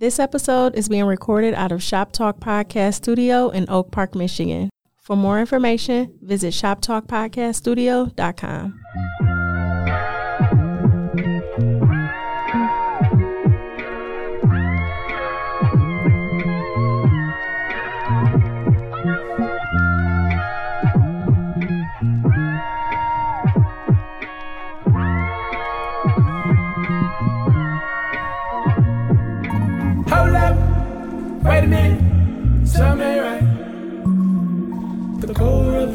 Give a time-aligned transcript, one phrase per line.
[0.00, 4.70] This episode is being recorded out of Shop Talk Podcast Studio in Oak Park, Michigan.
[4.94, 8.80] For more information, visit shoptalkpodcaststudio.com.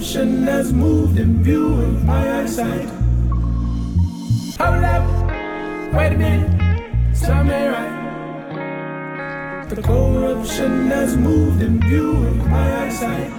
[0.03, 2.89] corruption has moved in view of my eyesight.
[4.59, 5.07] Hold up,
[5.93, 6.51] wait a minute,
[7.21, 8.03] tell me right.
[9.69, 13.31] The corruption has moved in view of my eyesight.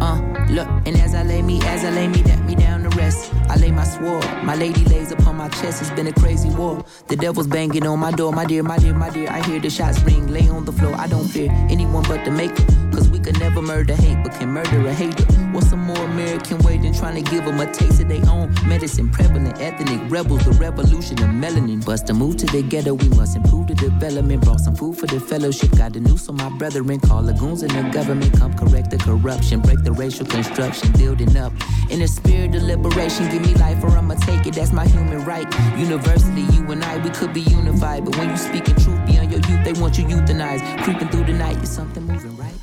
[0.00, 3.32] Uh, look, and as I lay me, as I lay me, me down to rest.
[3.48, 5.80] I lay my sword, my lady lays upon my chest.
[5.80, 6.84] It's been a crazy war.
[7.08, 9.30] The devil's banging on my door, my dear, my dear, my dear.
[9.30, 10.94] I hear the shots ring, lay on the floor.
[10.94, 12.64] I don't fear anyone but the maker.
[12.92, 15.24] Cause we could never murder hate, but can murder a hater.
[15.52, 18.52] What's a more American way than trying to give them a taste of their own
[18.66, 19.08] medicine?
[19.10, 21.84] Prevalent ethnic rebels, the revolution of melanin.
[21.84, 24.42] Bust move to the ghetto, we must improve the development.
[24.42, 26.98] Brought some food for the fellowship, got the news on my brethren.
[27.00, 31.36] Call the goons in the government, come correct the corruption, break the racial construction, building
[31.36, 31.52] up.
[31.90, 35.24] In the spirit of liberation, give me life or I'ma take it, that's my human
[35.24, 35.46] right.
[35.76, 38.04] University, you and I, we could be unified.
[38.04, 40.82] But when you speaking truth beyond your youth, they want you euthanized.
[40.84, 42.54] Creeping through the night, is something moving right?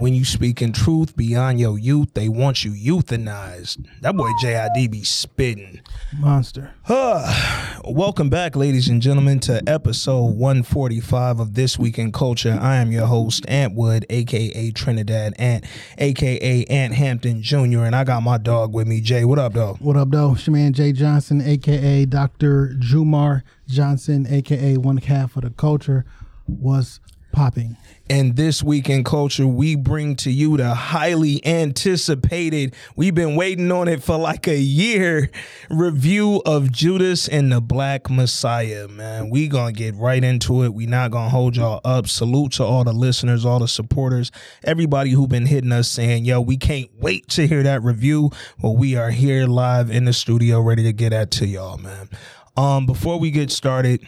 [0.00, 3.84] When you speaking truth beyond your youth, they want you euthanized.
[4.00, 5.80] That boy JID be spitting.
[6.16, 6.72] Monster.
[6.84, 7.80] Huh.
[7.84, 12.56] Welcome back, ladies and gentlemen, to episode 145 of This Week in Culture.
[12.60, 15.64] I am your host, Ant Wood, aka Trinidad Ant,
[15.98, 19.00] aka Ant Hampton Jr., and I got my dog with me.
[19.24, 19.78] What up, dog?
[19.80, 20.34] What up, though?
[20.34, 22.74] It's your man Jay Johnson, aka Dr.
[22.78, 26.04] Jumar Johnson, aka one half of the culture,
[26.46, 27.00] was
[27.32, 27.76] popping.
[28.10, 33.70] And this week in culture, we bring to you the highly anticipated, we've been waiting
[33.70, 35.30] on it for like a year,
[35.68, 39.28] review of Judas and the Black Messiah, man.
[39.28, 40.72] We gonna get right into it.
[40.72, 42.08] We not gonna hold y'all up.
[42.08, 44.30] Salute to all the listeners, all the supporters,
[44.64, 48.30] everybody who been hitting us saying, yo, we can't wait to hear that review.
[48.62, 52.08] Well, we are here live in the studio ready to get that to y'all, man.
[52.56, 54.00] Um, before we get started,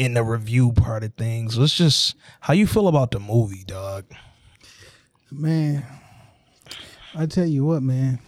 [0.00, 1.58] in the review part of things.
[1.58, 4.06] Let's just how you feel about the movie, dog.
[5.30, 5.84] Man,
[7.14, 8.18] I tell you what, man.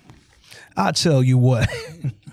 [0.77, 1.71] I tell you what.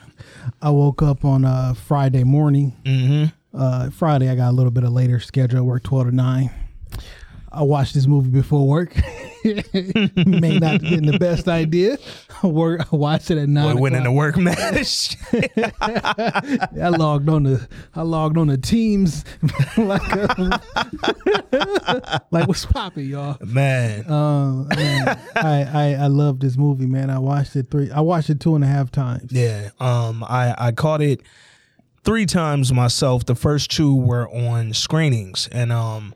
[0.62, 2.76] I woke up on a Friday morning.
[2.84, 3.58] Mm-hmm.
[3.58, 5.60] Uh, Friday, I got a little bit of later schedule.
[5.60, 6.52] I work 12 to 9.
[7.52, 8.96] I watched this movie before work.
[9.44, 11.98] May not have been the best idea.
[12.44, 13.76] Work, I watched it at nine.
[13.76, 15.16] Boy went in the work match.
[15.82, 19.24] I logged on the I logged on the Teams
[19.78, 20.60] like uh,
[22.32, 23.38] like what's popping, y'all.
[23.46, 24.10] man.
[24.12, 27.10] Um, man, I, I I love this movie, man.
[27.10, 27.90] I watched it three.
[27.92, 29.32] I watched it two and a half times.
[29.32, 29.70] yeah.
[29.80, 31.22] Um I I caught it
[32.04, 33.26] three times myself.
[33.26, 35.48] The first two were on screenings.
[35.52, 36.14] And um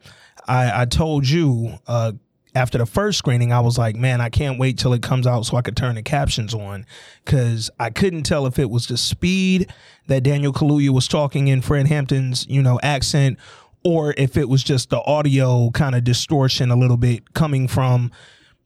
[0.47, 2.13] I I told you uh
[2.55, 5.45] after the first screening, I was like, man, I can't wait till it comes out
[5.45, 6.85] so I could turn the captions on.
[7.25, 9.73] Cause I couldn't tell if it was the speed
[10.07, 13.39] that Daniel Kaluuya was talking in Fred Hampton's, you know, accent,
[13.83, 18.11] or if it was just the audio kind of distortion a little bit coming from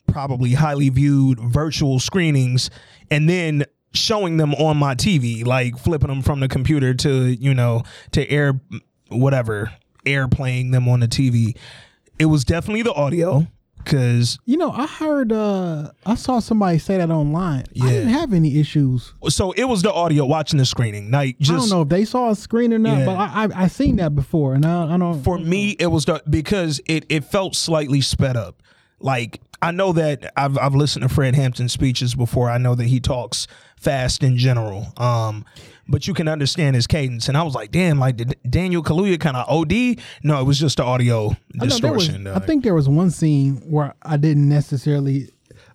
[0.06, 2.70] probably highly viewed virtual screenings
[3.10, 7.54] and then showing them on my TV, like flipping them from the computer to, you
[7.54, 8.60] know, to air
[9.10, 9.72] whatever,
[10.08, 11.56] air playing them on the TV.
[12.18, 13.46] It was definitely the audio
[13.84, 15.32] because You know, I heard.
[15.32, 17.66] uh I saw somebody say that online.
[17.82, 18.20] I didn't Yeah.
[18.20, 19.14] have any issues.
[19.30, 21.12] so it was the audio watching the screening.
[21.12, 23.06] Like I just don't know if they saw a screen or not, Yeah.
[23.06, 25.22] but I, I I seen that before, and I, I don't.
[25.24, 28.62] for me it was the because it it felt slightly sped up
[29.00, 32.86] like i know that i've i've listened to fred hampton speeches before i know that
[32.88, 35.46] he talks fast in general um
[35.90, 39.20] but you can understand his cadence and i was like damn like did daniel kaluuya
[39.20, 39.72] kind of od
[40.24, 43.10] no it was just the audio I there was- distortion I think there was one
[43.12, 45.30] scene where I didn't necessarily.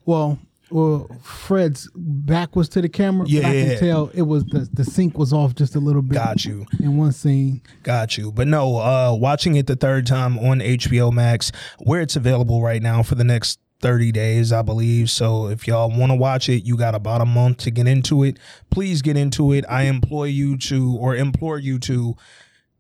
[0.04, 0.38] Well,
[0.70, 3.24] well, Fred's back was to the camera.
[3.26, 3.68] but I Yeah.
[3.68, 6.14] can tell it was the the sync was off just a little bit.
[6.14, 8.32] got you In one scene, Got you.
[8.32, 12.82] But no, uh watching it the third time on HBO Max, where it's available right
[12.82, 15.10] now for the next 30 days, I believe.
[15.10, 18.22] So if y'all want to watch it, you got about a month to get into
[18.22, 18.38] it.
[18.70, 19.64] Please get into it.
[19.68, 22.16] I implore you to or implore you to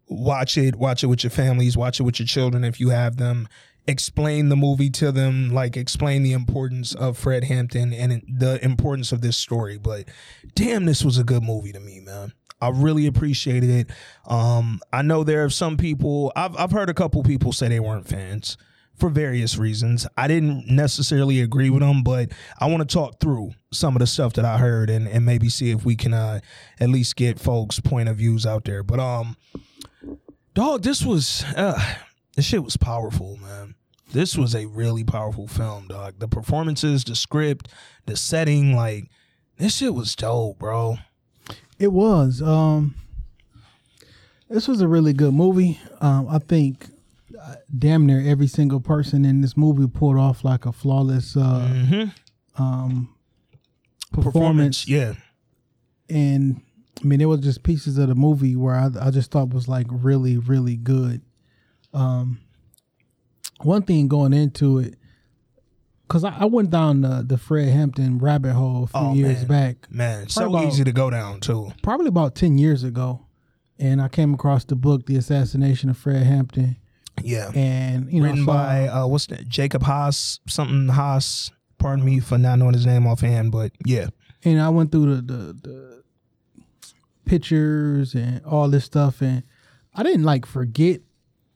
[0.08, 3.16] watch it, watch it with your families, watch it with your children if you have
[3.16, 3.48] them.
[3.88, 9.10] Explain the movie to them, like explain the importance of Fred Hampton and the importance
[9.10, 9.76] of this story.
[9.76, 10.04] But
[10.54, 12.32] damn, this was a good movie to me, man.
[12.60, 13.90] I really appreciated it.
[14.24, 16.32] Um, I know there are some people.
[16.36, 18.56] I've I've heard a couple people say they weren't fans
[18.96, 20.06] for various reasons.
[20.16, 24.06] I didn't necessarily agree with them, but I want to talk through some of the
[24.06, 26.40] stuff that I heard and, and maybe see if we can uh,
[26.78, 28.82] at least get folks' point of views out there.
[28.82, 29.36] But um,
[30.54, 31.80] dog, this was uh,
[32.36, 33.74] this shit was powerful, man.
[34.12, 36.18] This was a really powerful film, dog.
[36.18, 37.68] The performances, the script,
[38.06, 39.10] the setting, like
[39.56, 40.96] this shit was dope, bro.
[41.78, 42.42] It was.
[42.42, 42.94] Um,
[44.48, 45.80] this was a really good movie.
[46.00, 46.91] Um, I think
[47.76, 52.06] damn near every single person in this movie pulled off like a flawless uh,
[52.58, 53.14] um,
[54.12, 54.86] performance.
[54.88, 55.14] yeah.
[56.08, 56.60] And
[57.02, 59.66] I mean, it was just pieces of the movie where I, I just thought was
[59.68, 61.22] like really, really good.
[61.94, 62.40] Um,
[63.62, 64.94] one thing going into it,
[66.06, 69.48] because I, I went down the, the Fred Hampton rabbit hole a few Oh, years
[69.48, 69.72] man.
[69.78, 69.90] back.
[69.90, 71.72] Man, so about- easy to go down too.
[71.82, 73.26] probably about 10 years ago
[73.78, 76.76] and i came across the book the assassination of fred hampton
[77.22, 77.50] Yeah.
[77.54, 79.48] and you know Written by uh what's that?
[79.48, 81.50] Jacob Haas, something Haas.
[81.78, 84.06] Pardon me for not knowing his name offhand, but yeah.
[84.44, 86.02] and i went through the, the the
[87.24, 89.42] pictures and all this stuff and
[89.94, 91.00] i didn't like forget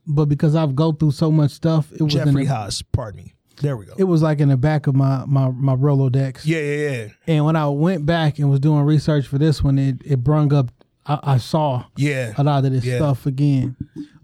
[0.07, 3.25] but because i've go through so much stuff it was in Jeffrey the, Haas, pardon
[3.25, 3.35] me.
[3.61, 3.95] There we go.
[3.97, 7.09] it was like in the back of my my my rolodex yeah, yeah, yeah.
[7.27, 10.53] and when i went back and was doing research for this one it it brung
[10.53, 10.71] up
[11.07, 12.33] i, I saw Yeah.
[12.37, 12.97] a lot of this Yeah.
[12.99, 13.77] stuff again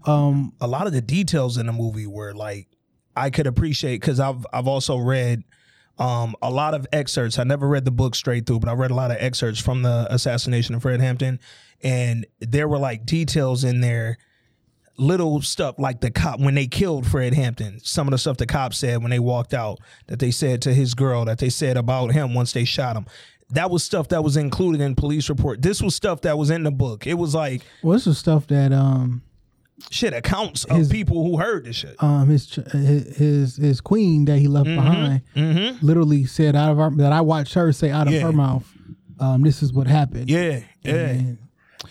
[0.05, 2.67] um a lot of the details in the movie were like
[3.15, 5.43] I could appreciate because I've I've also read
[5.99, 7.37] um, a lot of excerpts.
[7.37, 9.83] I never read the book straight through, but I read a lot of excerpts from
[9.83, 11.39] the assassination of Fred Hampton,
[11.83, 14.17] and there were like details in there,
[14.97, 17.79] little stuff like the cop when they killed Fred Hampton.
[17.83, 20.73] Some of the stuff the cops said when they walked out that they said to
[20.73, 23.05] his girl that they said about him once they shot him.
[23.49, 25.61] That was stuff that was included in police report.
[25.61, 27.05] This was stuff that was in the book.
[27.05, 29.21] It was like well this was stuff that um
[29.89, 31.95] shit accounts of His- people who heard this shit.
[31.99, 35.21] um his his his, queen that he left Mm-hmm.
[35.35, 38.21] behind literally said out of her that I watched her say out of Yeah.
[38.21, 38.65] her mouth,
[39.19, 40.29] um, this is what happened.
[40.29, 41.37] Yeah, yeah, And,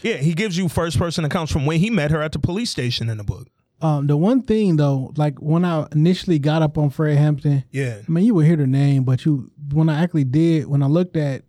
[0.02, 0.16] yeah.
[0.16, 3.08] He gives you first person accounts from when he met her at the police station
[3.08, 3.48] in the book.
[3.80, 7.98] um, the one thing though, like when I initially got up on Fred Hampton, Yeah,
[8.06, 10.86] I mean you would hear the name, but you when I actually did when I
[10.86, 11.42] looked at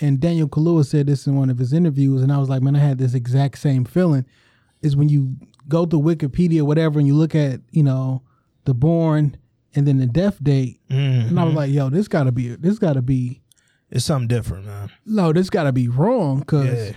[0.00, 2.76] and Daniel Kaluuya said this in one of his interviews, and I was like, man,
[2.76, 4.24] I had this exact same feeling.
[4.80, 5.34] Is when you
[5.68, 8.22] go to Wikipedia, whatever, and you look at you know
[8.64, 9.36] the born
[9.74, 11.28] and then the death date, Mm-hmm.
[11.28, 13.42] and I was like, yo, this gotta be this gotta be
[13.90, 14.90] it's something different, man.
[15.06, 16.92] no, this gotta be wrong because Yeah,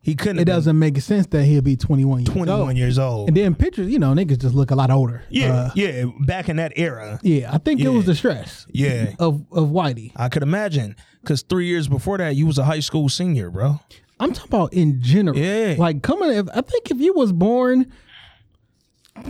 [0.00, 0.38] he couldn't.
[0.38, 2.62] it doesn't make sense that he'll be 21 years Twenty old.
[2.66, 3.28] one years old.
[3.28, 5.22] And then pictures, you know, niggas just look a lot older.
[5.28, 6.04] yeah, Uh, yeah.
[6.20, 7.52] Back in that era, yeah.
[7.52, 9.12] I think it was the stress yeah.
[9.18, 10.12] of of Whitey.
[10.16, 13.78] I could imagine because three years before that, you was a high school senior, bro.
[14.20, 15.36] I'm talking about in general.
[15.36, 15.74] Yeah.
[15.78, 17.90] Like coming, if, I think if you was born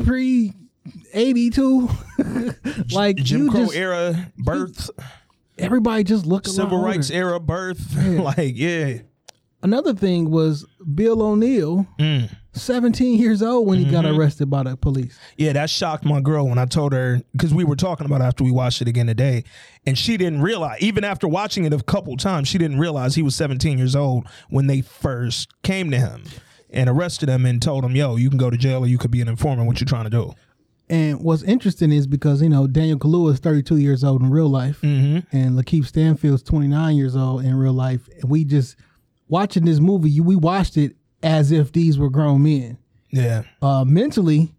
[0.05, 0.53] pre
[1.13, 1.89] 82,
[2.93, 4.91] like Jim you Crow just era birth,
[5.59, 7.19] everybody just look a civil rights older.
[7.29, 7.97] era birth.
[7.97, 8.99] like, yeah,
[9.63, 10.65] Another thing was
[10.95, 12.31] Bill O'Neill, Mm.
[12.53, 14.19] 17 years old when he got Mm-hmm.
[14.19, 15.19] arrested by the police.
[15.37, 18.25] Yeah, that shocked my girl when I told her because we were talking about it
[18.25, 19.45] after we watched it again today,
[19.87, 23.23] and she didn't realize even after watching it a couple times, she didn't realize he
[23.23, 26.25] was 17 years old when they first came to him
[26.71, 29.11] and arrested him and told him, "Yo, you can go to jail or you could
[29.11, 29.69] be an informant.
[29.69, 30.33] What you trying to do?"
[30.89, 34.49] And what's interesting is because you know Daniel Kaluuya is 32 years old in real
[34.49, 35.37] life, Mm-hmm.
[35.37, 38.09] and Lakeith Stanfield's 29 years old in real life.
[38.21, 38.75] And we just
[39.31, 42.77] watching this movie, you- we watched it as if these were grown men.
[43.11, 44.53] Yeah, Uh, mentally,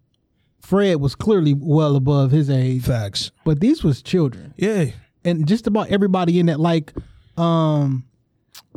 [0.60, 3.30] Fred was clearly well above his age, facts.
[3.44, 4.86] but these was children, Yeah,
[5.24, 6.92] and just about everybody in that, like,
[7.36, 8.04] um,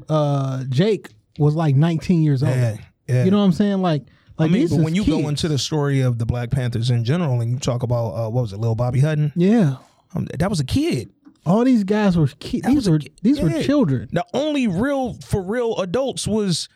[0.10, 1.10] uh, Jake
[1.40, 2.56] was like 19 years old.
[2.56, 3.26] yeah, yeah.
[3.26, 3.82] You know what I'm saying?
[3.82, 4.04] Like,
[4.38, 7.04] like I mean, but when you go into the story of the Black Panthers in
[7.04, 9.32] general, and you talk about uh, what was it, Lil Bobby Hutton?
[9.36, 9.76] yeah,
[10.16, 11.10] Um, that was a kid.
[11.46, 12.66] All these guys were kids.
[12.68, 14.10] These were ki- these were children.
[14.12, 16.68] The only real for real adults was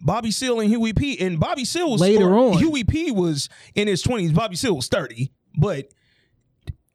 [0.00, 1.18] Bobby Seale and Huey P.
[1.18, 2.58] And Bobby Seale was Later or on.
[2.58, 3.10] Huey P.
[3.10, 4.32] was in his twenties.
[4.32, 5.88] Bobby Seale was thirty, but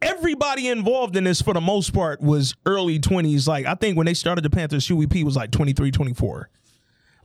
[0.02, 3.48] everybody involved in this for the most part was early twenties.
[3.48, 5.24] Like I think when they started the Panthers, Huey P.
[5.24, 6.50] was like 23, 24.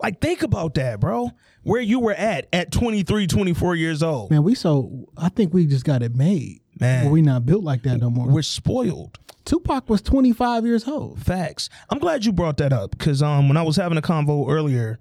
[0.00, 1.30] Like think about that, bro.
[1.64, 4.30] Where you were at at 23, 24 years old.
[4.30, 6.60] Man, we so I think we just got it made.
[6.80, 7.04] Man.
[7.04, 8.28] Where we not built like that no more.
[8.28, 9.18] We're spoiled.
[9.44, 11.20] Tupac was 25 years old.
[11.20, 11.70] Facts.
[11.90, 14.98] I'm glad you brought that up because um, when I was having a convo earlier,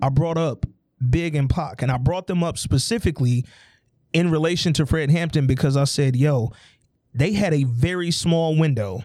[0.00, 0.66] I brought up
[1.10, 3.44] Big and Pac, and I brought them up specifically
[4.12, 6.52] in relation to Fred Hampton because I said, "Yo,
[7.12, 9.02] they had a very small window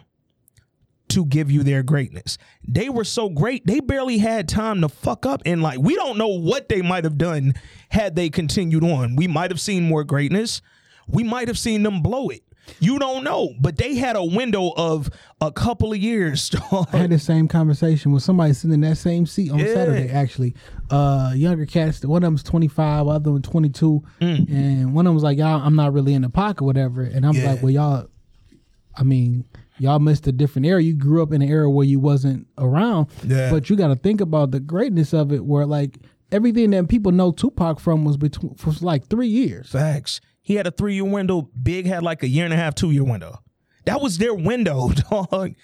[1.08, 2.38] to give you their greatness.
[2.66, 5.42] They were so great, they barely had time to fuck up.
[5.46, 7.54] And like, we don't know what they might have done
[7.88, 9.16] had they continued on.
[9.16, 10.60] We might have seen more greatness.
[11.08, 12.42] We might have seen them blow it.
[12.80, 15.08] You don't know, but they had a window of
[15.40, 16.50] a couple of years.
[16.92, 19.72] I had the same conversation with somebody sitting in that same seat on Yeah.
[19.72, 20.10] Saturday.
[20.10, 20.54] Actually,
[20.90, 22.04] uh, younger cats.
[22.04, 24.50] One of them's twenty five, other one twenty two, Mm.
[24.52, 27.24] and one of them was like, "Y'all, I'm not really in the pocket, whatever." And
[27.24, 27.52] I'm Yeah.
[27.52, 28.06] like, "Well, y'all,
[28.94, 29.44] I mean,
[29.78, 30.82] y'all missed a different era.
[30.82, 33.50] You grew up in an era where you wasn't around, Yeah.
[33.50, 35.46] but you got to think about the greatness of it.
[35.46, 36.00] Where like
[36.30, 39.70] everything that people know Tupac from was between for like three years.
[39.70, 40.20] Facts.
[40.48, 41.50] He had a three year window.
[41.62, 43.42] Big had like a year and a half, two year window.
[43.84, 45.54] That was their window, dog.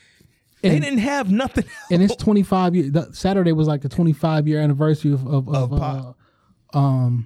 [0.61, 1.65] They didn't have nothing.
[1.91, 3.19] and it's 25 years.
[3.19, 6.13] Saturday was like the 25 year anniversary of of, Of of, uh,
[6.75, 7.25] Pac.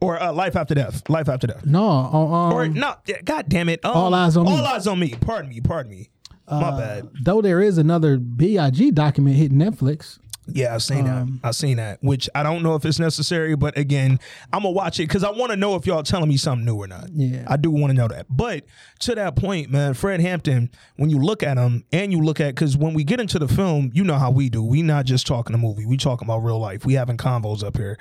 [0.00, 1.08] or uh, life after death.
[1.08, 1.64] Life after death.
[1.64, 3.84] no, uh, um, or no, God damn it.
[3.84, 4.50] Um, All Eyez on Me.
[4.50, 5.14] All eyes on me.
[5.20, 5.60] Pardon me.
[5.60, 6.10] Pardon me.
[6.50, 7.08] My bad.
[7.22, 8.56] though there is another Big
[8.94, 10.18] document hitting Netflix.
[10.46, 11.22] Yeah, I've seen that.
[11.22, 12.02] Um, I've seen that.
[12.02, 14.20] Which I don't know if it's necessary, but again,
[14.52, 16.76] I'm gonna watch it because I want to know if y'all telling me something new
[16.76, 17.08] or not.
[17.12, 17.44] Yeah.
[17.48, 18.26] I do want to know that.
[18.28, 18.64] But
[19.00, 22.54] to that point, man, Fred Hampton, when you look at him and you look at
[22.54, 24.62] because when we get into the film, you know how we do.
[24.62, 25.86] We not just talking a movie.
[25.86, 26.84] We talking about real life.
[26.84, 27.98] We having convos up here.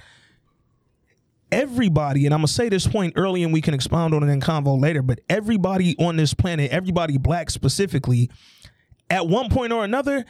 [1.51, 4.41] Everybody, and I'm gonna say this point early, and we can expound on it in
[4.41, 5.01] convo later.
[5.01, 8.29] But everybody on this planet, everybody black specifically,
[9.09, 10.25] at one point or another,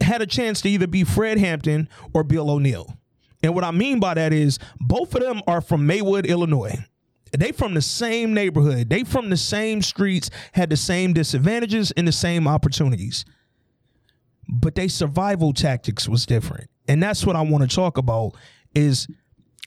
[0.00, 2.96] had a chance to either be Fred Hampton or Bill O'Neill.
[3.42, 6.84] And what I mean by that is both of them are from Maywood, Illinois.
[7.32, 8.88] They from the same neighborhood.
[8.88, 13.24] They from the same streets, had the same disadvantages and the same opportunities.
[14.48, 16.70] But they survival tactics was different.
[16.88, 18.32] And that's what I want to talk about
[18.74, 19.08] is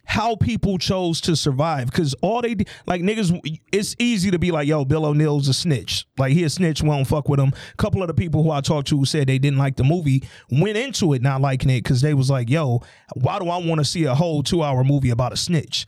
[0.10, 1.86] how people chose to survive.
[1.86, 2.56] Because all they,
[2.88, 6.08] like niggas, it's easy to be like, yo, Bill O'Neill's a snitch.
[6.18, 7.54] Like, he a snitch, we don't fuck with him.
[7.74, 9.84] A couple of the people who I talked to who said they didn't like the
[9.84, 12.82] movie went into it not liking it because they was like, yo,
[13.14, 15.86] why do I want to see a whole two hour movie about a snitch?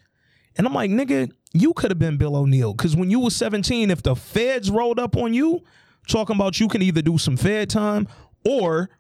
[0.56, 2.76] And I'm like, nigga, you could have been Bill O'Neill.
[2.76, 5.64] Because when you was 17, if the feds rolled up on you,
[6.08, 8.08] talking about you can either do some fed time
[8.46, 8.92] or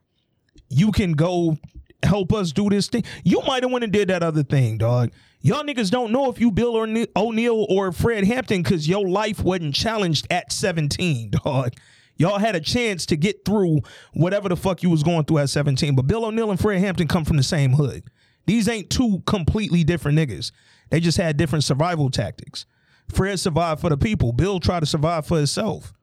[0.67, 1.59] you can go
[2.03, 3.03] help us do this thing.
[3.23, 5.11] You might have went and did that other thing, dog.
[5.41, 6.75] Y'all niggas don't know if you Bill
[7.15, 11.73] O'Neill or Fred Hampton because your life wasn't challenged at 17, dog.
[12.17, 13.79] Y'all had a chance to get through
[14.13, 15.95] whatever the fuck you was going through at 17.
[15.95, 18.03] But Bill O'Neill and Fred Hampton come from the same hood.
[18.45, 20.51] These ain't two completely different niggas.
[20.91, 22.65] They just had different survival tactics.
[23.09, 24.33] Fred survived for the people.
[24.33, 25.93] Bill tried to survive for himself.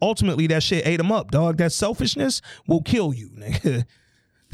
[0.00, 1.56] Ultimately, that shit ate him up, dog.
[1.56, 3.86] That selfishness will kill you, nigga.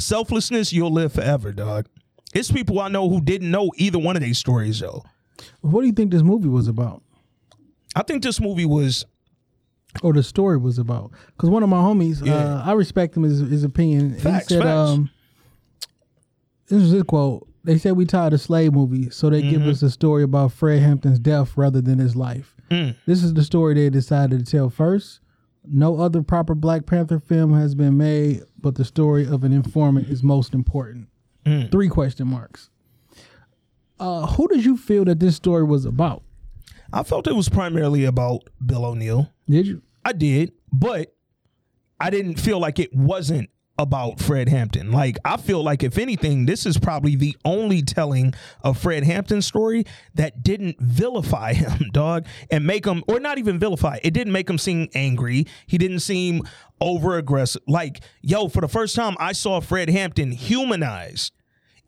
[0.03, 1.87] Selflessness, you'll live forever, dog.
[2.35, 5.03] It's people I know who didn't know either one of these stories, though.
[5.61, 7.03] What do you think this movie was about,
[7.95, 9.05] I think this movie was
[10.03, 11.11] or the story was about?
[11.29, 12.35] Because one of my homies, Yeah.
[12.35, 14.15] uh, I respect him his, his opinion.
[14.19, 14.91] Facts, he said, facts.
[14.91, 15.11] um,
[16.69, 19.51] "This is his quote." They said we tired of slave movies, so they Mm-hmm.
[19.51, 22.57] give us a story about Fred Hampton's death rather than his life.
[22.71, 22.97] Mm.
[23.07, 25.21] This is the story they decided to tell first.
[25.65, 30.09] No other proper Black Panther film has been made, but the story of an informant
[30.09, 31.09] is most important.
[31.45, 31.71] Mm.
[31.71, 32.71] Three question marks.
[33.99, 36.23] Uh, who did you feel that this story was about?
[36.92, 39.31] I felt it was primarily about Bill O'Neill.
[39.49, 39.83] Did you?
[40.04, 41.14] I did, but
[42.00, 44.93] I didn't feel like it wasn't about Fred Hampton.
[44.93, 49.47] Like I feel like if anything, this is probably the only telling of Fred Hampton's
[49.47, 53.99] story that didn't vilify him, dog, and make him or not even vilify.
[54.02, 55.47] It didn't make him seem angry.
[55.67, 56.43] He didn't seem
[56.81, 57.62] over aggressive.
[57.67, 61.33] Like, yo, for the first time I saw Fred Hampton humanized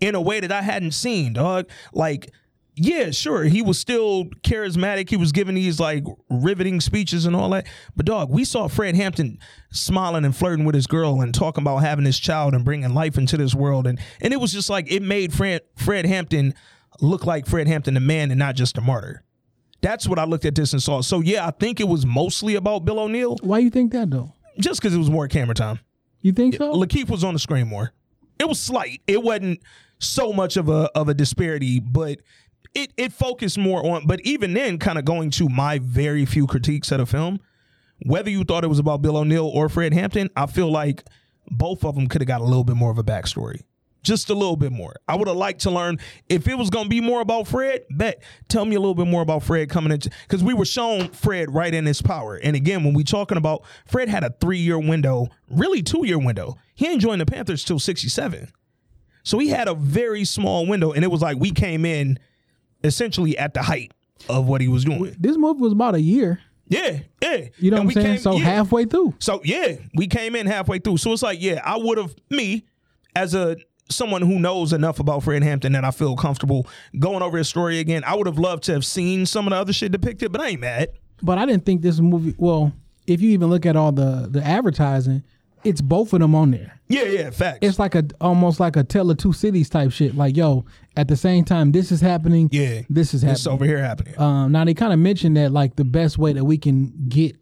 [0.01, 1.69] in a way that I hadn't seen, dog.
[1.93, 2.31] Like,
[2.77, 5.09] yeah, sure, he was still charismatic.
[5.09, 7.67] He was giving these like riveting speeches and all that.
[7.95, 9.39] But dog, we saw Fred Hampton
[9.71, 13.17] smiling and flirting with his girl and talking about having his child and bringing life
[13.17, 13.87] into this world.
[13.87, 16.55] And and it was just like it made Fred Fred Hampton
[17.01, 19.23] look like Fred Hampton, the man, and not just a martyr.
[19.81, 21.01] That's what I looked at this and saw.
[21.03, 24.33] So yeah, I think it was mostly about Bill O'Neill, Why you think that though?
[24.59, 25.79] just because it was more camera time.
[26.23, 26.73] You think so?
[26.73, 27.93] Lakeith was on the screen more.
[28.39, 29.03] It was slight.
[29.07, 29.61] It wasn't
[29.99, 32.19] so much of a of a disparity, but
[32.75, 34.07] it it focused more on.
[34.07, 37.41] But even then, kind of going to my very few critiques of the film,
[38.05, 41.05] whether you thought it was about Bill O'Neill or Fred Hampton, I feel like
[41.51, 43.61] both of them could have got a little bit more of a backstory.
[44.03, 44.97] Just a little bit more.
[45.09, 47.85] I would have liked to learn if it was going to be more about Fred.
[47.89, 51.09] Bet tell me a little bit more about Fred coming into because we were shown
[51.09, 52.37] Fred right in his power.
[52.37, 56.19] And again, when we talking about Fred had a three year window, really two year
[56.19, 56.59] window.
[56.75, 58.53] He ain't joined the Panthers till sixty seven,
[59.23, 60.93] so he had a very small window.
[60.93, 62.19] And it was like we came in
[62.85, 63.93] essentially at the height
[64.29, 65.17] of what he was doing.
[65.19, 66.41] this movie was about a year.
[66.69, 67.49] Yeah, yeah.
[67.59, 68.07] You know And what I'm we saying?
[68.07, 68.45] came- so yeah.
[68.45, 69.15] halfway through.
[69.19, 70.97] So yeah, we came in halfway through.
[70.99, 72.65] So it's like, yeah, I would have me
[73.17, 73.57] as a
[73.91, 76.67] someone who knows enough about Fred Hampton that I feel comfortable
[76.99, 78.03] going over his story again.
[78.05, 80.49] I would have loved to have seen some of the other shit depicted, but I
[80.49, 80.89] ain't mad.
[81.23, 82.35] But I didn't think this movie.
[82.39, 82.73] Well,
[83.07, 85.23] if you even look at all the the advertising,
[85.65, 86.79] it's both of them on there.
[86.89, 87.59] Yeah, yeah, facts.
[87.63, 90.15] It's like a almost like a tale of two cities type shit.
[90.15, 90.65] Like yo,
[90.97, 92.49] at the same time, this is happening.
[92.53, 93.53] yeah, this is happening.
[93.55, 94.19] over here happening.
[94.21, 97.37] Um, now they kind of mentioned that like the best way that we can get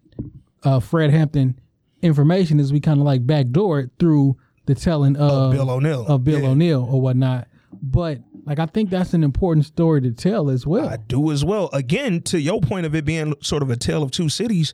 [0.62, 1.58] uh, Fred Hampton
[2.02, 4.36] information is we kind of like backdoor it through
[4.66, 6.06] the telling of, Bill O'Neill.
[6.06, 6.48] of Bill Yeah.
[6.50, 7.48] O'Neill or whatnot.
[7.82, 10.88] But like I think that's an important story to tell as well.
[10.88, 11.68] I do as well.
[11.72, 14.72] Again, to your point of it being sort of a tale of two cities,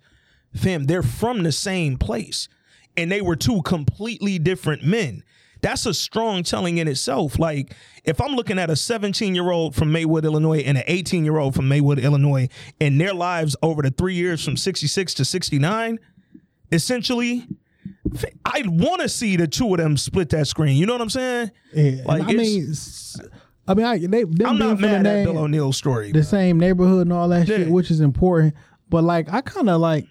[0.55, 2.49] fam, they're from the same place.
[2.99, 5.23] And they were two completely different men.
[5.61, 7.39] That's a strong telling in itself.
[7.39, 7.75] Like,
[8.05, 11.39] if I'm looking at a 17 year old from Maywood, Illinois, and an 18 year
[11.39, 12.49] old from Maywood, Illinois,
[12.81, 15.99] and their lives over the three years from 66 to 69,
[16.73, 17.47] essentially,
[18.45, 20.77] I want to see the two of them split that screen.
[20.77, 21.51] You know what I'm saying?
[21.73, 22.73] Yeah, Like, I mean,
[23.67, 26.11] I mean, I, they, I'm being not from the mad at Bill O'Neill's story.
[26.11, 28.55] the same neighborhood and all that shit, which is important.
[28.89, 30.07] But like, I kind of like,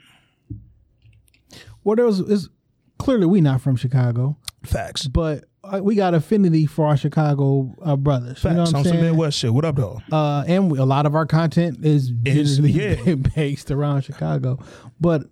[1.84, 2.50] well, there was is
[2.98, 5.08] clearly we not from Chicago, Facts.
[5.08, 8.44] but uh, we got affinity for our Chicago uh, brothers.
[8.44, 8.72] You know Facts.
[8.74, 9.04] what I'm On some saying?
[9.04, 9.54] Midwest shit.
[9.54, 10.02] What up, though?
[10.12, 13.16] uh, and we, a lot of our content is generally yeah.
[13.36, 14.60] based around Chicago.
[15.00, 15.24] But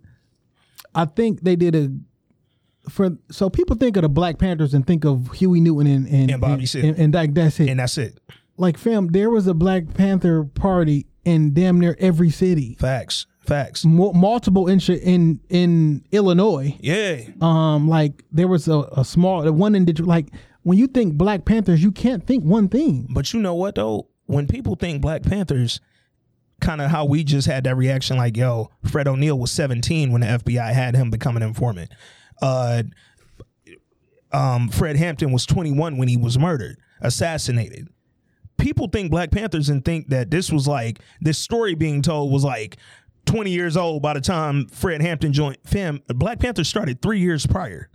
[0.94, 1.90] I think they did a
[2.90, 6.32] for so people think of the Black Panthers and think of Huey Newton and and,
[6.32, 7.70] And Bobby and, and, and that's it.
[7.70, 8.20] And that's it.
[8.58, 12.76] like fam, there was a Black Panther party in damn near every city.
[12.80, 13.26] Facts.
[13.46, 13.86] Facts.
[13.86, 16.76] Mu- multiple in in in Illinois.
[16.80, 17.22] Yeah.
[17.42, 20.08] Um, like there was a, a small one in Detroit.
[20.08, 20.28] Like
[20.64, 23.08] when you think Black Panthers, you can't think one thing.
[23.12, 24.08] But you know what though?
[24.26, 25.80] When people think Black Panthers,
[26.60, 30.22] kind of how we just had that reaction, like, yo, Fred O'Neill was 17 when
[30.22, 31.92] the FBI had him become an informant.
[32.42, 32.84] Uh,
[34.32, 37.88] um, Fred Hampton was 21 when he was murdered, assassinated.
[38.58, 42.44] People think Black Panthers and think that this was like this story being told was
[42.44, 42.78] like
[43.26, 45.58] 20 years old by the time Fred Hampton joined.
[45.66, 47.90] Fam, Black Panthers started three years prior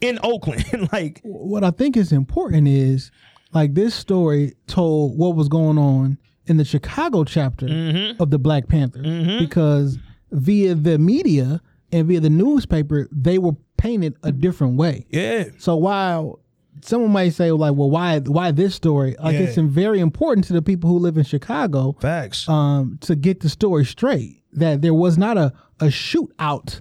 [0.00, 0.88] in Oakland.
[0.92, 3.10] like, what I think is important is
[3.52, 8.22] like this story told what was going on in the Chicago chapter Mm-hmm.
[8.22, 9.98] of the Black Panthers because
[10.32, 11.60] via the media
[11.92, 15.06] and via the newspaper they were painted a different way.
[15.10, 16.40] yeah, So while
[16.82, 19.16] someone might say like, well, why why this story?
[19.22, 19.40] Like Yeah.
[19.40, 22.48] it's very important to the people who live in Chicago facts.
[22.48, 26.80] um, to get the story straight that there was not a a shootout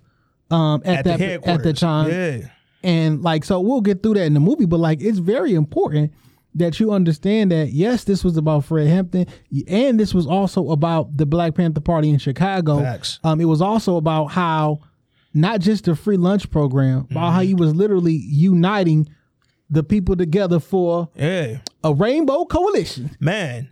[0.49, 2.09] um, at, at that at the time.
[2.11, 2.49] Yeah.
[2.83, 6.13] And like, so we'll get through that in the movie, but like, it's very important
[6.55, 9.25] that you understand that yes, this was about Fred Hampton,
[9.67, 12.79] and this was also about the Black Panther Party in Chicago.
[12.79, 13.19] Facts.
[13.23, 14.79] Um, it was also about how
[15.33, 17.33] not just the free lunch program, but Mm-hmm.
[17.35, 19.07] how he was literally uniting
[19.69, 21.59] the people together for Yeah.
[21.83, 23.11] a rainbow coalition.
[23.19, 23.69] Man.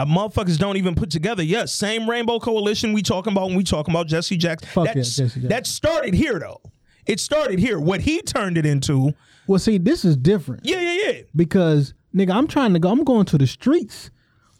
[0.00, 1.42] Uh, motherfuckers don't even put together.
[1.42, 4.68] Yes, same Rainbow Coalition we talking about when we talking about Jesse Jackson.
[4.70, 5.48] Fuck yeah, Jesse Jackson.
[5.48, 6.60] That started here though.
[7.06, 7.78] It started here.
[7.78, 9.12] What he turned it into.
[9.46, 10.64] Well, see, this is different.
[10.64, 11.22] Yeah, yeah, yeah.
[11.36, 12.88] because nigga, I'm trying to go.
[12.90, 14.10] I'm going to the streets.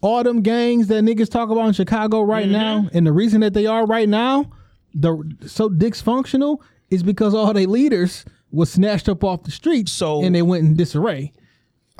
[0.02, 2.52] All them gangs that niggas talk about in Chicago right Mm-hmm.
[2.52, 4.50] now, and the reason that they are right now,
[4.94, 6.58] the so dysfunctional
[6.90, 10.64] is because all their leaders was snatched up off the streets, So- and they went
[10.64, 11.32] in disarray.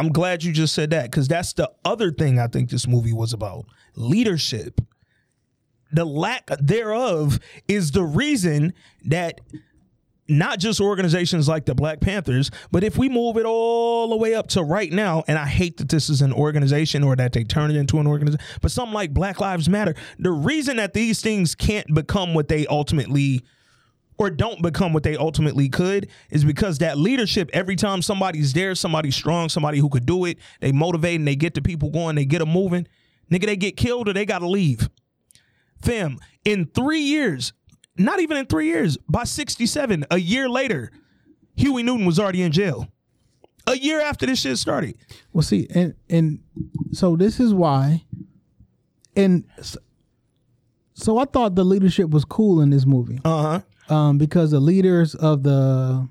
[0.00, 3.12] I'm glad you just said that because that's the other thing I think this movie
[3.12, 4.80] was about leadership.
[5.92, 8.72] The lack thereof is the reason
[9.04, 9.42] that
[10.26, 14.34] not just organizations like the Black Panthers, but if we move it all the way
[14.34, 17.44] up to right now, and I hate that this is an organization or that they
[17.44, 21.20] turn it into an organization, but something like Black Lives Matter, the reason that these
[21.20, 23.42] things can't become what they ultimately
[24.20, 28.74] or don't become what they ultimately could is because that leadership, every time somebody's there,
[28.74, 32.16] somebody strong, somebody who could do it, they motivate and they get the people going,
[32.16, 32.87] they get them moving.
[33.33, 34.90] Nigga, they get killed or they gotta leave.
[35.80, 37.54] Fam, in three years,
[37.96, 40.90] not even in three years, by 67, a year later,
[41.56, 42.88] Huey Newton was already in jail.
[43.66, 44.96] A year after this shit started.
[45.33, 46.40] Well, see, and and
[46.92, 48.04] so this is why,
[49.16, 49.44] and
[50.92, 53.61] so I thought the leadership was cool in this movie, Uh huh.
[53.90, 56.09] Um, because the leaders of the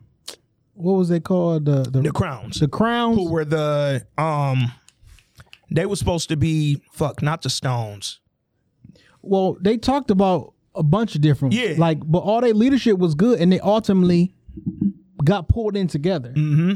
[0.74, 2.60] what was they called the the, The Crowns.
[2.60, 4.72] the crowns Who were the, um,
[5.72, 8.20] they were supposed to be, fuck, not the Stones.
[9.22, 11.76] Well, they talked about a bunch of different, Yeah.
[11.78, 14.34] like, but all their leadership was good, and they ultimately
[15.24, 16.30] got pulled in together.
[16.30, 16.74] Mm-hmm.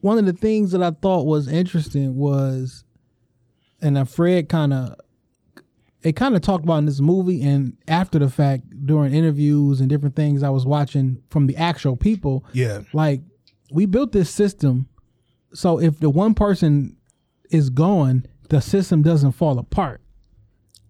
[0.00, 2.84] One of the things that I thought was interesting was,
[3.80, 4.96] and Fred kind of,
[6.02, 9.88] it kind of talked about in this movie, and after the fact, during interviews and
[9.88, 12.44] different things I was watching from the actual people.
[12.52, 12.80] Yeah.
[12.92, 13.20] Like
[13.70, 14.88] we built this system
[15.54, 16.96] so if the one person
[17.50, 20.00] is gone, the system doesn't fall apart.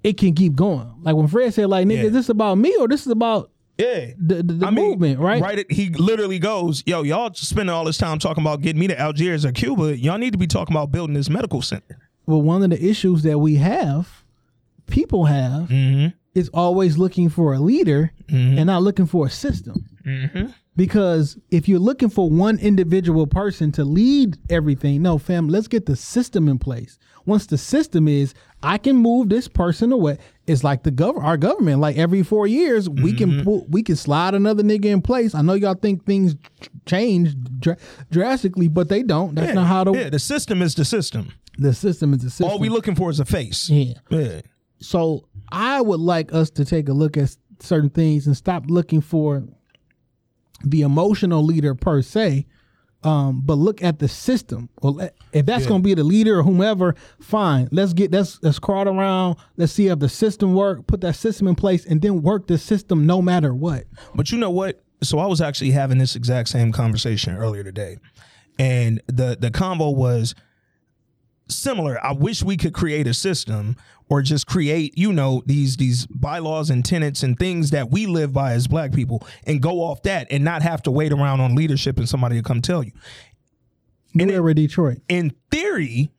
[0.04, 0.92] It can keep going.
[1.02, 2.02] Like when Fred said, like, nigga, Yeah.
[2.04, 4.12] is this about me or this is about Yeah.
[4.18, 5.42] the, the, the I mean, movement, right?
[5.42, 5.58] Right.
[5.60, 8.98] it- He literally goes, "Yo, y'all spending all this time talking about getting me to
[9.00, 9.98] Algiers or Cuba.
[9.98, 13.22] Y'all need to be talking about building this medical center." Well, one of the issues
[13.24, 14.21] that we have,
[14.92, 16.08] people have, Mm-hmm.
[16.34, 19.84] is always looking for a leader and not looking for a system.
[20.06, 20.46] Mm-hmm.
[20.74, 25.84] Because if you're looking for one individual person to lead everything, no, fam, let's get
[25.84, 26.98] the system in place.
[27.26, 30.16] Once the system is, I can move this person away.
[30.46, 31.80] It's like the gov- our government.
[31.80, 35.34] Like every four years, we can pull, we can slide another nigga in place.
[35.34, 36.34] I know y'all think things
[36.86, 37.78] change dr-
[38.10, 39.34] drastically, but they don't.
[39.34, 41.32] That's not how the yeah, the system is the system.
[41.58, 42.48] the system is the system.
[42.48, 43.68] All we looking for is a face.
[43.68, 43.94] yeah.
[44.08, 44.40] Yeah.
[44.82, 49.00] So I would like us to take a look at certain things and stop looking
[49.00, 49.44] for
[50.64, 52.46] the emotional leader per se,
[53.04, 54.68] um, but look at the system.
[54.80, 55.00] Well,
[55.32, 55.68] if that's Yeah.
[55.70, 57.68] going to be the leader or whomever, fine.
[57.72, 59.36] Let's get let's let's crawl around.
[59.56, 60.86] Let's see if the system work.
[60.86, 63.84] Put that system in place, and then work the system no matter what.
[64.14, 64.82] But you know what?
[65.02, 67.96] So I was actually having this exact same conversation earlier today.
[68.58, 70.34] And the the combo was
[71.48, 71.98] similar.
[72.04, 73.76] I wish we could create a system
[74.12, 78.30] or just create, you know, these these bylaws and tenets and things that we live
[78.30, 81.54] by as black people and go off that and not have to wait around on
[81.54, 82.92] leadership and somebody to come tell you.
[84.12, 84.98] New era Detroit.
[85.08, 86.10] In theory,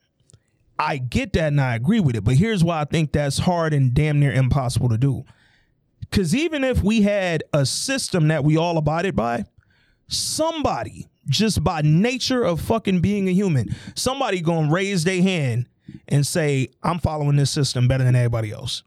[0.76, 3.72] I get that and I agree with it, but here's why I think that's hard
[3.72, 5.24] and damn near impossible to do.
[6.00, 9.44] Because even if we had a system that we all abided by,
[10.08, 15.68] somebody, just by nature of fucking being a human, somebody gonna raise their hand
[16.08, 18.82] and say, I'm following this system better than everybody else.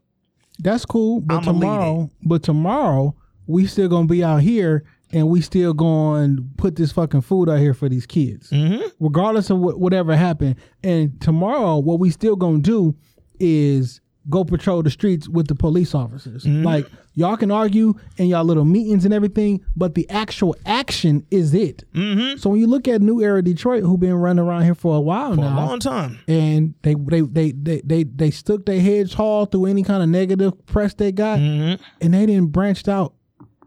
[0.58, 1.20] That's cool.
[1.20, 3.14] But I'ma tomorrow, but tomorrow
[3.46, 7.48] we still gonna be out here and we still going to put this fucking food
[7.48, 8.82] out here for these kids, mm-hmm.
[9.00, 10.56] regardless of what, whatever happened.
[10.82, 12.94] And tomorrow, what we still gonna do
[13.40, 16.46] is go patrol the streets with the police officers.
[16.46, 21.54] Like y'all can argue in y'all little meetings and everything, but the actual action is
[21.54, 21.84] it.
[21.94, 22.38] Mm-hmm.
[22.38, 25.00] So when you look at New Era Detroit, who been running around here for a
[25.00, 26.18] while For a long time.
[26.28, 30.08] and they they they they they, they stuck their heads tall through any kind of
[30.08, 33.14] negative press they got, and they didn't branched out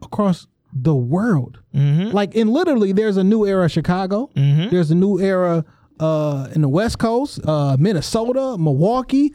[0.01, 1.59] across the world.
[1.73, 4.29] Like, and literally, there's a new era Chicago.
[4.35, 5.65] There's a new era
[5.99, 9.33] uh, in the West Coast, uh, Minnesota, Milwaukee.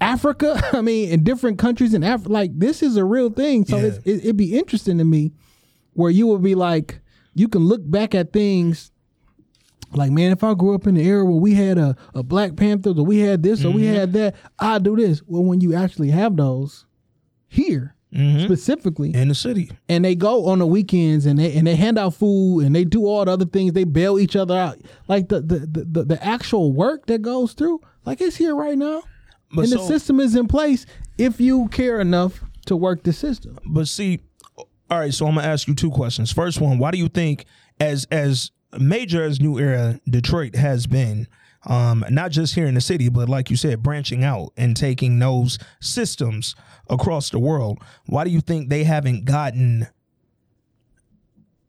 [0.00, 3.64] Africa, I mean, in different countries in Africa, like this is a real thing.
[3.64, 3.84] So Yeah.
[3.84, 5.32] it's, it, it'd be interesting to me
[5.94, 7.00] where you would be like,
[7.34, 8.90] you can look back at things
[9.92, 12.56] like, man, if I grew up in the era where we had a, a Black
[12.56, 13.94] Panthers or we had this or we mm-hmm.
[13.94, 15.22] had that, I do this.
[15.26, 16.86] Well, when you actually have those
[17.48, 18.44] here mm-hmm.
[18.44, 19.70] specifically, In the city.
[19.88, 22.84] and they go on the weekends and they and they hand out food and they
[22.84, 24.78] do all the other things, they bail each other out.
[25.08, 28.76] Like the the the, the, the actual work that goes through, like it's here right
[28.76, 29.02] now.
[29.56, 30.86] But and the system is in place
[31.18, 33.58] if you care enough to work the system.
[33.64, 34.20] But see,
[34.56, 35.12] all right.
[35.12, 36.30] So I'm gonna ask you two questions.
[36.30, 37.46] First one, why do you think,
[37.80, 41.26] as as major as New Era Detroit has been,
[41.66, 45.18] um, not just here in the city, but like you said, branching out and taking
[45.18, 46.54] those systems
[46.88, 49.88] across the world, why do you think they haven't gotten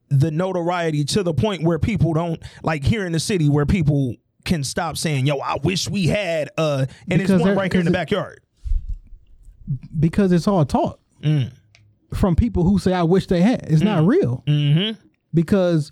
[0.10, 4.15] the notoriety to the point where people don't like here in the city where people
[4.48, 7.82] can stop saying, "Yo, I wish we had," uh, and Because it's one right here
[7.82, 8.40] in the because it- backyard.
[10.00, 11.52] Because it's all taught Mm.
[12.14, 14.44] from people who say, "I wish they had." It's not real.
[14.48, 14.98] Mm-hmm.
[15.34, 15.92] Because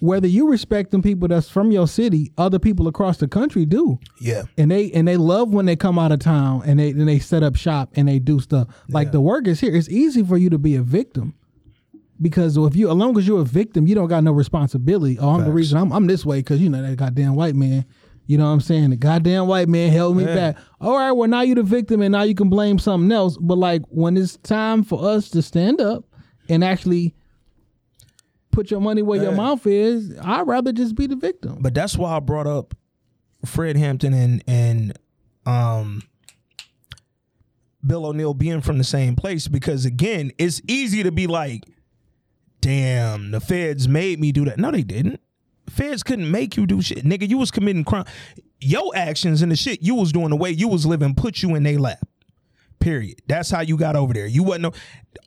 [0.00, 3.98] whether you respect them people that's from your city, other people across the country do.
[4.20, 4.44] Yeah.
[4.56, 7.18] and they and they love when they come out of town and they and they
[7.18, 9.12] set up shop and they do stuff like Yeah.
[9.12, 9.74] the work is here.
[9.74, 11.34] It's easy for you to be a victim
[12.20, 15.18] because if you, as long as you're a victim, you don't got no responsibility.
[15.18, 17.84] Oh, I'm the reason I'm I'm this way because you know that goddamn white man.
[18.26, 18.90] You know what I'm saying?
[18.90, 20.34] The goddamn white man held me Yeah.
[20.34, 20.56] back.
[20.80, 23.36] All right, well now you're the victim and now you can blame something else.
[23.40, 26.04] But like when it's time for us to stand up
[26.48, 27.14] and actually
[28.52, 31.58] put your money where your mouth is, I'd rather just be the victim.
[31.60, 32.74] But that's why I brought up
[33.44, 34.98] Fred Hampton and and
[35.46, 36.02] um
[37.84, 41.64] Bill O'Neill being from the same place because again, it's easy to be like,
[42.60, 44.58] damn, the feds made me do that.
[44.58, 45.20] No, they didn't.
[45.68, 47.04] Feds couldn't make you do shit.
[47.04, 48.04] Nigga, you was committing crime.
[48.60, 51.54] Your actions and the shit you was doing the way you was living put you
[51.54, 52.06] in their lap.
[52.78, 53.20] Period.
[53.26, 54.26] That's how you got over there.
[54.26, 54.72] You wasn't no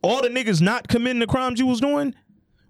[0.02, 2.14] all the niggas not committing the crimes you was doing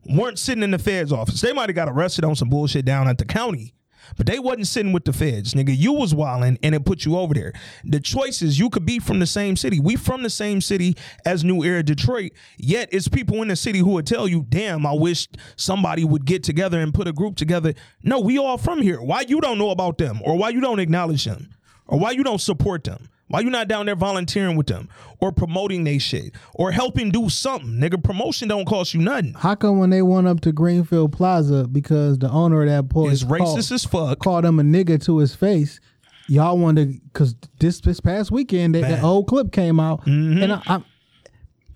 [0.05, 1.41] weren't sitting in the feds office.
[1.41, 3.73] They might have got arrested on some bullshit down at the county,
[4.17, 5.75] But they wasn't sitting with the feds, nigga.
[5.75, 7.53] You was wilding and it put you over there.
[7.83, 9.79] The choice is you could be from the same city.
[9.79, 12.31] We from the same city as New Era Detroit.
[12.57, 16.25] Yet it's people in the city who would tell you, damn, I wish somebody would
[16.25, 17.73] get together and put a group together.
[18.03, 19.01] No, we all from here.
[19.01, 20.21] Why you don't know about them?
[20.23, 21.49] Or why you don't acknowledge them?
[21.87, 23.09] Or why you don't support them?
[23.33, 27.29] Why you not down there volunteering with them or promoting they shit or helping do
[27.29, 27.67] something?
[27.79, 29.33] Nigga, promotion don't cost you nothing.
[29.33, 33.23] How come when they went up to Greenfield Plaza because the owner of that place
[33.23, 34.19] is racist as fuck.
[34.19, 35.79] called him a nigga to his face?
[36.27, 39.05] Y'all wanted because this this past weekend that, that Mm-hmm.
[39.05, 40.83] old clip came out, and I, I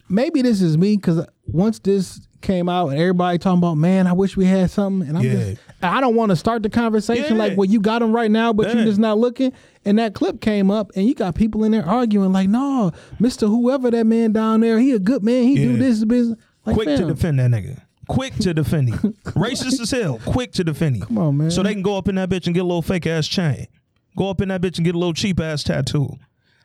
[0.08, 4.14] maybe this is me because once this came out and everybody talking about man, I
[4.14, 5.34] wish we had something, and I'm Yeah.
[5.34, 7.44] just I don't want to start the conversation Yeah.
[7.44, 9.54] like well you got him right now, but you're just not looking.
[9.86, 13.48] And that clip came up, and you got people in there arguing like, no, Mister
[13.48, 16.38] whoever that man down there, he a good man, he do this business.
[16.66, 17.82] Like, Quick to defend that nigga.
[18.10, 19.14] Quick to defend him.
[19.26, 20.20] Racist as hell.
[20.26, 21.02] Quick to defend him.
[21.04, 21.52] Come on, man.
[21.52, 23.68] So they can go up in that bitch and get a little fake ass chain.
[24.18, 26.10] Go up in that bitch and get a little cheap ass tattoo.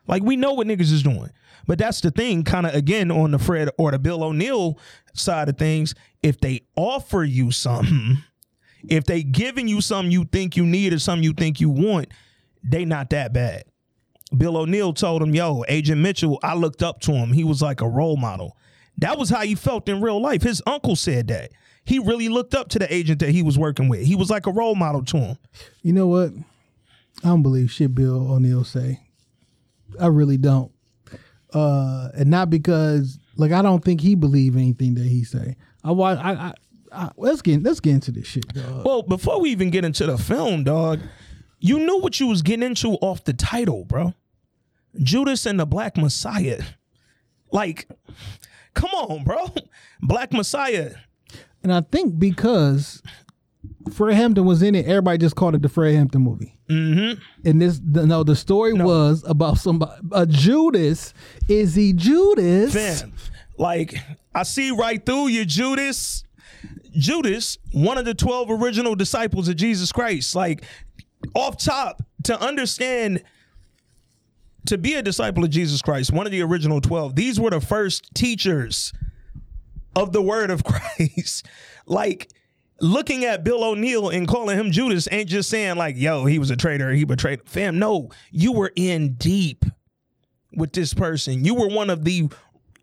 [0.09, 1.31] Like we know what niggas is doing.
[1.67, 4.79] But that's the thing, kind of again on the Fred or the Bill O'Neill
[5.15, 5.95] side of things.
[6.23, 8.19] If they offer you something,
[8.89, 12.09] if they giving you something you think you need or something you think you want,
[12.63, 13.65] they not that bad.
[14.37, 17.33] Bill O'Neill told him, yo, Agent Mitchell, I looked up to him.
[17.33, 18.57] He was like a role model.
[18.99, 20.43] That was how he felt in real life.
[20.43, 21.51] His uncle said that.
[21.85, 24.07] He really looked up to the agent that he was working with.
[24.07, 25.39] He was like a role model to him.
[25.83, 26.33] You know what?
[27.25, 29.01] I don't believe shit Bill O'Neill say.
[30.01, 30.73] I really don't.
[31.53, 35.57] Uh, and not because like I don't think he believe anything that he say.
[35.85, 36.19] I watch.
[36.19, 36.55] I, I,
[36.93, 38.47] I let's get let's get into this shit.
[38.49, 38.85] Dog.
[38.85, 41.01] Well, before we even get into the film, dog,
[41.59, 44.15] you knew what you was getting into off the title, bro.
[44.99, 46.63] Judas and the Black Messiah.
[47.51, 47.89] Like,
[48.75, 49.53] come on, bro.
[50.03, 50.95] Black Messiah.
[51.63, 53.03] And I think because
[53.93, 56.59] Fred Hampton was in it, everybody just called it the Fred Hampton movie.
[56.69, 57.21] Mm-hmm.
[57.49, 59.93] And this, the, no, the story was about somebody.
[60.13, 61.15] A Judas.
[61.49, 62.75] Is he Judas?
[62.75, 63.13] Fam,
[63.59, 63.95] like,
[64.35, 66.25] I see right through you, Judas.
[66.93, 70.35] Judas, one of the 12 original disciples of Jesus Christ.
[70.35, 70.65] Like,
[71.35, 73.23] off top, to understand,
[74.67, 77.61] to be a disciple of Jesus Christ, one of the original 12, these were the
[77.61, 78.93] first teachers
[79.97, 81.47] of the word of Christ.
[81.87, 82.31] like,
[82.81, 86.51] looking at Bill O'Neill and calling him Judas ain't just saying, like, yo, he was
[86.51, 87.49] a traitor, he betrayed.
[87.49, 89.65] Fam, no, you were in deep
[90.55, 91.45] with this person.
[91.45, 92.29] You were one of the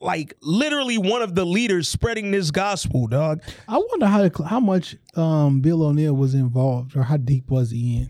[0.02, 3.42] like literally one of the leaders spreading this gospel, dog.
[3.68, 7.98] I wonder how how much um, Bill O'Neill was involved, or how deep was he
[7.98, 8.10] in?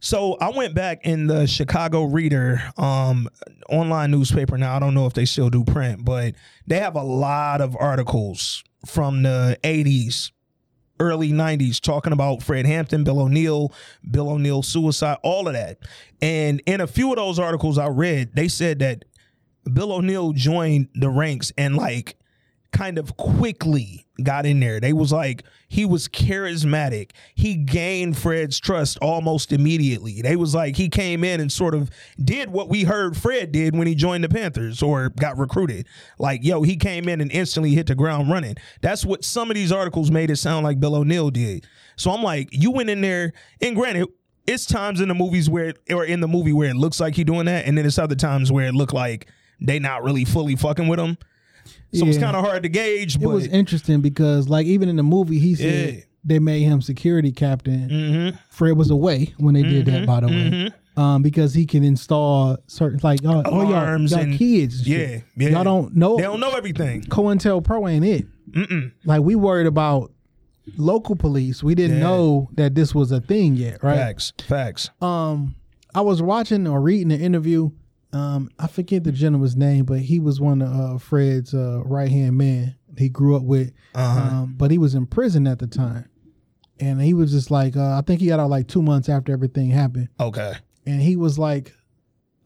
[0.00, 3.28] So I went back in the Chicago Reader um,
[3.68, 4.56] online newspaper.
[4.56, 6.34] Now I don't know if they still do print, but
[6.66, 10.30] they have a lot of articles from the 80s,
[11.00, 13.72] early 90s talking about Fred Hampton, Bill O'Neill,
[14.08, 15.78] Bill O'Neill suicide, all of that.
[16.22, 19.04] And in a few of those articles I read, they said that
[19.74, 22.16] Bill O'Neill joined the ranks and like
[22.72, 24.80] kind of quickly got in there.
[24.80, 27.12] They was like he was charismatic.
[27.34, 30.20] He gained Fred's trust almost immediately.
[30.22, 31.90] They was like he came in and sort of
[32.22, 35.86] did what we heard Fred did when he joined the Panthers or got recruited.
[36.18, 38.56] Like yo, he came in and instantly hit the ground running.
[38.80, 41.66] That's what some of these articles made it sound like Bill O'Neill did.
[41.96, 44.08] So I'm like, you went in there and granted
[44.46, 47.24] it's times in the movies where or in the movie where it looks like he
[47.24, 49.28] doing that and then it's other times where it looked like
[49.60, 51.16] they not really fully fucking with him.
[51.92, 54.96] So it's kind of hard to gauge, But It was interesting because, like, even in
[54.96, 56.00] the movie, he said Yeah.
[56.24, 57.88] they made him security captain.
[57.88, 58.36] Mm-hmm.
[58.50, 62.56] Fred was away when they did that, by the way, um, because he can install
[62.66, 65.48] certain like oh, oh y'all, Alarms y'all and- kids, yeah, yeah.
[65.50, 66.16] y'all don't know.
[66.16, 67.02] they don't know everything.
[67.02, 68.92] COINTELPRO ain't it.
[69.04, 70.10] Like we worried about
[70.76, 71.62] local police.
[71.62, 72.02] We didn't Yeah.
[72.04, 73.96] know that this was a thing yet, right?
[73.96, 74.90] Facts, facts.
[75.00, 75.54] um
[75.94, 77.70] I was watching or reading an interview.
[78.12, 82.10] Um, I forget the gentleman's name, but he was one of uh, Fred's uh, right
[82.10, 82.74] hand man.
[82.96, 84.36] He grew up with, Uh-huh.
[84.36, 86.08] um, but he was in prison at the time,
[86.80, 89.32] and he was just like, uh, I think he got out like two months after
[89.32, 90.54] everything happened, Okay,
[90.86, 91.74] and he was like,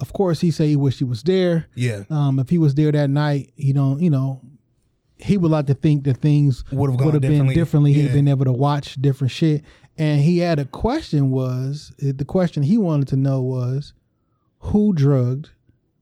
[0.01, 1.69] of course, he said he wished he was there.
[1.77, 4.41] yeah, Um, if he was there that night, he don't, you know,
[5.17, 7.55] he would like to think that things Would've gone been differently.
[7.55, 7.93] differently.
[7.93, 9.63] He'd been able to watch different shit.
[9.97, 13.93] And he had a question was the question he wanted to know was
[14.63, 15.51] who drugged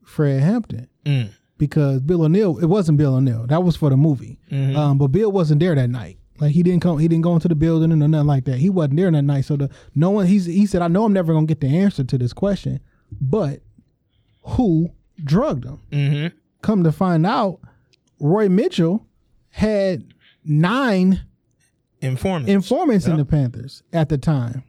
[0.05, 0.89] Fred Hampton?
[1.05, 1.31] Mm.
[1.59, 3.47] Because Bill O'Neill, it wasn't Bill O'Neill.
[3.47, 4.39] That was for the movie.
[4.51, 4.77] Mm-hmm.
[4.77, 6.19] Um, but Bill wasn't there that night.
[6.39, 8.57] Like he didn't come, he didn't go into the building or nothing like that.
[8.59, 9.45] He wasn't there that night.
[9.45, 12.03] So the no one he's he said, I know I'm never gonna get the answer
[12.03, 12.81] to this question,
[13.21, 13.61] but
[14.43, 14.91] who
[15.23, 15.81] drugged him?
[15.91, 16.37] Mm-hmm.
[16.63, 17.61] come to find out,
[18.19, 19.07] Roy Mitchell
[19.51, 21.23] had nine
[22.01, 22.49] Informant.
[22.49, 24.65] informants in the Panthers at the time.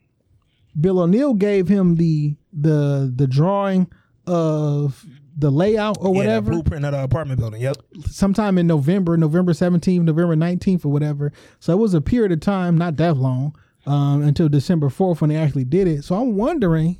[0.79, 3.87] Bill O'Neill gave him the the the drawing
[4.27, 5.05] of
[5.37, 7.61] the layout or Yeah, whatever blueprint of the apartment building.
[7.61, 7.77] Yep.
[8.09, 11.31] sometime in November, November 17th, November 19th, or whatever.
[11.59, 15.29] So it was a period of time, not that long, um, until December 4th when
[15.29, 16.03] they actually did it.
[16.03, 16.97] So I'm wondering,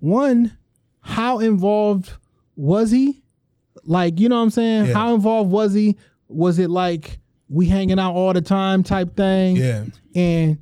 [0.00, 0.56] one,
[1.00, 2.12] how involved
[2.56, 3.22] was he?
[3.84, 4.86] Like, you know what I'm saying?
[4.86, 4.94] Yeah.
[4.94, 5.96] How involved was he?
[6.28, 9.56] Was it like we hanging out all the time type thing?
[9.56, 9.84] Yeah.
[10.14, 10.58] And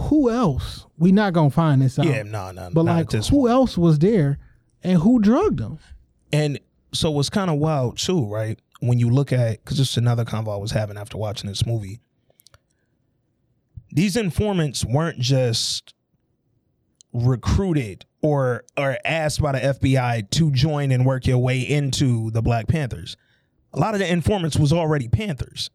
[0.00, 0.86] who else?
[0.98, 2.06] We not gonna find this out.
[2.06, 2.22] Yeah.
[2.22, 2.50] No.
[2.50, 2.70] No.
[2.72, 4.38] But like, who else was there,
[4.82, 5.78] and who drugged them?
[6.32, 6.60] And
[6.92, 8.58] so what's kind of wild too, right?
[8.80, 11.66] When you look at, because this is another convo I was having after watching this
[11.66, 12.00] movie.
[13.92, 15.94] These informants weren't just
[17.12, 22.40] recruited or or asked by the FBI to join and work your way into the
[22.40, 23.16] Black Panthers.
[23.72, 25.70] A lot of the informants was already Panthers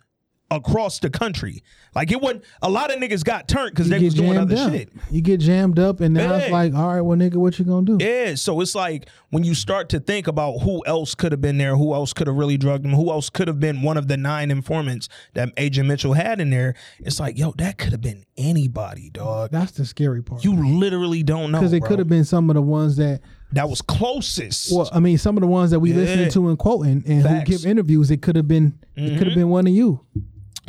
[0.51, 1.63] across the country.
[1.95, 4.71] Like it wasn't a lot of niggas got turned because they was doing other up.
[4.71, 4.89] shit.
[5.09, 7.85] You get jammed up, and now it's like, all right, well, nigga, what you gonna
[7.85, 7.97] do?
[7.99, 11.57] Yeah, so it's like when you start to think about who else could have been
[11.57, 14.07] there, who else could have really drugged him, who else could have been one of
[14.07, 16.75] the nine informants that Agent Mitchell had in there.
[16.99, 19.51] It's like, yo, that could have been anybody, dog.
[19.51, 20.43] That's the scary part.
[20.43, 23.21] You literally don't know because it could have been some of the ones that,
[23.53, 24.71] that was closest.
[24.71, 25.97] well, I mean, some of the ones that we Yeah.
[25.97, 27.25] listening to and quoting and Facts.
[27.25, 27.39] Mm-hmm.
[27.39, 28.11] who give interviews.
[28.11, 30.01] It could have been, it could have been one of you.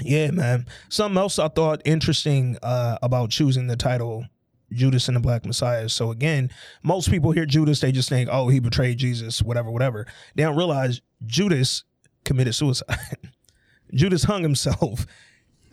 [0.03, 0.67] Yeah, man.
[0.89, 4.27] Something else I thought interesting uh, about choosing the title
[4.73, 5.89] Judas and the Black Messiah.
[5.89, 6.51] So again,
[6.83, 10.07] most people hear Judas, they just think, oh, he betrayed Jesus, whatever, whatever.
[10.35, 11.85] They don't realize Judas
[12.25, 13.17] committed suicide.
[13.95, 15.07] Judas hung himself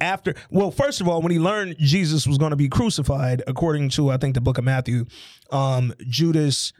[0.01, 3.88] after well first of all when he learned jesus was going to be crucified according
[3.88, 5.05] to i think the book of matthew
[5.51, 6.73] um judas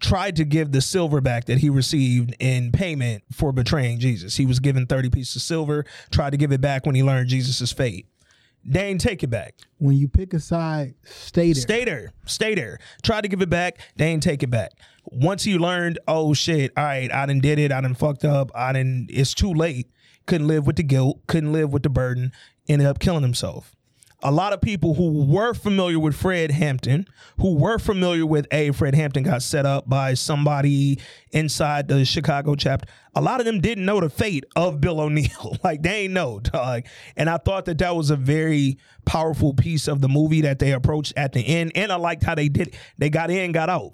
[0.00, 4.44] tried to give the silver back that he received in payment for betraying jesus he
[4.46, 7.72] was given 30 pieces of silver tried to give it back when he learned jesus'
[7.72, 8.06] fate
[8.66, 11.62] they ain't take it back When you pick a side, stay there.
[11.62, 12.12] Stay there.
[12.24, 12.78] Stay there.
[13.02, 13.78] Tried to give it back.
[13.96, 14.72] They ain't take it back.
[15.04, 17.70] Once you learned, oh shit, all right, I done did it.
[17.70, 18.50] I done fucked up.
[18.54, 19.90] I done, it's too late.
[20.26, 21.20] Couldn't live with the guilt.
[21.26, 22.32] Couldn't live with the burden.
[22.66, 23.74] Ended up killing himself.
[24.26, 27.06] A lot of people who were familiar with Fred Hampton,
[27.38, 30.98] who were familiar with a Fred Hampton got set up by somebody
[31.32, 32.88] inside the Chicago chapter.
[33.14, 35.58] A lot of them didn't know the fate of Bill O'Neill.
[35.64, 36.84] like they ain't know, dog.
[37.18, 40.72] And I thought that that was a very powerful piece of the movie that they
[40.72, 41.72] approached at the end.
[41.74, 42.68] And I liked how they did.
[42.68, 42.74] it.
[42.96, 43.92] They got in, got out.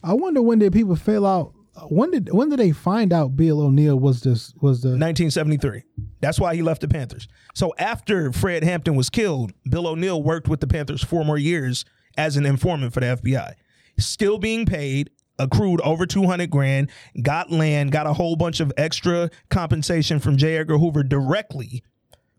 [0.00, 1.55] I wonder when did people fill out?
[1.88, 5.82] When did when did they find out Bill O'Neill was this was the 1973.
[6.20, 7.28] That's why he left the Panthers.
[7.54, 11.84] So after Fred Hampton was killed, Bill O'Neill worked with the Panthers four more years
[12.16, 13.54] as an informant for the FBI.
[13.98, 16.90] Still being paid, accrued over 200 grand,
[17.22, 20.56] got land, got a whole bunch of extra compensation from J.
[20.56, 21.82] Edgar Hoover directly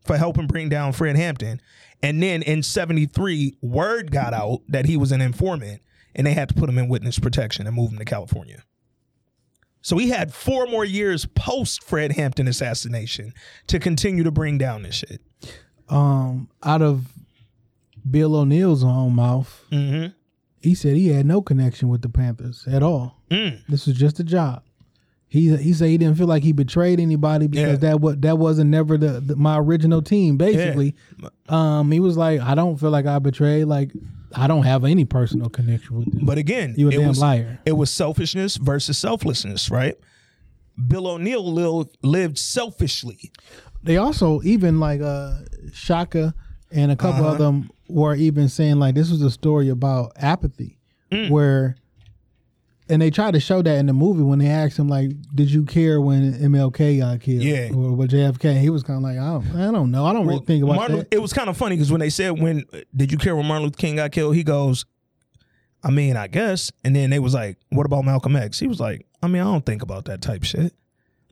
[0.06, 1.62] for helping bring down Fred Hampton.
[2.02, 5.82] And then in 73, word got out that he was an informant
[6.16, 8.64] and they had to put him in witness protection and move him to California.
[9.82, 13.34] So he had four more years post Fred Hampton assassination
[13.68, 15.22] to continue to bring down this shit.
[15.90, 17.06] um out of
[18.10, 20.08] Bill O'Neill's own mouth, Mm-hmm.
[20.62, 23.22] he said he had no connection with the Panthers at all.
[23.30, 23.62] Mm.
[23.68, 24.64] This was just a job.
[25.30, 27.90] He he said he didn't feel like he betrayed anybody because Yeah.
[27.90, 30.38] that what that wasn't never the, the my original team.
[30.38, 30.96] Basically,
[31.50, 33.66] um, he was like, I don't feel like I betrayed.
[33.66, 33.92] Like
[34.36, 36.26] I don't have any personal connection with them.
[36.26, 37.60] But again, You a it damn was liar.
[37.66, 39.96] it was selfishness versus selflessness, right?
[40.88, 43.32] Bill O'Neill lived, lived selfishly.
[43.84, 45.38] they also even like uh
[45.74, 46.34] Shaka
[46.72, 47.34] and a couple Uh-huh.
[47.34, 50.78] of them were even saying like this was a story about apathy
[51.12, 51.30] Mm.
[51.30, 51.78] where
[52.90, 55.52] and they tried to show that in the movie when they asked him like did
[55.52, 57.70] you care when MLK got killed Yeah.
[57.74, 60.26] or with JFK he was kind of like I don't I don't know I don't
[60.28, 62.64] really think about Martin, that it was kind of funny because when they said when
[62.96, 64.86] did you care when Martin Luther King got killed, he goes,
[65.84, 66.72] I mean, I guess.
[66.84, 68.58] And then they was like, what about Malcolm X?
[68.60, 70.74] He was like, I mean, I don't think about that type shit.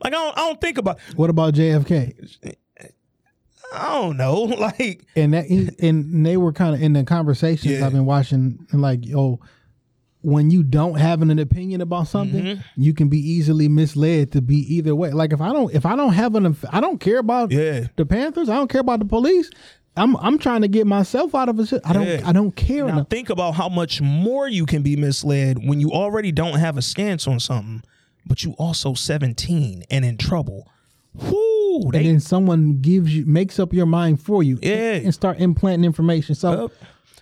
[0.02, 0.98] Like I don't, I don't think about.
[1.16, 2.54] what about JFK
[3.74, 4.44] I don't know.
[4.58, 5.46] Like and that
[5.80, 7.86] and they were kind of in the conversations Yeah.
[7.86, 9.40] I've been watching and like oh
[10.32, 12.60] when you don't have an opinion about something Mm-hmm.
[12.86, 15.94] you can be easily misled to be either way like if I don't if I
[15.94, 17.86] don't have an I don't care about Yeah.
[17.96, 19.48] the Panthers I don't care about the police
[19.96, 22.22] I'm I'm trying to get myself out of it I don't Yeah.
[22.24, 25.78] I don't care Now enough think about how much more you can be misled when
[25.80, 27.82] you already don't have a stance on something,
[28.26, 30.68] but you also 17 and in trouble.
[31.14, 34.96] Whoo, and then someone gives you makes up your mind for you Yeah.
[34.96, 36.70] and start implanting information so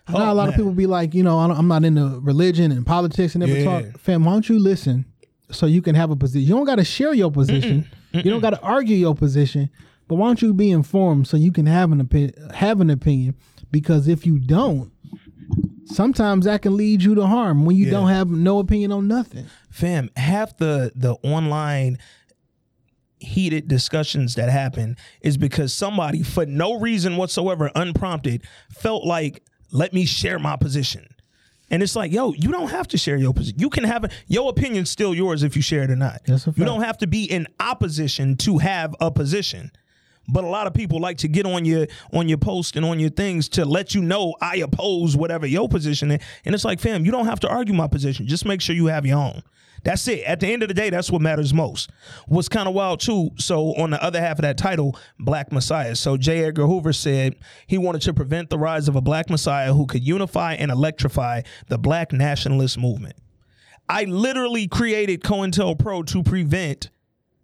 [0.08, 0.18] Yup.
[0.18, 2.20] Now Oh, a lot of people be like, you know, I don't, I'm not into
[2.20, 3.64] religion and politics and never Yeah.
[3.64, 3.98] talk.
[3.98, 5.06] Fam, why don't you listen
[5.50, 6.46] so you can have a position?
[6.46, 7.88] You don't got to share your position.
[8.12, 9.70] You don't got to argue your position.
[10.06, 12.34] But why don't you be informed so you can have an opinion?
[12.54, 13.34] Have an opinion
[13.70, 14.92] because if you don't,
[15.86, 17.92] sometimes that can lead you to harm when you Yeah.
[17.92, 19.46] don't have no opinion on nothing.
[19.70, 21.98] fam half the the online
[23.18, 29.42] heated discussions that happen is because somebody for no reason whatsoever unprompted felt like
[29.74, 31.06] let me share my position
[31.70, 34.10] and it's like yo you don't have to share your position you can have a,
[34.26, 36.96] your opinion still yours if you share it or not That's a you don't have
[36.98, 39.70] to be in opposition to have a position
[40.28, 42.98] but a lot of people like to get on your on your post and on
[42.98, 46.20] your things to let you know I oppose whatever your position is.
[46.44, 48.26] And it's like, fam, you don't have to argue my position.
[48.26, 49.42] Just make sure you have your own.
[49.84, 50.24] That's it.
[50.24, 51.90] At the end of the day, that's what matters most.
[52.26, 53.30] What's kind of wild too.
[53.36, 55.94] So on the other half of that title, Black Messiah.
[55.94, 56.44] So J.
[56.44, 60.02] Edgar Hoover said he wanted to prevent the rise of a Black Messiah who could
[60.02, 63.16] unify and electrify the Black nationalist movement.
[63.88, 66.88] I literally created COINTELPRO to prevent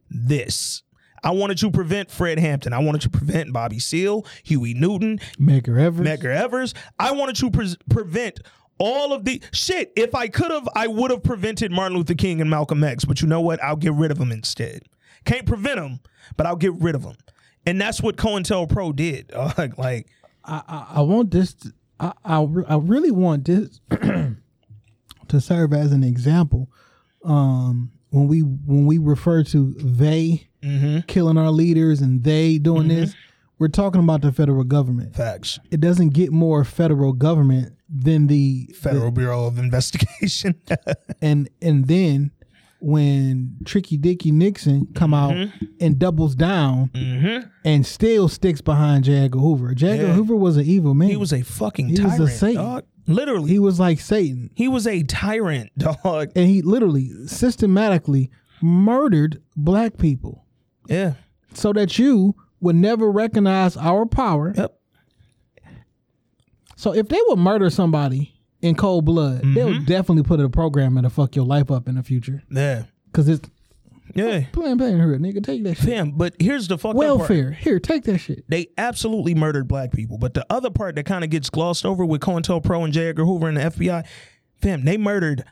[0.09, 0.83] this.
[1.23, 2.73] I wanted to prevent Fred Hampton.
[2.73, 6.07] I wanted to prevent Bobby Seale, Huey Newton, Medgar Evers.
[6.07, 6.75] Medgar Evers.
[6.99, 8.41] I wanted to pre- prevent
[8.81, 9.93] all of the shit.
[9.95, 13.05] If I could have, I would have prevented Martin Luther King and Malcolm X.
[13.05, 13.63] But you know what?
[13.63, 14.83] I'll get rid of them instead.
[15.25, 16.01] Can't prevent them,
[16.37, 17.17] but I'll get rid of them.
[17.67, 19.31] And that's what COINTELPRO did.
[19.59, 20.07] like, like
[20.45, 21.55] I, I, I want this.
[21.55, 23.81] To, I, I I really want this
[25.29, 26.71] to serve as an example.
[27.25, 30.99] Um, when we when we refer to they Mm-hmm.
[31.07, 33.15] killing our leaders and they doing this,
[33.61, 35.15] we're talking about the federal government.
[35.15, 35.61] facts.
[35.71, 40.61] It doesn't get more federal government than the Federal Bureau of Investigation.
[41.23, 42.33] and and then
[42.83, 45.65] when Tricky Dicky Nixon come out Mm-hmm.
[45.81, 46.91] and doubles down
[47.65, 49.25] and still sticks behind J.
[49.25, 49.75] Edgar Hoover.
[49.75, 49.91] J.
[49.91, 50.13] Edgar Yeah.
[50.15, 51.09] Hoover was an evil man.
[51.11, 52.31] he was a fucking He was a tyrant.
[52.33, 52.63] Satan.
[52.65, 52.85] dog.
[53.07, 53.51] Literally.
[53.51, 54.51] he was like Satan.
[54.55, 56.31] He was a tyrant, dog.
[56.37, 58.31] And he literally systematically
[58.63, 60.47] murdered black people
[60.89, 61.15] Yeah.
[61.53, 64.53] so that you would never recognize our power.
[64.57, 64.77] Yep.
[66.77, 69.55] So if they would murder somebody in cold blood, Mm-hmm.
[69.55, 72.43] they'll definitely put a program in to fuck your life up in the future.
[72.51, 72.85] Yeah.
[73.13, 73.49] Cause it's
[74.15, 74.45] Yeah.
[74.53, 75.43] Planned Parenthood, nigga.
[75.45, 75.87] Take that shit.
[75.89, 76.97] Fam, but here's the part.
[76.97, 77.53] Welfare.
[77.53, 78.45] Here, take that shit.
[78.49, 80.19] They absolutely murdered black people.
[80.19, 83.09] But the other part that kind of gets glossed over with COINTELPRO and J.
[83.09, 84.07] Edgar Hoover and the FBI,
[84.61, 85.45] fam, they murdered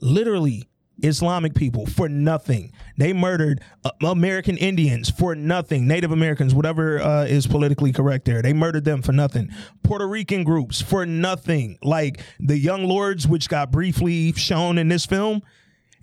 [0.00, 0.68] literally
[1.02, 2.72] Islamic people for nothing.
[2.96, 5.86] They murdered uh, American Indians for nothing.
[5.86, 9.50] Native Americans, whatever uh, is politically correct there, they murdered them for nothing.
[9.82, 11.78] Puerto Rican groups for nothing.
[11.82, 15.42] Like the Young Lords, which got briefly shown in this film,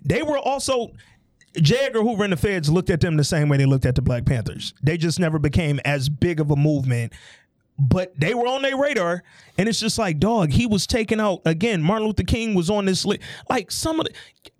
[0.04, 0.92] they were also.
[1.60, 1.76] J.
[1.80, 4.00] Edgar Hoover and the feds looked at them the same way they looked at the
[4.00, 4.72] Black Panthers.
[4.82, 7.12] They just never became as big of a movement,
[7.78, 9.22] but they were on their radar.
[9.58, 11.82] And it's just like, dog, he was taken out again.
[11.82, 13.22] Martin Luther King was on this list.
[13.50, 14.12] Like some of the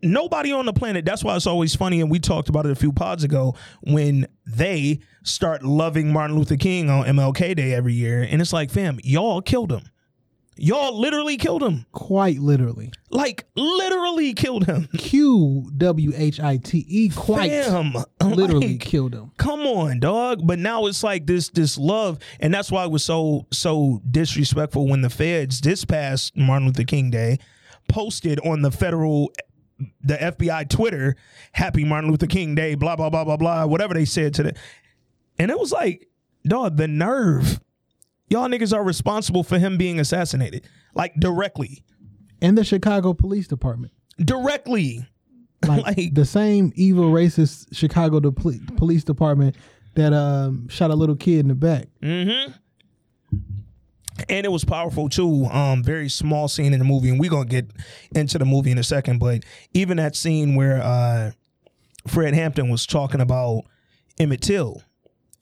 [0.03, 1.05] nobody on the planet.
[1.05, 2.01] That's why it's always funny.
[2.01, 6.57] And we talked about it a few pods ago when they start loving Martin Luther
[6.57, 8.27] King on MLK Day every year.
[8.29, 9.83] And it's like, fam, y'all killed him.
[10.57, 11.87] Y'all literally killed him.
[11.93, 12.93] Quite literally.
[13.11, 14.87] Like literally killed him.
[14.99, 17.09] Q W H I T E.
[17.09, 19.33] Quite Fam, literally like, killed him.
[19.39, 23.05] come on dog but now it's like this this love and that's why it was
[23.05, 27.39] so so disrespectful when the feds this past martin luther king day
[27.89, 29.33] posted on the federal
[30.03, 31.17] the fbi twitter
[31.53, 34.55] happy martin luther king day blah blah blah blah blah whatever they said to the
[35.39, 36.09] and it was like
[36.47, 37.61] dog the nerve
[38.33, 41.83] y'all niggas are responsible for him being assassinated like directly
[42.41, 43.93] And the Chicago Police Department.
[44.19, 45.07] directly
[45.67, 49.55] Like, Like- the same evil racist Chicago de- Police Department
[49.95, 51.87] that um, shot a little kid in the back.
[52.03, 52.53] Mm-hmm.
[54.29, 55.47] And it was powerful too.
[55.47, 57.71] Um, very small scene in the movie, and we're gonna get
[58.15, 59.19] into the movie in a second.
[59.21, 61.31] But even that scene where uh,
[62.09, 63.63] Fred Hampton was talking about
[64.19, 64.83] Emmett Till,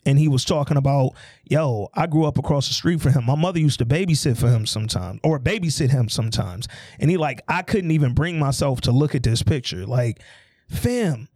[0.07, 1.12] and he was talking about,
[1.44, 3.24] yo, I grew up across the street from him.
[3.24, 7.42] My mother used to babysit for him sometimes, or babysit him sometimes, and he like,
[7.48, 9.86] I couldn't even bring myself to look at this picture.
[9.86, 10.20] Like,
[10.68, 11.28] fam,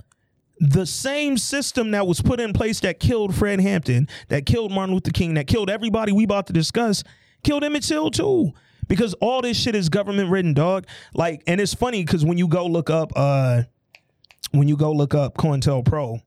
[0.58, 4.94] the same system that was put in place that killed Fred Hampton, that killed Martin
[4.94, 7.04] Luther King, that killed everybody we about to discuss,
[7.42, 8.52] killed Emmett Till too.
[8.86, 10.86] Because all this shit is government ridden, dog.
[11.14, 13.62] Like, and it's funny because when you go look up, uh,
[14.50, 16.20] when you go look up COINTELPRO,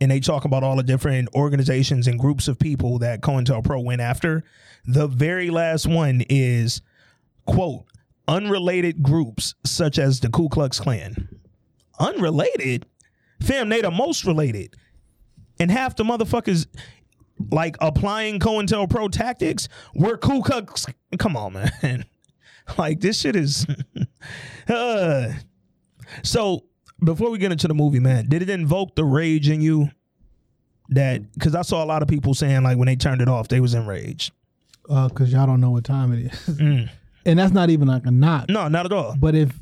[0.00, 4.00] and they talk about all the different organizations and groups of people that COINTELPRO went
[4.00, 4.44] after,
[4.84, 6.80] the very last one is
[7.46, 7.84] quote
[8.26, 11.28] unrelated groups such as the Ku Klux Klan.
[11.98, 12.86] Unrelated,
[13.42, 14.76] fam, they the most related,
[15.58, 16.66] and half the motherfuckers
[17.50, 20.86] like applying COINTELPRO tactics were Ku Klux.
[21.18, 22.04] Come on, man.
[22.78, 23.66] like this shit is.
[24.68, 25.32] uh,
[26.22, 26.64] so
[27.02, 29.90] before we get into the movie, man, did it invoke the rage in you?
[30.90, 33.48] That because I saw a lot of people saying like when they turned it off,
[33.48, 34.32] they was enraged.
[34.88, 36.58] Uh, cause y'all don't know what time it is.
[37.26, 38.48] and that's not even like a knock.
[38.48, 39.14] No, not at all.
[39.18, 39.52] But if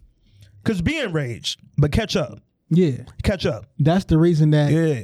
[0.62, 2.38] Because be enraged, but catch up.
[2.70, 3.64] yeah, Catch up.
[3.80, 5.00] that's the reason that Yeah.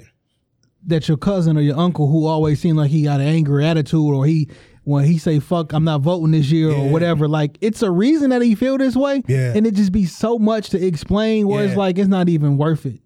[0.87, 4.15] that your cousin or your uncle who always seemed like he got an angry attitude
[4.15, 4.49] or he
[4.85, 8.31] when he say fuck I'm not voting this year or whatever like it's a reason
[8.31, 9.53] that he feel this way Yeah.
[9.55, 12.85] and it just be so much to explain where it's like it's not even worth
[12.87, 13.01] it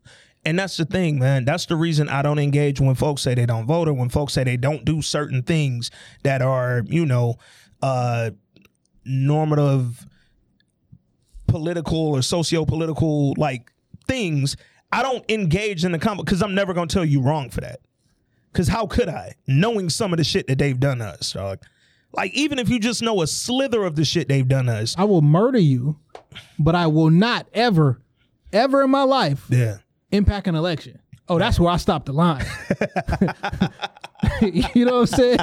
[0.47, 1.45] And that's the thing, man.
[1.45, 4.33] That's the reason I don't engage when folks say they don't vote or when folks
[4.33, 5.91] say they don't do certain things
[6.22, 7.35] that are, you know,
[7.83, 8.31] uh
[9.05, 10.07] normative
[11.47, 13.70] political or socio-political like
[14.07, 14.57] things.
[14.93, 17.81] I don't engage in the comment because I'm never gonna tell you wrong for that.
[18.57, 19.35] Cause how could I?
[19.47, 21.59] Knowing some of the shit that they've done to us, dog.
[22.13, 24.95] Like even if you just know a slither of the shit they've done to us.
[24.97, 25.99] I will murder you
[26.59, 28.01] but I will not ever
[28.53, 29.79] ever in my life Yeah.
[30.11, 30.99] impact an election
[31.29, 32.45] oh that's where I stop the line
[34.75, 35.39] you know what I'm saying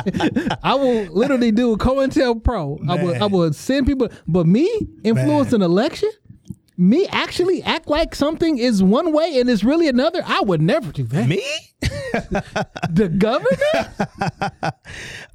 [0.64, 4.68] I will literally do a COINTELPRO I will I will send people but me
[5.04, 5.62] influence Man.
[5.62, 6.10] an election
[6.78, 10.92] me actually act like something is one way and it's really another I would never
[10.92, 11.44] do that Me?
[12.90, 14.12] the governor?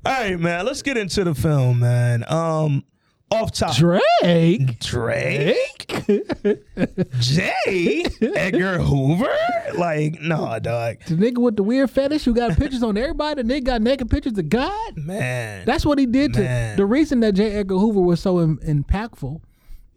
[0.05, 0.65] All right, man.
[0.67, 2.25] Let's get into the film, man.
[2.29, 2.85] Um,
[3.31, 6.03] off top, Drake Drake,
[7.19, 9.37] Jay, Edgar Hoover.
[9.77, 13.55] Like, no, dog, the nigga with the weird fetish who got pictures on everybody the
[13.55, 15.67] nigga got naked pictures of God man.
[15.67, 17.51] That's what he did to the reason that J.
[17.53, 19.43] Edgar Hoover was so im- impactful,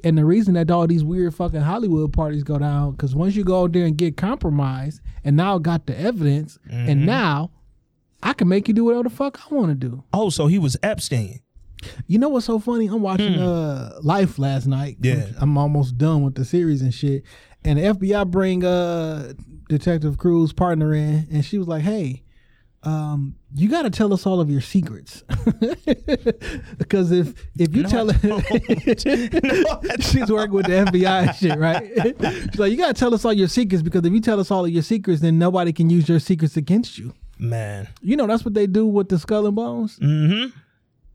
[0.03, 2.91] and the reason that all these weird fucking Hollywood parties go down.
[2.91, 6.89] Because once you go out there and get compromised, and now got the evidence, Mm-hmm.
[6.89, 7.51] and now
[8.23, 10.03] I can make you do whatever the fuck I want to do.
[10.13, 11.39] oh, so he was Epstein.
[12.05, 12.85] You know what's so funny?
[12.87, 14.97] I'm watching uh Life last night.
[14.97, 15.05] Hmm.
[15.05, 15.25] Yeah.
[15.39, 17.23] I'm almost done with the series and shit.
[17.63, 19.33] And the FBI bring uh
[19.69, 22.20] Detective Crews partner in, and she was like, "Hey."
[22.83, 25.23] Um, you got to tell us all of your secrets,
[26.77, 28.39] because if if you No, tell No,
[29.99, 31.91] she's working with the FBI and shit, right?
[32.49, 34.51] She's like, you got to tell us all your secrets because if you tell us
[34.51, 37.13] all of your secrets, then nobody can use your secrets against you.
[37.37, 37.87] Man.
[38.01, 39.97] You know, that's what they do with the skull and bones.
[39.99, 40.49] Mm-hmm.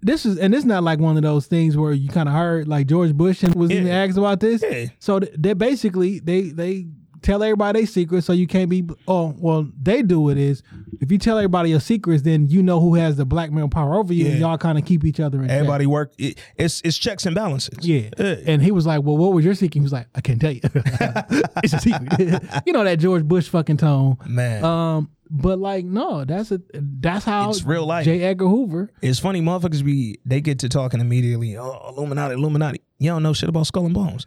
[0.03, 2.69] This is, and it's not like one of those things where you kind of heard
[2.69, 4.05] like George Bush and was even Yeah.
[4.05, 4.63] asked about this.
[4.63, 4.87] Yeah.
[4.99, 6.87] So th- they basically they they
[7.27, 8.85] tell everybody their secrets, so you can't be.
[9.09, 10.63] Oh, well, they do it is
[11.01, 14.13] if you tell everybody your secrets, then you know who has the blackmail power over
[14.13, 15.57] you, and y'all kind of keep each other in check.
[15.57, 16.13] Everybody work.
[16.19, 17.77] It, it's it's checks and balances.
[17.81, 18.11] Yeah.
[18.17, 18.37] Yeah.
[18.47, 19.75] And he was like, Well, what was your secret?
[19.75, 20.61] He was like, I can't tell you.
[20.65, 22.43] it's a secret.
[22.67, 24.17] you know that George Bush fucking tone.
[24.27, 24.65] Man.
[24.65, 28.05] Um, but like, no, that's a that's how It's real life.
[28.05, 28.23] J.
[28.23, 28.93] Edgar Hoover.
[29.03, 31.57] It's funny, motherfuckers be they get to talking immediately.
[31.57, 32.81] Oh, Illuminati, Illuminati.
[32.99, 34.27] You don't know shit about Skull and Bones.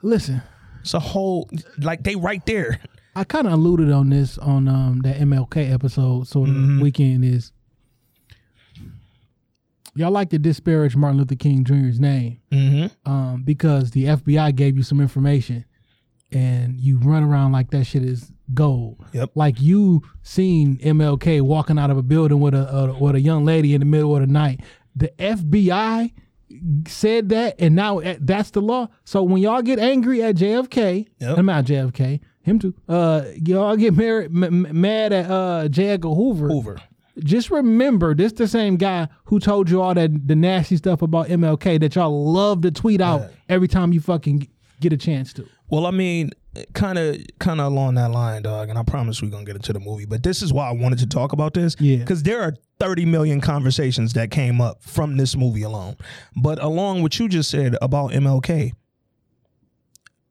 [0.00, 0.42] Listen,
[0.80, 1.48] It's a whole
[1.78, 2.80] like they right there.
[3.16, 6.28] I kind of alluded on this on um that MLK episode.
[6.28, 6.80] So the Mm-hmm.
[6.80, 7.52] weekend is
[9.94, 13.10] y'all like to disparage Martin Luther King Jr.'s name Mm-hmm.
[13.10, 15.64] um, because the FBI gave you some information
[16.30, 19.02] and you run around like that shit is gold.
[19.12, 19.30] Yep.
[19.34, 23.44] Like you seen MLK walking out of a building with a, a with a young
[23.44, 24.60] lady in the middle of the night.
[24.94, 26.12] The FBI
[26.86, 28.88] said that, and now eh, that's the law.
[29.04, 31.38] So when y'all get angry at JFK, Yep.
[31.38, 32.74] I'm not JFK, him too.
[32.88, 35.88] Uh, y'all get married, m- mad at uh J.
[35.90, 36.48] Edgar Hoover.
[36.48, 36.78] Hoover.
[37.18, 41.26] Just remember, this the same guy who told you all that the nasty stuff about
[41.26, 44.46] MLK that y'all love to tweet out every time you fucking
[44.80, 45.46] get a chance to.
[45.70, 46.30] Well, I mean,
[46.72, 48.68] kind of, kind of along that line, dog.
[48.68, 50.06] And I promise we're gonna get into the movie.
[50.06, 51.76] But this is why I wanted to talk about this.
[51.78, 51.96] Yeah.
[51.98, 55.96] Because there are 30 million conversations that came up from this movie alone.
[56.36, 58.72] But along what you just said about MLK,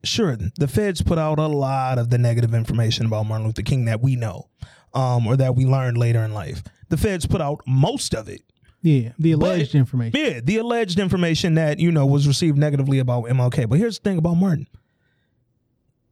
[0.03, 3.85] sure, the feds put out a lot of the negative information about Martin Luther King
[3.85, 4.49] that we know,
[4.93, 6.63] um, or that we learned later in life.
[6.89, 8.41] The feds put out most of it.
[8.81, 10.19] Yeah, the alleged But- information.
[10.19, 13.65] Yeah, the alleged information that, you know, was received negatively about MLK.
[13.67, 14.67] But here's the thing about Martin.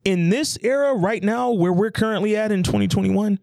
[0.06, 3.40] In this era right now where we're currently at in 2021,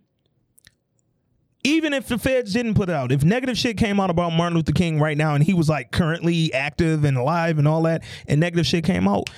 [1.64, 4.56] even if the feds didn't put it out, if negative shit came out about Martin
[4.56, 8.04] Luther King right now and he was like currently active and alive and all that,
[8.26, 9.28] and negative shit came out,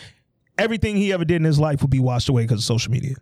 [0.58, 3.14] everything he ever did in his life would be washed away because of social media.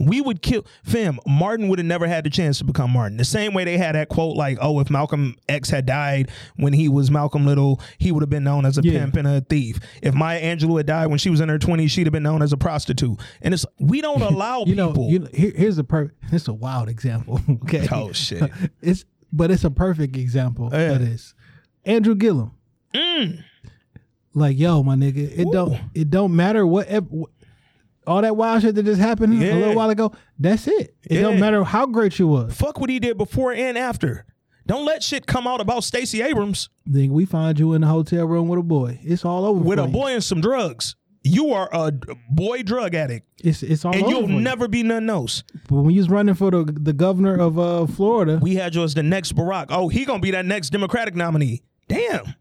[0.00, 1.18] We would kill fam.
[1.26, 3.16] Martin would have never had the chance to become Martin.
[3.16, 6.72] The same way they had that quote, like, "Oh, if Malcolm X had died when
[6.72, 9.00] he was Malcolm Little, he would have been known as a Yeah.
[9.00, 9.78] pimp and a thief.
[10.02, 12.42] If Maya Angelou had died when she was in her twenties, she'd have been known
[12.42, 15.10] as a prostitute." And it's we don't allow You know, people.
[15.10, 16.10] you know here, here's a per.
[16.32, 17.40] It's a wild example.
[17.64, 17.86] Okay.
[17.92, 18.50] oh shit!
[18.82, 20.92] It's but it's a perfect example Yeah.
[20.92, 21.34] of this.
[21.84, 22.52] Andrew Gillum.
[22.94, 23.42] Mm.
[24.36, 26.86] Like, yo, my nigga, it don't it don't matter what
[28.06, 30.12] all that wild shit that just happened a little while ago.
[30.38, 30.94] That's it.
[31.04, 32.54] It don't matter how great you was.
[32.54, 34.26] Fuck what he did before and after.
[34.66, 38.24] Don't let shit come out about Stacey Abrams Then we find you in the hotel
[38.24, 38.98] room with a boy.
[39.02, 39.88] It's all over with a you.
[39.88, 40.96] boy and some drugs.
[41.22, 41.92] You are a
[42.30, 44.40] boy drug addict, It's it's all and you'll you.
[44.40, 45.42] never be nothing else.
[45.68, 48.82] But when you was running for the the governor of uh, Florida, We had you
[48.84, 49.66] as the next Barack.
[49.70, 51.62] Oh, he gonna be that next Democratic nominee.
[51.88, 52.34] Damn.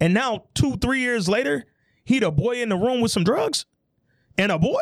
[0.00, 1.64] And now two, three years later,
[2.04, 3.64] he the boy in the room with some drugs
[4.38, 4.80] and a boy.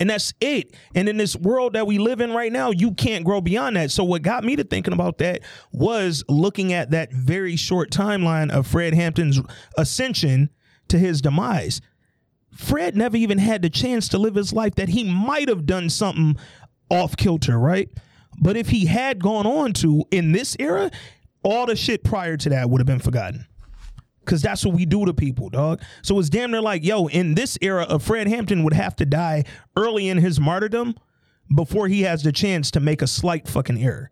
[0.00, 0.74] And that's it.
[0.96, 3.92] And in this world that we live in right now, you can't grow beyond that.
[3.92, 8.50] So what got me to thinking about that was looking at that very short timeline
[8.50, 9.40] of Fred Hampton's
[9.76, 10.50] ascension
[10.88, 11.80] to his demise.
[12.56, 15.88] Fred never even had the chance to live his life that he might have done
[15.88, 16.36] something
[16.90, 17.88] off kilter, right?
[18.40, 20.90] But if he had gone on to in this era,
[21.44, 23.46] all the shit prior to that would have been forgotten.
[24.24, 25.82] Cause that's what we do to people, dog.
[26.02, 29.06] So it's damn near like, yo, in this era of Fred Hampton would have to
[29.06, 29.44] die
[29.76, 30.94] early in his martyrdom
[31.54, 34.10] before he has the chance to make a slight fucking error.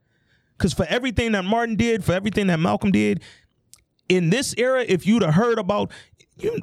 [0.59, 3.23] Cause for everything that Martin did, for everything that Malcolm did,
[4.09, 5.93] in this era, if you'd have heard about
[6.37, 6.59] you,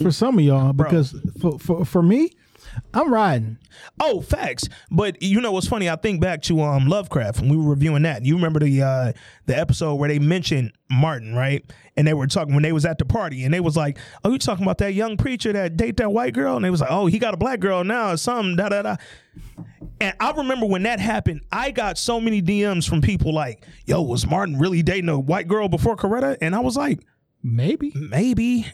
[0.00, 2.30] for some of y'all, because for, for for me,
[2.94, 3.58] I'm riding.
[4.00, 4.68] Oh, facts.
[4.90, 5.88] But you know what's funny?
[5.88, 8.24] I think back to um Lovecraft when we were reviewing that.
[8.24, 9.12] You remember the uh
[9.46, 11.64] the episode where they mentioned Martin, right?
[11.96, 14.32] And they were talking when they was at the party and they was like, Oh,
[14.32, 16.56] you talking about that young preacher that date that white girl?
[16.56, 18.82] And they was like, Oh, he got a black girl now or something, da da
[18.82, 18.96] da.
[20.00, 24.02] And I remember when that happened, I got so many DMs from people like, Yo,
[24.02, 26.36] was Martin really dating a white girl before Coretta?
[26.40, 27.00] And I was like,
[27.42, 28.66] Maybe Maybe.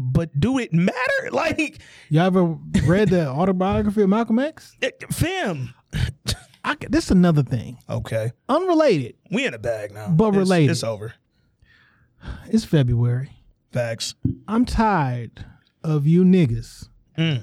[0.00, 0.96] But do it matter?
[1.32, 4.76] Like, y'all ever read the autobiography of Malcolm X?
[4.80, 5.74] eh, fam.
[6.64, 8.30] I, this is another thing, Okay.
[8.48, 9.16] unrelated.
[9.32, 10.08] We in a bag now.
[10.08, 10.70] But It's- related.
[10.70, 11.14] It's over.
[12.48, 13.30] It's February.
[13.72, 14.14] Facts.
[14.46, 15.44] I'm tired
[15.84, 17.42] of you niggas Mm.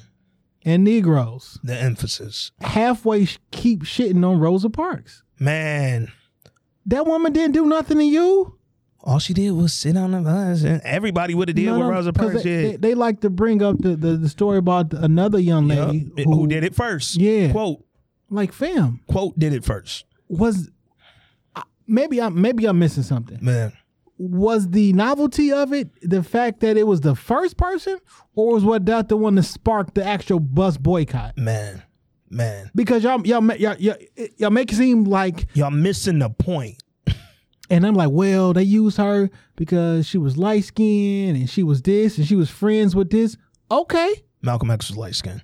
[0.63, 2.51] and Negroes The emphasis.
[2.61, 5.23] halfway sh- keep shitting on Rosa Parks.
[5.39, 6.09] Man.
[6.85, 8.57] That woman didn't do nothing to you.
[9.05, 11.85] All she did was sit on the bus and everybody would have did No, what
[11.85, 12.71] no, Rosa Parks they, did.
[12.81, 16.23] they, they like to bring up the, the, the story about another young lady It-
[16.23, 17.15] who, did it first.
[17.15, 17.51] Yeah.
[17.51, 17.85] Quote.
[18.31, 20.05] Like, fam, Quote did it first.
[20.27, 20.71] was
[21.87, 23.37] maybe I'm maybe I'm missing something.
[23.41, 23.73] Man.
[24.17, 27.97] Was the novelty of it the fact that it was the first person,
[28.33, 31.37] or was what that the one that sparked the actual bus boycott?
[31.37, 31.83] Man.
[32.29, 32.71] Man.
[32.73, 33.95] Because y'all y'all y'all, y'all,
[34.37, 36.81] y'all make it seem like, Y'all missing the point.
[37.69, 41.81] And I'm like, well, they used her because she was light skinned and she was
[41.81, 43.37] this and she was friends with this.
[43.71, 45.43] Okay, Malcolm X was light skinned.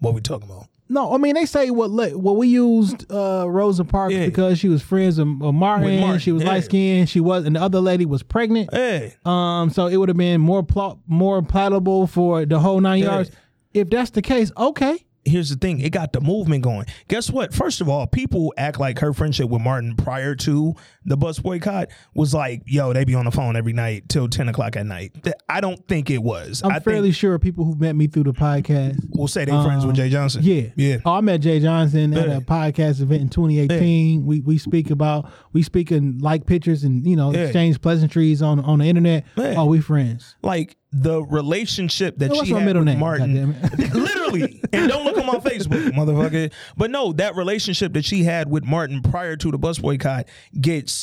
[0.00, 0.66] What we talking about?
[0.90, 4.24] No, I mean they say what well we used uh, Rosa Parks Yeah.
[4.24, 6.00] because she was friends with, with Martin.
[6.00, 6.48] Martin, She was yeah.
[6.48, 7.08] light skinned.
[7.10, 8.72] She was, and the other lady was pregnant.
[8.72, 9.14] Hey.
[9.26, 13.30] Um, so it would have been more pl- more palatable for the whole nine yards.
[13.74, 15.04] If that's the case, okay.
[15.24, 18.80] here's the thing it got the movement going guess what first of all people act
[18.80, 20.74] like her friendship with martin prior to
[21.08, 24.48] the bus boycott was like yo they be on the phone every night till 10
[24.48, 25.12] o'clock at night
[25.48, 28.32] i don't think it was I'm I fairly sure people who met me through the
[28.32, 28.98] podcast.
[29.14, 32.14] we'll say they're friends with um, jay johnson Yeah, yeah Oh, I met Jay Johnson
[32.16, 32.36] at Yeah.
[32.36, 34.26] a podcast event in 2018.
[34.26, 37.40] We we speak about we speak and like pictures and you know Yeah.
[37.44, 39.24] exchange pleasantries on on the internet.
[39.36, 39.54] Yeah.
[39.56, 40.34] Oh, we friends.
[40.42, 42.98] like the relationship that she had middle with name?
[42.98, 43.54] Martin,
[43.92, 46.50] literally, and don't look on my Facebook, motherfucker.
[46.78, 50.26] But no, that relationship that she had with Martin prior to the bus boycott
[50.58, 50.97] gets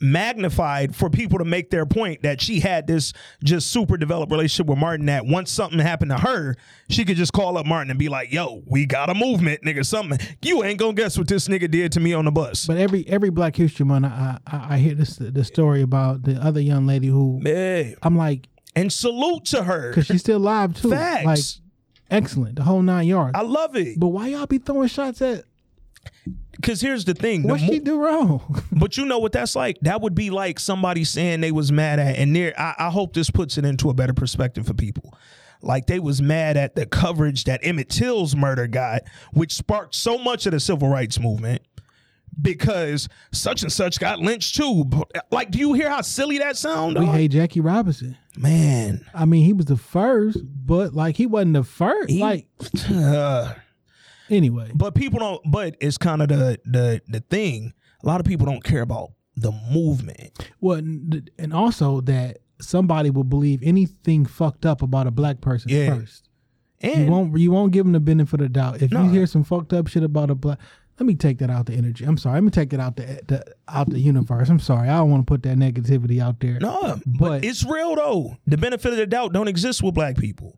[0.00, 4.66] magnified for people to make their point that she had this just super developed relationship
[4.66, 6.56] with Martin that once something happened to her,
[6.88, 9.84] she could just call up Martin and be like, "Yo, we got a movement, nigga.
[9.84, 12.76] Something you ain't gonna guess what this nigga did to me on the bus." But
[12.78, 16.60] every every Black History Month, I I, I hear this the story about the other
[16.60, 17.94] young lady who Yeah.
[18.02, 19.90] I'm like, And salute to her.
[19.90, 20.90] because she's still alive too.
[20.90, 21.24] Facts.
[21.24, 21.38] Like
[22.10, 23.32] excellent, the whole nine yards.
[23.36, 23.98] I love it.
[23.98, 25.44] but why y'all be throwing shots at
[26.60, 27.42] Because here's the thing.
[27.42, 28.62] the what mo- she do wrong?
[28.72, 29.78] But you know what that's like?
[29.82, 32.52] That would be like somebody saying they was mad at, and there.
[32.58, 35.14] I, I hope this puts it into a better perspective for people.
[35.62, 39.02] Like they was mad at the coverage that Emmett Till's murder got,
[39.32, 41.62] which sparked so much of the civil rights movement.
[42.40, 44.88] Because such and such got lynched too.
[45.32, 46.96] Like, do you hear how silly that sound?
[46.96, 47.14] we dog?
[47.14, 48.16] hate Jackie Robinson.
[48.36, 52.10] Man, I mean, he was the first, but like he wasn't the first.
[52.10, 52.46] He- like
[52.90, 53.54] uh,
[54.30, 55.40] anyway, but people don't.
[55.50, 57.72] But it's kind of the the the thing.
[58.02, 60.38] A lot of people don't care about the movement.
[60.60, 65.94] well, and also that somebody will believe anything fucked up about a black person Yeah.
[65.94, 66.28] first.
[66.80, 68.82] And You won't you won't give them the benefit of the doubt.
[68.82, 69.04] If No.
[69.04, 70.58] you hear some fucked up shit about a black,
[70.98, 72.04] let me take that out the energy.
[72.04, 72.34] I'm sorry.
[72.34, 74.48] Let me take it out the, the out the universe.
[74.48, 74.88] I'm sorry.
[74.88, 76.58] I don't want to put that negativity out there.
[76.60, 78.36] No, but, But- it's real though.
[78.46, 80.56] The benefit of the doubt don't exist with black people.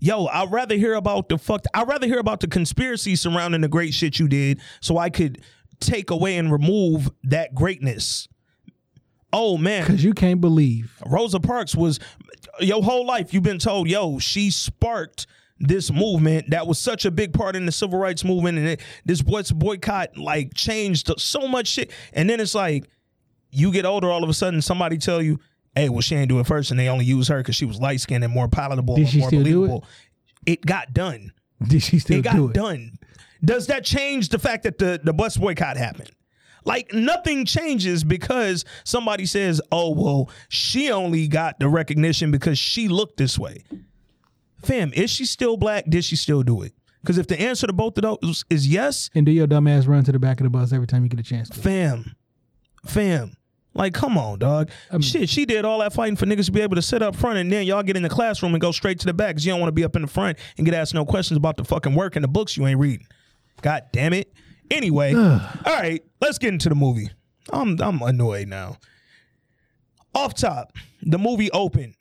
[0.00, 1.66] Yo, I'd rather hear about the fucked.
[1.74, 5.42] I'd rather hear about the conspiracy surrounding the great shit you did, so I could
[5.78, 8.26] take away and remove that greatness.
[9.32, 10.92] Oh man, Because you can't believe.
[11.06, 12.00] Rosa Parks was
[12.58, 15.26] your whole life you've been told, yo, she sparked
[15.58, 18.80] this movement that was such a big part in the civil rights movement and it,
[19.04, 21.92] this boycott like changed so much shit.
[22.14, 22.88] And then it's like
[23.52, 25.38] you get older, all of a sudden somebody tell you,
[25.74, 27.80] hey, well, she ain't do it first, and they only use her because she was
[27.80, 29.82] light skinned and more palatable Did and she more still do it?
[30.46, 31.32] It got done.
[31.66, 32.18] Did she still?
[32.18, 32.54] It got do it?
[32.54, 32.98] done.
[33.44, 36.10] Does that change the fact that the, the bus boycott happened?
[36.64, 42.88] Like nothing changes because somebody says, "Oh well, she only got the recognition because she
[42.88, 43.64] looked this way."
[44.62, 45.84] Fam, is she still black?
[45.88, 46.74] Did she still do it?
[47.00, 49.86] Because if the answer to both of those is yes, And do your dumb ass
[49.86, 51.58] run to the back of the bus every time you get a chance to.
[51.58, 52.14] fam,
[52.84, 53.36] fam,
[53.74, 54.70] like come on, dog.
[55.00, 57.38] Shit, she did all that fighting for niggas to be able to sit up front,
[57.38, 59.52] and then y'all get in the classroom and go straight to the back because you
[59.52, 61.64] don't want to be up in the front and get asked no questions about the
[61.64, 63.06] fucking work and the books you ain't reading.
[63.62, 64.32] God damn it.
[64.70, 67.10] Anyway, all right, let's get into the movie.
[67.52, 68.76] I'm I'm annoyed now.
[70.14, 71.94] Off top, the movie opened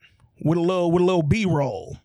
[0.44, 1.98] with a little with a little B roll,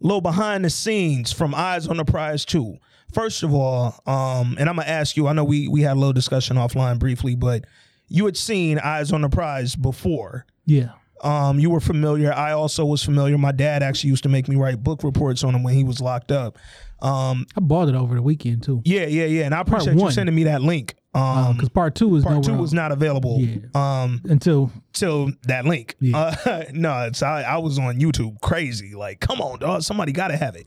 [0.00, 2.78] little behind the scenes from Eyes on the Prize Two.
[3.12, 5.28] First of all, um, and I'm gonna ask you.
[5.28, 7.64] I know we we had a little discussion offline briefly, but
[8.08, 10.46] you had seen Eyes on the Prize before.
[10.64, 10.90] Yeah.
[11.22, 12.32] Um, you were familiar.
[12.32, 13.38] I also was familiar.
[13.38, 16.00] My dad actually used to make me write book reports on him when he was
[16.00, 16.58] locked up.
[17.00, 18.82] Um, I bought it over the weekend too.
[18.84, 19.44] yeah, yeah, yeah.
[19.44, 20.12] And I appreciate you one.
[20.12, 20.94] sending me that link.
[21.14, 23.38] Um, Because part two is part two was not available.
[23.40, 23.58] Yeah.
[23.74, 25.96] Um, until till that link.
[26.00, 26.34] Yeah.
[26.44, 28.94] Uh, no, it's I, I was on YouTube crazy.
[28.94, 29.82] Like, come on, dog.
[29.82, 30.66] Somebody gotta have it.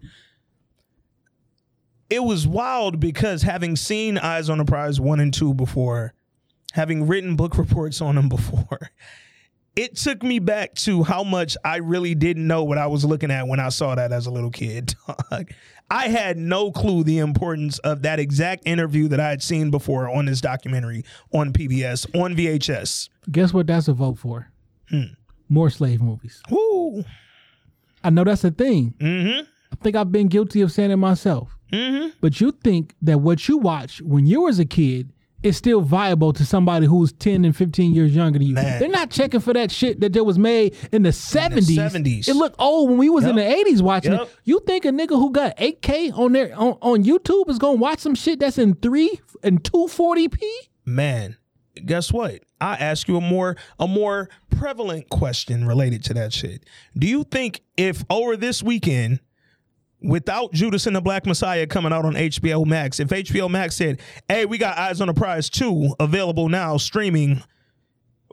[2.10, 6.14] It was wild because having seen Eyes on the Prize one and two before,
[6.74, 8.92] having written book reports on them before,
[9.76, 13.32] it took me back to how much I really didn't know what I was looking
[13.32, 14.96] at when I saw that as a little kid.
[15.92, 20.08] I had no clue the importance of that exact interview that I had seen before
[20.10, 21.04] on this documentary
[21.34, 23.10] on PBS on VHS.
[23.32, 24.52] guess what that's a vote for?
[24.90, 25.14] Hmm.
[25.48, 26.42] More slave movies.
[26.52, 27.04] Woo.
[28.04, 28.94] I know that's a thing.
[29.00, 29.46] Mm-hmm.
[29.72, 31.58] I think I've been guilty of saying it myself.
[31.72, 32.10] Mm-hmm.
[32.22, 35.12] But you think that what you watch when you was a kid
[35.42, 38.54] is still viable to somebody who's 10 and 15 years younger than you.
[38.56, 38.80] Man.
[38.80, 41.76] They're not checking for that shit that there was made in the 70s.
[41.78, 42.28] 70s.
[42.28, 44.22] It looked old when we was in the 80s watching Yep.
[44.24, 44.30] it.
[44.44, 47.82] You think a nigga who got 8K on their on, on YouTube is going to
[47.82, 50.38] watch some shit that's in 3 and 240p?
[50.86, 51.38] Man,
[51.86, 52.42] guess what?
[52.60, 56.66] I ask you a more a more prevalent question related to that shit.
[56.98, 59.22] Do you think if over this weekend,
[60.02, 64.00] without Judas and the Black Messiah coming out on HBO Max, if HBO Max said,
[64.28, 67.44] "Hey, we got Eyes on the Prize two available now streaming,"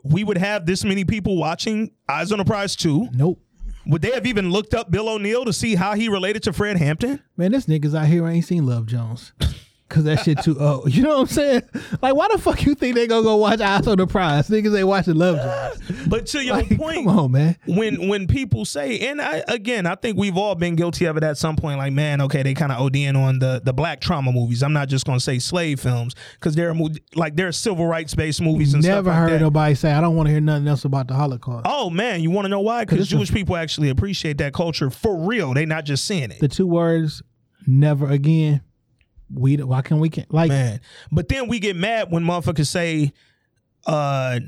[0.03, 3.09] we would have this many people watching Eyes on the Prize two?
[3.13, 3.41] Nope.
[3.85, 6.77] Would they have even looked up Bill O'Neill to see how he related to Fred
[6.77, 7.21] Hampton?
[7.37, 9.31] Man, this niggas out here ain't seen Love Jones.
[9.89, 10.93] Cause that shit too old.
[10.93, 11.61] You know what I'm saying?
[12.01, 14.49] Like, why the fuck you think they gonna go watch Eyes on the Prize?
[14.49, 15.91] Niggas ain't watching Love Jones.
[16.07, 17.55] But to your Like, point, come on, man.
[17.65, 21.23] when when people say, and I again, I think we've all been guilty of it
[21.23, 21.77] at some point.
[21.77, 24.61] Like, man, okay, they kind of ODing on the the black trauma movies.
[24.61, 26.75] I'm not just gonna say slave films because there are
[27.15, 29.39] like there are civil rights based movies and Never stuff like heard that.
[29.41, 31.65] nobody say, I don't want to hear nothing else about the Holocaust.
[31.69, 32.83] Oh man, you want to know why?
[32.83, 35.53] Because it's a- Jewish people actually appreciate that culture for real.
[35.53, 37.21] They not just seeing it, The two words,
[37.65, 38.61] never again.
[39.33, 40.81] We why can't we can like man.
[41.11, 43.13] But then we get mad when motherfuckers say,
[43.85, 44.39] uh.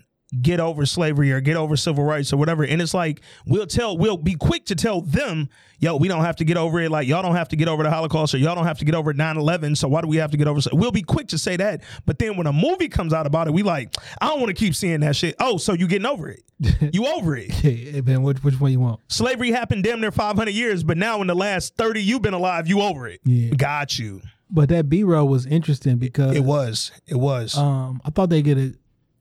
[0.44, 3.98] Get over slavery or get over civil rights or whatever, and it's like we'll tell,
[3.98, 5.50] we'll be quick to tell them,
[5.80, 6.92] yo, we don't have to get over it.
[6.92, 8.94] Like y'all don't have to get over the Holocaust or y'all don't have to get
[8.94, 9.76] over 9-11.
[9.76, 10.62] So why do we have to get over?
[10.72, 13.56] We'll be quick to say that, but then when a movie comes out about it,
[13.56, 15.34] we like, I don't want to keep seeing that shit.
[15.40, 16.44] Oh, so you getting over it?
[16.94, 17.50] You over it?
[17.50, 19.00] Hey, man, which which one you want?
[19.08, 22.68] Slavery happened damn near 500 years, but now in the last 30 you've been alive,
[22.68, 23.20] you over it.
[23.26, 23.56] Yeah.
[23.56, 24.22] Got you.
[24.52, 26.92] But that B roll was interesting because It was.
[27.08, 27.58] It was.
[27.58, 28.76] um I thought they get it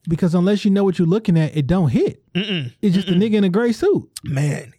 [0.08, 2.22] because unless you know what you're looking at, it don't hit.
[2.32, 2.72] Mm-mm.
[2.80, 4.08] It's just a nigga in a gray suit.
[4.24, 4.72] Man.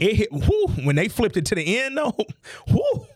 [0.00, 2.16] It hit whew, when they flipped it to the end though.
[2.66, 3.06] Whew,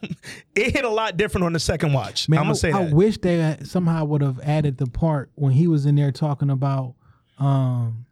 [0.55, 2.29] it hit a lot different on the second watch.
[2.29, 2.95] Man, I'm gonna I, say I that.
[2.95, 6.95] wish they somehow would have added the part when he was in there talking about
[7.41, 8.07] um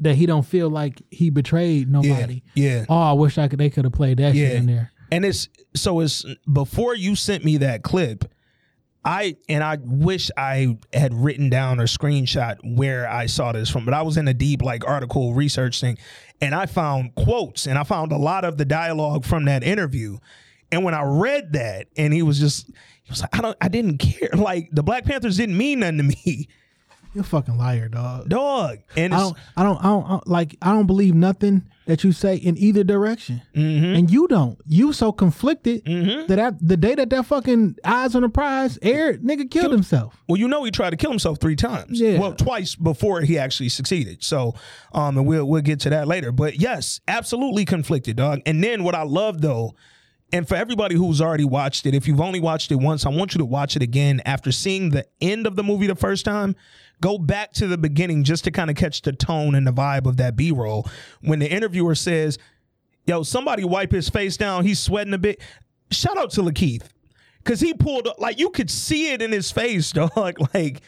[0.00, 2.42] that he don't feel like he betrayed nobody.
[2.54, 2.84] Yeah.
[2.88, 3.58] Oh, I wish I could.
[3.58, 4.90] They could have played that shit in there.
[5.14, 8.24] And it's so it's before you sent me that clip,
[9.04, 13.84] I and I wish I had written down or screenshot where I saw this from,
[13.84, 15.98] but I was in a deep like article research thing
[16.40, 20.18] and I found quotes and I found a lot of the dialogue from that interview.
[20.72, 23.68] And when I read that and he was just he was like, I don't I
[23.68, 24.30] didn't care.
[24.34, 26.48] Like the Black Panthers didn't mean nothing to me.
[27.14, 28.28] You're a fucking liar, dog.
[28.28, 28.78] dog.
[28.96, 32.02] And I don't, I don't, I don't, I don't- like, I don't believe nothing that
[32.02, 33.84] you say in either direction, Mm-hmm.
[33.96, 34.58] and you don't.
[34.66, 35.84] You so conflicted
[36.28, 40.16] that at the day that that fucking eyes on the prize aired, nigga killed himself.
[40.28, 42.00] well, you know, he tried to kill himself three times.
[42.00, 42.18] Yeah.
[42.18, 44.24] Well, twice before he actually succeeded.
[44.24, 44.54] So,
[44.92, 46.32] um, and we'll we'll get to that later.
[46.32, 48.40] But yes, absolutely conflicted, dog.
[48.46, 49.74] And then what I love though.
[50.32, 53.34] And for everybody who's already watched it, if you've only watched it once, I want
[53.34, 56.56] you to watch it again after seeing the end of the movie the first time.
[57.04, 60.06] Go back to the beginning just to kind of catch the tone and the vibe
[60.06, 60.88] of that B roll.
[61.20, 62.38] When the interviewer says,
[63.06, 65.38] Yo, somebody wipe his face down, he's sweating a bit.
[65.90, 66.84] Shout out to Lakeith.
[67.44, 70.38] Cause he pulled up, like you could see it in his face, dog.
[70.54, 70.80] Like,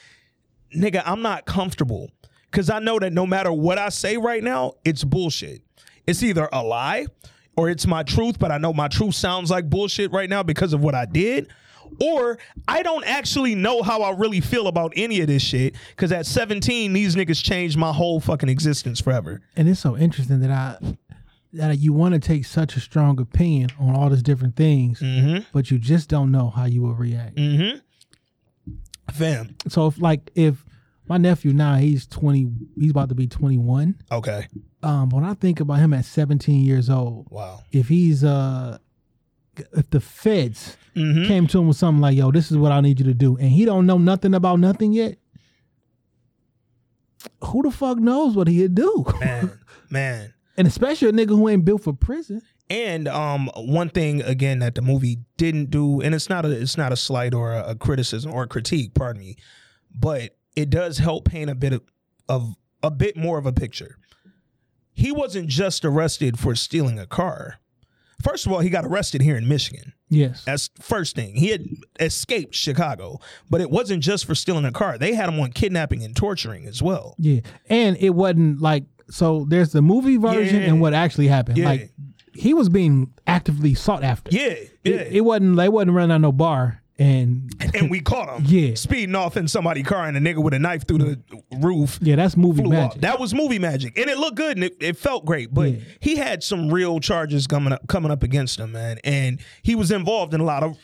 [0.75, 2.11] nigga, I'm not comfortable.
[2.51, 5.61] Cause I know that no matter what I say right now, it's bullshit.
[6.07, 7.09] It's either a lie
[7.59, 10.73] or it's my truth, but I know my truth sounds like bullshit right now because
[10.73, 11.51] of what I did.
[12.01, 12.39] Or
[12.69, 15.75] I don't actually know how I really feel about any of this shit.
[15.97, 19.41] Cause at 17, these niggas changed my whole fucking existence forever.
[19.57, 20.79] And it's so interesting that I
[21.53, 25.03] that you want to take such a strong opinion on all these different things,
[25.55, 27.39] but you just don't know how you will react.
[29.13, 29.57] Fam.
[29.69, 30.65] So if like if
[31.09, 32.47] my nephew now he's twenty,
[32.79, 34.01] he's about to be twenty one.
[34.11, 34.49] Okay.
[34.83, 37.63] Um, when I think about him at seventeen years old, Wow.
[37.73, 38.79] if he's uh,
[39.73, 41.25] if the feds Mm-hmm.
[41.27, 43.37] came to him with something like, "Yo, this is what I need you to do,"
[43.37, 45.19] and he don't know nothing about nothing yet,
[47.45, 49.05] who the fuck knows what he'd do?
[49.21, 49.59] Man,
[49.91, 50.35] man.
[50.57, 52.43] and especially a nigga who ain't built for prison.
[52.69, 56.77] And um, one thing again that the movie didn't do, and it's not a it's
[56.77, 59.37] not a slight or a, a criticism or a critique, pardon me,
[59.95, 61.83] but it does help paint a bit of,
[62.29, 63.99] of a bit more of a picture.
[64.93, 67.59] He wasn't just arrested for stealing a car.
[68.23, 69.93] First of all, he got arrested here in Michigan.
[70.09, 70.45] Yes.
[70.45, 71.35] That's first thing.
[71.37, 71.67] He had
[71.99, 73.19] escaped Chicago,
[73.51, 74.99] but it wasn't just for stealing a car.
[74.99, 77.15] They had him on kidnapping and torturing as well.
[77.19, 79.47] Yeah, and it wasn't like so.
[79.49, 80.69] There's the movie version Yeah.
[80.69, 81.59] and what actually happened.
[81.59, 81.67] Yeah.
[81.69, 81.93] Like
[82.35, 84.31] he was being actively sought after.
[84.31, 84.55] Yeah,
[84.85, 84.95] yeah.
[84.95, 85.57] It, it wasn't.
[85.57, 88.45] They wasn't running out no bar and and we caught him.
[88.47, 88.75] Yeah.
[88.75, 91.21] speeding off in somebody's car and a nigga with a knife through the
[91.61, 91.99] roof.
[92.01, 92.95] yeah, that's movie magic.
[92.97, 93.01] off.
[93.03, 95.53] That was movie magic, and it looked good and it, it felt great.
[95.53, 95.79] But Yeah.
[96.01, 99.91] he had some real charges coming up coming up against him, man, and he was
[99.91, 100.79] involved in a lot of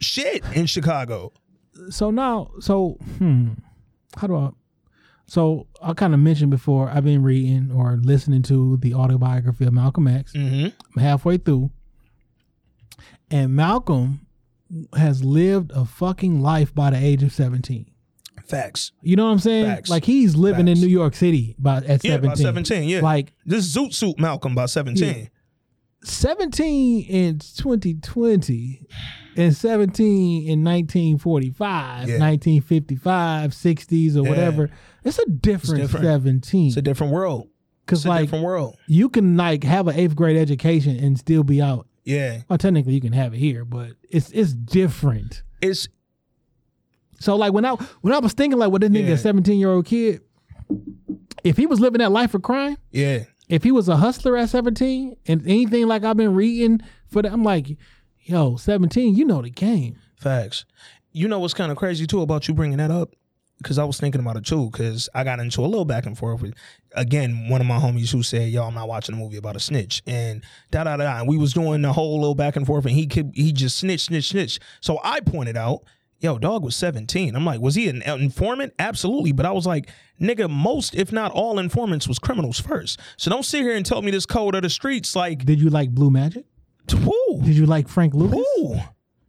[0.00, 1.32] shit in Chicago.
[1.90, 3.50] so now, so hmm,
[4.16, 4.50] how do I?
[5.26, 6.88] So I kind of mentioned before.
[6.88, 10.32] I've been reading or listening to the autobiography of Malcolm X.
[10.32, 10.68] Mm-hmm.
[10.96, 11.70] I'm halfway through,
[13.30, 14.26] and Malcolm
[14.96, 17.86] has lived a fucking life by the age of 17.
[18.44, 18.92] Facts.
[19.02, 19.66] You know what I'm saying?
[19.66, 19.90] Facts.
[19.90, 22.28] Like he's living in New York City by at Yeah, 17.
[22.30, 22.88] by seventeen.
[22.88, 25.30] Yeah, Like this Zoot Suit Malcolm by seventeen.
[26.02, 28.86] 17 in 2020
[29.36, 32.18] and 17 in 1945, Yeah.
[32.18, 34.28] 1955, 60s or Yeah.
[34.30, 34.70] whatever.
[35.04, 36.04] It's a different, different.
[36.06, 36.68] 17.
[36.68, 37.48] It's a different world.
[37.88, 38.76] It's a like different world.
[38.86, 41.86] you can like have an 8th grade education and still be out.
[42.04, 45.42] Yeah, Well, technically you can have it here, but it's it's different.
[45.60, 45.88] it's
[47.20, 49.30] So like when I when I was thinking like with this nigga Yeah.
[49.30, 50.22] a 17-year-old kid
[51.44, 53.24] if he was living that life of crime, yeah.
[53.48, 57.32] if he was a hustler at 17 and anything like I've been reading for that,
[57.32, 57.76] I'm like,
[58.20, 59.96] yo, 17, you know the game.
[60.16, 60.64] Facts.
[61.12, 63.14] You know what's kind of crazy too about you bringing that up?
[63.62, 64.70] Because I was thinking about it too.
[64.70, 66.54] Because I got into a little back and forth with,
[66.94, 69.60] again, one of my homies who said, "Yo, I'm not watching a movie about a
[69.60, 71.18] snitch," and da da da.
[71.18, 73.76] And we was doing the whole little back and forth, and he could he just
[73.78, 74.58] snitch, snitch, snitch.
[74.80, 75.82] So I pointed out,
[76.20, 78.72] "Yo, dog was 17." I'm like, was he an informant?
[78.78, 79.32] Absolutely.
[79.32, 79.90] But I was like,
[80.20, 82.98] nigga, most if not all informants was criminals first.
[83.18, 85.68] So don't sit here and tell me this code of the streets like, Did you
[85.70, 86.44] like Blue Magic?
[86.92, 88.38] whoo, Did you like Frank Lucas?
[88.56, 88.80] whoo,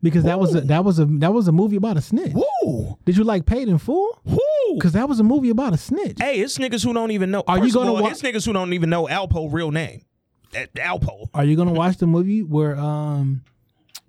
[0.04, 2.34] Because that was a, that was a that was a movie about a snitch.
[2.34, 4.20] whoo, Did you like Paid in Full?
[4.26, 4.40] whoo.
[4.76, 6.18] Because that was a movie about a snitch.
[6.20, 7.44] Hey, it's niggas who don't even know.
[7.48, 9.70] Are you First of gonna all, wa- It's niggas who don't even know Alpo real
[9.72, 10.02] name.
[10.54, 13.44] Alpo, Are you gonna watch the movie where um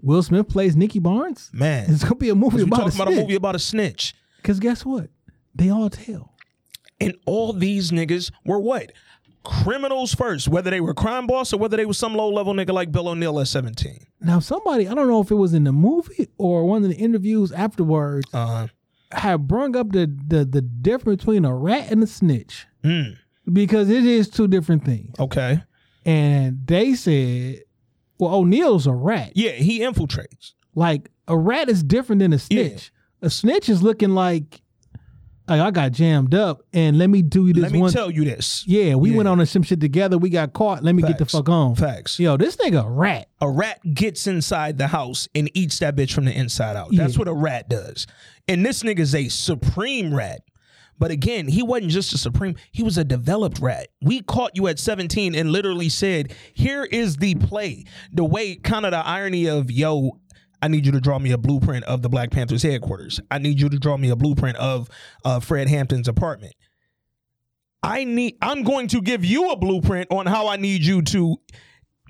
[0.00, 1.50] Will Smith plays Nicky Barnes?
[1.52, 1.90] man.
[1.90, 3.36] It's gonna be a movie about a talking about a movie snitch.
[3.36, 5.10] about a snitch, Because guess what?
[5.54, 6.32] They all tell.
[7.00, 8.92] and all these niggas were what
[9.44, 12.72] criminals first, whether they were crime boss or whether they was some low level nigga
[12.72, 14.06] like Bill O'Neill at seventeen.
[14.20, 16.96] Now somebody, I don't know if it was in the movie or one of the
[16.96, 18.68] interviews afterwards, Uh,
[19.12, 23.16] have brung up the the the difference between a rat and a snitch mm,
[23.52, 25.14] because it is two different things.
[25.18, 25.62] okay,
[26.06, 27.62] And they said,
[28.18, 29.32] "Well, O'Neill's a rat.
[29.34, 30.52] yeah, he infiltrates.
[30.74, 32.90] Like a rat is different than a snitch.
[33.20, 34.61] A snitch is looking like,
[35.48, 37.92] like I got jammed up, and let me do you this Let me one.
[37.92, 38.64] tell you this.
[38.66, 39.16] yeah, we Yeah.
[39.16, 40.16] went on some shit together.
[40.18, 40.82] We got caught.
[40.84, 41.74] Let me get the fuck on.
[41.74, 42.18] Facts.
[42.20, 43.28] Yo, this nigga a rat.
[43.40, 46.88] A rat gets inside the house and eats that bitch from the inside out.
[46.92, 47.18] That's Yeah.
[47.18, 48.06] what a rat does.
[48.48, 50.42] And this nigga's a supreme rat.
[50.98, 53.88] But again, he wasn't just a supreme, he was a developed rat.
[54.02, 57.86] We caught you at 17 and literally said, here is the play.
[58.12, 60.18] The way, kind of the irony of, yo,
[60.62, 63.20] I need you to draw me a blueprint of the Black Panthers headquarters.
[63.30, 64.88] I need you to draw me a blueprint of
[65.24, 66.54] uh, Fred Hampton's apartment.
[67.82, 71.36] I need I'm going to give you a blueprint on how I need you to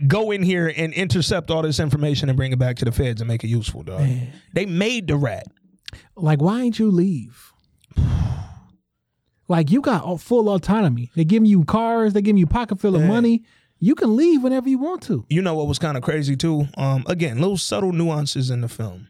[0.07, 3.23] go in here and intercept all this information and bring it back to the feds
[3.23, 4.01] and make it useful, dog.
[4.53, 5.47] They made the rat.
[6.15, 7.53] Like, why ain't you leave?
[9.49, 11.11] Like, you got full autonomy.
[11.15, 12.13] They giving you cars.
[12.13, 13.45] They giving you pocket full of money.
[13.85, 15.27] You can leave whenever you want to.
[15.29, 16.69] You know what was kind of crazy too?
[16.77, 19.09] Um, again, little subtle nuances in the film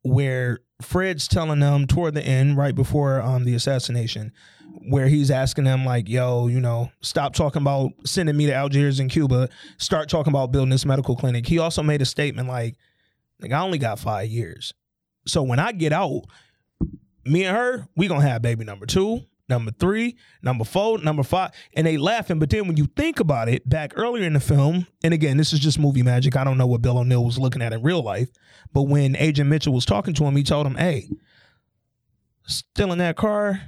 [0.00, 4.32] where Fred's telling them toward the end, right before um the assassination,
[4.88, 8.98] where he's asking them like, "Yo, you know, stop talking about sending me to Algiers
[8.98, 9.50] and Cuba.
[9.76, 12.76] Start talking about building this medical clinic." He also made a statement like,
[13.42, 14.72] "Like I only got five years,
[15.26, 16.22] so when I get out,
[17.26, 21.52] me and her, we gonna have baby number two." Number three, number four, number five,
[21.74, 22.38] and they laughing.
[22.38, 25.54] But then when you think about it, back earlier in the film, and again, this
[25.54, 26.36] is just movie magic.
[26.36, 28.28] I don't know what Bill O'Neal was looking at in real life,
[28.74, 31.08] but when Agent Mitchell was talking to him, he told him, "Hey,
[32.46, 33.62] still in that car,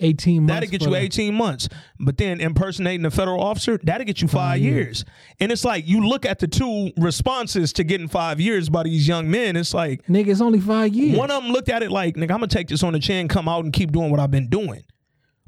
[0.00, 0.52] 18 months.
[0.54, 1.68] that'll get you 18 months.
[1.98, 4.74] But then impersonating a federal officer, that'll get you five, Five years.
[4.74, 5.04] years.
[5.40, 9.06] And it's like you look at the two responses to getting five years by these
[9.06, 9.56] young men.
[9.56, 11.16] It's like Nigga, it's only five years.
[11.18, 13.28] one of them looked at it like, nigga, I'm gonna take this on the chin,
[13.28, 14.82] come out and keep doing what I've been doing.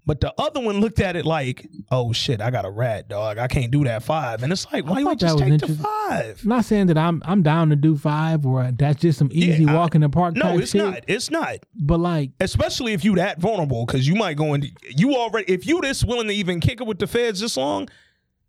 [0.05, 3.39] But the other one looked at it like, oh shit, I got a rat, dog.
[3.39, 4.43] I can't do that five.
[4.43, 6.41] And it's like, why you thought ain't that just take the five?
[6.43, 9.65] I'm not saying that I'm I'm down to do five or that's just some easy
[9.65, 10.83] I- walk in the park No, it's shit.
[10.83, 11.05] not.
[11.07, 11.59] It's not.
[11.77, 14.65] But like, Especially if you that vulnerable, because you might go in.
[14.97, 17.89] You already, if you this willing to even kick it with the feds this long,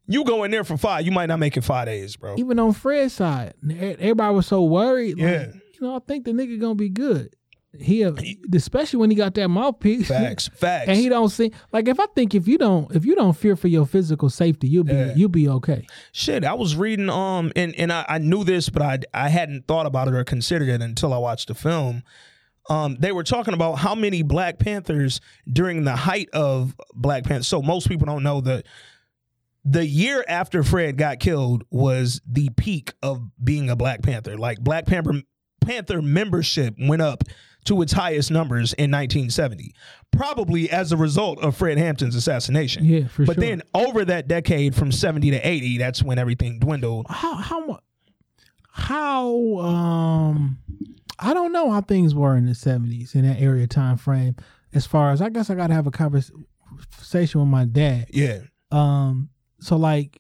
[0.08, 1.06] you go in there for five.
[1.06, 2.36] You might not make it five days, bro.
[2.40, 5.20] even on Fred's side, everybody was so worried.
[5.20, 5.48] Like, Yeah.
[5.54, 7.36] you know, I think the nigga gonna be good.
[7.80, 8.14] He, a-
[8.54, 10.08] especially when he got that mouthpiece.
[10.08, 10.90] Facts, facts.
[10.90, 13.56] and he don't see like if I think if you don't if you don't fear
[13.56, 15.14] for your physical safety, you'll be Yeah.
[15.16, 15.88] you'll be okay.
[16.12, 19.68] Shit, I was reading um and and I, I knew this, but I I hadn't
[19.68, 22.04] thought about it or considered it until I watched the film.
[22.70, 25.20] Um, they were talking about how many Black Panthers
[25.52, 27.44] during the height of Black Panther.
[27.44, 28.66] So most people don't know that
[29.66, 34.38] the year after Fred got killed was the peak of being a Black Panther.
[34.38, 35.24] Like Black Panther
[35.62, 37.24] Panther membership went up
[37.66, 39.74] to its highest numbers in 1970,
[40.12, 42.86] probably as a result of Fred Hampton's assassination.
[42.86, 43.44] Yeah, for but sure.
[43.44, 47.08] then over that decade from 70 to 80, that's when everything dwindled.
[47.10, 47.78] How how mu-
[48.70, 50.58] how um
[51.20, 54.36] I don't know how things were in the seventies in that area time frame.
[54.74, 58.08] As far as I guess I gotta have a conversation with my dad.
[58.10, 58.40] Yeah.
[58.72, 60.20] Um, so like,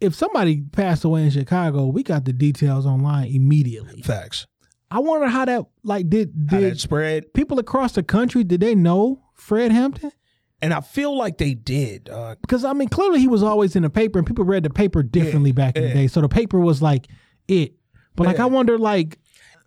[0.00, 4.00] if somebody passed away in Chicago, we got the details online immediately.
[4.00, 4.46] Facts.
[4.90, 7.32] I wonder how that like did did spread.
[7.34, 10.12] people across the country did they know Fred Hampton?
[10.60, 12.08] And I feel like they did.
[12.08, 14.70] Uh, Because I mean, clearly he was always in the paper, and people read the
[14.70, 16.06] paper differently back in the day.
[16.08, 17.06] So the paper was like
[17.46, 17.74] it.
[18.16, 19.18] But like, I wonder, like,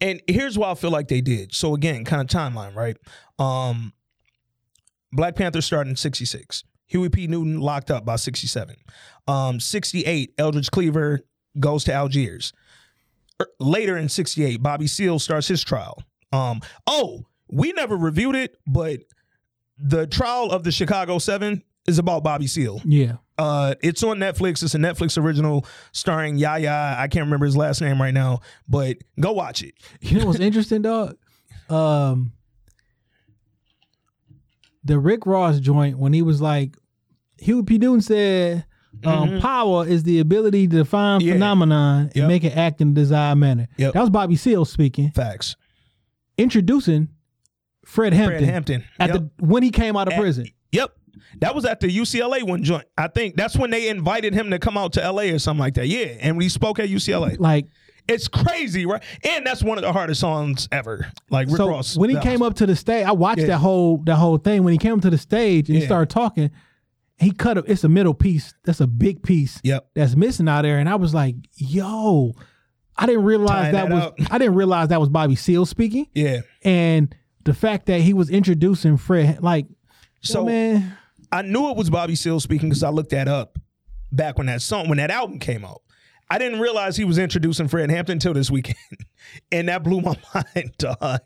[0.01, 1.53] and here's why I feel like they did.
[1.55, 2.97] So again, kind of timeline, right?
[3.39, 3.93] Um,
[5.13, 6.63] Black Panther started in 66.
[6.87, 7.27] Huey P.
[7.27, 8.75] Newton locked up by 67.
[9.27, 11.21] Um, 68, Eldridge Cleaver
[11.59, 12.51] goes to Algiers.
[13.41, 16.01] Er, Later in 68, Bobby Seale starts his trial.
[16.31, 18.99] Um, oh, we never reviewed it, but
[19.77, 22.81] the trial of the Chicago Seven is about Bobby Seale.
[22.85, 24.61] yeah, Uh, it's on Netflix.
[24.63, 26.95] It's a Netflix original starring Yahya.
[26.97, 29.73] I can't remember his last name right now, but go watch it.
[30.01, 31.17] you know what's interesting, dog?
[31.69, 32.33] Um,
[34.83, 36.75] the Rick Ross joint when he was like,
[37.39, 37.77] Huey P.
[37.79, 38.65] Newton said,
[39.05, 41.27] um, "Power is the ability to define Mm-hmm.
[41.27, 41.33] Yeah.
[41.33, 42.27] phenomenon and Yep.
[42.27, 43.93] make it act in a desired manner." Yep.
[43.93, 45.55] That was Bobby Seale speaking, Facts.
[46.37, 47.09] introducing
[47.85, 48.83] Fred Hampton, Fred Hampton.
[48.99, 49.17] at Yep.
[49.39, 50.45] the when he came out of At- prison.
[50.71, 50.91] Yep.
[51.41, 52.85] That was at the UCLA one joint.
[52.97, 55.73] I think that's when they invited him to come out to LA or something like
[55.75, 55.87] that.
[55.87, 56.05] Yeah.
[56.21, 57.37] And we spoke at UCLA.
[57.39, 57.67] Like
[58.07, 59.03] It's crazy, right?
[59.23, 61.05] And that's one of the hardest songs ever.
[61.29, 61.95] Like Rick so Ross.
[61.95, 63.47] when he came was- up to the stage, I watched Yeah.
[63.47, 64.63] that whole that whole thing.
[64.63, 66.49] When he came up to the stage and he started talking,
[67.21, 68.53] he cut a, it's a middle piece.
[68.63, 69.59] That's a big piece.
[69.63, 69.89] Yep.
[69.93, 72.33] That's missing out there, and I was like, "Yo,
[72.97, 74.33] I didn't realize Tying that, that was up.
[74.33, 76.41] I didn't realize that was Bobby Seale speaking." Yeah.
[76.63, 79.67] And the fact that he was introducing Fred, like,
[80.21, 80.97] so man,
[81.31, 83.59] I knew it was Bobby Seale speaking because I looked that up
[84.11, 85.81] back when that song, when that album came out.
[86.29, 88.77] I didn't realize he was introducing Fred Hampton until this weekend.
[89.51, 91.19] and that blew my mind, dog.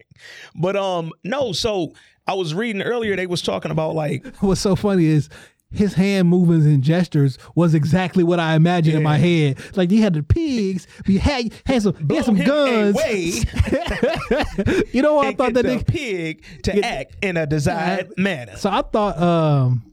[0.55, 1.93] But um, no, so
[2.27, 5.29] I was reading earlier, they was talking about like, what's so funny is
[5.75, 9.57] his hand movements and gestures was exactly what I imagined in my head.
[9.75, 12.97] Like he had the pigs, he had had some he had some guns.
[14.93, 18.13] you know what I thought get that the nigga- pig to act in a desired
[18.17, 18.55] manner.
[18.57, 19.83] So I thought um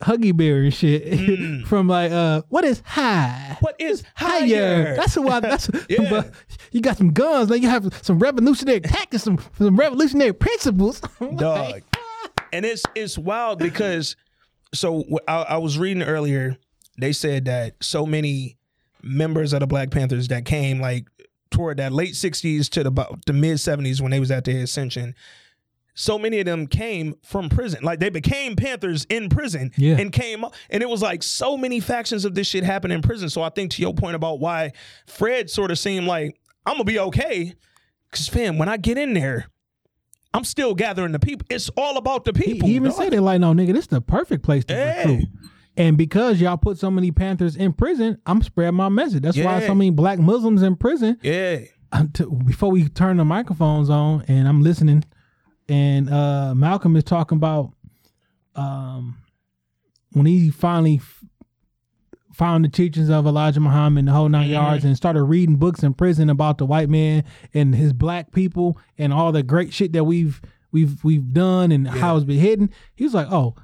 [0.00, 1.66] Huggy Bear and shit Mm.
[1.66, 3.56] from like uh what is high?
[3.60, 4.38] What is Higher.
[4.84, 4.96] higher?
[4.96, 5.40] That's why.
[5.40, 6.08] That's Yeah.
[6.08, 6.30] but
[6.72, 7.50] you got some guns.
[7.50, 11.00] Like you have some revolutionary tactics, some some revolutionary principles.
[11.36, 11.82] dog.
[12.52, 14.16] and it's it's wild because
[14.74, 16.56] so I, I was reading earlier.
[16.98, 18.56] They said that so many
[19.02, 21.06] members of the Black Panthers that came like
[21.50, 24.62] toward that late '60s to the about the mid '70s when they was at their
[24.62, 25.14] ascension.
[25.94, 27.82] So many of them came from prison.
[27.82, 29.96] Like they became Panthers in prison Yeah.
[29.98, 30.54] and came up.
[30.70, 33.28] And it was like so many factions of this shit happened in prison.
[33.28, 34.72] So I think to your point about why
[35.06, 37.54] Fred sort of seemed like, I'm gonna be okay.
[38.12, 39.48] Cause fam, when I get in there,
[40.32, 41.46] I'm still gathering the people.
[41.50, 42.68] It's all about the people.
[42.68, 42.98] he even dog.
[42.98, 44.98] said it like, "No, nigga, this is the perfect place to Hey.
[45.06, 45.28] recruit."
[45.76, 49.22] And because y'all put so many Panthers in prison, I'm spreading my message.
[49.22, 51.18] That's why so many Black Muslims in prison.
[51.22, 51.60] Yeah.
[52.44, 55.04] Before we turn the microphones on, and I'm listening,
[55.68, 57.72] and uh, Malcolm is talking about
[58.54, 59.16] um,
[60.12, 61.00] when he finally
[62.32, 64.52] found the teachings of Elijah Muhammad and the whole 9 Mm-hmm.
[64.52, 68.78] yards and started reading books in prison about the white man and his black people
[68.98, 70.40] and all the great shit that we've
[70.72, 72.70] we've we've done and how it's been hidden.
[72.94, 73.56] He was like, oh,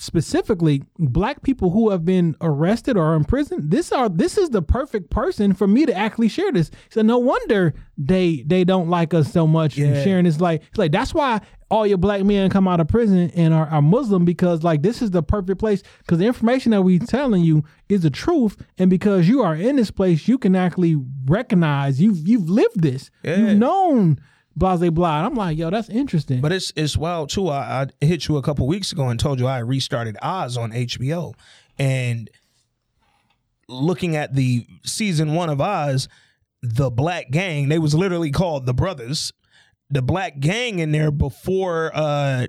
[0.00, 4.62] specifically black people who have been arrested or in prison this are this is the
[4.62, 9.12] perfect person for me to actually share this so no wonder they they don't like
[9.12, 10.02] us so much Yeah.
[10.02, 11.40] sharing is like it's like that's why
[11.70, 15.02] all your black men come out of prison and are, are muslim because like this
[15.02, 18.88] is the perfect place because the information that we telling you is the truth and
[18.90, 20.96] because you are in this place you can actually
[21.26, 23.36] recognize you've you've lived this Yeah.
[23.36, 24.18] you've known
[24.56, 27.48] blah blah blah And i'm like yo that's interesting But it's it's wild too.
[27.48, 30.72] I, I hit you a couple weeks ago and told you I restarted Oz on
[30.72, 31.34] HBO,
[31.78, 32.28] and
[33.68, 36.08] looking at the season one of Oz,
[36.62, 39.32] the Black Gang, they was literally called the Brothers.
[39.90, 42.46] The Black Gang in there before uh,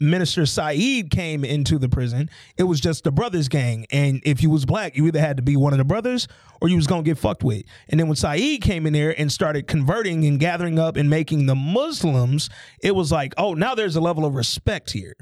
[0.00, 4.50] Minister Saeed came into the prison, it was just the Brothers Gang, and if you
[4.50, 6.28] was black, you either had to be one of the brothers
[6.60, 7.64] or you was gonna get fucked with.
[7.88, 11.46] And then when Saeed came in there and started converting and gathering up and making
[11.46, 12.50] the Muslims,
[12.82, 15.14] it was like, oh, now there's a level of respect here.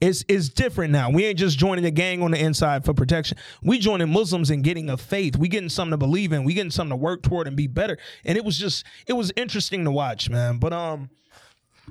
[0.00, 1.10] It's it's different now.
[1.10, 3.36] We ain't just joining a gang on the inside for protection.
[3.62, 5.36] We joining Muslims and getting a faith.
[5.36, 6.44] We getting something to believe in.
[6.44, 7.98] We getting something to work toward and be better.
[8.24, 10.58] And it was just it was interesting to watch, man.
[10.58, 11.10] But um,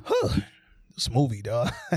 [0.06, 0.40] huh,
[0.98, 1.72] this movie, dog.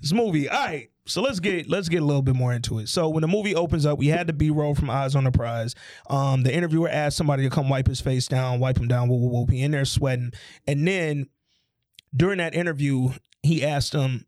[0.00, 0.48] this movie.
[0.48, 0.90] All right.
[1.06, 2.88] So let's get let's get a little bit more into it.
[2.88, 5.32] So when the movie opens up, we had the B roll from Eyes on the
[5.32, 5.74] Prize.
[6.08, 9.20] Um, the interviewer asked somebody to come wipe his face down, wipe him down, whoop,
[9.20, 9.50] whoop, whoop.
[9.50, 10.32] He in there sweating,
[10.66, 11.28] and then
[12.14, 13.10] during that interview,
[13.42, 14.26] he asked him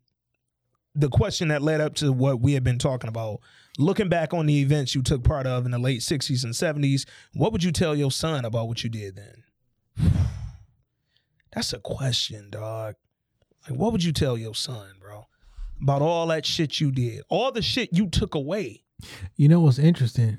[0.93, 3.39] the question that led up to what we had been talking about.
[3.77, 7.07] Looking back on the events you took part of in the late 60s and 70s,
[7.35, 9.43] what would you tell your son about what you did then?
[11.53, 12.95] That's a question, dog.
[13.69, 15.27] Like, what would you tell your son, bro?
[15.81, 18.83] About all that shit you did, all the shit you took away.
[19.35, 20.37] you know what's interesting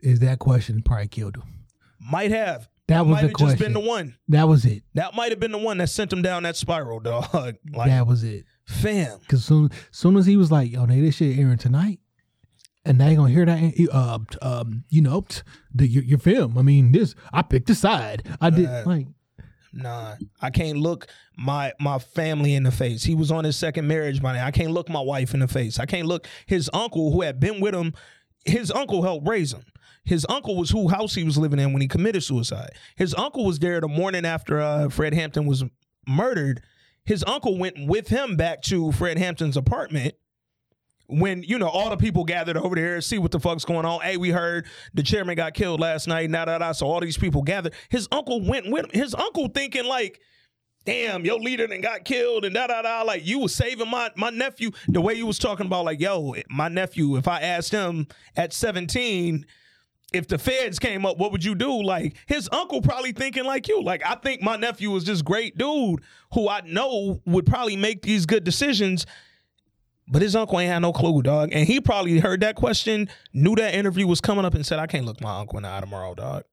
[0.00, 1.64] is that question probably killed him
[2.00, 2.68] Might have.
[2.86, 4.16] That was might the have just been the one.
[4.28, 7.00] that was it That might have been the one that sent him down that spiral,
[7.00, 7.28] dog.
[7.72, 9.18] Like, that was it fam.
[9.20, 12.00] Because soon, soon as he was like, "Yo, they this shit airing tonight,"
[12.84, 15.24] and they gonna hear that, uh, um, you know,
[15.74, 16.56] the, your, your film.
[16.56, 18.26] I mean, this I picked a side.
[18.40, 19.06] I did Uh, like,
[19.72, 21.06] Nah, I can't look
[21.36, 23.04] my my family in the face.
[23.04, 24.46] He was on his second marriage by now.
[24.46, 25.78] I can't look my wife in the face.
[25.78, 27.94] I can't look his uncle who had been with him.
[28.44, 29.64] His uncle helped raise him.
[30.04, 32.70] His uncle was who house he was living in when he committed suicide.
[32.96, 35.64] His uncle was there the morning after uh, Fred Hampton was
[36.06, 36.62] murdered.
[37.04, 40.14] His uncle went with him back to Fred Hampton's apartment
[41.08, 44.00] when you know all the people gathered over there see what the fuck's going on.
[44.00, 46.30] Hey, we heard the chairman got killed last night.
[46.30, 46.72] Nah, nah, nah.
[46.72, 47.74] So all these people gathered.
[47.88, 48.90] His uncle went with him.
[48.92, 50.20] His uncle thinking like,
[50.84, 53.02] damn, your leader then got killed and da da da.
[53.02, 54.70] Like you was saving my my nephew.
[54.86, 57.16] The way you was talking about like, yo, my nephew.
[57.16, 58.06] If I asked him
[58.36, 59.46] at seventeen.
[60.10, 61.82] If the feds came up, what would you do?
[61.82, 63.82] Like his uncle probably thinking like you.
[63.82, 66.00] Like I think my nephew was this great dude
[66.32, 69.04] who I know would probably make these good decisions
[70.10, 71.50] but his uncle ain't had no clue, dog.
[71.52, 74.86] And he probably heard that question, knew that interview was coming up, and said, I
[74.86, 76.44] can't look my uncle in the eye tomorrow, dog.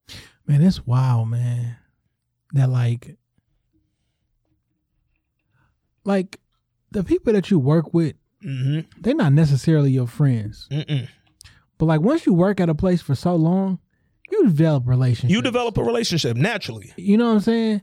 [0.47, 1.77] man, it's wild, man.
[2.53, 3.17] That like,
[6.03, 6.39] like
[6.91, 9.01] the people that you work with, Mm-hmm.
[9.01, 10.67] they're not necessarily your friends.
[10.69, 11.07] Mm-mm.
[11.79, 13.79] But like once you work at a place for so long,
[14.29, 15.31] you develop relationships.
[15.33, 16.93] You develop a relationship naturally.
[16.95, 17.81] You know what I'm saying?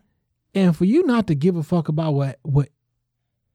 [0.55, 2.69] And for you not to give a fuck about what what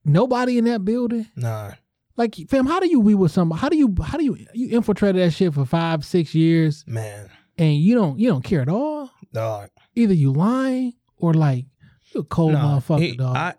[0.03, 1.73] nobody in that building, Nah.
[2.17, 3.59] Like, fam, how do you be with somebody?
[3.61, 7.29] How do you how do you you infiltrated that shit for five, six years Man,
[7.57, 9.09] and you don't you don't care at all?
[9.31, 9.69] dog.
[9.95, 11.65] Either you lying or like
[12.13, 13.35] you a cold Nah, motherfucker, he- dog.
[13.35, 13.53] I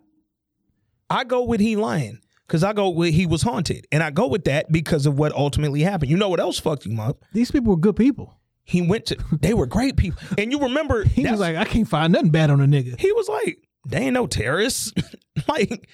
[1.10, 4.26] I go with he lying because I go with he was haunted, and I go
[4.26, 6.10] with that because of what ultimately happened.
[6.10, 7.24] You know what else fucked him up?
[7.32, 8.34] These people were good people.
[8.64, 9.16] He went to.
[9.40, 12.50] They were great people, and you remember He was like, I can't find nothing bad
[12.50, 12.98] on a nigga.
[13.00, 14.92] he was like, they ain't no terrorists.
[15.48, 15.88] like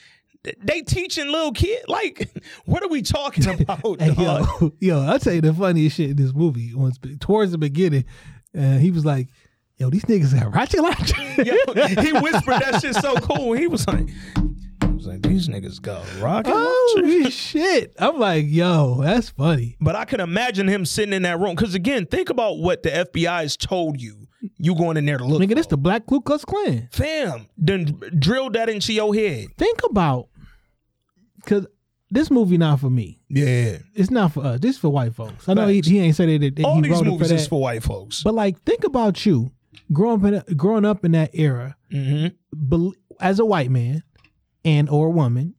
[0.60, 1.84] they teaching little kid.
[1.88, 2.30] Like
[2.64, 4.00] what are we talking about?
[4.00, 6.74] Hey, yo, yo, I'll tell you the funniest shit in this movie.
[6.74, 8.04] Once towards the beginning,
[8.56, 9.28] uh, he was like,
[9.78, 11.56] "Yo, these niggas are ratchet launch." Yo,
[12.02, 13.52] he whispered that shit so cool.
[13.54, 17.92] He was like, he was like, these niggas got rocket oh shit!
[17.98, 19.76] I'm like, yo, that's funny.
[19.80, 21.54] But I can imagine him sitting in that room.
[21.56, 24.28] Because again, think about what the FBI has told you.
[24.58, 25.40] You going in there to look.
[25.40, 26.88] Nigga, this the Black Ku Klux Klan.
[26.92, 27.46] fam.
[27.56, 29.46] Then drill that into your head.
[29.56, 30.28] Think about,
[31.44, 31.66] cause
[32.10, 33.20] this movie not for me.
[33.28, 33.78] Yeah.
[33.94, 34.60] It's not for us.
[34.60, 35.48] This is for white folks.
[35.48, 37.34] I know he, he ain't said that, that All he these wrote it movies for
[37.34, 37.48] is that.
[37.48, 38.22] for white folks.
[38.22, 39.50] But like, think about you
[39.92, 44.02] growing up in growing up in that era, hmm bel- as a white man
[44.64, 45.54] and or woman,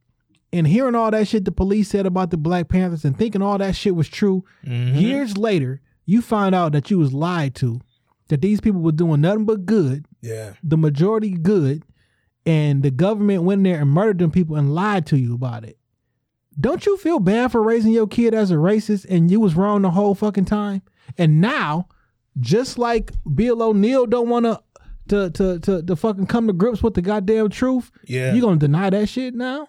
[0.54, 3.58] and hearing all that shit the police said about the Black Panthers and thinking all
[3.58, 4.44] that shit was true.
[4.66, 4.98] Mm-hmm.
[4.98, 7.82] Years later, you find out that you was lied to,
[8.30, 10.54] that these people were doing nothing but good, Yeah.
[10.64, 11.84] the majority good,
[12.46, 15.64] and the government went in there and murdered them people and lied to you about
[15.64, 15.78] it.
[16.60, 19.82] Don't you feel bad for raising your kid as a racist and you was wrong
[19.82, 20.82] the whole fucking time?
[21.18, 21.88] And now,
[22.40, 24.62] just like Bill O'Neal don't want to
[25.10, 28.34] to to to to fucking come to grips with the goddamn truth, Yeah.
[28.34, 29.68] you gonna deny that shit now?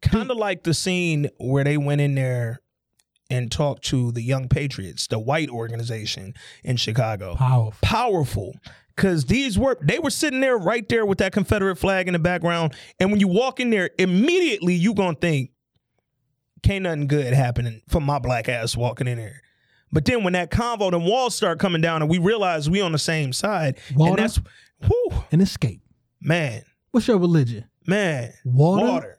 [0.00, 2.60] kind of like the scene where they went in there
[3.30, 6.34] and talked to the Young Patriots, the white organization
[6.64, 7.36] in Chicago.
[7.36, 7.78] Powerful.
[7.82, 8.54] Powerful.
[8.96, 12.18] Cause these were they were sitting there right there with that Confederate flag in the
[12.18, 12.74] background.
[13.00, 15.50] And when you walk in there, immediately you gonna think,
[16.62, 19.40] can't nothing good happening for my black ass walking in there.
[19.90, 22.92] But then when that convo and walls start coming down and we realize we on
[22.92, 24.10] the same side, Water?
[24.10, 24.40] and that's
[24.86, 25.82] whew, And escape.
[26.20, 26.62] man,
[26.92, 27.64] What's your religion?
[27.86, 29.18] man, Water, water.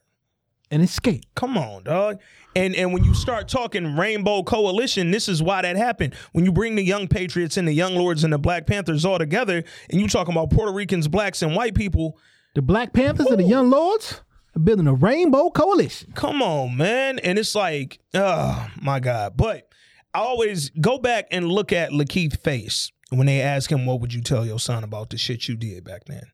[0.73, 1.23] And escape.
[1.35, 2.19] Come on, dog.
[2.55, 6.15] And and when you start talking Rainbow Coalition, this is why that happened.
[6.33, 9.19] When you bring the Young Patriots and the Young Lords and the Black Panthers all
[9.19, 12.17] together, and you talking about Puerto Ricans, blacks, and white people,
[12.55, 14.21] The Black Panthers and the Young Lords
[14.55, 16.11] are building a rainbow coalition.
[16.15, 17.19] come on, man.
[17.19, 19.37] And it's like, oh my God.
[19.37, 19.69] But
[20.13, 24.13] I always go back and look at Lakeith's face when they ask him, What would
[24.13, 26.32] you tell your son about the shit you did back then?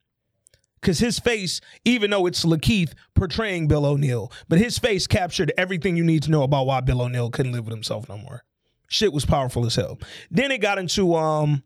[0.80, 5.96] Because his face, even though it's Lakeith portraying Bill O'Neal, but his face captured everything
[5.96, 8.44] you need to know about why Bill O'Neal couldn't live with himself no more.
[8.88, 9.98] Shit was powerful as hell.
[10.30, 11.62] Then it got into um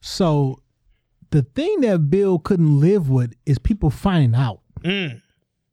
[0.00, 0.60] So
[1.30, 4.60] the thing that Bill couldn't live with is people finding out.
[4.82, 5.20] mm,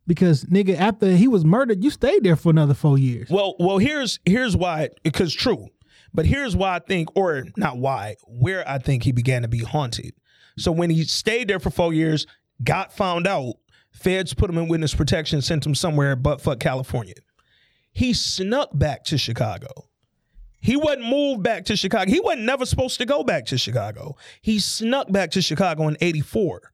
[0.07, 3.29] Because nigga, after he was murdered, you stayed there for another four years.
[3.29, 5.67] well well here's here's why because true.
[6.15, 9.59] But here's why I think, or not why, where I think he began to be
[9.59, 10.13] haunted.
[10.59, 12.27] So when he stayed there for four years,
[12.63, 13.55] got found out,
[13.91, 17.15] feds put him in witness protection, sent him somewhere but fuck California.
[17.91, 19.89] He snuck back to Chicago.
[20.59, 22.09] He wasn't moved back to Chicago.
[22.09, 24.15] He wasn't never supposed to go back to Chicago.
[24.41, 26.73] He snuck back to Chicago in 84.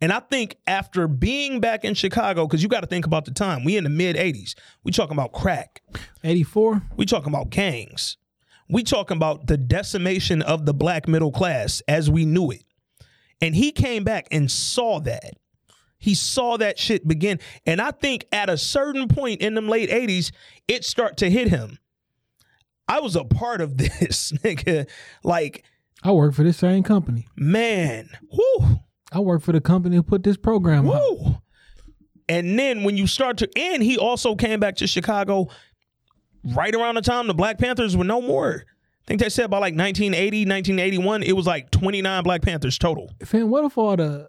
[0.00, 3.32] And I think after being back in Chicago, because you got to think about the
[3.32, 4.54] time, we in the mid 80s.
[4.82, 5.82] We talking about crack.
[6.24, 6.82] 84.
[6.96, 8.16] We talking about gangs.
[8.68, 12.64] We talking about the decimation of the black middle class as we knew it.
[13.40, 15.34] And he came back and saw that.
[15.98, 17.40] He saw that shit begin.
[17.66, 20.32] And I think at a certain point in them late 80s,
[20.66, 21.78] it start to hit him.
[22.88, 24.88] I was a part of this, nigga.
[25.22, 25.64] Like,
[26.02, 27.26] I work for this same company.
[27.36, 28.78] man, whoo.
[29.12, 30.94] I work for the company who put this program out.
[31.00, 31.38] Woo!
[32.28, 35.48] And then when you start to, and he also came back to Chicago
[36.44, 38.64] right around the time the Black Panthers were no more.
[39.10, 43.10] I think they said by like 1980, 1981, it was like 29 Black Panthers total.
[43.24, 44.28] Fam, what if all the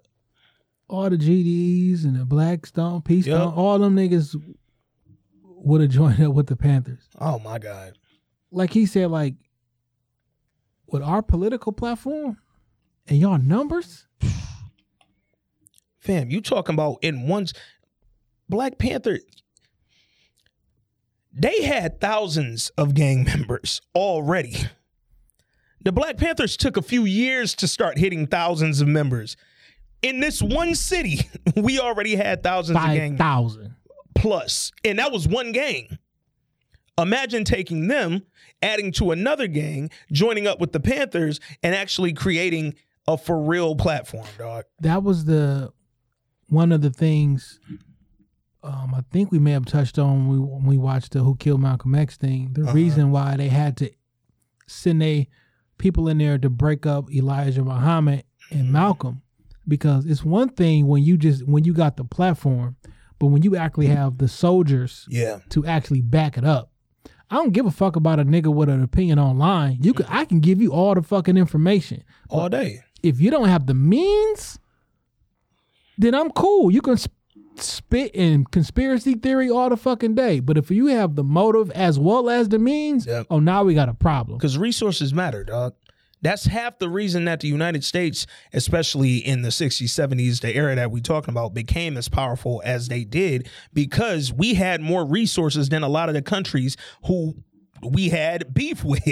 [0.88, 3.36] all the GDs and the Blackstone, Peace Yep.
[3.36, 4.34] Stone, all them niggas
[5.44, 6.98] would have joined up with the Panthers?
[7.20, 7.96] Oh my God.
[8.50, 9.36] Like he said, like
[10.88, 12.38] with our political platform
[13.06, 14.08] and y'all numbers,
[16.00, 17.52] Fam, you talking about in once
[18.48, 19.20] Black Panther,
[21.32, 24.56] they had thousands of gang members already.
[25.84, 29.36] The Black Panthers took a few years to start hitting thousands of members.
[30.02, 33.74] In this one city, we already had thousands of gang thousand.
[34.14, 35.98] plus, and that was one gang.
[36.98, 38.22] Imagine taking them,
[38.60, 42.74] adding to another gang, joining up with the Panthers, and actually creating
[43.08, 44.64] a for real platform, dog.
[44.80, 45.72] That was the
[46.48, 47.58] one of the things
[48.62, 51.36] um, I think we may have touched on when we, when we watched the Who
[51.36, 52.50] Killed Malcolm X thing.
[52.52, 52.72] The uh-huh.
[52.72, 53.90] reason why they had to
[54.66, 55.28] send they
[55.78, 58.72] people in there to break up Elijah Muhammad and mm-hmm.
[58.72, 59.22] Malcolm,
[59.66, 62.76] because it's one thing when you just when you got the platform,
[63.18, 65.40] but when you actually have the soldiers Yeah.
[65.50, 66.70] to actually back it up.
[67.30, 69.78] I don't give a fuck about a nigga with an opinion online.
[69.80, 70.16] You can mm-hmm.
[70.16, 72.04] I can give you all the fucking information.
[72.28, 72.84] All day.
[73.02, 74.60] If you don't have the means,
[75.98, 76.70] then I'm cool.
[76.70, 76.96] You can
[77.58, 80.40] sp- spit in conspiracy theory all the fucking day.
[80.40, 83.26] But if you have the motive as well as the means, Yep.
[83.30, 84.38] oh now we got a problem.
[84.38, 85.74] Because resources matter, dog.
[86.22, 90.76] That's half the reason that the United States, especially in the 60s, 70s, the era
[90.76, 95.68] that we're talking about, became as powerful as they did because we had more resources
[95.68, 96.76] than a lot of the countries
[97.06, 97.34] who
[97.82, 99.02] we had beef with.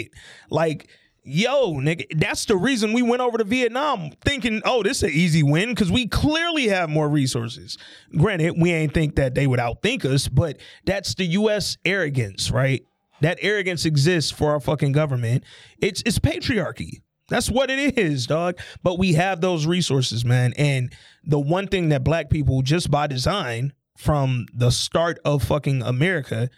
[0.51, 0.89] Like,
[1.33, 5.11] yo, nigga, that's the reason we went over to Vietnam thinking, oh, this is an
[5.11, 7.79] easy win because we clearly have more resources.
[8.17, 11.77] Granted, we ain't think that they would outthink us, but that's the U.S.
[11.85, 12.85] arrogance, right?
[13.21, 15.45] That arrogance exists for our fucking government.
[15.79, 17.03] It's it's patriarchy.
[17.29, 18.59] That's what it is, dog.
[18.83, 20.53] But we have those resources, man.
[20.57, 20.93] And
[21.23, 26.49] the one thing that black people, just by design, from the start of fucking America,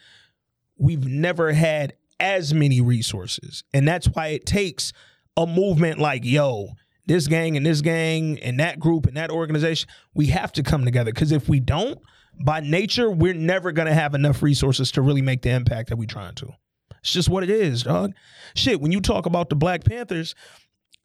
[0.78, 3.64] we've never had as many resources.
[3.72, 4.92] And that's why it takes
[5.36, 6.70] a movement like, yo,
[7.06, 10.84] this gang and this gang and that group and that organization, we have to come
[10.84, 11.12] together.
[11.12, 11.98] Because if we don't,
[12.44, 15.96] by nature, we're never going to have enough resources to really make the impact that
[15.96, 16.52] we're trying to.
[17.00, 18.12] It's just what it is, dog.
[18.54, 20.34] Shit, when you talk about the Black Panthers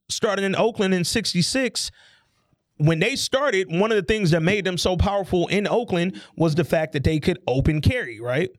[0.10, 1.92] starting in Oakland in 66,
[2.78, 6.56] when they started, one of the things that made them so powerful in Oakland was
[6.56, 8.50] the fact that they could open carry, right?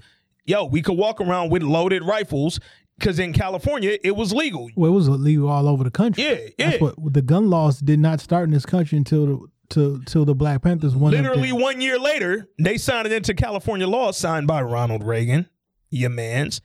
[0.49, 2.59] Yo, we could walk around with loaded rifles
[2.99, 4.71] because in California it was legal.
[4.77, 6.25] Well, it was legal all over the country.
[6.25, 6.89] Yeah, That's yeah.
[6.89, 10.35] what the gun laws did not start in this country until the till till the
[10.35, 14.63] Black Panthers up Literally one year later, they signed it into California law signed by
[14.63, 15.51] Ronald Reagan,
[15.91, 16.63] your mans.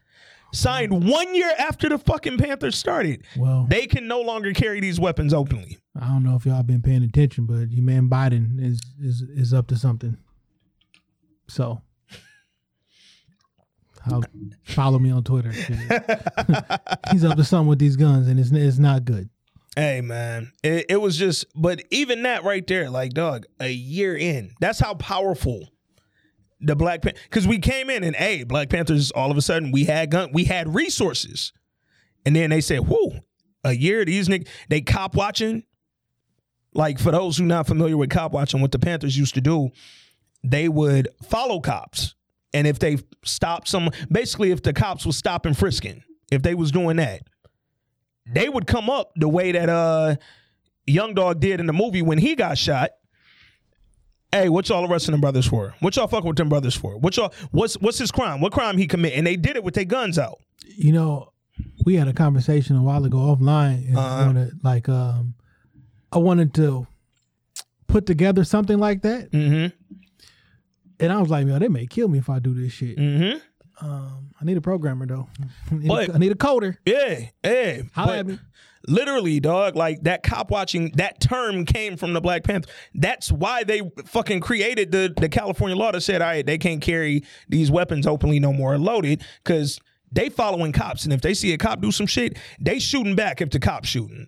[0.53, 3.25] Signed one year after the fucking Panthers started.
[3.35, 5.79] Well, They can no longer carry these weapons openly.
[5.99, 9.53] I don't know if y'all been paying attention, but your man Biden is is is
[9.53, 10.15] up to something.
[11.49, 11.81] So,
[14.05, 14.23] I'll
[14.63, 15.51] follow me on Twitter.
[17.11, 19.29] He's up to something with these guns, and it's it's not good.
[19.75, 24.15] Hey man, it, it was just, but even that right there, like dog, a year
[24.15, 25.67] in, that's how powerful
[26.61, 27.19] the Black Panther.
[27.23, 30.31] Because we came in and hey, Black Panthers, all of a sudden we had gun,
[30.31, 31.53] we had resources,
[32.25, 33.19] and then they said, "Whoa,
[33.63, 35.63] a year these niggas they cop watching."
[36.75, 39.69] Like for those who not familiar with cop watching, what the Panthers used to do,
[40.43, 42.15] they would follow cops,
[42.53, 46.71] and if they stopped some, basically if the cops was stopping frisking, if they was
[46.71, 47.21] doing that,
[48.25, 50.15] they would come up the way that uh
[50.85, 52.91] Young Dog did in the movie when he got shot.
[54.31, 55.75] Hey, what y'all arresting them brothers for?
[55.79, 56.97] What y'all fucking with them brothers for?
[56.97, 58.41] What y'all what's what's his crime?
[58.41, 59.13] What crime he commit?
[59.13, 60.39] And they did it with their guns out.
[60.75, 61.31] You know,
[61.85, 64.25] we had a conversation a while ago offline, and I Uh-huh.
[64.25, 65.35] wanted, like um,
[66.11, 66.87] I wanted to
[67.87, 69.75] put together something like that, Mm-hmm.
[71.03, 72.97] And I was like, man, they may kill me if I do this shit.
[72.97, 73.85] Mm-hmm.
[73.85, 75.27] Um, I need a programmer though.
[75.71, 76.77] I need, But- a, I need a coder.
[76.85, 77.81] Yeah, yeah.
[77.93, 78.39] Holla at me.
[78.85, 82.69] Literally, dog, like that cop watching, that term came from the Black Panther.
[82.93, 86.81] That's why they fucking created the, the California law that said, all right, they can't
[86.81, 89.79] carry these weapons openly no more loaded because
[90.11, 91.05] they following cops.
[91.05, 93.85] And if they see a cop do some shit, they shooting back if the cop
[93.85, 94.27] shooting.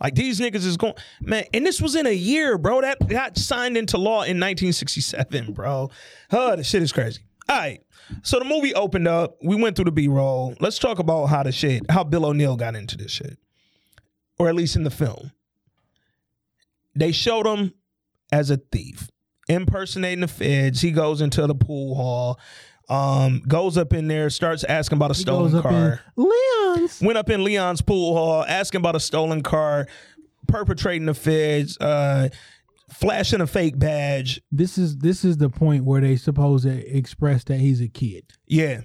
[0.00, 2.80] Like these niggas is going, man, and this was in a year, bro.
[2.80, 5.90] That got signed into law in 1967, bro.
[6.30, 7.22] Huh, the shit is crazy.
[7.48, 7.80] All right.
[8.22, 9.36] So the movie opened up.
[9.42, 10.54] We went through the B roll.
[10.60, 13.38] Let's talk about how the shit, how Bill O'Neal got into this shit,
[14.38, 15.32] or at least in the film.
[16.94, 17.74] They showed him
[18.32, 19.10] as a thief,
[19.48, 20.80] impersonating the feds.
[20.80, 22.40] He goes into the pool hall,
[22.88, 26.24] um, goes up in there, starts asking about a He stolen goes up car in
[26.24, 27.00] Leon's.
[27.00, 29.86] went up in Leon's pool hall asking about a stolen car,
[30.46, 32.28] perpetrating the feds, uh,
[32.90, 34.40] flashing a fake badge.
[34.50, 38.24] This is this is the point where they supposed to express that he's a kid.
[38.46, 38.82] Yeah,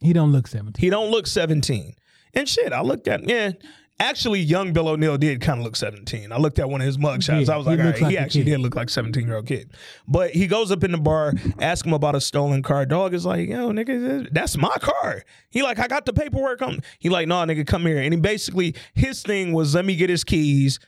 [0.00, 0.80] He don't look seventeen.
[0.84, 1.94] he don't look 17.
[2.34, 3.52] And shit, I looked at yeah.
[4.00, 6.32] Actually, young Bill O'Neal did kind of look 17.
[6.32, 7.46] I looked at one of his mug shots.
[7.46, 8.50] Yeah, I was like, all right, like he actually kid.
[8.50, 9.70] did look like 17 year old kid.
[10.08, 12.86] But he goes up in the bar, ask him about a stolen car.
[12.86, 15.22] Dog is like, yo, nigga, that's my car.
[15.50, 16.80] He like, I got the paperwork on.
[16.98, 17.98] He like, no, nigga, come here.
[17.98, 20.80] And he basically, his thing was, let me get his keys,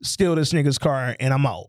[0.00, 1.66] steal this nigga's car, and I'm out.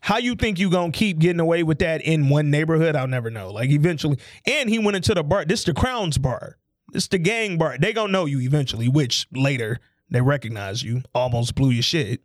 [0.00, 2.96] How you think you gonna keep getting away with that in one neighborhood?
[2.96, 3.52] I'll never know.
[3.52, 5.44] Like eventually, and he went into the bar.
[5.44, 6.56] This the Crown's bar.
[6.92, 7.76] This the gang bar.
[7.78, 8.86] They gonna know you eventually.
[8.88, 11.02] Which later they recognize you.
[11.14, 12.20] Almost blew your shit.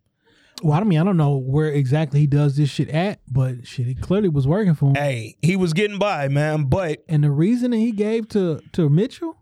[0.64, 3.88] Well, I mean, I don't know where exactly he does this shit at, but shit,
[3.88, 4.95] it clearly was working for him.
[4.95, 6.64] Hey, he was getting by, man.
[6.64, 9.38] But And the reason that he gave to to Mitchell,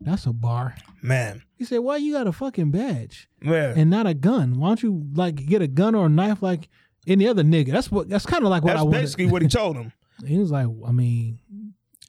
[0.00, 0.74] that's a bar.
[1.02, 4.58] man, He said, "Why you got a fucking badge man, and not a gun?
[4.58, 6.68] Why don't you like get a gun or a knife like
[7.06, 8.08] any other nigga?" That's what.
[8.08, 9.00] That's kind of like what that's I wanted.
[9.00, 9.92] basically what he told him.
[10.24, 11.40] He was like, I mean,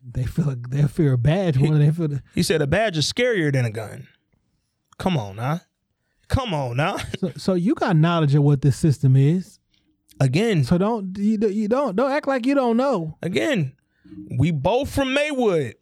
[0.07, 2.07] they feel like they fear a badge more than they feel.
[2.07, 4.07] The, He said a badge is scarier than a gun.
[4.99, 5.61] Come on now.
[6.27, 6.97] Come on now.
[7.19, 9.59] so, so you got knowledge of what this system is.
[10.19, 13.17] Again, So don't you, you don't don't act like you don't know.
[13.21, 13.73] again,
[14.39, 15.75] we both from Maywood,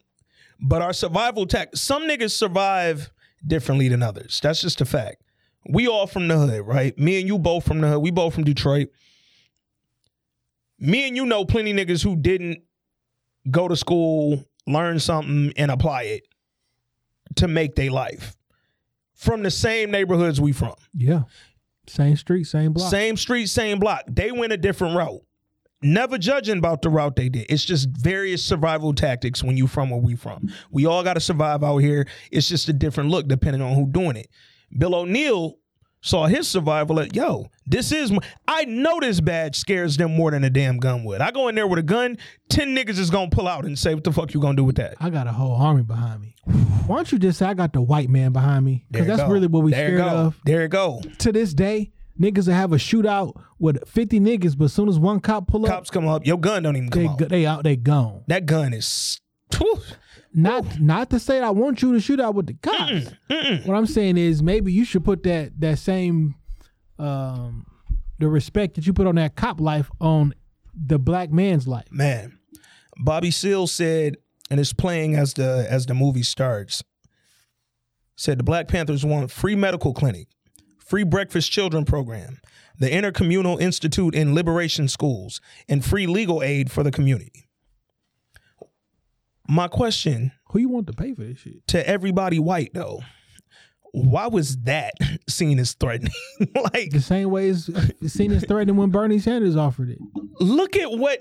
[0.60, 1.76] but our survival tech.
[1.76, 3.12] Some niggas survive
[3.46, 4.40] differently than others.
[4.42, 5.22] That's just a fact.
[5.70, 6.98] We all from the hood, right?
[6.98, 8.02] Me and you both from the hood.
[8.02, 8.88] We both from Detroit.
[10.80, 12.63] Me and you know plenty niggas who didn't
[13.50, 16.26] go to school, learn something, and apply it
[17.36, 18.36] to make their life
[19.14, 20.74] from the same neighborhoods we from.
[20.94, 21.22] Yeah,
[21.86, 22.90] same street, same block.
[22.90, 24.04] Same street, same block.
[24.08, 25.22] They went a different route.
[25.82, 27.46] Never judging about the route they did.
[27.50, 30.50] It's just various survival tactics when you from where we from.
[30.70, 32.08] We all got to survive out here.
[32.30, 34.28] It's just a different look depending on who doing it.
[34.76, 35.58] Bill O'Neal
[36.04, 37.46] saw his survival at yo.
[37.66, 41.22] This is my, I know this badge scares them more than a damn gun would.
[41.22, 42.18] I go in there with a gun,
[42.50, 44.76] ten niggas is gonna pull out and say, "What the fuck you gonna do with
[44.76, 46.34] that?" I got a whole army behind me.
[46.86, 48.84] Why don't you just say I got the white man behind me?
[48.90, 49.28] Because that's go.
[49.30, 50.06] really what we there scared go.
[50.08, 50.40] of.
[50.44, 51.00] There it go.
[51.20, 51.90] To this day,
[52.20, 55.64] niggas will have a shootout with fifty niggas, but as soon as one cop pull
[55.64, 57.18] up, Cops come up, your gun don't even come they out.
[57.18, 58.24] go- they out they gone.
[58.28, 59.20] That gun is.
[59.56, 59.80] Whew.
[60.34, 63.06] Not not to say I want you to shoot out with the cops.
[63.66, 66.34] What I'm saying is maybe you should put that that same
[66.98, 67.66] um
[68.18, 70.34] the respect that you put on that cop life on
[70.74, 71.86] the black man's life.
[71.90, 72.38] man
[72.98, 74.16] bobby seale said
[74.50, 76.82] and it's playing as the as the movie starts
[78.16, 80.28] said the black panthers want free medical clinic
[80.78, 82.40] free breakfast children program
[82.78, 87.43] the intercommunal institute in liberation schools and free legal aid for the community
[89.48, 91.66] my question Who you want to pay for this shit?
[91.68, 93.00] to everybody white though
[93.92, 94.94] why was that
[95.28, 96.12] seen as threatening
[96.74, 97.68] like The same way as
[98.00, 99.98] it's seen as threatening when Bernie Sanders offered it.
[100.40, 101.20] look at what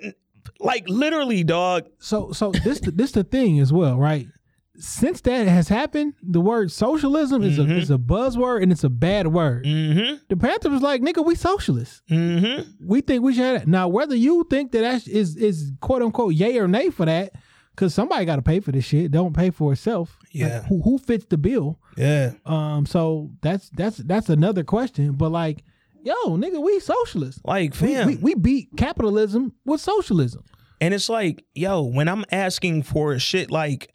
[0.60, 4.28] like literally dog So so this this the thing as well, right?
[4.76, 8.90] Since that has happened, the word socialism is a is a buzzword and it's a
[8.90, 9.66] bad word.
[9.66, 12.02] mm-hmm The Panther was like, "Nigga, we socialists.
[12.10, 15.72] mm-hmm We think we should have that." Now, whether you think that that is is
[15.80, 17.34] quote unquote yay or nay for that,
[17.76, 19.12] because somebody got to pay for this shit.
[19.12, 20.18] Don't pay for itself.
[20.22, 20.62] Like, Yeah.
[20.64, 21.80] who who fits the bill?
[21.98, 22.86] yeah Um.
[22.86, 25.14] So that's that's that's another question.
[25.14, 25.64] But like,
[26.04, 27.42] yo, nigga, we socialists.
[27.46, 30.44] like We, fam we, we beat capitalism with socialism.
[30.82, 33.90] And it's like, yo, when I'm asking for shit like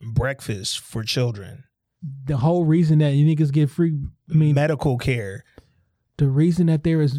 [0.00, 1.64] breakfast for children,
[2.24, 3.96] The whole reason that you niggas get free,
[4.30, 5.44] I mean, medical care,
[6.18, 7.18] the reason that there is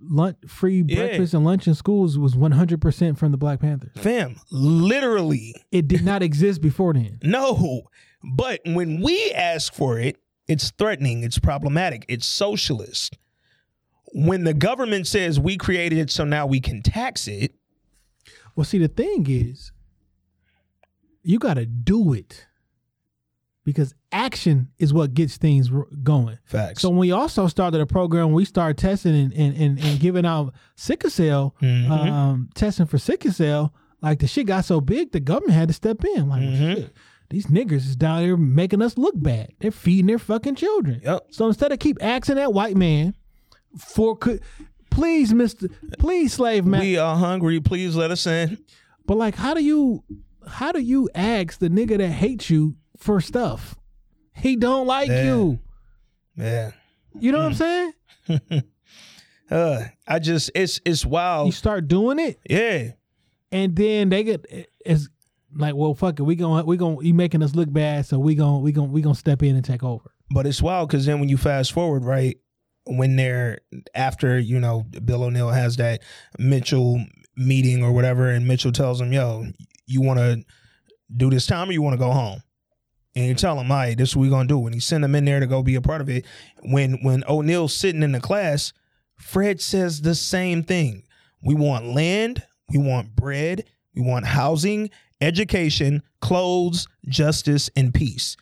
[0.00, 0.96] lunch, free Yeah.
[1.06, 3.92] breakfast and lunch in schools was 100% from the Black Panthers.
[3.96, 7.18] fam, literally, It did not exist before then.
[7.22, 7.82] no.
[8.22, 10.16] But when we ask for it,
[10.48, 13.16] it's threatening, it's problematic, it's socialist.
[14.12, 17.54] When the government says we created it so now we can tax it,
[18.56, 19.70] Well, see, the thing is,
[21.22, 22.46] you got to do it
[23.68, 25.70] because action is what gets things
[26.02, 26.38] going.
[26.46, 26.80] facts.
[26.80, 30.24] So when we also started a program, we started testing and, and, and, and giving
[30.24, 31.90] out sickle cell, Mhm.
[31.90, 33.74] um, testing for sickle cell.
[34.00, 36.30] Like the shit got so big, the government had to step in.
[36.30, 36.74] Like, well, Mhm.
[36.76, 36.92] shit,
[37.28, 39.52] these niggers is down there making us look bad.
[39.60, 41.02] They're feeding their fucking children.
[41.04, 41.26] Yep.
[41.30, 43.14] So instead of keep asking that white man
[43.78, 44.40] for, could,
[44.90, 45.68] please, Mister,
[45.98, 46.80] please, slave man.
[46.80, 48.56] we are hungry, please let us in.
[49.04, 50.04] But like, how do you,
[50.46, 53.74] how do you ask the nigga that hates you for stuff?
[54.34, 55.24] He don't like Yeah.
[55.24, 55.58] you.
[56.36, 56.70] Yeah.
[57.18, 57.92] You know what I'm saying?
[59.50, 61.46] Uh, I just it's it's wild.
[61.46, 62.90] You start doing it, Yeah.
[63.50, 64.44] and then they get
[64.84, 65.08] it's
[65.56, 68.34] like, well, fuck it, we gonna we gonna you making us look bad, so we
[68.34, 70.12] gonna we gonna we gonna step in and take over.
[70.30, 72.36] But it's wild because then when you fast forward, right,
[72.84, 73.60] when they're
[73.94, 76.02] after, you know, Bill O'Neal has that
[76.38, 77.02] Mitchell
[77.38, 79.46] meeting or whatever, and Mitchell tells him, yo,
[79.86, 80.44] you want to
[81.16, 82.42] do this time or you want to go home?
[83.14, 84.64] And you tell him, all right, this is what we're to do.
[84.66, 86.24] And he sent him in there to go be a part of it.
[86.62, 88.72] When when O'Neal's sitting in the class,
[89.16, 91.02] Fred says the same thing.
[91.42, 93.64] We want land, we want bread,
[93.94, 94.90] we want housing,
[95.20, 98.36] education, clothes, justice, and peace.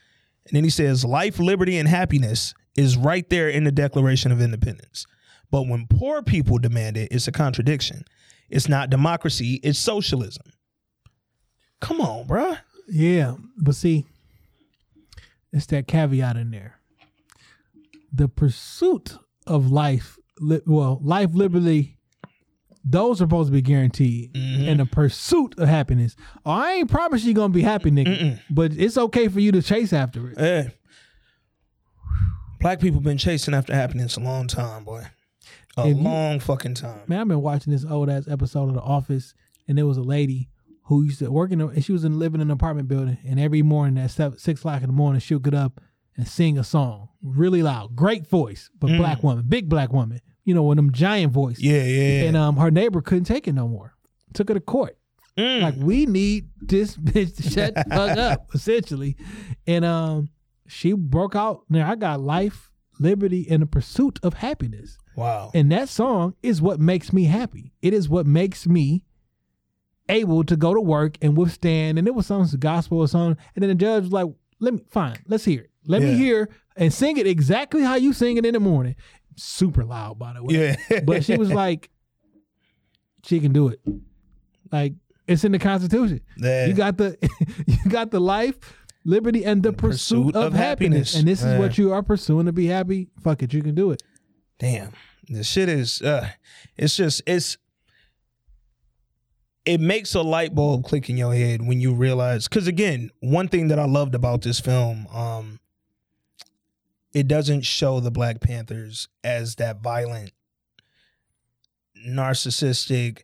[0.46, 4.40] And then he says, life, liberty, and happiness is right there in the Declaration of
[4.40, 5.06] Independence.
[5.50, 8.04] But when poor people demand it, it's a contradiction.
[8.48, 10.52] It's not democracy, it's socialism.
[11.80, 12.58] Come on, bruh.
[12.88, 14.06] Yeah, but see,
[15.56, 16.78] it's that caveat in there.
[18.12, 21.98] the pursuit of life, li- well, life, liberty,
[22.84, 24.68] those are supposed to be guaranteed, Mm-hmm.
[24.68, 26.14] and the pursuit of happiness.
[26.44, 29.60] Oh, I ain't promise you gonna be happy, nigga, but it's okay for you to
[29.62, 30.38] chase after it.
[30.38, 30.68] Yeah.
[32.60, 35.04] Black people been chasing after happiness a long time, boy.
[35.76, 37.00] A If you- long fucking time.
[37.06, 39.34] Man, I've been watching this old ass episode of The Office,
[39.68, 40.48] and there was a lady
[40.86, 43.18] who used to work in, a, and she was in living in an apartment building,
[43.26, 45.80] and every morning at seven, six o'clock in the morning, she'll get up
[46.16, 50.54] and sing a song really loud, great voice, but black woman, big black woman, you
[50.54, 51.58] know, with them giant voice.
[51.58, 52.28] Yeah, yeah, yeah.
[52.28, 53.94] And um, her neighbor couldn't take it no more,
[54.32, 54.96] took her to court.
[55.36, 55.62] Mm.
[55.62, 59.16] Like we need this bitch to shut the fuck up, essentially.
[59.66, 60.30] And um,
[60.66, 61.64] she broke out.
[61.68, 64.96] Now I got life, liberty, and the pursuit of happiness.
[65.16, 65.50] wow.
[65.52, 67.72] And that song is what makes me happy.
[67.82, 69.04] It is what makes me
[70.08, 71.98] able to go to work and withstand.
[71.98, 73.42] And it was some gospel or something.
[73.54, 74.26] And then the judge was like,
[74.60, 75.70] let me, fine, let's hear it.
[75.86, 78.96] Let me hear and sing it exactly how you sing it in the morning.
[79.36, 80.76] Super loud, by the way.
[80.90, 81.00] yeah.
[81.00, 81.90] But she was like,
[83.24, 83.80] she can do it.
[84.72, 84.94] Like,
[85.26, 86.20] it's in the Constitution.
[86.36, 86.66] Yeah.
[86.66, 87.16] You got the
[87.66, 88.56] you got the life,
[89.04, 91.14] liberty, and the, pursuit, of, happiness.
[91.14, 93.08] And this is what you are pursuing to be happy.
[93.22, 94.02] Fuck it, you can do it.
[94.58, 94.92] Damn.
[95.28, 96.30] The shit is uh
[96.76, 97.58] it's just it's
[99.66, 103.48] it makes a light bulb click in your head when you realize cuz again, one
[103.48, 105.60] thing that I loved about this film um
[107.12, 110.32] it doesn't show the Black Panthers as that violent
[112.06, 113.20] narcissistic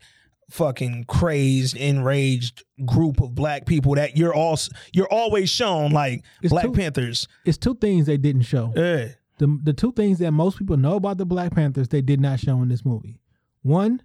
[0.50, 4.58] fucking crazed enraged group of black people that you're all
[4.92, 7.26] you're always shown like It's Black too- Panthers.
[7.44, 8.72] It's two things they didn't show.
[8.76, 9.08] Yeah.
[9.38, 12.38] the the two things that most people know about the Black Panthers they did not
[12.40, 13.18] show in this movie.
[13.62, 14.02] One,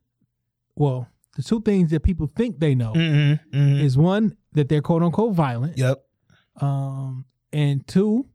[0.76, 1.07] well,
[1.38, 3.39] the two things that people think they know Mhm.
[3.53, 3.81] mhm.
[3.81, 6.03] is one that they're quote unquote violent, Yep.
[6.61, 8.26] um, and two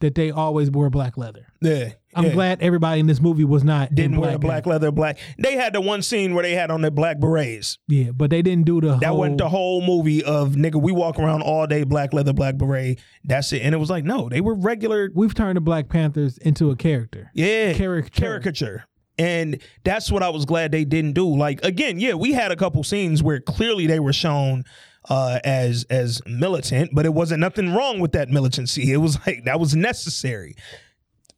[0.00, 1.46] that they always wore black leather.
[1.62, 1.90] Yeah.
[2.14, 2.32] I'm yeah.
[2.32, 5.18] glad everybody in this movie was not didn't in wear black leather black.
[5.38, 7.78] They had the one scene where they had on their black berets.
[7.88, 10.80] Yeah, but they didn't do the That whole, wasn't the whole movie of nigga.
[10.80, 13.00] We walk around all day black leather, black beret.
[13.24, 13.60] That's it.
[13.62, 15.10] And it was like no, they were regular.
[15.14, 17.30] We've turned the Black Panthers into a character.
[17.34, 18.20] Yeah, Caricature.
[18.20, 18.84] caricature.
[19.18, 21.26] And that's what I was glad they didn't do.
[21.34, 24.64] Like again, yeah, we had a couple scenes where clearly they were shown
[25.08, 28.92] uh, as as militant, but it wasn't nothing wrong with that militancy.
[28.92, 30.54] It was like that was necessary.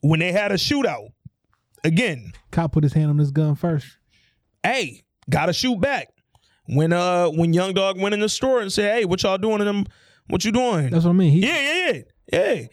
[0.00, 1.08] When they had a shootout,
[1.84, 3.86] again, Cop put his hand on his gun first.
[4.62, 6.08] hey, gotta shoot back.
[6.66, 9.58] When uh when Young Dog went in the store and said, Hey, what y'all doing
[9.58, 9.86] to them?
[10.28, 10.90] What you doing?
[10.90, 11.32] That's what I mean.
[11.32, 12.02] He, yeah, yeah, yeah.
[12.54, 12.66] Yeah.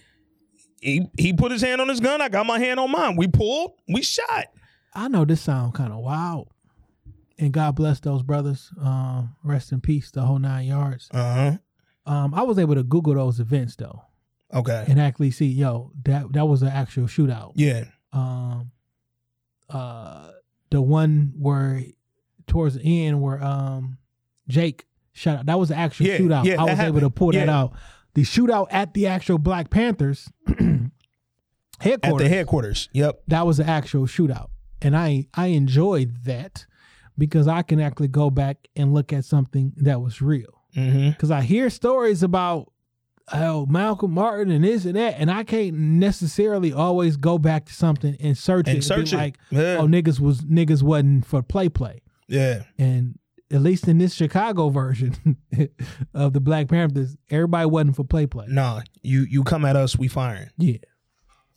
[0.82, 2.22] He he put his hand on his gun.
[2.22, 3.16] I got my hand on mine.
[3.16, 4.46] We pulled, we shot.
[4.96, 6.50] I know this sound kind of wild.
[7.38, 8.72] And God bless those brothers.
[8.82, 11.10] Um, rest in peace, the whole nine yards.
[11.12, 11.58] Uh-huh.
[12.06, 14.04] Um, I was able to Google those events though,
[14.54, 14.86] Okay.
[14.88, 17.52] and actually see, yo, that that was an actual shootout.
[17.56, 17.86] Yeah.
[18.14, 18.72] Um,
[19.70, 20.32] uh,
[20.70, 21.82] the one where
[22.48, 23.98] towards the end where um
[24.48, 26.46] Jake shot out, that was an actual Yeah, shootout.
[26.46, 27.16] yeah, I was able to happened.
[27.16, 27.74] pull that out.
[28.14, 30.30] The shootout at the actual Black Panthers
[31.80, 32.22] headquarters.
[32.22, 32.90] At the headquarters.
[32.94, 33.24] Yep.
[33.28, 34.50] that was an actual shootout,
[34.86, 36.66] and I I enjoyed that
[37.18, 40.64] because I can actually go back and look at something that was real.
[40.76, 41.10] Mm-hmm.
[41.12, 42.72] Because I hear stories about
[43.34, 47.74] oh Malcolm Martin and this and that, and I can't necessarily always go back to
[47.74, 49.24] something and search And it search and it.
[49.24, 49.78] like, Yeah.
[49.80, 52.64] oh niggas was niggas wasn't for play play, Yeah.
[52.78, 53.18] and
[53.52, 55.38] at least in this Chicago version
[56.14, 58.48] of the Black Panthers, everybody wasn't for play play.
[58.50, 58.82] Nah.
[59.02, 60.50] You you come at us, we firing.
[60.58, 60.78] Yeah,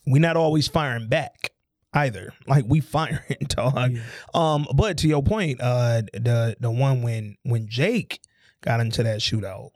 [0.06, 1.50] we not always firing back
[1.99, 2.33] either.
[2.47, 3.93] Like we firing, dog.
[3.93, 4.03] Yeah.
[4.35, 8.20] Um, but to your point, uh, the the one when when Jake
[8.61, 9.70] got into that shootout,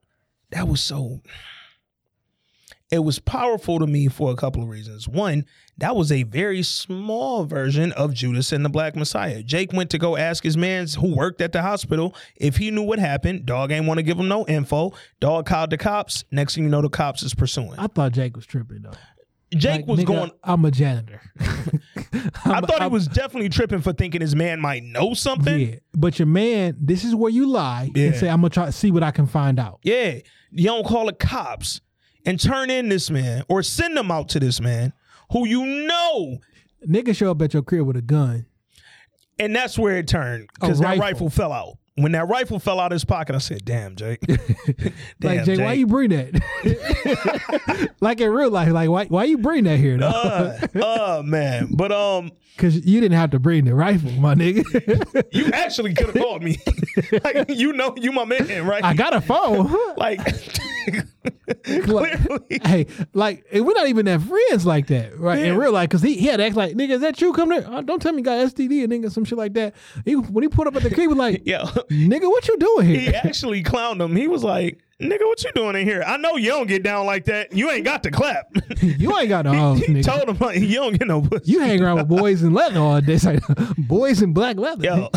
[0.50, 1.20] that was so.
[2.90, 5.08] It was powerful to me for a couple of reasons.
[5.08, 5.46] One,
[5.78, 9.42] that was a very small version of Judas and the Black Messiah.
[9.42, 12.82] Jake went to go ask his mans who worked at the hospital if he knew
[12.82, 13.46] what happened.
[13.46, 14.92] Dog ain't want to give him no info.
[15.20, 16.24] Dog called the cops.
[16.30, 17.78] Next thing you know, the cops is pursuing.
[17.78, 18.92] I thought Jake was tripping though.
[19.52, 20.30] Jake Like, was nigga, going.
[20.42, 21.20] I'm a janitor.
[22.44, 25.60] I thought he was definitely tripping for thinking his man might know something.
[25.60, 28.06] Yeah, but your man, this is where you lie Yeah.
[28.06, 30.18] and say, "I'm gonna try to see what I can find out." Yeah.
[30.50, 31.80] You don't call the cops
[32.26, 34.92] and turn in this man or send them out to this man
[35.30, 36.38] who you know.
[36.86, 38.46] Nigga show up at your crib with a gun.
[39.38, 41.78] And that's where it turned because that rifle fell out.
[41.96, 44.20] When that rifle fell out of his pocket, I said, damn, Jake.
[44.28, 47.90] like Damn, Jay, why you bring that?
[48.00, 50.06] like in real life, like why why you bring that here though?
[50.06, 51.68] uh, uh, man.
[51.74, 54.64] But um, Because you didn't have to bring the rifle, my nigga.
[55.32, 56.58] you actually could have called me.
[57.24, 58.82] like, you know, you my man, right?
[58.82, 59.70] I got a phone.
[59.98, 60.20] like
[61.64, 62.60] Clearly.
[62.64, 65.38] hey, like we're not even that friends like that, right?
[65.42, 67.32] In real life, because he, he had to act like nigga, is that you?
[67.32, 69.74] Come there, Uh, don't tell me you got STD and nigga some shit like that.
[70.04, 71.58] He, when he put up at the crib, he was like, Yo,
[71.90, 73.00] nigga, what you doing here?
[73.00, 74.14] he actually clowned him.
[74.16, 76.02] He was like, "Nigga, what you doing in here?
[76.06, 77.52] I know you don't get down like that.
[77.52, 78.46] You ain't got to clap."
[78.82, 80.04] you ain't got no hoes, he nigga.
[80.04, 81.52] told him like, you don't get no pussy.
[81.52, 83.14] you hang around with boys in leather all day.
[83.14, 83.40] It's like
[83.78, 84.84] boys in black leather.
[84.84, 85.08] Yo.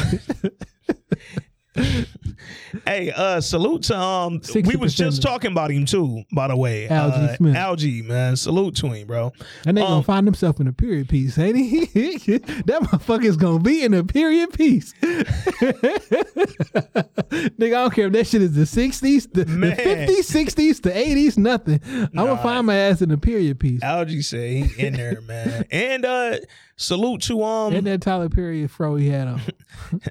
[2.86, 4.42] Hey, uh, salute to um.
[4.54, 6.24] We was just talking about him too.
[6.34, 7.56] By the way, Algee uh, Smith.
[7.56, 9.32] Algee, man, salute to him, bro.
[9.66, 11.86] And they Um, gonna find himself in a period piece, ain't he?
[12.38, 14.94] that motherfucker's gonna be in a period piece.
[15.02, 21.38] Nigga, I don't care if that shit is the 60s, the, 50s, 60s, the 80s,
[21.38, 21.80] nothing.
[21.86, 23.82] I'm gonna find my ass in a period piece.
[23.82, 25.66] Algee say he in there, man.
[25.72, 26.38] And uh,
[26.76, 27.74] salute to um.
[27.74, 29.42] And that Tyler Perry fro he had on.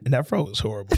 [0.04, 0.96] And that fro was horrible.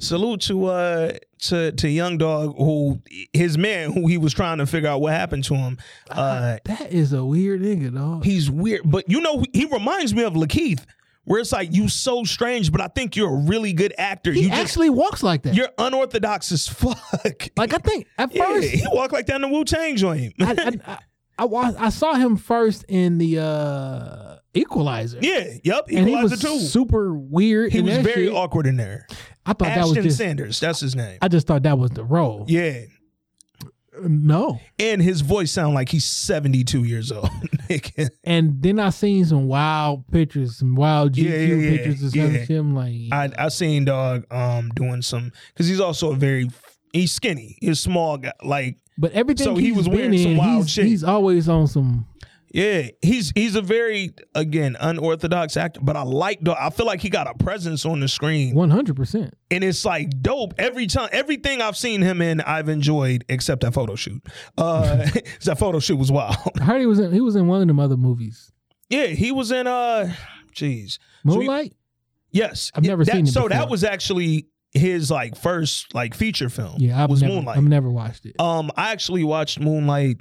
[0.00, 1.12] Salute to uh
[1.42, 3.00] to to Young Dog who
[3.32, 5.78] his man who he was trying to figure out what happened to him.
[6.10, 8.24] Uh That is a weird nigga, dog.
[8.24, 10.84] he's weird, but you know he reminds me of Lakeith,
[11.24, 14.32] where it's like you so strange, but I think you're a really good actor.
[14.32, 15.54] He you just actually walks like that.
[15.54, 16.98] you're unorthodox as fuck.
[17.56, 20.34] like I think at yeah, first he walked like that in the Wu Tang joint.
[20.40, 20.98] I, I,
[21.40, 25.18] I, I, I saw him first in the uh Equalizer.
[25.22, 25.84] yeah, yep.
[25.88, 26.58] And he Equalizer was too.
[26.58, 27.70] super weird.
[27.70, 28.34] he was very shit.
[28.34, 29.06] awkward in there.
[29.50, 30.18] I thought that was Ashton just.
[30.18, 31.18] Sanders, that's his name.
[31.22, 32.44] I just thought that was the role.
[32.48, 32.82] yeah.
[34.00, 34.60] No.
[34.78, 37.28] And his voice sound like he's 72 years old.
[38.24, 42.26] And then I seen some wild pictures, some wild GQ Yeah, yeah, pictures of yeah.
[42.28, 46.48] him like I I seen dog um doing some because he's also a very
[46.94, 47.58] he's skinny.
[47.60, 48.32] He's small guy.
[48.42, 50.86] Like but everything So he was wearing some wild he's, shit.
[50.86, 52.06] he's always on some
[52.50, 55.80] yeah, he's he's a very again unorthodox actor.
[55.82, 56.40] But I like.
[56.48, 59.34] I feel like he got a presence on the screen, one hundred percent.
[59.50, 61.08] and it's like dope every time.
[61.12, 64.22] Everything I've seen him in, I've enjoyed except that photo shoot.
[64.56, 64.96] Uh,
[65.44, 66.36] that photo shoot was wild.
[66.60, 68.50] I heard he was in he was in one of them other movies.
[68.88, 70.12] yeah, he was in uh,
[70.54, 71.74] jeez, So he- Moonlight?
[72.30, 76.48] yes, I've never That- seen it So that was actually his like first like feature
[76.50, 76.76] film.
[76.78, 77.56] yeah, I've was never Moonlight.
[77.56, 78.36] I've never watched it.
[78.38, 80.18] Um, I actually watched Moonlight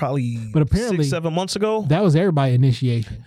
[0.00, 1.84] probably But apparently- six, seven months ago.
[1.88, 3.22] That was everybody initiation.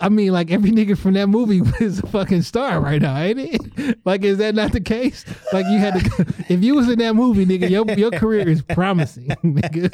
[0.00, 3.38] I mean, like every nigga from that movie was a fucking star right now, ain't
[3.38, 3.60] it?
[4.04, 5.24] Like, is that not the case?
[5.52, 8.60] Like, you had to, if you was in that movie, nigga, your your career is
[8.60, 9.90] promising, nigga.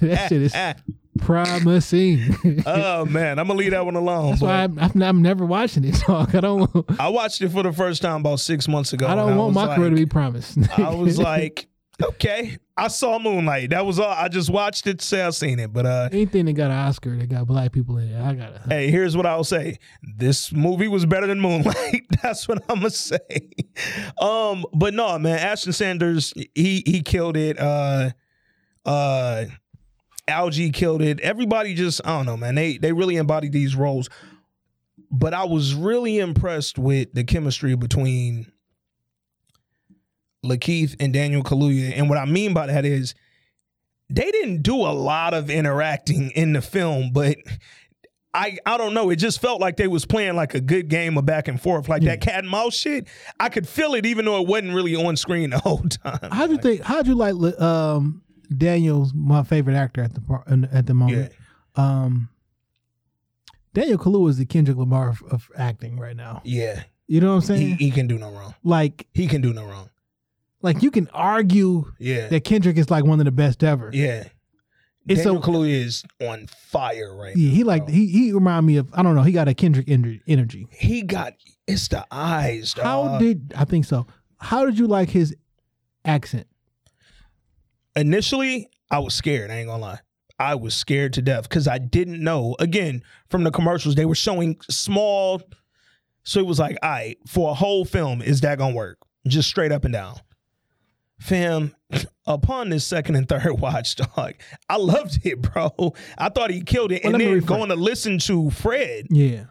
[0.00, 0.54] That shit is
[1.20, 2.36] promising.
[2.66, 4.30] oh man, I'm gonna leave that one alone.
[4.30, 6.34] That's why I'm, I'm, I'm never watching it, dog.
[6.36, 6.70] I don't,
[7.00, 9.08] I watched it for the first time about six months ago.
[9.08, 10.58] I don't want was my career to be promised.
[10.78, 11.66] I was like,
[12.00, 13.70] okay, I saw Moonlight.
[13.70, 14.08] That was all.
[14.08, 15.72] I just watched it, say I seen it.
[15.72, 18.62] But uh, anything that got an Oscar that got black people in it, I gotta.
[18.68, 22.06] hey, here's what I'll say: this movie was better than Moonlight.
[22.22, 23.18] That's what I'm gonna say.
[24.20, 27.58] Um, but no, man, Ashton Sanders, he he killed it.
[27.58, 28.10] Uh,
[28.86, 29.46] uh,
[30.28, 31.18] Algee killed it.
[31.20, 32.54] Everybody just, I don't know, man.
[32.54, 34.08] They they really embodied these roles.
[35.10, 38.52] But I was really impressed with the chemistry between
[40.44, 41.92] Lakeith and Daniel Kaluuya.
[41.96, 43.14] And what I mean by that is
[44.10, 47.36] they didn't do a lot of interacting in the film, but
[48.32, 49.10] I I don't know.
[49.10, 51.88] It just felt like they was playing like a good game of back and forth,
[51.88, 53.06] like that cat and mouse shit.
[53.40, 56.30] I could feel it, even though it wasn't really on screen the whole time.
[56.30, 56.82] How'd you think?
[56.82, 58.22] How'd you like um
[58.56, 61.32] Daniel's my favorite actor at the at the moment?
[61.74, 62.28] Um,
[63.74, 66.40] Daniel Kaluuya is the Kendrick Lamar of, of acting right now.
[66.44, 67.76] Yeah, You know what I'm he, saying?
[67.78, 68.54] he can do no wrong.
[68.64, 69.88] like, He can do no wrong.
[70.62, 73.90] Like you can argue Yeah, that Kendrick is like one of the best ever.
[73.92, 74.28] yeah.
[75.06, 77.54] It's Daniel so- Kaluuya is on fire right Yeah, now.
[77.54, 77.94] he like bro.
[77.94, 79.22] he he remind me of I don't know.
[79.22, 80.66] He got a Kendrick energy.
[80.70, 81.32] he got
[81.66, 82.74] it's the eyes.
[82.76, 84.06] How did I think so?
[84.38, 85.34] How did you like his
[86.04, 86.46] accent?
[87.96, 89.50] initially I was scared.
[89.50, 89.98] I ain't gonna lie.
[90.38, 92.54] I was scared to death because I didn't know.
[92.60, 95.42] Again, from the commercials, they were showing small.
[96.22, 98.98] So it was like, all right, for a whole film, is that gonna work?
[99.26, 100.16] Just straight up and down.
[101.18, 101.74] Fam,
[102.26, 104.34] upon this second and third watch, dog,
[104.68, 105.94] I loved it, bro.
[106.16, 107.02] I thought he killed it.
[107.04, 109.44] Well, and then going to listen to Fred, Yeah,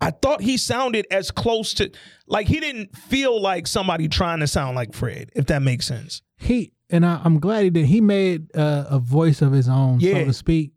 [0.00, 1.90] I thought he sounded as close to
[2.26, 6.22] like he didn't feel like somebody trying to sound like Fred, if that makes sense.
[6.36, 7.84] he and I, I'm glad he did.
[7.86, 10.72] He made uh, a voice of his own, so to speak.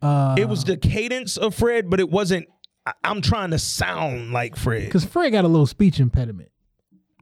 [0.00, 2.46] Uh, it was the cadence of Fred, but it wasn't.
[2.86, 4.84] I- I'm trying to sound like Fred.
[4.84, 6.49] because Fred got a little speech impediment,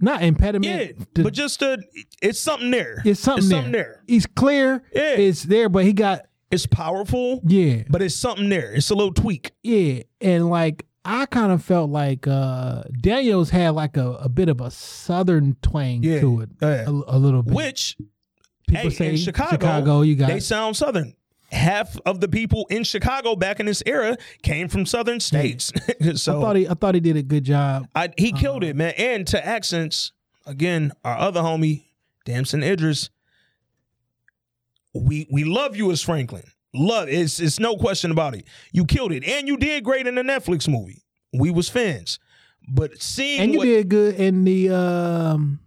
[0.01, 0.97] not impediment.
[0.99, 1.79] Yeah, the- but just a,
[2.23, 3.03] it's something there.
[3.05, 3.57] it's something, it's there.
[3.59, 4.03] something there.
[4.07, 4.83] He's clear.
[4.95, 5.12] Yeah.
[5.16, 8.73] it's there, but he got It's powerful, yeah, but it's something there.
[8.75, 9.53] It's a little tweak.
[9.62, 14.49] yeah, and like I kind of felt like uh Daniels had like a, a bit
[14.49, 16.20] of a southern twang Yeah.
[16.20, 16.85] to it, Yeah.
[16.87, 17.55] a, a little bit.
[17.55, 17.97] Which
[18.69, 21.15] People hey, say in Chicago, Chicago, you got they sound southern.
[21.51, 25.73] Half of the people in Chicago back in this era came from southern states.
[26.16, 27.89] so I thought he I thought he did a good job.
[27.95, 28.70] I, he killed Uh-huh.
[28.70, 28.93] it, man.
[28.99, 30.12] And to accents,
[30.45, 31.85] again, our other homie,
[32.27, 33.09] Damson Idris.
[34.95, 36.45] We we love you as Franklin.
[36.75, 38.47] Love it's it's no question about it.
[38.73, 41.03] You killed it, and you did great in the Netflix movie.
[41.33, 42.19] We was fans,
[42.69, 45.61] but seeing And you what, did good in the um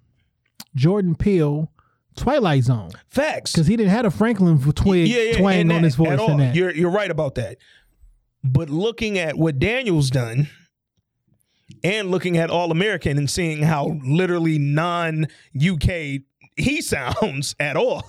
[0.75, 1.71] Jordan Peele
[2.15, 5.95] Twilight Zone facts because he didn't have a Franklin twig twang and on that his
[5.95, 6.37] voice at all.
[6.37, 6.55] that.
[6.55, 7.57] You're you're right about that.
[8.43, 10.49] But looking at what Daniel's done,
[11.83, 16.21] and looking at All American and seeing how literally non UK
[16.57, 18.03] he sounds at all,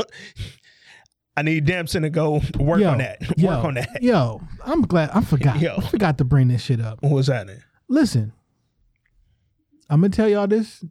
[1.36, 3.38] I need Damson to go work yo, on that.
[3.38, 4.02] yo, work on that.
[4.02, 5.60] Yo, I'm glad I forgot.
[5.60, 5.76] Yo.
[5.78, 7.02] I forgot to bring this shit up.
[7.02, 7.48] What was that?
[7.88, 8.32] Listen,
[9.88, 10.84] I'm gonna tell y'all this.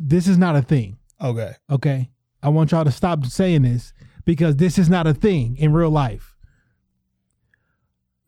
[0.00, 0.98] This is not a thing.
[1.24, 1.52] Okay.
[1.70, 2.10] Okay.
[2.42, 3.92] I want y'all to stop saying this
[4.24, 6.36] because this is not a thing in real life.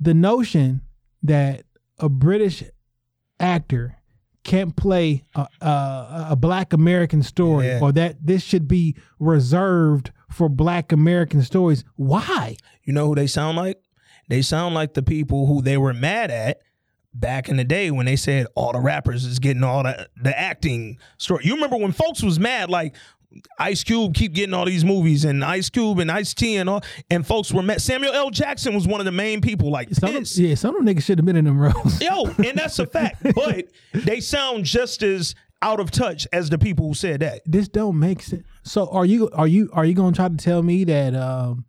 [0.01, 0.83] The notion
[1.23, 1.65] that
[1.99, 2.63] a British
[3.41, 3.97] actor
[4.45, 7.81] can't play a, a, a black American story Yeah.
[7.83, 11.85] or that this should be reserved for black American stories.
[11.97, 12.57] Why?
[12.85, 13.79] You know who they sound like?
[14.29, 16.61] They sound like the people who they were mad at
[17.19, 20.39] back in the day when they said all the rappers is getting all the the
[20.39, 21.45] acting story.
[21.45, 22.95] You remember when folks was mad like
[23.59, 26.83] Ice Cube keep getting all these movies and Ice Cube and Ice T and all
[27.11, 27.81] and folks were mad.
[27.81, 28.31] Samuel L.
[28.31, 31.19] Jackson was one of the main people like Some yeah, some of them niggas should
[31.19, 32.01] have been in them roles.
[32.01, 33.23] Yo, and that's a fact.
[33.35, 37.41] but they sound just as out of touch as the people who said that.
[37.47, 38.45] this don't make sense.
[38.63, 41.65] So are you are you are you gonna try to tell me that um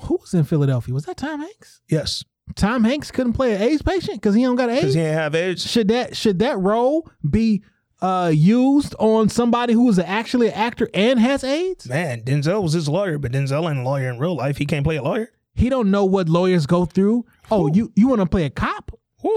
[0.00, 0.92] who was in Philadelphia?
[0.94, 1.80] Was that Tom Hanks?
[1.88, 2.24] Yes.
[2.56, 4.94] Tom Hanks couldn't play an AIDS patient because he don't got Because AIDS.
[4.94, 5.60] he didn't have edge.
[5.60, 7.62] Should that should that role be
[8.02, 11.88] uh used on somebody who is actually an actor and has AIDS?
[11.88, 14.56] Man, Denzel was his lawyer, but Denzel ain't a lawyer in real life.
[14.58, 15.30] He can't play a lawyer.
[15.54, 17.24] He don't know what lawyers go through.
[17.50, 18.90] Oh, you you want to play a cop?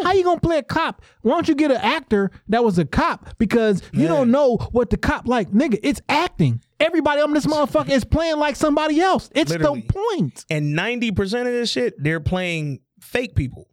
[0.03, 1.01] How you gonna play a cop?
[1.21, 3.37] Why don't you get an actor that was a cop?
[3.37, 4.07] Because you Man.
[4.09, 5.79] don't know what the cop like, nigga.
[5.81, 6.61] It's acting.
[6.81, 9.29] Everybody on this motherfucker is playing like somebody else.
[9.33, 9.85] It's Literally.
[9.87, 10.43] the point.
[10.49, 13.67] and 90% of this shit they're playing fake people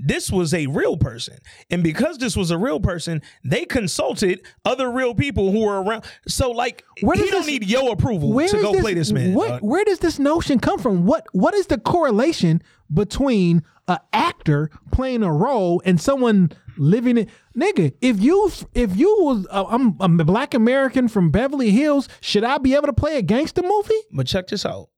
[0.00, 1.36] this was a real person
[1.70, 6.04] and because this was a real person they consulted other real people who were around
[6.28, 9.48] so like Where he don't this- need your approval to go play this man What?
[9.48, 9.60] dog.
[9.62, 11.04] where does this notion come from?
[11.04, 11.26] What?
[11.32, 12.62] What is the correlation
[12.92, 17.28] between an actor playing a role and someone living it?
[17.56, 22.08] Nigga, if you if you was uh, I'm, I'm a black American from Beverly Hills,
[22.20, 23.94] should I be able to play a gangster movie?
[24.12, 24.90] but check this out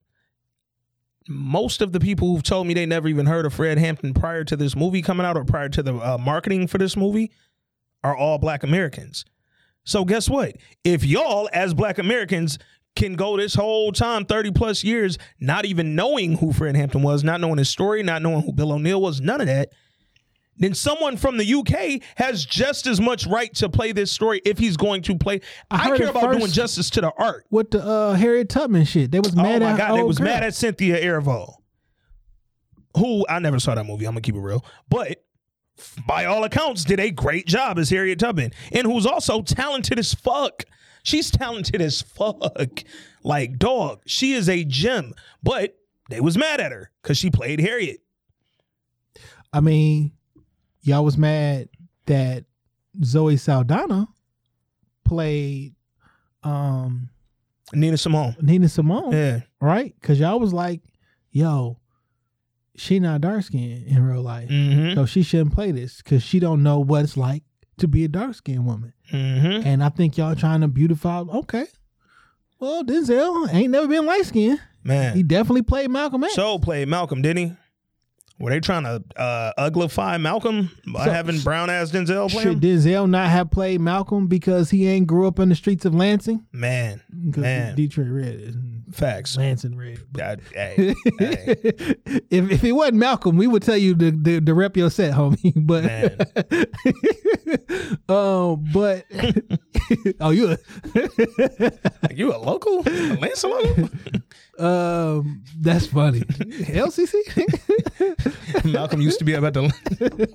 [1.31, 4.43] most of the people who've told me they never even heard of Fred Hampton prior
[4.45, 7.31] to this movie coming out or prior to the uh, marketing for this movie
[8.03, 9.25] are all black Americans.
[9.85, 10.57] So guess what?
[10.83, 12.59] If y'all as black Americans
[12.97, 17.23] can go this whole time, 30 plus years, not even knowing who Fred Hampton was,
[17.23, 19.71] not knowing his story, not knowing who Bill O'Neal was, none of that,
[20.61, 24.59] then someone from the UK has just as much right to play this story if
[24.59, 25.41] he's going to play.
[25.71, 27.47] I I, care about doing justice to the art.
[27.51, 30.03] With the uh, Harriet Tubman shit, they was mad at oh my at god, they
[30.03, 30.27] was girl.
[30.27, 31.55] mad at Cynthia Erivo,
[32.97, 34.07] who I never saw that movie.
[34.07, 35.25] I'm gonna keep it real, but
[36.07, 40.15] by all accounts, did a great job as Harriet Tubman, and who's also talented as
[40.15, 40.65] fuck.
[41.03, 42.83] She's talented as fuck.
[43.23, 45.15] Like dog, she is a gem.
[45.43, 45.77] But
[46.11, 48.01] they was mad at her because she played Harriet.
[49.53, 50.13] I mean,
[50.83, 51.69] y'all was mad
[52.07, 52.45] that
[53.05, 54.09] Zoe Saldana
[55.05, 55.75] played
[56.43, 57.11] um
[57.73, 58.37] Nina Simone.
[58.41, 59.13] Nina Simone.
[59.13, 59.41] Yeah.
[59.61, 59.95] right?
[60.01, 60.81] Because y'all was like,
[61.31, 61.79] yo,
[62.77, 64.49] she not dark skinned in real life.
[64.49, 64.95] Mm-hmm.
[64.95, 67.45] So she shouldn't play this because she don't know what it's like
[67.79, 68.93] to be a dark skinned woman.
[69.13, 69.67] Mm-hmm.
[69.67, 71.21] And I think y'all trying to beautify.
[71.21, 71.67] Okay,
[72.59, 74.61] well Denzel ain't never been light skinned.
[74.83, 75.15] Man.
[75.15, 76.35] He definitely played Malcolm X.
[76.35, 77.57] So played Malcolm, didn't he?
[78.41, 82.53] Were they trying to uh, uglify Malcolm by So- having brown ass Denzel play Should
[82.65, 82.79] him?
[82.79, 86.47] Denzel not have played Malcolm because he ain't grew up in the streets of Lansing?
[86.51, 87.77] Man, Because Man.
[87.77, 88.57] Detroit Red is
[88.93, 89.37] facts.
[89.37, 90.01] Lansing Red.
[90.13, 91.57] God, hey, hey,
[92.31, 95.15] if if it wasn't Malcolm, we would tell you to, to, to rep your set,
[95.15, 95.53] homie.
[95.71, 95.85] But
[98.09, 99.05] um, but
[100.21, 100.57] oh, you
[102.15, 103.89] you a local, a Lancer local?
[104.59, 106.21] um, that's funny.
[106.21, 107.15] LCC.
[108.73, 110.29] Malcolm used to be at the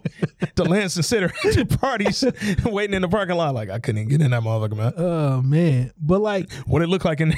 [0.56, 1.32] the Lansing Center
[1.78, 2.24] parties,
[2.66, 3.54] waiting in the parking lot.
[3.56, 4.94] Like I couldn't even get in that motherfucker, man.
[4.98, 7.34] oh man, but like, What it looked like in?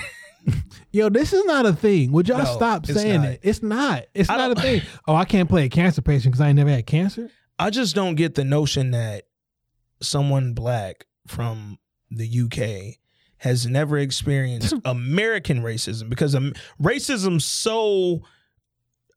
[0.91, 2.11] yo, this is not a thing.
[2.11, 3.29] Would y'all No, stop it's saying not.
[3.31, 3.39] it?
[3.43, 4.05] It's not.
[4.13, 4.81] It's I not a don't- thing.
[5.07, 7.29] Oh, I can't play a cancer patient because I ain't never had cancer.
[7.59, 9.23] I just don't get the notion that
[10.01, 11.77] someone black from
[12.11, 12.95] the UK
[13.37, 18.21] has never experienced American racism because um, racism's so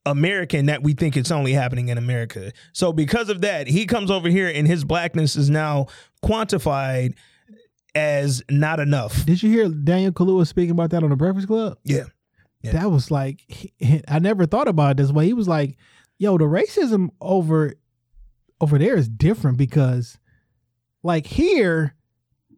[0.07, 2.53] American that we think it's only happening in America.
[2.73, 5.87] So because of that, he comes over here and his blackness is now
[6.25, 7.15] quantified
[7.95, 9.25] as not enough.
[9.27, 11.79] Did you hear Daniel Kaluuya speaking about that on the Breakfast Club?
[11.85, 12.05] Yeah.
[12.63, 12.73] Yeah.
[12.73, 15.27] That was like he- I never thought about it this way.
[15.27, 15.77] He was like,
[16.19, 17.75] "Yo, the racism over
[18.61, 20.19] over there is different because,
[21.03, 21.95] like here,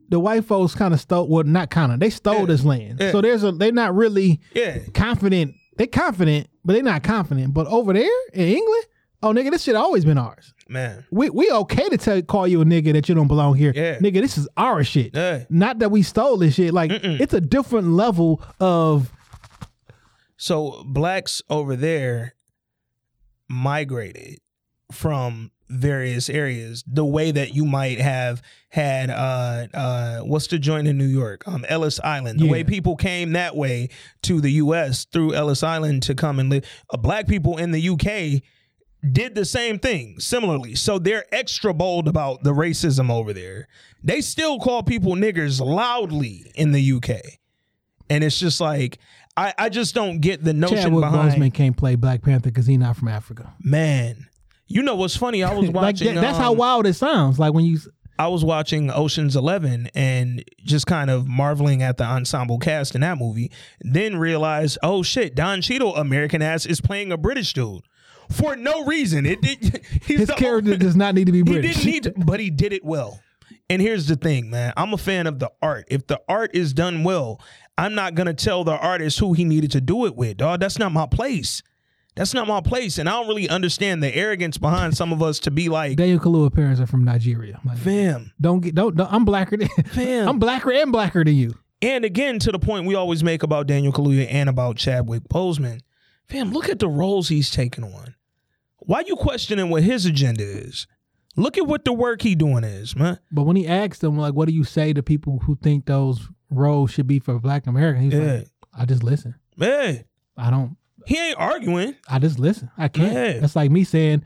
[0.09, 1.29] the white folks kind of stole.
[1.29, 2.01] Well, not kind of.
[2.01, 2.47] They stole Yeah.
[2.47, 2.99] this land.
[3.01, 3.13] Yeah.
[3.13, 3.53] So there's a.
[3.53, 4.79] They're not really Yeah.
[4.93, 5.55] confident.
[5.79, 7.55] They confident, but they're not confident.
[7.55, 8.85] But over there in England,
[9.23, 10.53] oh nigga, this shit always been ours.
[10.69, 11.05] Man.
[11.11, 13.73] We we okay to tell call you a nigga that you don't belong here.
[13.74, 13.99] Yeah.
[13.99, 15.15] Nigga, this is our shit.
[15.15, 15.44] Yeah.
[15.51, 16.73] Not that we stole this shit.
[16.73, 17.20] Like Mm-mm.
[17.20, 19.12] it's a different level of
[20.36, 22.35] So blacks over there
[23.49, 24.39] migrated
[24.90, 30.86] from various areas the way that you might have had uh uh what's the joint
[30.86, 32.53] in New York um Ellis Island the Yeah.
[32.53, 33.89] way people came that way
[34.23, 37.89] to the US through Ellis Island to come and live uh, black people in the
[37.89, 38.43] UK
[39.11, 43.66] did the same thing similarly so they're extra bold about the racism over there
[44.05, 47.20] they still call people niggers loudly in the UK
[48.09, 48.99] and it's just like
[49.37, 52.66] I, I just don't get the notion Chadwick behind Boseman can't play Black Panther because
[52.66, 53.55] he's not from Africa.
[53.61, 54.27] man.
[54.69, 55.43] You know what's funny?
[55.43, 56.15] I was like watching.
[56.15, 57.39] that- that's how um, wild it sounds.
[57.39, 57.79] Like when you
[58.19, 63.01] I was watching Ocean's Eleven and just kind of marveling at the ensemble cast in
[63.01, 63.51] that movie.
[63.81, 67.83] Then realized, oh shit, Don Cheadle, American ass, is playing a British dude
[68.31, 69.27] for no reason.
[69.27, 69.85] It did.
[70.07, 71.77] He's his the character does not need to be He British.
[71.77, 73.20] didn't need to, but he did it well.
[73.70, 74.73] And here's the thing, man.
[74.77, 75.86] I'm a fan of the art.
[75.89, 77.40] If the art is done well,
[77.78, 80.61] I'm not gonna tell the artist who he needed to do it with, dog.
[80.61, 81.62] That's not my place.
[82.15, 82.99] That's not my place.
[82.99, 86.19] And I don't really understand the arrogance behind some of us to be like, Daniel
[86.19, 87.59] Kaluuya parents are from Nigeria.
[87.78, 90.28] Fam, don't get don't, don't I'm blacker than fam.
[90.28, 91.55] I'm blacker and blacker than you.
[91.81, 95.81] And again, to the point we always make about Daniel Kaluuya and about Chadwick Boseman,
[96.28, 98.15] fam, look at the roles he's taken on.
[98.78, 100.86] Why you questioning what his agenda is?
[101.36, 103.19] Look at what the work he doing is, man.
[103.31, 106.28] But when he asked them like, what do you say to people who think those
[106.51, 108.03] roles should be for Black American?
[108.03, 109.35] He's Yeah, like, I just listen.
[109.57, 110.05] man,
[110.36, 110.77] I don't.
[111.07, 111.94] he ain't arguing.
[112.09, 112.70] I just listen.
[112.77, 113.12] I can't.
[113.12, 113.40] Yeah.
[113.40, 114.24] That's like me saying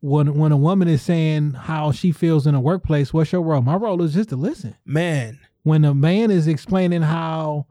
[0.00, 3.12] when when a woman is saying how she feels in a workplace.
[3.12, 3.62] What's your role?
[3.62, 4.74] My role is just to listen.
[4.84, 7.66] Man, when a man is explaining how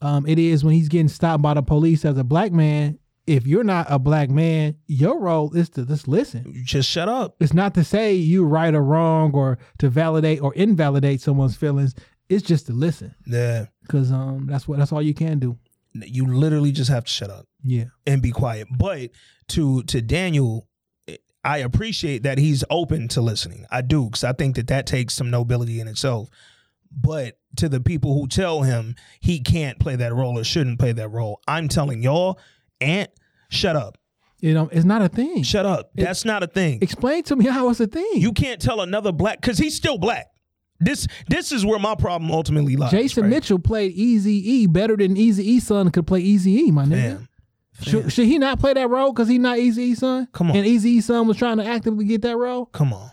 [0.00, 3.46] um, it is when he's getting stopped by the police as a black man, if
[3.46, 6.52] you're not a black man, your role is to just listen.
[6.64, 7.36] just shut up.
[7.40, 11.94] It's not to say you right or wrong or to validate or invalidate someone's feelings.
[12.28, 15.58] It's just to listen Yeah, because um, that's what that's all you can do.
[15.92, 18.68] you literally just have to shut up Yeah, and be quiet.
[18.76, 19.10] But
[19.48, 20.66] to to Daniel,
[21.44, 23.66] I appreciate that he's open to listening.
[23.70, 26.28] I do because I think that that takes some nobility in itself.
[26.90, 30.92] But to the people who tell him he can't play that role or shouldn't play
[30.92, 32.38] that role, I'm telling y'all,
[32.80, 33.10] Ant,
[33.48, 33.98] shut up,
[34.40, 35.42] you know, it's not a thing.
[35.42, 35.90] shut up.
[35.94, 36.78] That's not a thing.
[36.80, 38.10] Explain to me how it's a thing.
[38.14, 40.28] You can't tell another black because he's still black.
[40.82, 42.90] This this is where my problem ultimately lies.
[42.90, 43.30] Jason right?
[43.30, 47.26] Mitchell played Easy E better than Easy E son could play Easy E, my nigga.
[47.82, 50.28] Should, should he not play that role because he's not Easy E son?
[50.32, 50.56] Come on.
[50.56, 52.66] And Easy E son was trying to actively get that role?
[52.66, 53.10] come on,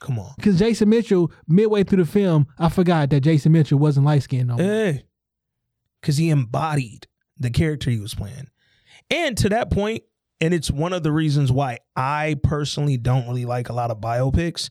[0.00, 0.32] come on.
[0.36, 4.48] Because Jason Mitchell, midway through the film, I forgot that Jason Mitchell wasn't light skinned
[4.48, 4.66] no more.
[4.66, 5.04] Hey,
[6.00, 7.06] because he embodied
[7.38, 8.48] the character he was playing,
[9.10, 10.02] and to that point,
[10.40, 14.00] and it's one of the reasons why I personally don't really like a lot of
[14.00, 14.70] biopics.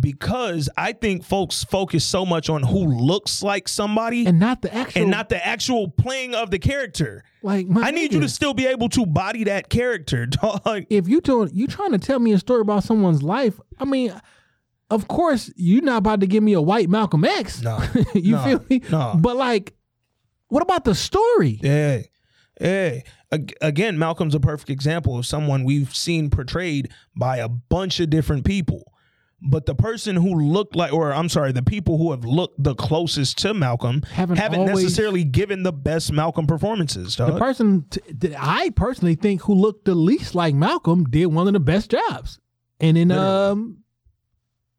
[0.00, 4.74] Because I think folks focus so much on who looks like somebody and, not the
[4.74, 5.02] actual.
[5.02, 7.24] and not the actual playing of the character.
[7.42, 7.66] like.
[7.66, 10.84] My I need you to still be able to body that character, dog.
[10.90, 13.58] If you doing, you trying to tell me a story about someone's life.
[13.78, 14.12] I mean,
[14.90, 17.62] of course, you're not about to give me a white Malcolm X.
[17.62, 17.82] No,
[18.14, 18.82] you no, feel me?
[18.90, 19.14] no.
[19.18, 19.74] But like,
[20.48, 21.60] what about the story?
[21.62, 22.02] Yeah.
[22.60, 23.00] Yeah.
[23.60, 28.44] Again, Malcolm's a perfect example of someone we've seen portrayed by a bunch of different
[28.44, 28.92] people.
[29.40, 32.74] But the person who looked like, or I'm sorry, the people who have looked the
[32.74, 37.14] closest to Malcolm Haven't haven't, always- necessarily given the best Malcolm performances.
[37.16, 41.46] The person t- that I personally think who looked the least like Malcolm did one
[41.46, 42.40] of the best jobs.
[42.80, 43.28] And in Literally.
[43.30, 43.78] um,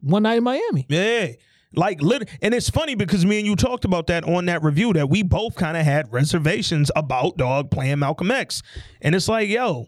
[0.02, 0.86] one night in Miami.
[0.90, 1.28] yeah.
[1.76, 4.92] Like, lit- and it's funny because me and you talked about that on that review
[4.94, 8.64] that we both kind of had reservations about Dog playing Malcolm X.
[9.02, 9.88] And it's like, yo,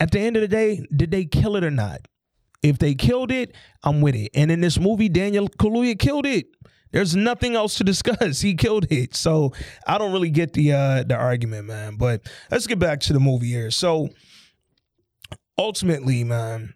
[0.00, 2.08] at the end of the day, did they kill it or not?
[2.68, 4.30] If they killed it, I'm with it.
[4.34, 6.46] And in this movie, Daniel Kaluuya killed it.
[6.90, 8.40] There's nothing else to discuss.
[8.40, 9.14] He killed it.
[9.14, 9.52] So
[9.86, 11.96] I don't really get the uh the argument, man.
[11.96, 13.70] But let's get back to the movie here.
[13.70, 14.08] So
[15.56, 16.74] ultimately, man,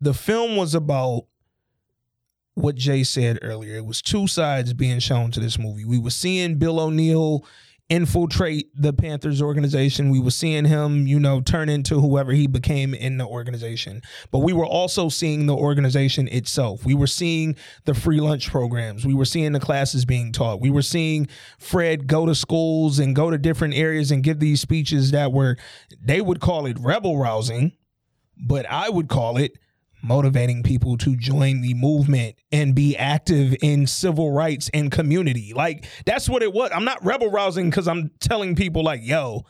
[0.00, 1.22] the film was about
[2.54, 3.76] what Jay said earlier.
[3.76, 5.84] It was two sides being shown to this movie.
[5.84, 7.44] We were seeing Bill O'Neal
[7.88, 10.10] infiltrate the Panthers organization.
[10.10, 14.02] We were seeing him, you know, turn into whoever he became in the organization.
[14.32, 16.84] But we were also seeing the organization itself.
[16.84, 17.54] We were seeing
[17.84, 19.06] the free lunch programs.
[19.06, 20.60] We were seeing the classes being taught.
[20.60, 24.60] We were seeing Fred go to schools and go to different areas and give these
[24.60, 25.56] speeches that were,
[26.02, 27.72] they would call it rebel rousing,
[28.36, 29.52] but I would call it
[30.06, 35.52] motivating people to join the movement and be active in civil rights and community.
[35.54, 36.70] Like that's what it was.
[36.74, 39.44] I'm not rebel rousing because I'm telling people like, yo,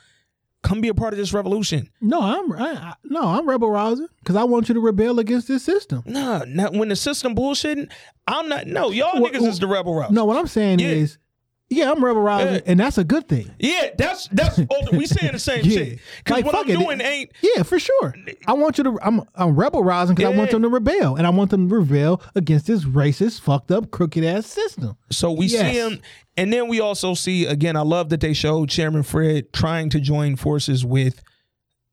[0.62, 1.90] come be a part of this revolution.
[2.00, 5.46] No, I'm I, I, no, I'm rebel rousing because I want you to rebel against
[5.48, 6.02] this system.
[6.06, 7.90] Nah, not when the system bullshitting.
[8.26, 8.66] I'm not.
[8.66, 10.10] No, y'all Well, niggas is the rebel rouse.
[10.10, 10.88] No, what I'm saying Yeah.
[10.88, 11.18] is,
[11.68, 12.60] yeah, I'm rebel rousing, Yeah.
[12.66, 13.50] and that's a good thing.
[13.58, 14.58] Yeah, that's that's.
[14.70, 15.76] oh, we saying the same Yeah.
[15.78, 15.98] shit.
[16.18, 16.78] Because Like, what I'm it.
[16.78, 17.32] doing ain't.
[17.42, 18.14] Yeah, for sure.
[18.46, 18.98] I want you to.
[19.02, 21.74] I'm I'm rebel rousing because I want them to rebel, and I want them to
[21.76, 24.96] rebel against this racist, fucked up, crooked ass system.
[25.10, 25.60] So we Yes.
[25.72, 26.00] see him,
[26.36, 27.76] and then we also see again.
[27.76, 31.22] I love that they showed Chairman Fred trying to join forces with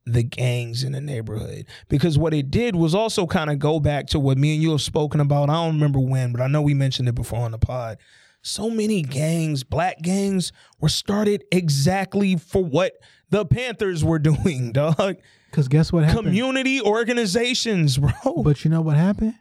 [0.05, 4.05] the gangs in the neighborhood because what it did was also kind of go back
[4.05, 5.49] to what me and you have spoken about.
[5.49, 7.97] I don't remember when, but I know we mentioned it before on the pod.
[8.45, 12.93] So many gangs, black gangs, were started exactly for what
[13.29, 15.15] the Panthers were doing, dog.
[15.49, 16.25] Because guess what happened?
[16.27, 18.43] Community organizations, bro.
[18.43, 19.35] but you know what happened?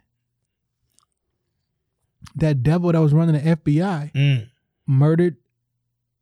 [2.35, 4.47] That devil that was running the FBI Mm.
[4.87, 5.35] murdered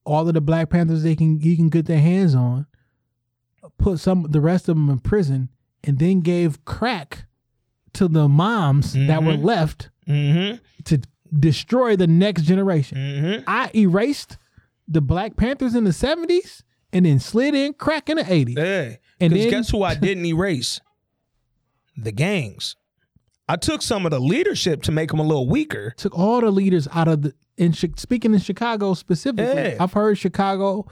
[0.03, 2.65] all of the Black Panthers they can he can get their hands on,
[3.77, 5.49] put some the rest of them in prison,
[5.83, 7.25] and then gave crack
[7.93, 9.43] to the moms that were Mhm.
[9.43, 10.57] left Mm-hmm.
[10.85, 11.01] to
[11.37, 12.97] destroy the next generation.
[12.97, 13.43] Mm-hmm.
[13.47, 14.37] I erased
[14.87, 18.55] the Black Panthers in the seventies and then slid in crack in the eighties.
[18.57, 18.95] Yeah.
[19.19, 20.81] And then- guess who I didn't erase?
[21.97, 22.75] The gangs.
[23.47, 25.93] I took some of the leadership to make them a little weaker.
[25.97, 29.53] Took all the leaders out of the in speaking in Chicago specifically.
[29.53, 29.77] Yeah.
[29.79, 30.87] I've heard Chicago.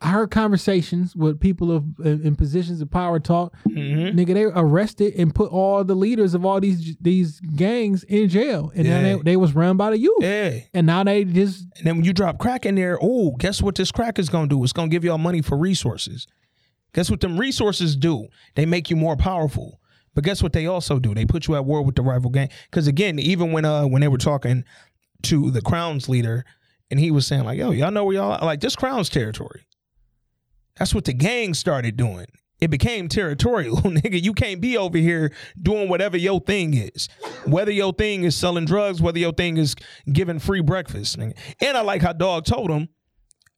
[0.00, 3.52] I heard conversations with people of in positions of power talk.
[3.68, 4.16] Mm-hmm.
[4.16, 8.70] Nigga, they arrested and put all the leaders of all these these gangs in jail,
[8.76, 9.16] and then Yeah.
[9.16, 10.18] they, they was run by the youth.
[10.22, 10.60] Yeah.
[10.72, 13.74] And now they just And then when you drop crack in there, oh, guess what
[13.74, 14.62] this crack is gonna do?
[14.62, 16.28] It's gonna give y'all money for resources.
[16.94, 18.28] Guess what them resources do?
[18.54, 19.80] They make you more powerful.
[20.14, 21.12] But guess what they also do?
[21.14, 22.48] They put you at war with the rival gang.
[22.70, 24.62] Because again, even when uh when they were talking
[25.24, 26.44] to the Crown's leader,
[26.90, 28.44] and he was saying like, "Yo, y'all know where y'all are?
[28.46, 29.62] like this Crown's territory."
[30.78, 32.26] That's what the gang started doing.
[32.60, 34.22] It became territorial, nigga.
[34.22, 37.08] You can't be over here doing whatever your thing is.
[37.46, 39.76] Whether your thing is selling drugs, whether your thing is
[40.12, 41.36] giving free breakfast, nigga.
[41.60, 42.88] And I like how Dog told him,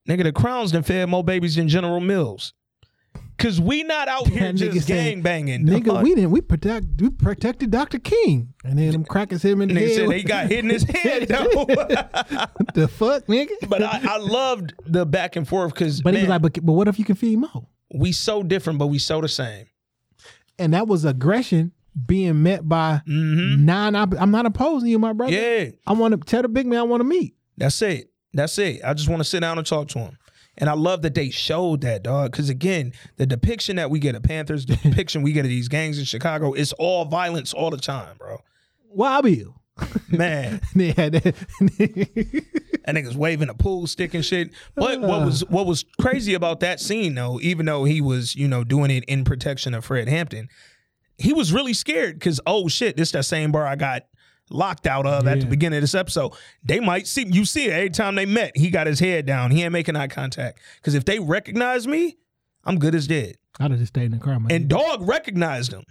[0.09, 2.53] nigga, the Crowns done fed more babies than General Mills.
[3.39, 5.65] Cause we not out here just gang banging.
[5.65, 6.03] nigga, dog.
[6.03, 7.99] we didn't we protect we protected Dr.
[7.99, 9.95] King, and then them crackers hit him in the Nigga head.
[9.97, 11.65] said they got hit in his head though.
[12.75, 13.49] the fuck, nigga?
[13.67, 16.73] but I, I loved the back and forth because But he was like, but, but
[16.75, 17.67] what if you can feed Mo?
[17.95, 19.67] we so different, but we so the same.
[20.59, 21.73] And that was aggression
[22.07, 23.65] being met by Mm-hmm.
[23.65, 23.97] non.
[23.97, 25.33] I'm not opposing you, my brother.
[25.33, 25.71] Yeah.
[25.87, 27.35] I want to tell the big man I want to meet.
[27.57, 28.11] That's it.
[28.35, 28.81] That's it.
[28.85, 30.19] I just want to sit down and talk to him.
[30.61, 32.33] And I love that they showed that, dog.
[32.33, 35.69] Because again, the depiction that we get of Panthers, the depiction we get of these
[35.69, 38.43] gangs in Chicago, it's all violence all the time, bro.
[39.23, 39.57] Bill.
[40.11, 40.61] Man,
[40.97, 41.35] had that-
[42.85, 44.51] that niggas waving a pool stick and shit.
[44.75, 45.25] But what uh.
[45.25, 48.91] was what was crazy about that scene, though, even though he was, you know, doing
[48.91, 50.49] it in protection of Fred Hampton,
[51.19, 54.03] he was really scared because oh shit, this that same bar I got
[54.51, 56.33] locked out of at the beginning of this episode.
[56.65, 58.57] They might see you see it every time they met.
[58.57, 59.51] He got his head down.
[59.51, 60.59] He ain't making eye contact.
[60.77, 62.17] Because if they recognize me,
[62.65, 63.37] I'm good as dead.
[63.59, 64.39] I'd have just stayed in the car.
[64.39, 64.51] Man.
[64.53, 65.85] And Dog recognized him.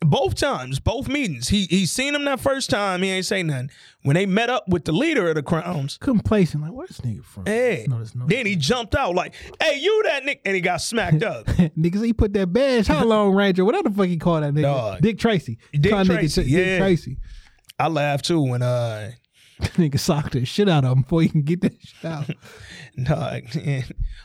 [0.00, 1.48] Both times, both meetings.
[1.48, 3.02] He he seen him that first time.
[3.02, 3.70] He ain't say nothing.
[4.02, 6.62] When they met up with the leader of the Crowns, complacent.
[6.62, 7.46] Like, where's this nigga from?
[7.46, 8.26] hey, No, no.
[8.26, 9.32] then he jumped out like,
[9.62, 11.46] "Hey, you that nigga?" and he got smacked up.
[11.46, 12.86] Niggas, he put that badge.
[12.86, 13.64] How Lone Ranger?
[13.64, 14.62] Whatever the fuck he called that nigga.
[14.62, 15.00] Dog.
[15.00, 15.56] Dick Tracy.
[15.72, 16.78] Dick Call nigga Tracy, Dick yeah.
[16.80, 17.16] Tracy.
[17.78, 19.10] I laughed too when uh,
[19.60, 22.30] nigga socked the shit out of him before he can get that shit out.
[22.96, 23.38] nah,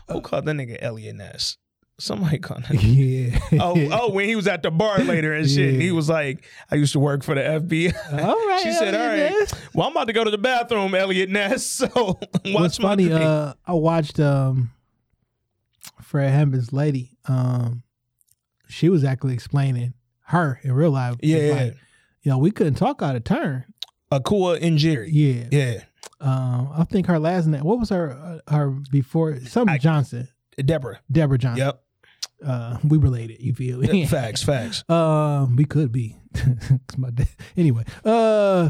[0.07, 1.57] who called that nigga Eliot Ness?
[1.99, 2.75] Somebody called that.
[2.81, 3.37] yeah.
[3.61, 5.79] oh, oh, when he was at the bar later and shit, Yeah.
[5.81, 7.93] he was like, "I used to work for the FBI."
[8.23, 8.61] All right.
[8.63, 11.29] she said, "All Elliot right, Ness." well, I'm about to go to the bathroom, Eliot
[11.29, 11.65] Ness.
[11.65, 13.11] So watch What's my funny?
[13.11, 14.71] Uh, I watched um,
[16.01, 17.17] Fred Hampton's lady.
[17.27, 17.83] Um,
[18.69, 19.93] she was actually explaining
[20.27, 21.15] her in real life.
[21.21, 21.75] yeah, like,
[22.23, 23.65] yo, we couldn't talk out of turn.
[24.11, 25.09] Akua Njeri.
[25.11, 25.47] Yeah.
[25.51, 25.81] Yeah,
[26.19, 27.63] Um, I think her last name.
[27.63, 29.39] What was her uh, her before?
[29.41, 30.27] Something I- Johnson.
[30.63, 30.99] Deborah.
[31.11, 31.65] Deborah Johnson.
[31.67, 31.83] Yep.
[32.45, 33.41] Uh, we related.
[33.41, 34.05] You feel me?
[34.07, 34.83] facts, facts.
[34.89, 36.17] Um, we could be.
[36.97, 37.27] my dad.
[37.55, 38.69] Anyway, uh,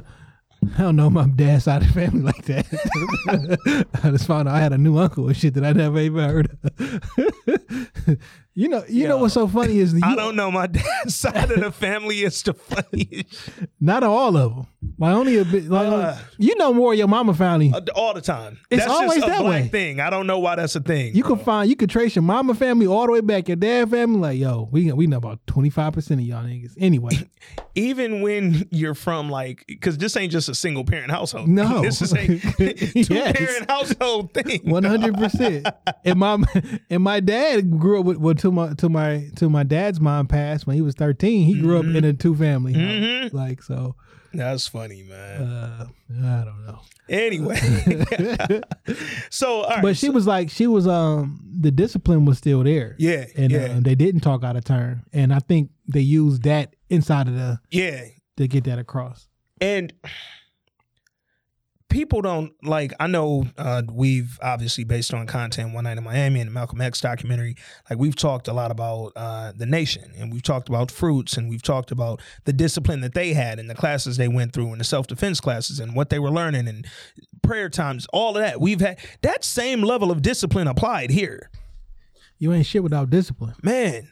[0.78, 3.88] I don't know my dad's side of the family like that.
[4.04, 6.24] I just found out I had a new uncle and shit that I never even
[6.30, 8.18] heard of.
[8.60, 10.52] You know, you know what's so funny is the, I you, don't know.
[10.52, 13.50] My dad's side of the family is the funniest.
[13.80, 14.68] not all of them.
[14.98, 15.66] Like only a bit.
[15.66, 16.16] Like Uh.
[16.38, 17.70] you know more of your mama family.
[17.74, 18.60] Uh, all the time.
[18.70, 19.68] It's that's always that way.
[19.68, 20.00] thing.
[20.00, 21.14] I don't know why that's a thing.
[21.14, 23.90] You can find you can trace your mama family all the way back, your dad
[23.90, 24.20] family.
[24.20, 26.76] Like yo, we we know about twenty five percent of y'all niggas.
[26.78, 27.12] Anyway,
[27.76, 31.82] even when you're from like because this ain't just a single parent household No.
[31.82, 32.26] this is a
[32.98, 33.38] two Yes.
[33.38, 35.68] parent household thing One hundred percent.
[36.06, 36.38] And my
[36.90, 40.28] and my dad grew up with well to my to my to my dad's mom
[40.28, 41.46] passed when he was thirteen.
[41.48, 43.34] He grew up in a two family house.
[43.34, 43.96] Like so,
[44.34, 45.86] that's funny man uh,
[46.24, 46.80] I don't know.
[47.10, 47.60] anyway
[49.30, 52.96] so all right But she was like she was um the discipline was still there.
[53.00, 55.04] yeah And yeah uh, they didn't talk out of turn.
[55.14, 58.06] And I think they used that inside of the yeah
[58.38, 59.28] to get that across.
[59.60, 59.92] and
[61.90, 66.40] people don't like i know uh, we've obviously based on content one night in miami
[66.40, 67.56] and the malcolm x documentary
[67.90, 71.50] like we've talked a lot about uh, the nation and we've talked about fruits and
[71.50, 74.80] we've talked about the discipline that they had and the classes they went through and
[74.80, 76.86] the self-defense classes and what they were learning and
[77.42, 81.50] prayer times all of that we've had that same level of discipline applied here
[82.38, 83.56] You ain't shit without discipline.
[83.64, 84.10] man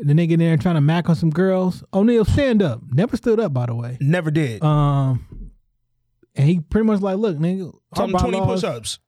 [0.00, 1.82] the nigga in there trying to mac on some girls.
[1.92, 2.80] O'Neal, stand up.
[2.92, 3.96] Never stood up, by the way.
[4.00, 5.47] never did Um,
[6.38, 8.98] and he pretty much like, look, nigga, Tell 20 bylaws, push-ups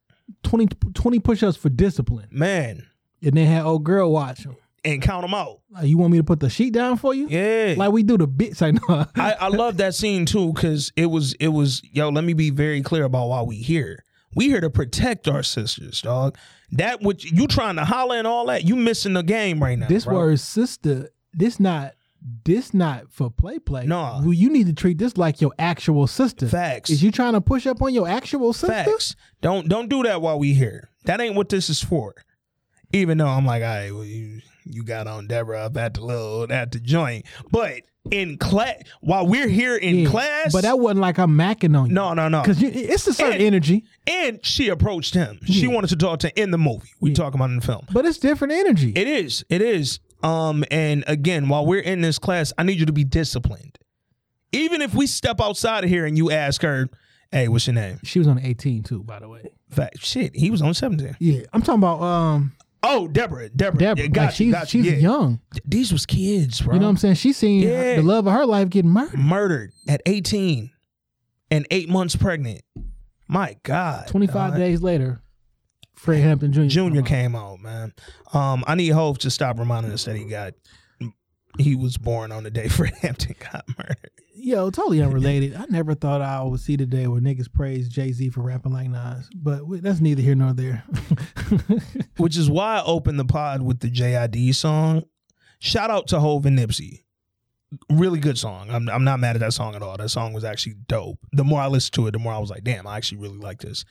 [0.43, 2.29] 20, 20 push-ups for discipline.
[2.31, 2.87] man
[3.23, 4.57] And then had old girl watch him.
[4.85, 7.27] and count them out Like, you want me to put the sheet down for you?
[7.29, 8.61] yeah Like we do the bits.
[8.63, 9.07] Like, no.
[9.17, 12.09] I, I love that scene too because it was it was yo.
[12.11, 14.05] Let me be very clear about why we here.
[14.35, 16.37] We here to protect our sisters, dog.
[16.73, 18.65] That what you trying to holler and all that.
[18.65, 19.89] You missing the game right now.
[19.89, 20.15] this bro.
[20.17, 21.95] word sister, this not
[22.45, 23.87] this not for play play.
[23.87, 24.21] Nah.
[24.21, 26.47] Well, you need to treat this like your actual sister.
[26.49, 26.91] Facts.
[26.91, 28.73] Is you trying to push up on your actual sister?
[28.85, 29.17] facts.
[29.41, 30.91] Don't don't do that while we here.
[31.05, 32.15] That ain't what this is for.
[32.93, 36.03] Even though I'm like, all right, well, you you got on Deborah up at the
[36.03, 37.81] little at the joint, but
[38.11, 40.09] in class while we're here in Yeah.
[40.11, 41.95] class, But that wasn't like I'm macking on you.
[41.95, 45.39] no no no Because it's a certain And- energy, And she approached him.
[45.45, 46.89] She wanted to talk to in the movie.
[47.01, 47.85] We talk about in the film.
[47.93, 48.93] but it's different energy.
[48.97, 49.45] It is.
[49.49, 50.01] It is.
[50.23, 53.79] Um, and again, while we're in this class, I need you to be disciplined.
[54.53, 56.89] Even if we step outside of here and you ask her,
[57.31, 59.43] "Hey, what's your name?" she was on 18 too, by the way.
[59.71, 61.17] Fact, shit, he was on seventeen.
[61.21, 62.53] Yeah, I'm talking about um
[62.83, 64.03] Oh, Deborah, Deborah, Deborah.
[64.05, 64.95] Yeah, got like she's got she's yeah.
[64.95, 65.41] young.
[65.67, 66.75] These was kids, bro.
[66.75, 67.15] You know what I'm saying?
[67.17, 67.97] She's seen Yeah.
[67.97, 69.19] the love of her life getting murdered.
[69.19, 70.71] Murdered at eighteen,
[71.51, 72.63] and eight months pregnant.
[73.29, 74.59] My God, 25 dog.
[74.59, 75.23] days later,
[76.01, 76.63] Fred Hampton Jr.
[76.63, 77.93] Junior came out, man.
[78.33, 80.55] Um, I need Hove to stop reminding us that he got.
[81.59, 84.11] He was born on the day Fred Hampton got murdered.
[84.35, 85.55] Yo, totally unrelated.
[85.55, 88.73] I never thought I would see the day where niggas praise Jay Z for rapping
[88.73, 90.85] like Nas, but that's neither here nor there.
[92.17, 95.03] which is why I opened the pod with the JID song.
[95.59, 97.05] Shout out to Hove and Nipsey.
[97.91, 98.71] Really good song.
[98.71, 99.99] I'm, I'm not mad at that song at all.
[99.99, 101.19] That song was actually dope.
[101.33, 103.37] The more I listened to it, the more I was like, damn, I actually really
[103.37, 103.85] like this.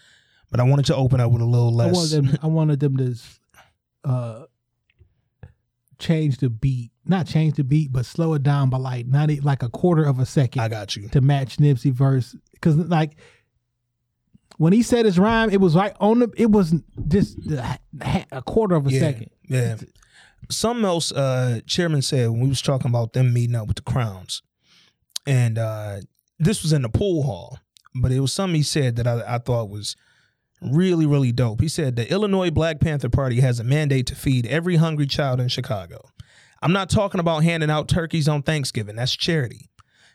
[0.51, 1.95] But I wanted to open up with a little I less.
[1.95, 2.39] wanted them.
[2.41, 3.15] I wanted them to
[4.03, 4.45] uh,
[5.99, 9.63] change the beat, not change the beat, but slow it down by like not like
[9.63, 11.07] a quarter of a second I got you.
[11.09, 12.35] to match Nipsey verse.
[12.53, 13.17] Because like
[14.57, 16.29] when he said his rhyme, it was right on the.
[16.35, 16.73] It was
[17.07, 17.79] just a
[18.31, 19.29] a quarter of a Yeah, second.
[19.47, 19.75] Yeah.
[20.49, 23.83] Something else uh Chairman said when we was talking about them meeting up with the
[23.83, 24.41] Crowns.
[25.27, 25.97] And uh
[26.39, 27.59] this was in the pool hall,
[27.93, 29.95] but it was something he said that I, I thought was
[30.61, 31.61] really, really dope.
[31.61, 35.39] He said the Illinois Black Panther Party has a mandate to feed every hungry child
[35.39, 36.09] in Chicago.
[36.61, 38.97] I'm not talking about handing out turkeys on Thanksgiving.
[38.97, 39.69] That's charity.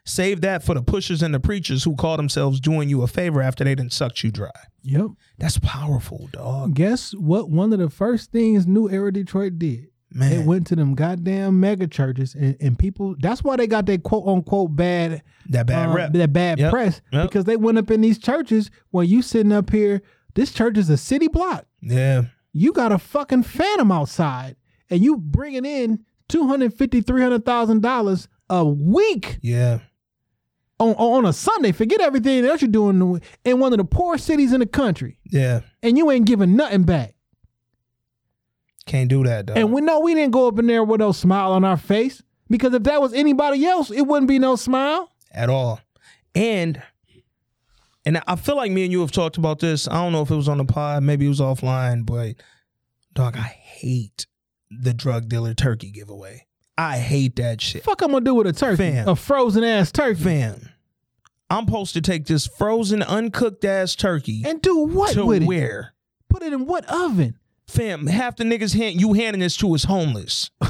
[0.06, 3.40] Save that for the pushers and the preachers who call themselves doing you a favor
[3.40, 4.50] after they done sucked you dry.
[4.82, 5.06] Yep.
[5.38, 6.74] That's powerful, dog.
[6.74, 7.48] Guess what?
[7.48, 9.88] One of the first things New Era Detroit did.
[10.10, 10.30] Man.
[10.30, 13.16] They went to them goddamn mega churches and, and people.
[13.18, 16.12] That's why they got that quote unquote bad that bad uh, rep.
[16.12, 17.26] that bad Yep, press yep.
[17.26, 20.02] because they went up in these churches when you sitting up here.
[20.34, 21.66] This church is a city block.
[21.80, 22.24] Yeah.
[22.52, 24.56] You got a fucking phantom outside,
[24.90, 29.78] and you bringing in two hundred fifty, three hundred thousand dollars a week Yeah.
[30.78, 31.72] on on a Sunday.
[31.72, 35.60] Forget everything else you're doing in one of the poor cities in the country, Yeah.
[35.82, 37.14] and you ain't giving nothing back.
[38.86, 39.54] Can't do that though.
[39.54, 42.22] And we know we didn't go up in there with no smile on our face
[42.50, 45.10] because if that was anybody else, it wouldn't be no smile.
[45.32, 45.80] at all.
[46.34, 46.82] And
[48.04, 49.88] and I feel like me and you have talked about this.
[49.88, 52.36] I don't know if it was on the pod, maybe it was offline, but
[53.14, 54.26] dog, I hate
[54.70, 56.46] the drug dealer turkey giveaway.
[56.76, 57.84] I hate that shit.
[57.84, 59.08] Fuck, I'm gonna do with a turkey, Fam.
[59.08, 60.68] a frozen ass turkey, Fam,
[61.50, 65.46] I'm supposed to take this frozen, uncooked ass turkey and do what to with it?
[65.46, 65.94] where?
[66.28, 67.38] Put it in what oven?
[67.68, 70.50] Fam, half the niggas hand, you handing this to is homeless.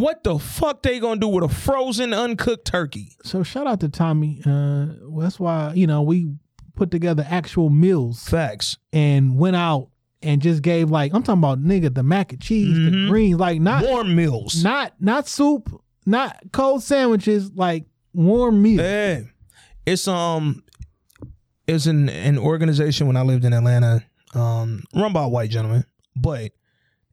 [0.00, 3.16] what the fuck they gonna do with a frozen, uncooked turkey?
[3.24, 4.40] So shout out to Tommy.
[4.44, 6.32] Uh, well, that's why you know we
[6.74, 8.78] put together actual meals Facts.
[8.92, 9.88] and went out
[10.22, 13.08] and just gave like I'm talking about nigga the mac and cheese, the Mhm.
[13.08, 14.62] greens, like not Warm meals.
[14.64, 15.70] not not soup,
[16.06, 18.80] not cold sandwiches, like warm meals.
[18.80, 19.20] Yeah.
[19.86, 20.62] It's um
[21.66, 24.04] it's an an organization when I lived in Atlanta,
[24.34, 25.84] um, run by a white gentleman.
[26.16, 26.52] But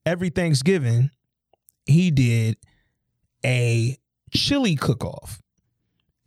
[0.05, 1.09] every Thanksgiving,
[1.85, 2.57] he did
[3.48, 3.98] a
[4.32, 5.41] chili cook off.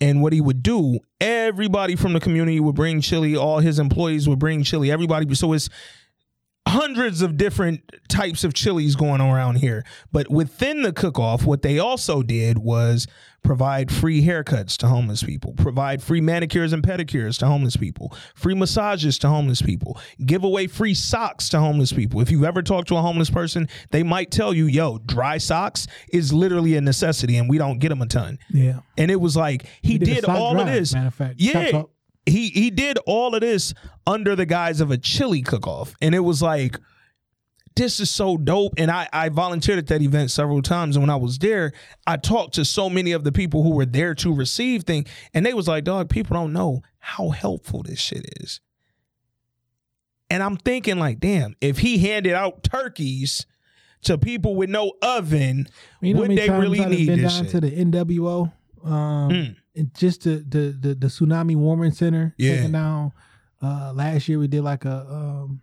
[0.01, 4.27] And what he would do, everybody from the community would bring chili, all his employees
[4.27, 5.69] would bring chili, everybody so it's
[6.71, 9.85] hundreds of different types of chilies going around here.
[10.13, 13.07] But within the cook off, what they also did was
[13.43, 18.55] provide free haircuts to homeless people, provide free manicures and pedicures to homeless people, free
[18.55, 22.21] massages to homeless people, give away free socks to homeless people.
[22.21, 25.87] If you ever talk to a homeless person, they might tell you, yo, dry socks
[26.13, 28.39] is literally a necessity and we don't get them a ton.
[28.51, 30.93] Yeah, And it was like he, We did did, all of this.
[30.95, 31.37] matter of fact.
[31.39, 31.83] Yeah.
[32.27, 33.73] He he did all of this
[34.07, 35.95] under the guise of a chili cook off.
[36.03, 36.79] And it was like
[37.77, 38.75] this is so dope.
[38.77, 40.97] And I, I volunteered at that event several times.
[40.97, 41.73] And when I was there,
[42.07, 45.09] I talked to so many of the people who were there to receive things.
[45.33, 48.61] And they was like, dog, people don't know how helpful this shit is.
[50.29, 53.47] And I'm thinking, like, damn, if he handed out turkeys
[54.03, 55.69] to people with no oven,
[56.01, 57.51] You know would they really need been this down shit?
[57.53, 58.53] to the NWO,
[58.85, 59.57] um, Mm.
[59.77, 62.57] And just the, the the the Tumaini warming center Yeah.
[62.57, 63.13] taking down.
[63.63, 65.61] Uh, last year we did like a um,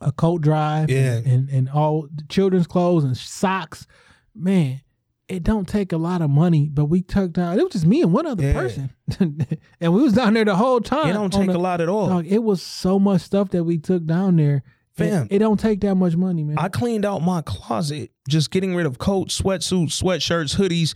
[0.00, 1.14] a coat drive, Yeah.
[1.16, 3.86] and, and and all the children's clothes and socks.
[4.34, 4.80] Man,
[5.28, 7.58] it don't take a lot of money, but we took down.
[7.58, 8.52] It was just me and one other Yeah.
[8.52, 11.08] person, and we was down there the whole time.
[11.10, 12.08] it don't take the- a lot at all.
[12.08, 14.56] Dog, it was so much stuff that we took down there.
[14.96, 15.26] It- Fam.
[15.30, 16.56] it, don't take that much money, man.
[16.58, 20.94] I cleaned out my closet, just getting rid of coats, sweatsuits, sweatshirts, hoodies,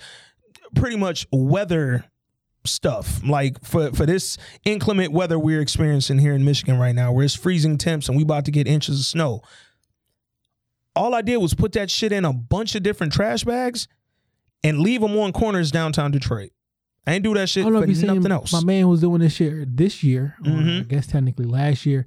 [0.74, 2.05] pretty much weather
[2.65, 3.20] stuff.
[3.24, 7.35] Like for for this inclement weather we're experiencing here in Michigan right now, where it's
[7.35, 9.43] freezing temps and we about to get inches of snow.
[10.95, 13.86] All I did was put that shit in a bunch of different trash bags
[14.65, 16.51] and leave them on corners downtown Detroit.
[17.07, 18.53] I ain't do that I shit don't know for if you seen nothing else.
[18.53, 20.81] my man was doing this shit this year, or mm-hmm.
[20.81, 22.07] I guess technically last year.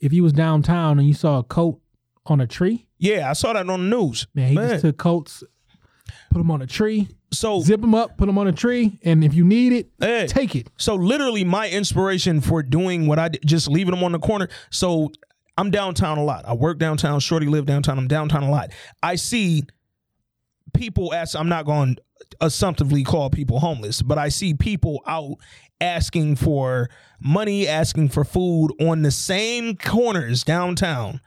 [0.00, 1.80] If you was downtown and you saw a coat
[2.24, 4.26] on a tree, yeah, I saw that on the news.
[4.34, 4.70] man, he Man.
[4.70, 5.42] just took coats,
[6.30, 9.22] put them on a tree, So zip them up, put them on a tree, and
[9.22, 10.26] if you need it, Hey.
[10.26, 10.68] take it.
[10.76, 14.48] So literally, my inspiration for doing what I did, just leaving them on the corner.
[14.70, 15.10] So
[15.56, 16.44] I'm downtown a lot.
[16.46, 17.20] I work downtown.
[17.20, 17.98] Shorty live downtown.
[17.98, 18.70] I'm downtown a lot.
[19.02, 19.64] I see
[20.74, 21.36] people ask.
[21.36, 22.02] I'm not going to
[22.40, 25.36] assumptively call people homeless, but I see people out
[25.80, 26.88] asking for
[27.20, 31.20] money, asking for food on the same corners downtown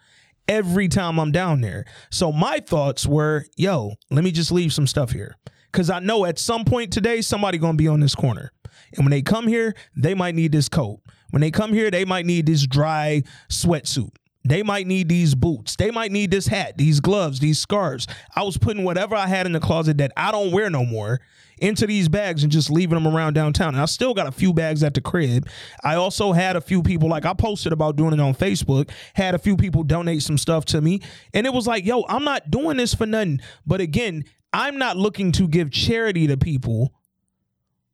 [0.52, 1.86] every time I'm down there.
[2.12, 5.38] So my thoughts were, yo, let me just leave some stuff here.
[5.72, 8.52] Cause I know at some point today somebody gonna be on this corner.
[8.98, 11.00] And when they come here, they might need this coat.
[11.30, 14.10] When they come here, they might need this dry sweatsuit.
[14.44, 15.78] They might need these boots.
[15.78, 18.06] They might need this hat, these gloves, these scarves.
[18.36, 21.22] I was putting whatever I had in the closet that I don't wear no more
[21.62, 23.76] into these bags and just leaving them around downtown.
[23.76, 25.48] And I still got a few bags at the crib.
[25.84, 29.36] I also had a few people, like I posted about doing it on Facebook, had
[29.36, 31.02] a few people donate some stuff to me.
[31.34, 33.40] And it was like, yo, I'm not doing this for nothing.
[33.66, 36.94] But again, I'm not looking to give charity to people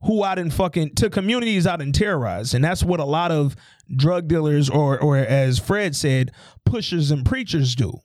[0.02, 2.54] who I in fucking to communities out in terrorize.
[2.54, 3.56] And that's what a lot of
[3.94, 6.32] drug dealers or or as Fred said,
[6.64, 8.00] pushers and preachers do.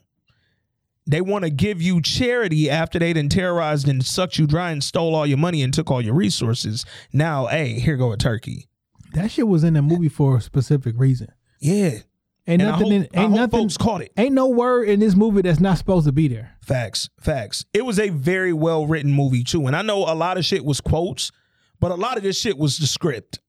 [1.06, 4.84] They want to give you charity after they done terrorized and sucked you dry and
[4.84, 6.86] stole all your money and took all your resources.
[7.12, 8.68] Now, hey, here go a turkey.
[9.14, 11.28] That shit was in the movie for a specific reason.
[11.60, 12.00] Yeah.
[12.46, 12.84] Ain't And nothing.
[12.86, 13.60] hope, in, ain't nothing.
[13.62, 14.12] folks caught it.
[14.18, 16.58] Ain't no word in this movie that's not supposed to be there.
[16.62, 17.64] Facts, facts.
[17.74, 20.66] It was a very well written movie too, and I know a lot of shit
[20.66, 21.32] was quotes,
[21.80, 23.40] but a lot of this shit was the script,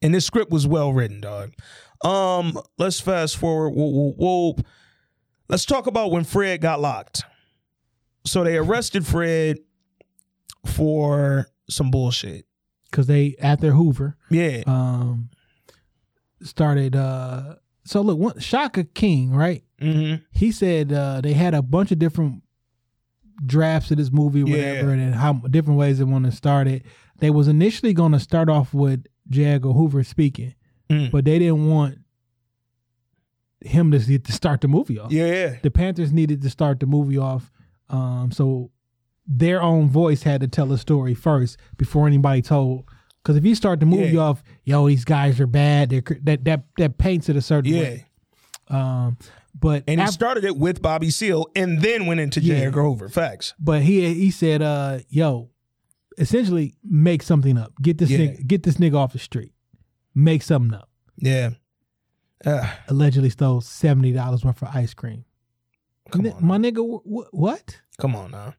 [0.00, 1.52] and this script was well written, dog.
[2.02, 3.70] Um, let's fast forward.
[3.72, 4.56] Whoa, whoa.
[5.50, 7.24] Let's talk about when Fred got locked.
[8.24, 9.58] So they arrested Fred
[10.66, 12.46] for some bullshit.
[12.92, 15.30] Cause they after Hoover, Yeah, um,
[16.42, 16.96] started.
[16.96, 17.54] uh
[17.84, 19.62] So look, one, Shaka King, right?
[19.80, 20.22] mm-hmm.
[20.32, 22.42] he said uh, they had a bunch of different
[23.46, 25.02] drafts of this movie, whatever, Yeah.
[25.02, 26.84] and how different ways they want to start it.
[27.18, 29.44] They was initially going to start off with J.
[29.44, 30.54] Edgar Hoover speaking,
[30.90, 31.10] Mm.
[31.12, 31.98] but they didn't want
[33.62, 35.12] him to, to start the movie off.
[35.12, 35.56] yeah, yeah.
[35.62, 37.50] The Panthers needed to start the movie off
[37.88, 38.70] Um, so
[39.26, 42.84] their own voice had to tell a story first before anybody told.
[43.22, 44.20] Because if you start the movie Yeah.
[44.20, 45.90] off, yo, these guys are bad.
[45.90, 47.80] They're, that that that paints it a certain Yeah.
[47.80, 48.06] way.
[48.68, 49.18] Um,
[49.58, 52.46] but And he af- started it with Bobby Seale and then went into J.
[52.58, 52.66] Yeah.
[52.66, 53.08] Edgar Hoover.
[53.08, 53.52] Facts.
[53.58, 55.50] but he he said, uh, yo,
[56.18, 57.72] essentially make something up.
[57.82, 58.18] Get this Yeah.
[58.18, 59.52] nigga, get this nigga off the street.
[60.14, 60.88] Make something up.
[61.16, 61.50] Yeah.
[62.44, 65.24] Uh, Allegedly stole seventy dollars worth of ice cream.
[66.14, 66.34] on.
[66.40, 67.80] my nigga, wh- what?
[67.98, 68.54] Come on now.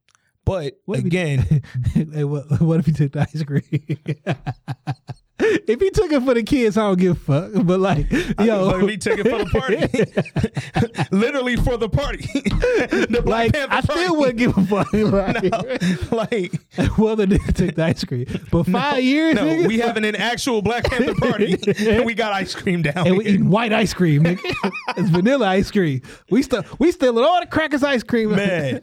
[0.46, 1.62] But What if he- again,
[1.94, 3.98] hey, what, what if he took the ice cream?
[5.68, 7.66] if he took it for the kids, I don't give a fuck.
[7.66, 11.12] But like, yo, But we took it for the party.
[11.16, 12.18] Literally for the party.
[12.34, 14.02] the Black like Panther I party.
[14.02, 14.88] still wouldn't give a fuck.
[16.12, 20.06] Like, like whether they took the ice cream, but five years, no, nigga, we having
[20.06, 23.74] an actual Black Panther party and we got ice cream down and we eating white
[23.74, 24.24] ice cream.
[24.24, 24.72] Nigga.
[24.98, 26.02] it's vanilla ice cream.
[26.30, 28.36] We still we stealing all the crackers ice cream.
[28.36, 28.82] man.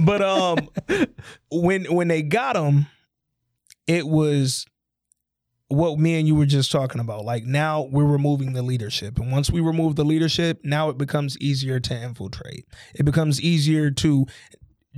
[0.00, 0.68] But um,
[1.50, 2.86] when when they got him,
[3.86, 4.66] it was
[5.72, 7.24] what me and you were just talking about.
[7.24, 11.38] Like now we're removing the leadership, and once we remove the leadership, now it becomes
[11.38, 12.66] easier to infiltrate.
[12.94, 14.26] It becomes easier to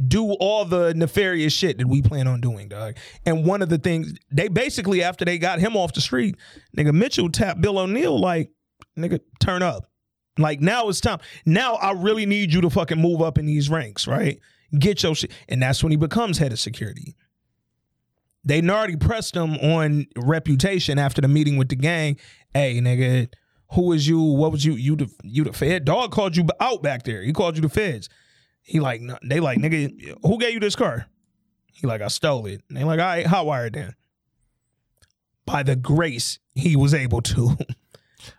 [0.08, 2.96] do all the nefarious shit that we plan on doing, dog.
[3.24, 6.36] And one of the things they basically after they got him off the street,
[6.76, 8.50] nigga Mitchell tapped Bill O'Neal like,
[8.98, 9.86] nigga, turn up.
[10.36, 11.20] Like now it's time.
[11.46, 14.40] Now I really need you to fucking move up in these ranks, right?
[14.76, 15.30] Get your shit.
[15.48, 17.14] And that's when he becomes head of security.
[18.44, 22.18] They already pressed him on reputation after the meeting with the gang.
[22.52, 23.28] Hey, nigga,
[23.72, 24.20] who is you?
[24.20, 24.74] What was you?
[24.74, 25.84] You the you the Fed?
[25.84, 27.22] Dog called you out back there.
[27.22, 28.08] He called you the feds.
[28.62, 31.06] He like they like nigga, who gave you this car?
[31.72, 32.62] He like I stole it.
[32.68, 33.94] And they like all right, hot wired then.
[35.46, 37.56] By the grace he was able to.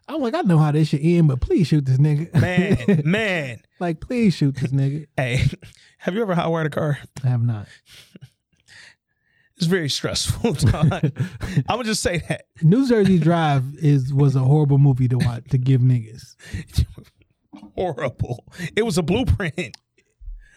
[0.07, 3.59] I'm like, I know how this should end, but please shoot this nigga, Man, man.
[3.79, 5.05] like, please shoot this nigga.
[5.15, 5.45] Hey,
[5.99, 6.97] have you ever hot wired a car?
[7.23, 7.67] I have not.
[9.57, 10.57] It's very stressful.
[10.73, 11.11] I'm
[11.67, 12.45] gonna just say that.
[12.61, 16.35] New Jersey Drive is was a horrible movie to watch to give niggas.
[17.75, 18.45] Horrible.
[18.75, 19.77] It was a blueprint.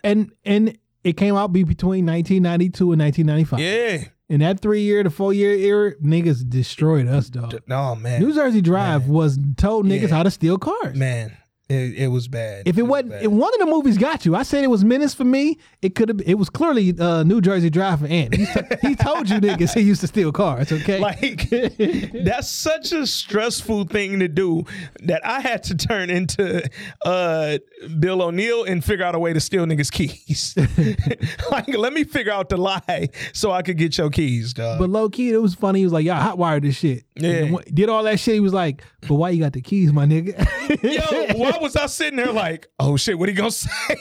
[0.03, 3.61] And and it came out be between 1992 and 1995.
[3.61, 4.09] Yeah.
[4.29, 7.55] In that three year to four year era, niggas destroyed us, dog.
[7.67, 8.21] No oh, man.
[8.21, 10.17] New Jersey Drive was told niggas Yeah.
[10.17, 10.97] how to steal cars.
[10.97, 11.37] man,
[11.69, 12.67] it, it was bad.
[12.67, 13.25] If it was wasn't, bad.
[13.25, 15.59] if one of the movies got you, I said it was Menace for me.
[15.83, 16.23] It could have.
[16.25, 18.35] It was clearly uh, New Jersey Drive for Ant.
[18.35, 18.47] He,
[18.81, 20.73] he told you niggas he used to steal cars.
[20.73, 21.51] Okay, like
[22.25, 24.65] that's such a stressful thing to do
[25.03, 26.67] that I had to turn into
[27.05, 27.59] uh,
[28.01, 30.55] Bill O'Neal and figure out a way to steal niggas' keys.
[31.51, 34.79] like, let me figure out the lie so I could get your keys, dog.
[34.79, 35.81] But low key, it was funny.
[35.81, 37.57] He was like, "Y'all hot wired this shit." Yeah.
[37.75, 38.35] Did all that shit.
[38.35, 40.39] He was like, "But why you got the keys, my nigga?"
[40.83, 43.97] Yo, why was I sitting there like, oh shit, what he gonna say?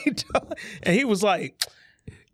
[0.82, 1.60] and he was like,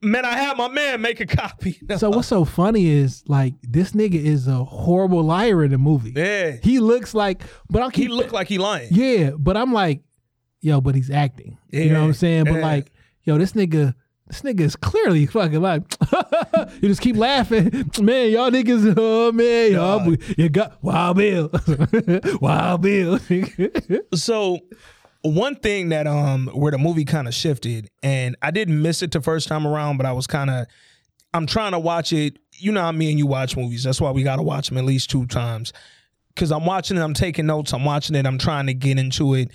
[0.02, 1.78] man, I had my man make a copy.
[1.98, 6.12] so what's so funny is like this nigga is a horrible liar in the movie.
[6.14, 8.88] yeah, He looks like, but I he keep looked like he lying.
[8.90, 10.02] Yeah, but I'm like,
[10.60, 11.59] yo, but he's acting.
[11.70, 12.44] You know what I'm Yeah, saying?
[12.44, 12.62] But yeah.
[12.66, 12.92] like,
[13.24, 13.94] yo, this nigga,
[14.28, 15.82] this nigga is clearly fucking like,
[16.80, 18.30] you just keep laughing, man.
[18.30, 21.51] Y'all niggas, oh man, y'all, you got Wild Bill,
[22.40, 23.18] Wild Bill.
[24.14, 24.59] So
[25.24, 29.10] one thing that um where the movie kind of shifted, and I didn't miss it
[29.10, 30.66] the first time around, but I was kind of
[31.32, 32.38] I'm trying to watch it.
[32.52, 33.84] You know how me and you watch movies.
[33.84, 35.72] That's why we got to watch them at least two times.
[36.36, 39.34] Cause I'm watching it, I'm taking notes, I'm watching it, I'm trying to get into
[39.34, 39.52] it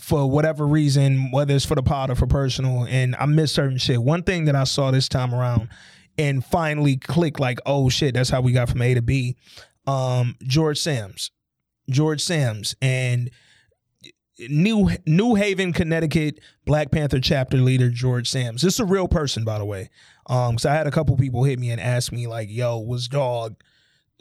[0.00, 3.76] for whatever reason, whether it's for the pod or for personal, and I miss certain
[3.76, 4.02] shit.
[4.02, 5.68] One thing that I saw this time around
[6.16, 9.36] and finally clicked like, oh shit, that's how we got from A to B.
[9.86, 11.30] Um, George Sams.
[11.90, 13.30] George Sams and
[14.48, 18.62] New New Haven, Connecticut Black Panther chapter leader George Sams.
[18.62, 19.90] This is a real person, by the way.
[20.26, 23.08] Um, so I had a couple people hit me and ask me like, "Yo, was
[23.08, 23.56] dog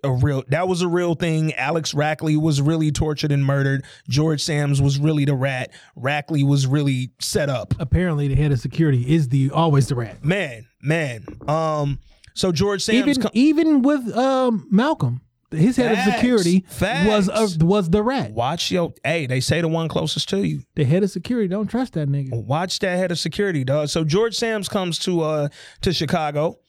[0.04, 0.44] a real?
[0.50, 1.54] That was a real thing.
[1.54, 3.86] Alex Rackley was really tortured and murdered.
[4.10, 5.72] George Sams was really the rat.
[5.98, 7.74] Rackley was really set up.
[7.80, 10.24] Apparently, the head of security is the always the rat.
[10.24, 11.26] Man, man.
[11.48, 12.00] Um,
[12.34, 13.08] so George Sams.
[13.08, 15.22] Even co- even with um Malcolm,
[15.52, 18.32] his head Facts, of security was a, was the rat.
[18.32, 18.94] watch yo.
[19.04, 20.64] Hey, they say the one closest to you.
[20.76, 22.44] The head of security don't trust that nigga.
[22.46, 23.90] Watch that head of security, dog.
[23.90, 25.50] So George Sams comes to uh
[25.82, 26.60] to Chicago,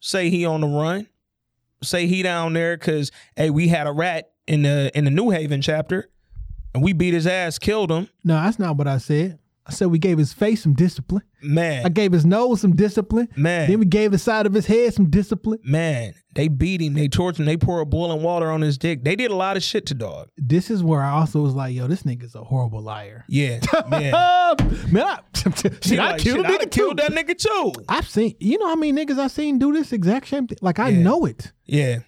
[0.00, 1.06] say he on the run,
[1.82, 5.30] say he down there because hey, we had a rat in the in the New
[5.30, 6.10] Haven chapter,
[6.74, 8.08] and we beat his ass, killed him.
[8.24, 9.38] No, that's not what I said.
[9.64, 11.22] I said we gave his face some discipline.
[11.40, 13.28] Man, I gave his nose some discipline.
[13.36, 13.68] Man.
[13.70, 15.60] Then we gave the side of his head some discipline.
[15.64, 19.04] man, they beat him, they tortured him, they poured boiling water on his dick.
[19.04, 20.28] They did a lot of shit to dog.
[20.36, 23.24] This is where I also was like, yo, this nigga's a horrible liar.
[23.28, 24.12] Yeah, man.
[24.92, 25.18] man, I,
[25.80, 27.72] shit, I like, killed shit, nigga have killed that nigga too.
[27.88, 30.58] I've seen, you know how many niggas I've seen do this exact same thing?
[30.60, 31.02] Like, I Yeah.
[31.02, 31.52] know it.
[31.66, 32.00] Yeah.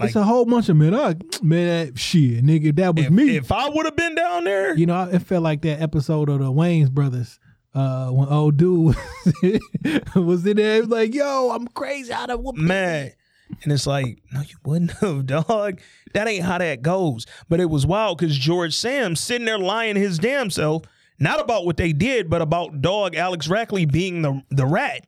[0.00, 0.94] It's a whole bunch of men.
[0.94, 3.36] I, man, that, shit, nigga, that was If, me.
[3.36, 6.40] if I would have been down there, you know, it felt like that episode of
[6.40, 7.38] the Wayans Brothers.
[7.74, 8.96] Uh, when old dude
[10.14, 13.12] was in there, he was like, "Yo, I'm crazy out of whoop." man.
[13.62, 15.80] And it's like, no, you wouldn't have, dog.
[16.14, 17.26] That ain't how that goes.
[17.48, 20.84] But it was wild because George Sam sitting there lying his damn self,
[21.18, 25.06] not about what they did, but about dog Alex Rackley being the the rat.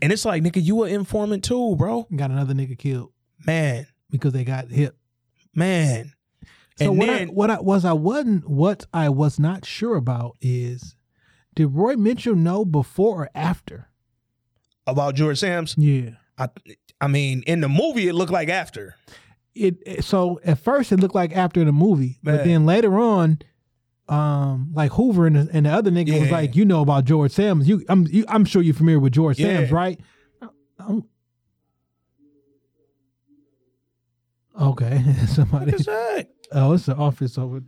[0.00, 2.06] And it's like, nigga, you an informant too, bro.
[2.14, 3.12] Got another nigga killed
[3.46, 4.94] Man, because they got hit.
[5.54, 6.12] man.
[6.78, 9.96] So and what then I, what I was I wasn't what I was not sure
[9.96, 10.94] about is
[11.56, 13.88] did Roy Mitchell know before or after?
[14.86, 16.10] about George Sam's, Yeah.
[16.38, 16.48] I
[17.00, 18.94] I mean, in the movie it looked like after.
[19.54, 23.40] It, so at first it looked like after the movie, but then later on,
[24.08, 27.32] um, like Hoover and the, and the other nigga was like, you know about George
[27.32, 27.68] Sams.
[27.68, 29.56] You, I'm, you, I'm sure you're familiar with George Yeah.
[29.58, 30.00] Sams, right?
[30.78, 31.06] Um,
[34.60, 35.72] okay, somebody.
[35.72, 36.28] What is that?
[36.52, 37.60] Oh, it's an office over.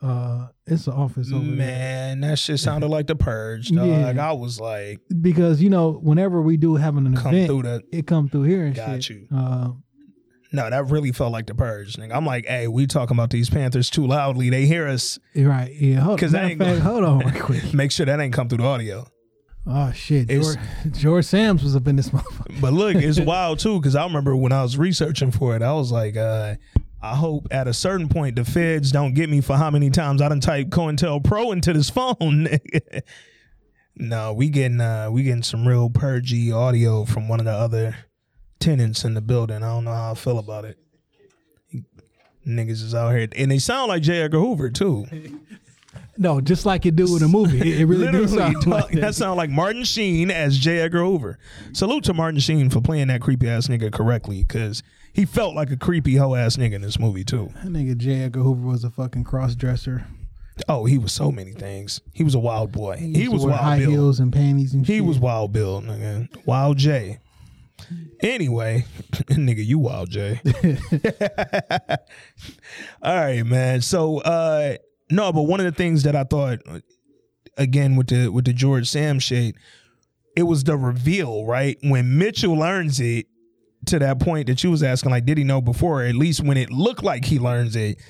[0.00, 1.54] Uh, it's an office over there.
[1.54, 3.86] Man, that shit sounded like the purge, dog.
[3.86, 4.28] Yeah.
[4.28, 7.82] I was like, because you know whenever we do having an come event, through the
[7.92, 9.16] it come through here and Got shit.
[9.16, 9.28] you.
[9.36, 9.70] Uh,
[10.52, 11.94] No, that really felt like the purge.
[11.96, 12.14] Nigga.
[12.14, 14.50] I'm like, hey, we talking about these Panthers too loudly.
[14.50, 15.18] They hear us.
[15.36, 15.72] right?
[15.72, 16.00] Yeah.
[16.00, 17.72] Hold, 'Cause I ain't fact, gonna- hold on, right quick.
[17.72, 19.06] Make sure that ain't come through the audio.
[19.66, 20.56] Oh shit, George,
[20.92, 22.60] George Sams was up in this motherfucker.
[22.60, 25.72] But look, it's wild too, because I remember when I was researching for it, I
[25.72, 26.56] was like, uh,
[27.00, 30.22] I hope at a certain point the feds don't get me for how many times
[30.22, 32.48] I done type COINTELPRO into this phone.
[33.96, 37.96] no, we getting uh, we getting some real purgy audio from one of the other
[38.58, 39.56] tenants in the building.
[39.58, 40.78] I don't know how I feel about it.
[42.46, 44.22] Niggas is out here, and they sound like J.
[44.22, 45.06] Edgar Hoover too.
[46.22, 47.58] No, just like it do in the movie.
[47.80, 49.14] It, really do Literally, sound like that that.
[49.14, 50.78] sound like Martin Sheen as J.
[50.80, 51.38] Edgar Hoover.
[51.72, 54.82] Salute to Martin Sheen for playing that creepy ass nigga correctly, because
[55.12, 57.50] he felt like a creepy hoe ass nigga in this movie too.
[57.62, 58.22] That nigga J.
[58.22, 60.06] Edgar Hoover was a fucking cross dresser.
[60.68, 62.00] Oh, he was so many things.
[62.12, 62.96] He was a wild boy.
[62.96, 63.90] He, to was Wild high Bill.
[63.90, 65.04] heels and panties and He shit.
[65.04, 66.28] was Wild Bill, nigga.
[66.46, 67.18] Wild J.
[68.20, 70.40] Anyway, nigga, you Wild J.
[73.02, 73.80] All right, man.
[73.80, 74.76] So, uh,
[75.12, 76.60] no, but one of the things that I thought,
[77.56, 79.54] again, with the with the George Sam shit,
[80.36, 81.76] it was the reveal, right?
[81.82, 83.26] When Mitchell learns it
[83.86, 86.02] to that point that you was asking, like, did he know before?
[86.02, 88.00] At least when it looked like he learns it,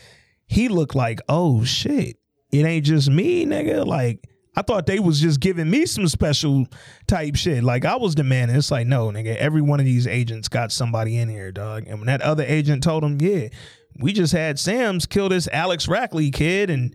[0.46, 2.16] he looked like, oh shit,
[2.52, 3.86] it ain't just me, nigga.
[3.86, 6.66] Like, I thought they was just giving me some special
[7.06, 7.64] type shit.
[7.64, 8.56] Like I was demanding.
[8.56, 11.84] It's like, no, nigga, every one of these agents got somebody in here, dog.
[11.86, 13.48] And when that other agent told him, yeah,
[13.98, 16.94] we just had Sam's kill this Alex Rackley kid, and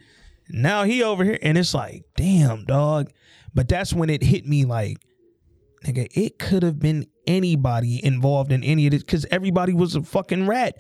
[0.49, 3.11] now he over here, and it's like, damn, dog.
[3.53, 4.97] But that's when it hit me like,
[5.85, 10.01] nigga, it could have been anybody involved in any of this because everybody was a
[10.03, 10.75] fucking rat.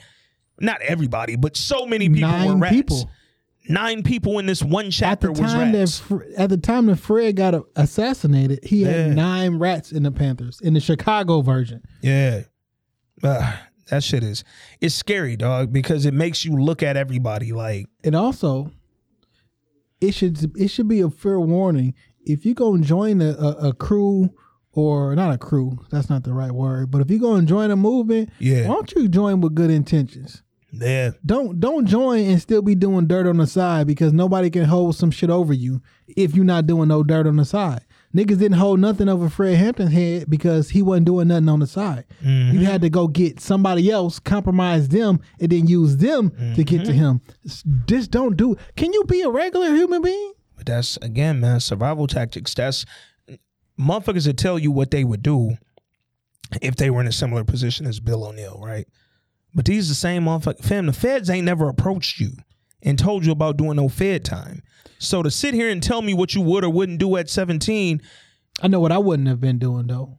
[0.59, 2.75] Not everybody, but so many people were Nine rats.
[2.75, 3.09] people.
[3.69, 5.99] Nine people in this one At chapter the was time that rats.
[5.99, 8.91] Fr- at the time that Fred got uh, assassinated, he Yeah.
[8.91, 11.81] had nine rats in the Panthers in the Chicago version.
[12.01, 12.43] Yeah.
[13.23, 13.57] Ugh,
[13.89, 14.43] that shit is
[14.81, 18.71] it's scary, dog, because it makes you look at everybody like, And also,
[20.01, 21.93] it should it should be a fair warning
[22.25, 24.29] if you go and join a, a, a crew
[24.73, 25.79] or not a crew.
[25.89, 26.91] That's not the right word.
[26.91, 28.67] But if you go and join a movement, Yeah.
[28.67, 30.43] why don't you join with good intentions?
[30.71, 34.65] yeah, Don't don't join and still be doing dirt on the side because nobody can
[34.65, 37.81] hold some shit over you if you're not doing no dirt on the side.
[38.17, 41.67] Niggas didn't hold nothing over Fred Hampton's head because he wasn't doing nothing on the
[41.67, 42.05] side.
[42.23, 42.57] Mm-hmm.
[42.57, 46.83] You had to go get somebody else, compromise them, and then use them to get
[46.85, 46.99] to mm-hmm.
[46.99, 47.21] him.
[47.45, 48.57] S- Just don't do.
[48.75, 50.33] Can you be a regular human being?
[50.55, 52.55] But that's again, man, survival tactics.
[52.55, 52.87] That's
[53.79, 55.51] motherfuckers that tell you what they would do
[56.59, 58.87] if they were in a similar position as Bill O'Neal, right?
[59.53, 60.65] But these the same motherfuckers.
[60.65, 62.31] Fam, the feds ain't never approached you
[62.81, 64.63] and told you about doing no fed time.
[64.99, 68.01] So to sit here and tell me what you would or wouldn't do at 17,
[68.61, 70.17] I know what I wouldn't have been doing though.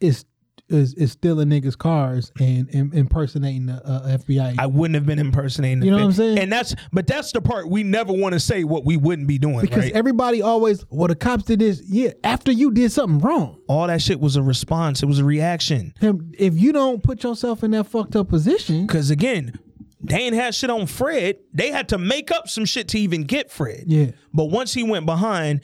[0.00, 0.24] Is
[0.68, 4.56] is, is stealing niggas' cars and, and impersonating the uh, FBI.
[4.58, 6.38] I wouldn't have been impersonating You know what I'm saying?
[6.38, 9.38] And that's but that's the part we never want to say what we wouldn't be
[9.38, 9.92] doing, because right?
[9.92, 11.82] everybody always, well, the cops did this.
[11.86, 13.58] Yeah, after you did something wrong.
[13.68, 15.02] All that shit was a response.
[15.02, 15.94] It was a reaction.
[16.00, 19.58] If you don't put yourself in that fucked up position, Because again,
[20.00, 21.38] they ain't had shit on Fred.
[21.52, 23.84] They had to make up some shit to even get Fred.
[23.86, 24.12] Yeah.
[24.32, 25.60] But once he went behind,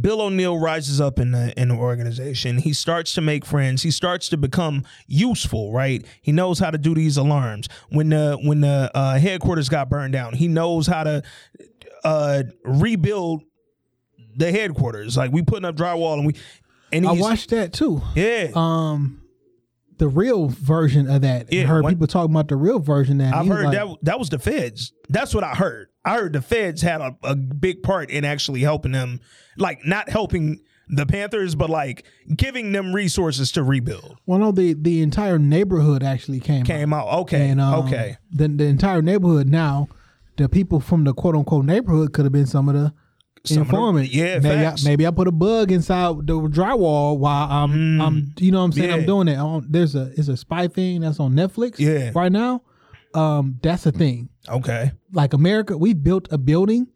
[0.00, 2.58] Bill O'Neal rises up in the in the organization.
[2.58, 3.82] He starts to make friends.
[3.82, 6.04] He starts to become useful, right?
[6.22, 7.68] He knows how to do these alarms.
[7.90, 11.22] When the when the uh, headquarters got burned down, he knows how to
[12.04, 13.42] uh, rebuild
[14.36, 15.16] the headquarters.
[15.16, 16.34] Like we putting up drywall and we
[16.92, 18.00] and I watched that too.
[18.14, 18.50] yeah.
[18.54, 19.19] Um,
[20.00, 21.52] the real version of that.
[21.52, 23.18] Yeah, I heard when- people talking about the real version.
[23.18, 24.92] That I've he heard like, that that was the feds.
[25.08, 25.88] That's what I heard.
[26.04, 29.20] I heard the feds had a, a big part in actually helping them,
[29.58, 32.04] like not helping the Panthers, but like
[32.34, 34.16] giving them resources to rebuild.
[34.26, 38.48] Well, no, the the entire neighborhood actually came Came out okay, And, um, okay, The
[38.48, 39.88] the entire neighborhood now,
[40.38, 42.94] the people from the quote unquote neighborhood could have been some of the
[43.44, 48.34] The- yeah, maybe I, maybe I put a bug inside the drywall while I'm I'm
[48.38, 48.92] you know what I'm saying Mm.
[48.92, 48.96] yeah.
[48.98, 49.36] I'm doing it.
[49.36, 51.78] On, there's a it's a spy thing that's on Netflix.
[51.78, 52.10] Yeah.
[52.14, 52.62] right now.
[53.14, 54.28] Um, that's a thing.
[54.48, 56.86] okay, Like America, we built a building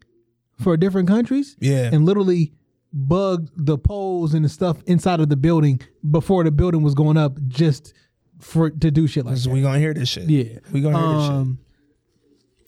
[0.61, 1.57] for different countries.
[1.59, 2.53] yeah, and literally
[2.93, 7.17] bugged the poles and the stuff inside of the building before the building was going
[7.17, 7.93] up just
[8.39, 9.55] for to do shit like So that.
[9.55, 10.29] we gonna hear this shit.
[10.29, 10.59] Yeah.
[10.71, 11.64] we gonna hear this shit.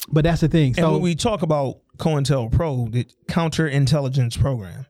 [0.09, 0.67] But that's the thing.
[0.69, 4.85] And So when we talk about COINTELPRO, the counterintelligence program,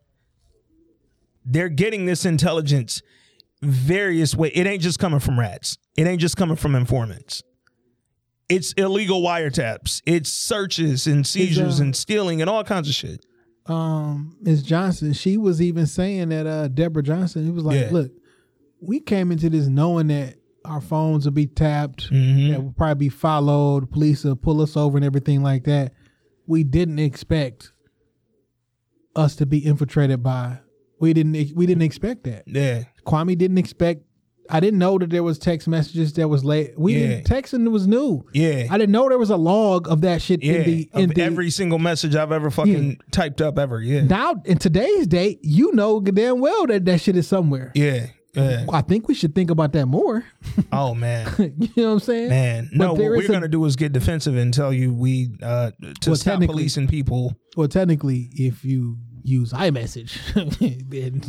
[1.46, 3.02] they're getting this intelligence
[3.62, 4.52] various ways.
[4.56, 5.78] It ain't just coming from rats.
[5.96, 7.42] It ain't just coming from informants.
[8.50, 10.02] It's illegal wiretaps.
[10.06, 13.26] It's searches and seizures uh, and stealing and all kinds of shit.
[13.66, 14.64] um Ms.
[14.64, 17.90] Johnson, she was even saying that uh Deborah Johnson, it was like, Yeah.
[17.92, 18.12] look,
[18.80, 20.36] we came into this knowing that
[20.68, 22.52] our phones will be tapped, Mm-hmm.
[22.52, 25.94] that will probably be followed, police will pull us over and everything like that.
[26.46, 27.72] We didn't expect
[29.16, 30.60] us to be infiltrated by
[31.00, 32.44] we didn't we didn't expect that.
[32.48, 34.04] Yeah, Kwame didn't expect.
[34.50, 36.80] I didn't know that there was text messages that was late.
[36.80, 37.08] We Yeah.
[37.22, 38.24] didn't texting was new.
[38.34, 40.54] yeah, I didn't know there was a log of that shit yeah.
[40.54, 43.82] in the in the every single message I've ever fucking typed up ever.
[43.82, 45.40] Yeah, now in today's date.
[45.44, 47.72] You know damn well that that shit is somewhere.
[47.76, 48.08] yeah,
[48.38, 50.24] I think we should think about that more.
[50.72, 51.28] Oh man.
[51.58, 52.30] you know what I'm saying?
[52.30, 52.94] Man, But no.
[52.94, 56.16] What we're a- gonna do is get defensive and tell you we uh to Well,
[56.16, 57.36] stop policing people.
[57.56, 58.98] Well, technically, if you
[59.28, 60.18] use iMessage,
[60.90, 61.22] then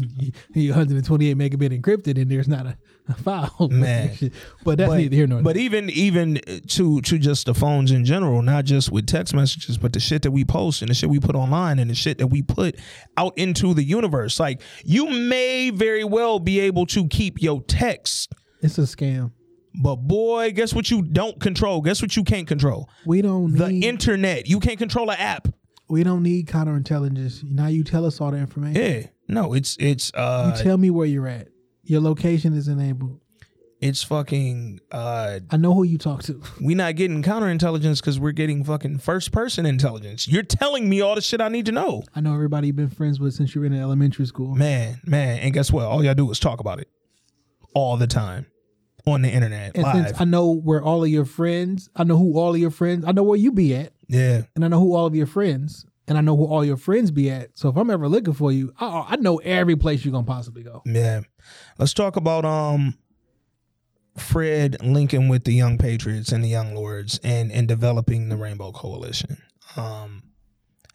[0.55, 2.77] you 128 megabit encrypted, and there's not a,
[3.09, 3.69] a file.
[3.70, 4.16] Man.
[4.65, 5.62] but that's neither here nor but there.
[5.62, 9.93] even even to to just the phones in general, not just with text messages, but
[9.93, 12.29] the shit that we post and the shit we put online and the shit that
[12.29, 12.77] we put
[13.16, 14.39] out into the universe.
[14.39, 19.33] Like you may very well be able to keep your text, It's a scam.
[19.83, 21.81] but boy, guess what you don't control?
[21.81, 22.89] Guess what you can't control?
[23.07, 23.85] We don't The need.
[23.85, 24.47] internet.
[24.49, 25.49] You can't control an app.
[25.89, 27.43] We don't need counterintelligence.
[27.44, 28.82] Now you tell us all the information.
[28.82, 29.06] Yeah.
[29.28, 31.48] No, it's it's uh You tell me where you're at.
[31.85, 33.20] Your location is enabled.
[33.81, 36.43] it's fucking uh I know who you talk to.
[36.60, 40.28] we not getting counterintelligence because we're getting fucking first person intelligence.
[40.28, 42.02] You're telling me all the shit I need to know.
[42.15, 44.55] I know everybody you've been friends with since you were in elementary school.
[44.55, 45.85] Man, man, and guess what?
[45.86, 46.89] All y'all do is talk about it
[47.74, 48.47] all the time
[49.10, 50.06] on the internet and live.
[50.06, 53.05] since I know where all of your friends, I know who all of your friends,
[53.06, 55.86] I know where you be at, yeah, and I know who all of your friends,
[56.06, 57.51] and I know who all your friends be at.
[57.59, 60.62] So if I'm ever looking for you, I, I know every place you're gonna possibly
[60.62, 60.82] go.
[60.86, 61.20] yeah.
[61.78, 62.98] Let's talk about um
[64.16, 68.72] Fred linking with the Young Patriots and the Young Lords and and developing the Rainbow
[68.72, 69.39] Coalition.
[69.76, 70.24] Um,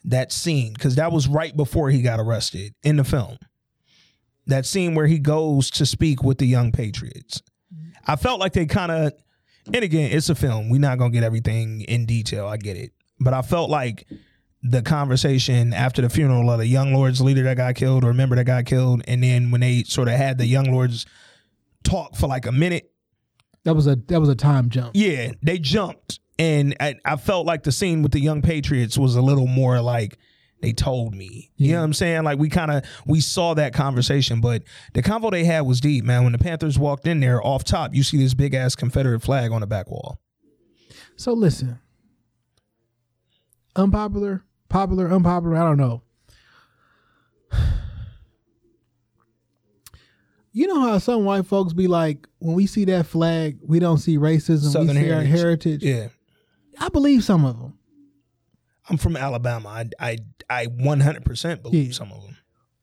[0.04, 3.38] that scene because that was right before he got arrested in the film.
[4.46, 7.42] That scene where he goes to speak with the Young Patriots.
[8.06, 9.12] I felt like they kind of,
[9.72, 10.68] and again, it's a film.
[10.70, 12.46] We're not gonna get everything in detail.
[12.46, 14.06] I get it, but I felt like
[14.62, 18.36] the conversation after the funeral of the Young Lords leader that got killed or member
[18.36, 21.06] that got killed, and then when they sort of had the Young Lords
[21.82, 22.90] talk for like a minute,
[23.64, 24.92] That was a that was a time jump.
[24.94, 29.16] yeah, they jumped, and I, I felt like the scene with the Young Patriots was
[29.16, 30.18] a little more like
[30.64, 31.50] they told me.
[31.56, 32.24] You know what I'm saying?
[32.24, 34.62] Like we kind of we saw that conversation, but
[34.94, 36.22] the convo they had was deep, man.
[36.22, 39.52] When the Panthers walked in there, off top, you see this big ass Confederate flag
[39.52, 40.18] on the back wall.
[41.16, 41.78] So listen,
[43.76, 45.56] unpopular, popular, unpopular.
[45.56, 46.02] I don't know.
[50.56, 53.98] You know how some white folks be like, when we see that flag, we don't
[53.98, 54.70] see racism.
[54.70, 55.82] Southern we see our heritage.
[55.82, 55.82] heritage.
[55.82, 56.08] Yeah,
[56.78, 57.76] I believe some of them.
[58.88, 59.68] I'm from Alabama.
[59.68, 60.18] I I
[60.50, 61.92] I 100 percent believe Yeah.
[61.92, 62.36] some of them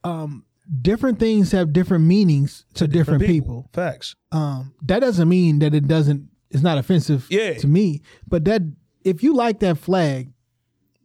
[0.03, 0.45] Um,
[0.82, 3.69] different things have different meanings to, different, people.
[3.73, 4.15] Facts.
[4.32, 6.28] Um, that doesn't mean that it doesn't.
[6.49, 7.53] It's not offensive Yeah.
[7.60, 8.02] to me.
[8.28, 8.61] But that
[9.03, 10.32] if you like that flag,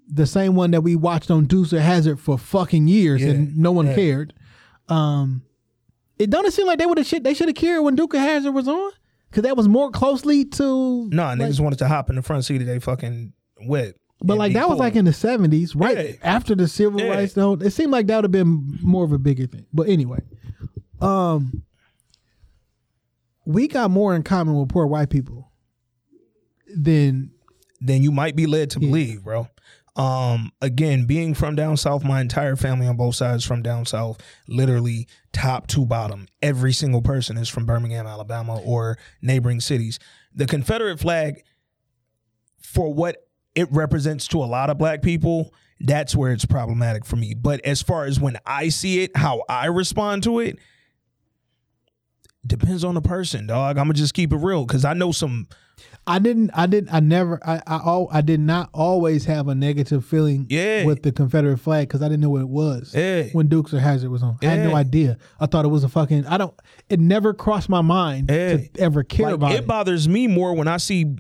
[0.09, 3.31] the same one that we watched on Dukes Hazzard for fucking years Yeah.
[3.31, 3.95] and no one Yeah.
[3.95, 4.35] cared.
[4.89, 5.43] Um,
[6.19, 7.23] it don't it seem like they would have shit.
[7.25, 8.91] They should have cared when Duke Hazzard was on.
[9.29, 11.09] Because that was more closely to.
[11.11, 13.33] No, like- niggas wanted to hop in the front seat of they fucking
[13.63, 13.99] whip.
[14.23, 16.13] But like that was like in the seventies, right Yeah.
[16.23, 17.09] after the civil Yeah.
[17.09, 17.35] rights.
[17.35, 19.67] Though it seemed like that would have been more of a bigger thing.
[19.73, 20.21] But anyway,
[21.01, 21.63] um,
[23.45, 25.53] we got more in common with poor white people
[26.75, 27.31] than
[27.81, 29.49] than you might be led to believe, bro.
[29.97, 34.19] Um, again, being from down south, my entire family on both sides from down south,
[34.49, 36.27] literally top to bottom.
[36.43, 39.99] Every single person is from Birmingham, Alabama, or neighboring cities.
[40.35, 41.43] The Confederate flag,
[42.61, 43.26] for what
[43.57, 47.35] it represents to a lot of black people, that's where it's problematic for me.
[47.35, 50.59] But as far as when I see it, how I respond to it,
[52.47, 53.79] depends on the person, dog.
[53.79, 55.49] I'm gonna just keep it real because I know some.
[56.07, 56.51] I didn't.
[56.55, 56.93] I didn't.
[56.95, 57.41] I never.
[57.45, 57.61] I.
[57.67, 58.05] I.
[58.13, 60.47] I did not always have a negative feeling.
[60.49, 60.85] Yeah.
[60.85, 62.95] With the Confederate flag because I didn't know what it was.
[62.97, 63.25] Yeah.
[63.33, 65.19] When Dukes of Hazzard was on, I had no idea.
[65.41, 66.27] I thought it was a fucking.
[66.27, 66.55] I don't.
[66.89, 68.57] It never crossed my mind Yeah.
[68.59, 69.67] to ever care Like, about it it.
[69.67, 71.17] bothers me more when I see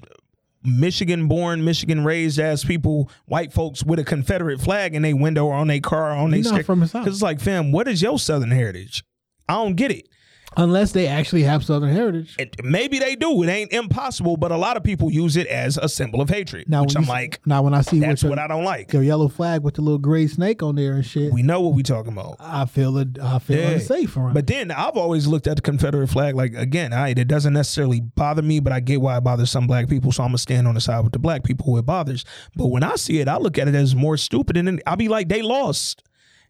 [0.66, 5.46] Michigan born, Michigan raised ass people, white folks with a Confederate flag in their window
[5.46, 7.04] or on their car or on their You're not from the South.
[7.04, 9.04] Because it's like, fam, what is your Southern heritage?
[9.48, 10.08] I don't get it.
[10.56, 12.34] Unless they actually have Southern heritage.
[12.38, 12.56] it.
[12.64, 13.42] Maybe they do.
[13.42, 16.68] It ain't impossible, but a lot of people use it as a symbol of hatred.
[16.68, 18.92] Now, which I'm see- like, now when I see that's what I don't like.
[18.92, 21.74] your yellow flag with the little gray snake on there and shit, We know what
[21.74, 22.36] we talking about.
[22.40, 23.18] I feel it.
[23.20, 23.70] I feel Yeah.
[23.72, 24.34] unsafe around.
[24.34, 28.00] But then I've always looked at the Confederate flag like again, I it doesn't necessarily
[28.00, 30.66] bother me, but I get why it bothers some black people, so I'm gonna stand
[30.66, 32.24] on the side with the black people who it bothers.
[32.54, 34.96] But when I see it, I look at it as more stupid, and then I'll
[34.96, 36.02] be like, they lost.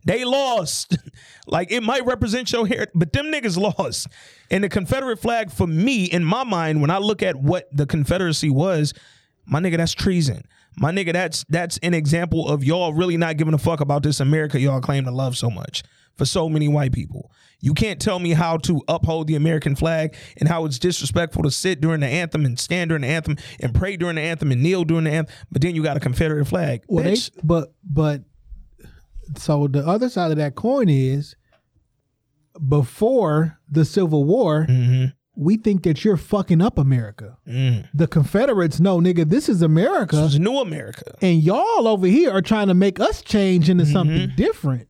[0.06, 0.96] They lost.
[1.46, 4.06] like it might represent your hair, but them niggas lost.
[4.50, 7.86] And the Confederate flag, for me, in my mind, when I look at what the
[7.86, 8.94] Confederacy was,
[9.44, 10.44] my nigga, that's treason.
[10.78, 14.20] My nigga, that's that's an example of y'all really not giving a fuck about this
[14.20, 15.82] America y'all claim to love so much
[16.14, 17.30] for so many white people.
[17.60, 21.50] You can't tell me how to uphold the American flag and how it's disrespectful to
[21.50, 24.62] sit during the anthem and stand during the anthem and pray during the anthem and
[24.62, 26.84] kneel during the anthem, but then you got a Confederate flag.
[26.86, 28.22] well, they, but but
[29.36, 31.34] so the other side of that coin is
[32.68, 35.06] before the Civil War, Mm-hmm.
[35.36, 37.36] we think that you're fucking up America.
[37.92, 40.16] The Confederates know, nigga, this is America.
[40.16, 41.14] This is new America.
[41.20, 44.88] and y'all over here are trying to make us change into something different.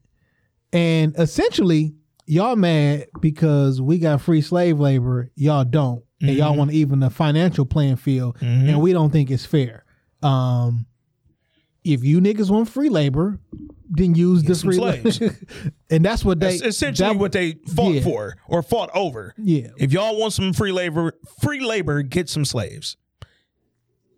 [0.72, 1.94] And essentially,
[2.26, 6.02] y'all mad because we got free slave labor, y'all don't.
[6.20, 9.84] And y'all want even the financial playing field, and we don't think it's fair.
[10.22, 10.86] Um,
[11.84, 13.38] if you niggas want free labor,
[13.88, 15.20] then use the some free slaves.
[15.90, 18.00] and that's what they That's essentially that- what they fought yeah.
[18.02, 19.34] for or fought over.
[19.38, 19.68] Yeah.
[19.78, 22.96] If y'all want some free labor, free labor, get some slaves.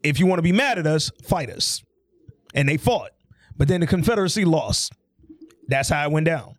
[0.02, 1.82] If you want to be mad at us, fight us.
[2.54, 3.10] And they fought.
[3.56, 4.92] But then the Confederacy lost.
[5.66, 6.54] That's how it went down.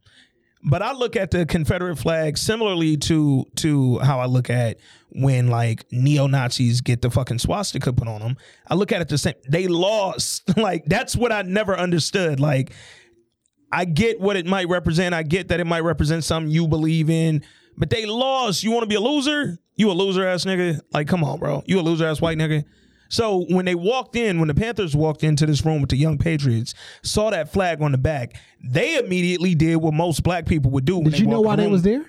[0.61, 4.77] But I look at the Confederate flag similarly to to how I look at
[5.11, 8.35] when like neo Nazis get the fucking swastika put on them.
[8.67, 9.35] I look at it the same.
[9.47, 10.57] They lost.
[10.57, 12.41] like that's what I never understood.
[12.41, 12.73] Like
[13.71, 15.13] I get what it might represent.
[15.13, 17.43] I get that it might represent something you believe in,
[17.77, 18.63] but they lost.
[18.63, 19.57] You want to be a loser?
[19.75, 20.81] You a loser ass nigga?
[20.93, 21.63] Like, come on, bro.
[21.65, 22.65] You a loser ass white nigga?
[23.11, 26.17] So when they walked in, when the Panthers walked into this room with the young
[26.19, 30.85] Patriots, saw that flag on the back, they immediately did what most black people would
[30.85, 30.97] do.
[30.99, 32.05] When Did you know why the they was there?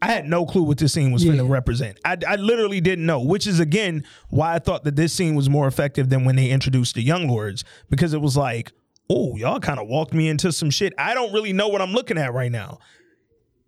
[0.00, 1.32] I had no clue what this scene was Yeah.
[1.32, 1.98] going to represent.
[2.04, 5.48] I, I literally didn't know, which is again why I thought that this scene was
[5.48, 8.72] more effective than when they introduced the Young Lords because it was like,
[9.10, 10.92] oh, y'all kind of walked me into some shit.
[10.98, 12.78] I don't really know what I'm looking at right now.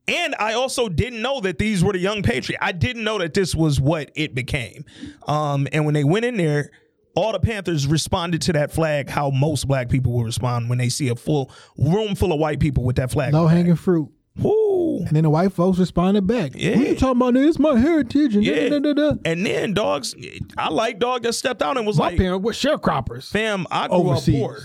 [0.06, 2.62] And I also didn't know that these were the Young Patriots.
[2.64, 4.84] I didn't know that this was what it became.
[5.26, 6.70] Um, and when they went in there,
[7.14, 10.88] all the Panthers responded to that flag how most black people will respond when they
[10.88, 13.34] see a full room full of white people with that flag.
[13.34, 13.56] Low on the back.
[13.56, 14.08] hanging fruit.
[14.38, 14.98] Woo.
[15.00, 16.52] And then the white folks responded back.
[16.54, 16.76] Yeah.
[16.76, 17.34] What you talking about?
[17.34, 18.34] This my heritage.
[18.36, 18.68] And Yeah.
[18.70, 19.12] da, da, da.
[19.24, 20.14] And then dogs,
[20.56, 23.28] I like dog that stepped out and was My like, parents were sharecroppers.
[23.30, 24.34] fam, I grew Overseas.
[24.36, 24.58] up poor.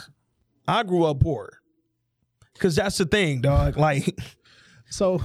[0.68, 1.60] I grew up poor.
[2.60, 3.78] Cause that's the thing, dog.
[3.78, 4.18] Like,
[4.94, 5.20] So,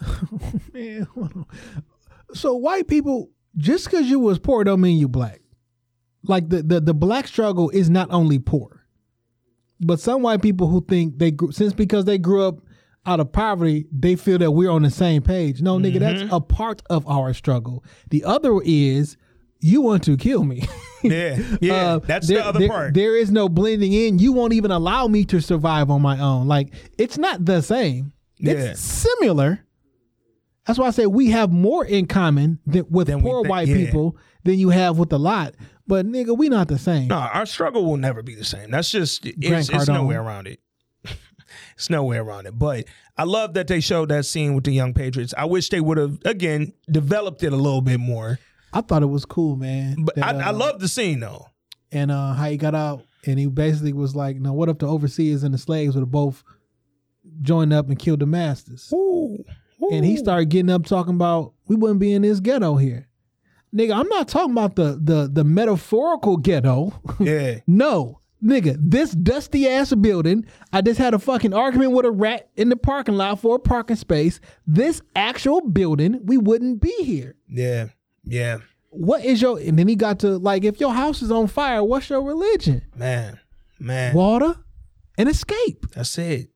[0.72, 1.06] man,
[2.32, 5.42] so white people, just because you was poor, don't mean you black.
[6.22, 8.86] Like the, the the black struggle is not only poor,
[9.78, 12.60] but some white people who think they grew since because they grew up
[13.04, 15.60] out of poverty, they feel that we're on the same page.
[15.60, 16.32] No, nigga, that's mm-hmm.
[16.32, 17.84] a part of our struggle.
[18.08, 19.18] The other is
[19.62, 20.62] you want to kill me.
[21.02, 22.94] yeah, yeah, Uh, that's there- the other there- part.
[22.94, 24.18] There is no blending in.
[24.18, 26.46] You won't even allow me to survive on my own.
[26.48, 28.12] Like it's not the same.
[28.38, 28.52] Yeah.
[28.54, 29.64] It's similar.
[30.66, 33.68] That's why I say we have more in common than, with Than poor think, white
[33.68, 33.76] yeah.
[33.86, 35.54] people than you have with a lot.
[35.88, 37.08] But nigga, we not the same.
[37.08, 38.70] no, our struggle will never be the same.
[38.70, 40.60] That's just it's, it's no way around it.
[41.74, 42.56] it's no way around it.
[42.58, 42.84] But
[43.16, 45.34] I love that they showed that scene with the young Patriots.
[45.36, 48.38] I wish they would have again developed it a little bit more.
[48.72, 49.96] I thought it was cool, man.
[50.04, 51.46] But that, I, I uh, love the scene though.
[51.90, 54.86] and uh, how he got out and he basically was like, "Now, what if the
[54.88, 56.42] overseers and the slaves would have both
[57.40, 59.44] joined up and killed the masters?" Ooh,
[59.90, 63.08] And he started getting up talking about we wouldn't be in this ghetto here,
[63.74, 63.94] nigga.
[63.94, 66.92] I'm not talking about the the the metaphorical ghetto.
[67.20, 70.46] Yeah, no, nigga, this dusty ass building.
[70.72, 73.60] I just had a fucking argument with a rat in the parking lot for a
[73.60, 74.40] parking space.
[74.66, 77.36] This actual building, we wouldn't be here.
[77.48, 77.88] yeah,
[78.24, 78.58] yeah.
[78.90, 79.58] What is your?
[79.58, 82.82] And then he got to like, if your house is on fire, what's your religion?
[82.94, 83.40] Man,
[83.80, 84.14] man.
[84.14, 84.56] Water
[85.16, 85.86] and escape.
[85.94, 86.50] That's it.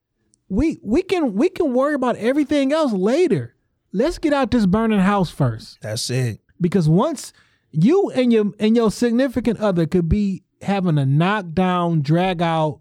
[0.49, 3.55] We we can we can worry about everything else later.
[3.93, 5.79] Let's get out this burning house first.
[5.81, 6.41] That's it.
[6.61, 7.33] Because once
[7.71, 12.81] you and your and your significant other could be having a knockdown, drag out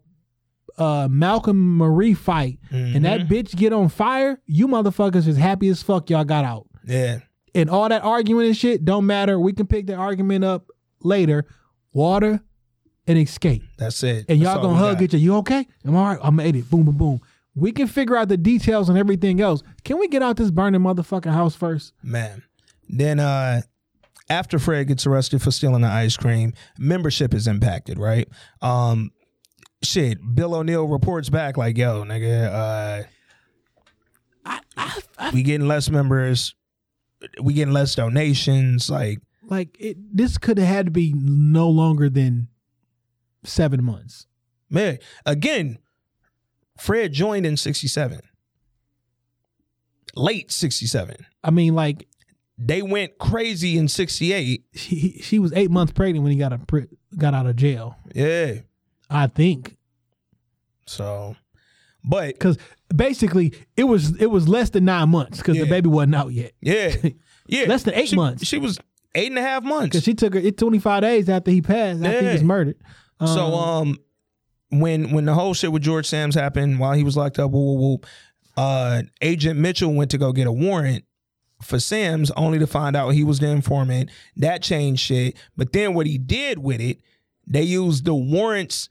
[0.78, 5.82] uh Malcolm Marie fight and that bitch get on fire, you motherfuckers is happy as
[5.82, 6.68] fuck y'all got out.
[6.86, 7.20] Yeah,
[7.56, 9.40] And all that arguing and shit don't matter.
[9.40, 10.70] We can pick the argument up
[11.02, 11.46] later.
[11.94, 12.42] Water
[13.08, 13.64] and escape.
[13.78, 14.26] that's it.
[14.28, 15.04] And y'all gonna hug got.
[15.04, 15.18] each other.
[15.20, 15.66] You okay?
[15.86, 16.20] I'm all right.
[16.22, 16.70] I made it.
[16.70, 17.22] Boom, boom, boom.
[17.56, 19.64] We can figure out the details and everything else.
[19.86, 21.94] Can we get out this burning motherfucking house first?
[22.04, 22.44] man.
[22.90, 23.62] Then uh
[24.30, 28.28] after Fred gets arrested for stealing the ice cream, membership is impacted, right?
[28.62, 29.12] Um
[29.84, 33.04] shit, Bill O'Neal reports back like, yo, nigga, uh
[35.34, 36.54] we getting less members,
[37.42, 42.10] we getting less donations, like Like it, this could have had to be no longer
[42.10, 42.48] than
[43.44, 44.28] seven months.
[44.70, 45.78] man, again,
[46.78, 48.20] Fred joined in 67.
[50.16, 51.16] Late 67.
[51.44, 52.08] I mean, like
[52.58, 54.64] They went crazy in 68.
[54.74, 56.60] she he- she was eight months pregnant when he got a
[57.18, 57.98] got out of jail.
[58.14, 58.60] Yeah.
[59.10, 59.76] I think
[60.88, 61.36] So
[62.04, 62.58] but because
[62.96, 65.70] basically it was it was less than nine months because the Yeah.
[65.70, 66.52] baby wasn't out yet.
[66.62, 66.96] Yeah.
[67.48, 67.66] Yeah.
[67.68, 68.44] Less than eight She- months.
[68.48, 68.80] She was
[69.14, 69.90] eight and a half months.
[69.90, 72.34] Because she took her it 25 days after he passed, after he Yeah.
[72.34, 72.78] was murdered.
[73.24, 74.00] so um
[74.70, 77.80] when when the whole shit with George Sams happened while he was locked up, whoop,
[77.80, 78.06] whoop, whoop,
[78.58, 81.06] uh Agent Mitchell went to go get a warrant
[81.62, 84.10] for Sims only to find out he was the informant.
[84.38, 85.36] That changed shit.
[85.56, 87.00] But then what he did with it,
[87.48, 88.90] they used the warrants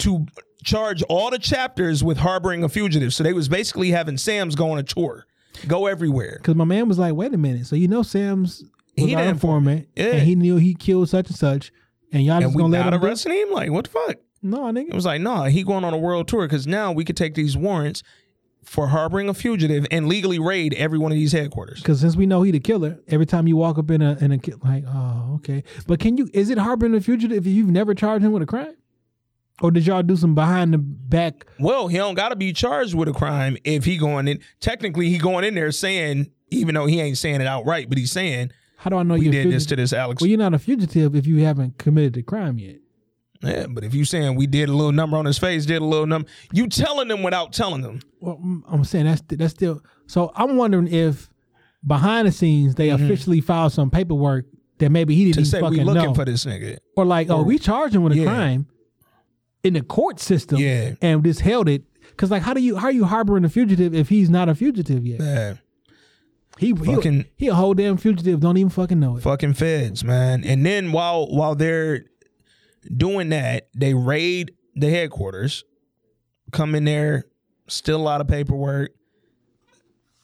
[0.00, 0.26] to
[0.66, 3.14] charge all the chapters with harboring a fugitive.
[3.14, 5.24] So they was basically having Sam's go on a tour.
[5.66, 6.36] Go everywhere.
[6.42, 7.64] Because my man was like, wait a minute.
[7.66, 8.62] So you know Sam's
[8.98, 10.06] was He our informant, Yeah.
[10.16, 11.72] and he knew he killed such and such,
[12.12, 13.50] and y'all And just gonna let him arresting him?
[13.52, 14.16] Like, what the fuck?
[14.42, 14.88] No, nigga.
[14.88, 17.34] It was like, nah, he going on a world tour because now we could take
[17.34, 18.02] these warrants
[18.64, 21.80] for harboring a fugitive and legally raid every one of these headquarters.
[21.80, 24.32] Because since we know he the killer, every time you walk up in a in
[24.32, 25.62] a like, oh, okay.
[25.86, 26.28] But can you?
[26.34, 28.74] Is it harboring a fugitive if you've never charged him with a crime?
[29.62, 31.46] Or did y'all do some behind the back?
[31.58, 34.40] Well, he don't got to be charged with a crime if he going in.
[34.60, 38.12] Technically, he going in there saying, even though he ain't saying it outright, but he's
[38.12, 40.20] saying How do I know we you're did this to this Alex.
[40.20, 42.76] Well, you're not a fugitive if you haven't committed the crime yet.
[43.42, 45.84] yeah, but if you saying we did a little number on his face, did a
[45.84, 48.00] little number, you telling them without telling them.
[48.20, 49.80] Well, mm, I'm saying that's that's still.
[50.06, 51.30] So I'm wondering if
[51.86, 54.44] behind the scenes they officially filed some paperwork
[54.78, 55.50] that maybe he didn't Mm-hmm.
[55.50, 56.76] To even say we fucking looking know, for this nigga.
[56.96, 58.24] or like, oh, we charged him with a Yeah.
[58.24, 58.66] crime
[59.66, 60.94] in the court system, Yeah.
[61.02, 61.82] and just held it.
[62.10, 64.54] Because like, how do you how are you harboring a fugitive if he's not a
[64.54, 65.20] fugitive yet?
[65.20, 65.54] Yeah.
[66.58, 68.40] He he Fucking- he a whole damn fugitive.
[68.40, 69.22] Don't even fucking know it.
[69.22, 70.42] fucking feds, man.
[70.44, 72.04] And then while while they're
[72.96, 75.64] doing that, they raid the headquarters,
[76.52, 77.24] come in there,
[77.68, 78.92] still a lot of paperwork.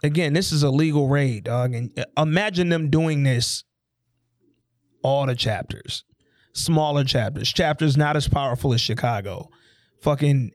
[0.04, 1.74] Again, this is a legal raid, dog.
[1.74, 3.64] And imagine them doing this
[5.02, 6.04] all the chapters.
[6.52, 7.52] Smaller chapters.
[7.52, 9.50] Chapters not as powerful as Chicago.
[10.00, 10.52] Fucking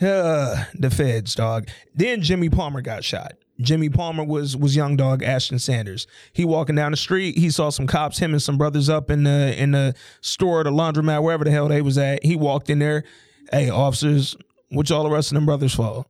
[0.00, 1.68] uh, the feds, dog.
[1.94, 3.32] Then Jimmy Palmer got shot.
[3.60, 6.06] Jimmy Palmer was was young dog Ashton Sanders.
[6.32, 9.24] He walking down the street, he saw some cops, him and some brothers up in
[9.24, 12.24] the in the store, the laundromat, wherever the hell they was at.
[12.24, 13.04] He walked in there.
[13.52, 14.36] Hey, officers,
[14.70, 16.06] what y'all arresting them brothers for?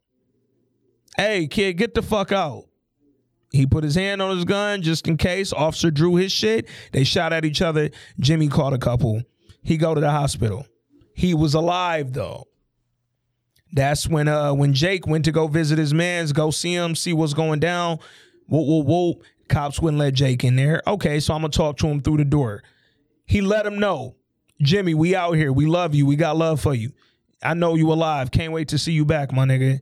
[1.17, 2.67] Hey, kid, get the fuck out.
[3.51, 5.53] He put his hand on his gun just in case.
[5.53, 6.69] Officer drew his shit.
[6.93, 7.91] They shot at each other.
[8.19, 9.23] Jimmy caught a couple.
[9.63, 10.67] He go to the hospital.
[11.15, 12.47] He was alive though.
[13.73, 17.13] That's when uh when Jake went to go visit his mans, go see him, see
[17.13, 17.99] what's going down.
[18.47, 19.21] Whoa, whoa, whoa.
[19.49, 20.83] Cops wouldn't let Jake in there.
[20.87, 22.63] Okay, so I'm gonna talk to him through the door.
[23.27, 24.17] He let him know,
[24.63, 25.53] Jimmy, we out here.
[25.53, 26.07] We love you.
[26.07, 26.93] We got love for you.
[27.43, 28.31] I know you alive.
[28.31, 29.81] Can't wait to see you back, my nigga.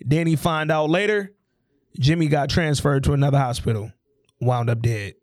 [0.00, 1.32] Then he find out later,
[1.98, 3.92] Jimmy got transferred to another hospital,
[4.40, 5.14] wound up dead.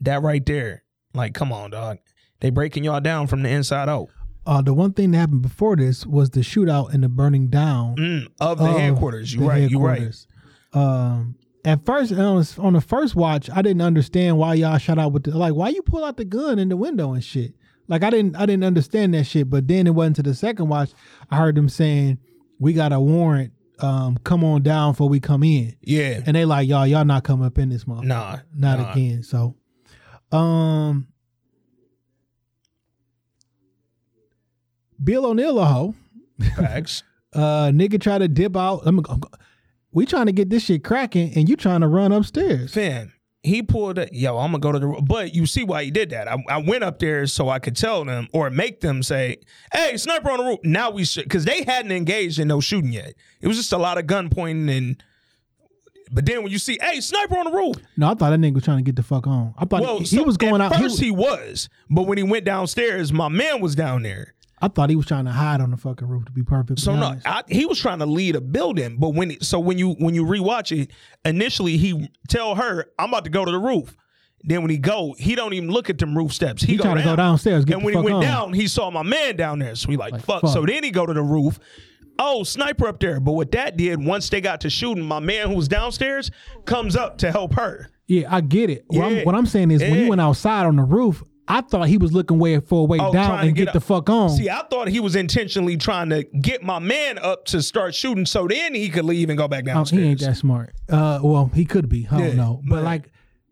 [0.00, 0.82] That right there,
[1.14, 1.98] like, come on, dog.
[2.40, 4.08] They breaking y'all down from the inside out
[4.44, 7.94] Uh, the one thing that happened before this was the shootout and the burning down
[7.96, 9.32] Mm, of the of headquarters.
[9.32, 9.70] You the right.
[9.70, 10.12] You right.
[10.72, 14.98] Um, at first on the, on the first watch, I didn't understand why y'all shot
[14.98, 17.54] out with the like why you pull out the gun in the window and shit.
[17.86, 19.48] Like I didn't I didn't understand that shit.
[19.48, 20.90] But then it wasn't to the second watch.
[21.30, 22.18] I heard them saying
[22.58, 23.52] we got a warrant.
[23.82, 25.76] Um, come on down before we come in.
[25.82, 26.20] Yeah.
[26.24, 28.04] And they like y'all y'all not coming up in this motherfucker.
[28.04, 28.38] Nah.
[28.54, 28.92] not nah.
[28.92, 29.22] again.
[29.22, 29.56] So,
[30.30, 31.08] um,
[35.02, 35.94] Bill O'Neal a hoe.
[36.56, 37.02] Facts.
[37.34, 38.82] Uh, nigga try to dip out.
[38.84, 39.02] I'm,
[39.90, 42.74] we trying to get this shit cracking, and you trying to run upstairs.
[42.74, 43.10] Fam,
[43.42, 46.10] he pulled a, yo, I'm gonna go to the but you see why he did
[46.10, 46.28] that.
[46.28, 49.38] I, I went up there so I could tell them or make them say,
[49.72, 50.58] Hey, sniper on the roof.
[50.62, 53.14] Now we should because they hadn't engaged in no shooting yet.
[53.40, 55.02] It was just a lot of gun pointing and
[56.14, 57.76] but then when you see, hey, sniper on the roof.
[57.96, 59.54] No, I thought that nigga was trying to get the fuck on.
[59.56, 60.76] I thought Well, he, so he was going out.
[60.76, 64.34] He, First he was, but when he went downstairs, my man was down there.
[64.62, 66.24] I thought he was trying to hide on the fucking roof.
[66.26, 67.16] To be perfectly So no.
[67.26, 70.24] I, he was trying to lead a building, but when so when you when you
[70.24, 70.90] rewatch it,
[71.24, 73.96] initially he tell her, "I'm about to go to the roof."
[74.44, 76.62] Then when he go, he don't even look at them roof steps.
[76.62, 78.22] He, He go trying to go downstairs, get and when he went on.
[78.22, 79.74] down, he saw my man down there.
[79.76, 80.40] So he like, Like, fuck.
[80.42, 80.52] fuck.
[80.52, 81.60] So then he go to the roof.
[82.18, 83.20] Oh, sniper up there.
[83.20, 86.30] But what that did, once they got to shooting, my man who was downstairs
[86.66, 87.88] comes up to help her.
[88.08, 88.84] yeah, I get it.
[88.88, 89.18] What, Yeah.
[89.20, 91.98] I'm, what I'm saying is, when he went outside on the roof, I thought he
[91.98, 93.74] was looking way for a way Oh, down and get, up.
[93.74, 94.30] the fuck on.
[94.30, 98.26] See, I thought he was intentionally trying to get my man up to start shooting,
[98.26, 100.72] so then he could leave and go back Oh, he ain't that smart.
[100.88, 102.06] Uh, well, he could be.
[102.10, 102.60] I don't know.
[102.68, 103.10] But but- like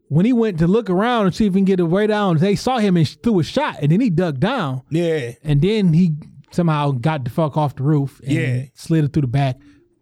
[0.08, 2.56] when he went to look around and see if he can get way down, they
[2.56, 6.14] saw him and threw a shot, and then he dug down, yeah, and then he
[6.52, 8.62] somehow got the fuck off the roof and Yeah.
[8.74, 9.56] slid it through the back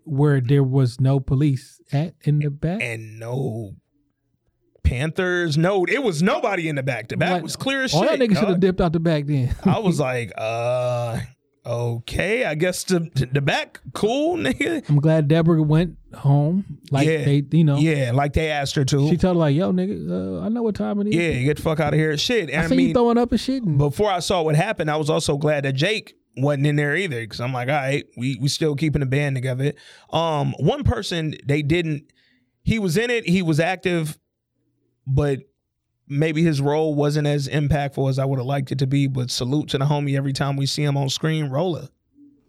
[0.05, 2.81] where there was no police at in the back.
[2.83, 3.73] and no
[4.89, 5.58] Panthers.
[5.58, 7.08] No, it was nobody in the back.
[7.08, 8.18] The back Like, was clear as All shit.
[8.18, 9.55] that nigga should have dipped out the back then.
[9.65, 11.18] I was like, uh,
[11.67, 14.89] okay, I guess the the back cool, nigga.
[14.89, 16.65] I'm glad Deborah went home.
[16.91, 17.25] Like Yeah.
[17.25, 19.08] they, you know, Yeah, like they asked her to.
[19.10, 21.15] she told her like, "Yo, nigga, uh, I know what time it is.
[21.15, 22.50] yeah, you get the fuck out of here, shit.
[22.50, 24.91] And I I, seen you throwing up and shit." And, before I saw what happened,
[24.91, 28.07] I was also glad that Jake wasn't in there either because I'm like, all right,
[28.17, 29.73] we we still keeping the band together.
[30.12, 32.05] Um, one person they didn't.
[32.62, 33.26] He was in it.
[33.28, 34.18] He was active,
[35.09, 35.41] but
[36.07, 39.07] maybe his role wasn't as impactful as I would have liked it to be.
[39.07, 41.89] But salute to the homie every time we see him on screen, Roller.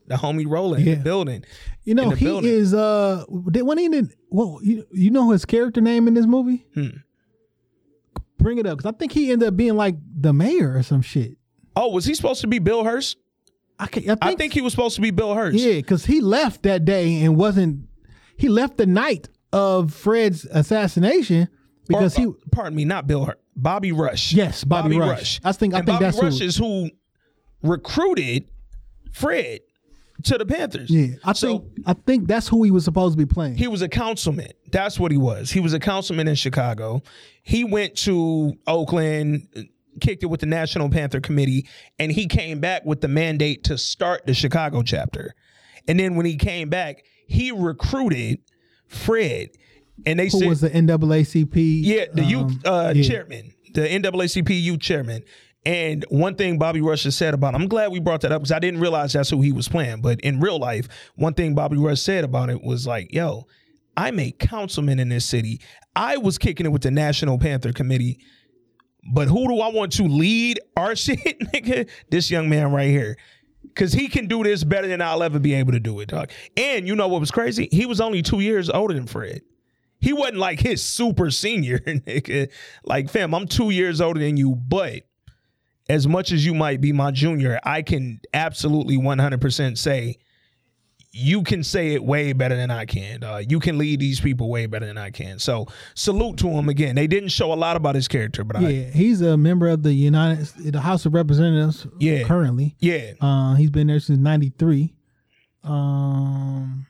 [0.08, 1.44] The homie Roller in the building.
[1.84, 2.50] you know, he building.
[2.52, 2.74] is.
[2.74, 4.14] Uh, did when he did.
[4.30, 6.66] Well, you you know his character name in this movie?
[6.74, 6.88] Hmm.
[8.38, 11.02] Bring it up because I think he ended up being like the mayor or some
[11.02, 11.38] shit.
[11.76, 13.18] Oh, was he supposed to be Bill Hurst?
[13.78, 15.58] I, can, I think, I think he was supposed to be Bill Hurst.
[15.58, 17.88] yeah, because he left that day and wasn't.
[18.36, 21.50] He left the night of Fred's assassination
[21.90, 22.28] because Or, he.
[22.28, 23.40] uh, pardon me, not Bill Hurst.
[23.58, 24.32] Bobby Rush.
[24.32, 25.42] Yes, Bobby Rush.
[25.44, 26.90] I think- I and think Bobby that's who- Rush is who
[27.62, 28.46] recruited
[29.12, 29.60] Fred
[30.24, 30.90] to the Panthers.
[30.90, 33.56] Yeah, I so think I think that's who he was supposed to be playing.
[33.58, 34.52] he was a councilman.
[34.72, 35.52] That's what he was.
[35.52, 37.02] He was a councilman in Chicago.
[37.44, 39.48] He went to Oakland,
[40.00, 43.78] kicked it with the National Panther Committee, and he came back with the mandate to
[43.78, 45.34] start the Chicago chapter.
[45.88, 48.40] And then when he came back, he recruited
[48.88, 49.50] Fred.
[50.06, 51.80] And they who said was the NAACP?
[51.84, 53.04] yeah, the youth um, uh, yeah.
[53.04, 55.24] chairman, the NAACP youth chairman.
[55.66, 58.42] And one thing Bobby Rush has said about him, I'm glad we brought that up
[58.42, 60.02] because I didn't realize that's who he was playing.
[60.02, 63.46] But in real life, one thing Bobby Rush said about it was like, yo,
[63.98, 65.60] I'm a councilman in this city.
[65.96, 68.20] I was kicking it with the National Panther Committee.
[69.14, 71.90] But who do I want to lead our shit, nigga?
[72.10, 73.18] This young man right here.
[73.76, 76.32] Cause he can do this better than I'll ever be able to do it, dog.
[76.58, 77.68] And you know what was crazy?
[77.72, 79.42] He was only two years older than Fred.
[80.00, 82.50] He wasn't like his super senior, nigga.
[82.84, 85.04] Like, fam, I'm two years older than you, but
[85.90, 90.18] as much as you might be my junior, I can absolutely 100% say
[91.12, 93.24] you can say it way better than I can.
[93.24, 95.40] Uh, you can lead these people way better than I can.
[95.40, 96.94] So salute to him again.
[96.96, 99.82] They didn't show a lot about his character, but I, Yeah, he's a member of
[99.82, 101.88] the United, the House of Representatives.
[101.98, 102.24] Yeah.
[102.26, 102.76] currently.
[102.80, 104.94] yeah, Uh, he's been there since '93.
[105.64, 106.86] Um,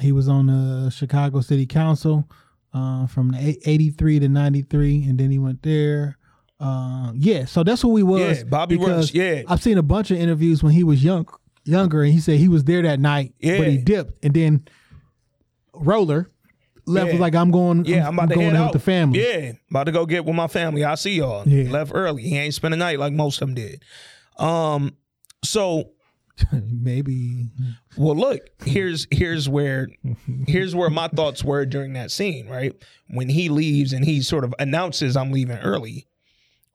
[0.00, 2.28] he was on the Chicago City Council
[2.72, 6.18] uh, from the '83 to '93, and then he went there.
[6.60, 8.38] Uh, yeah, so that's who he was.
[8.38, 9.42] Yeah, Bobby Rush, yeah.
[9.48, 11.26] I've seen a bunch of interviews when he was young,
[11.64, 13.58] younger, and he said he was there that night, yeah.
[13.58, 14.66] but he dipped, and then
[15.74, 16.30] Roller
[16.86, 17.12] left Yeah.
[17.12, 18.06] was like, "I'm going, yeah.
[18.06, 20.24] I'm about to going head out out with the family." Yeah, about to go get
[20.24, 20.84] with my family.
[20.84, 21.46] I see y'all.
[21.46, 21.70] Yeah.
[21.70, 22.22] Left early.
[22.22, 23.82] He ain't spend the night like most of them did.
[24.38, 24.96] Um,
[25.44, 25.90] so
[26.52, 27.48] maybe
[27.96, 29.88] Well, look, here's here's where
[30.46, 32.74] here's where my thoughts were during that scene, right?
[33.08, 36.06] When he leaves and he sort of announces I'm leaving early.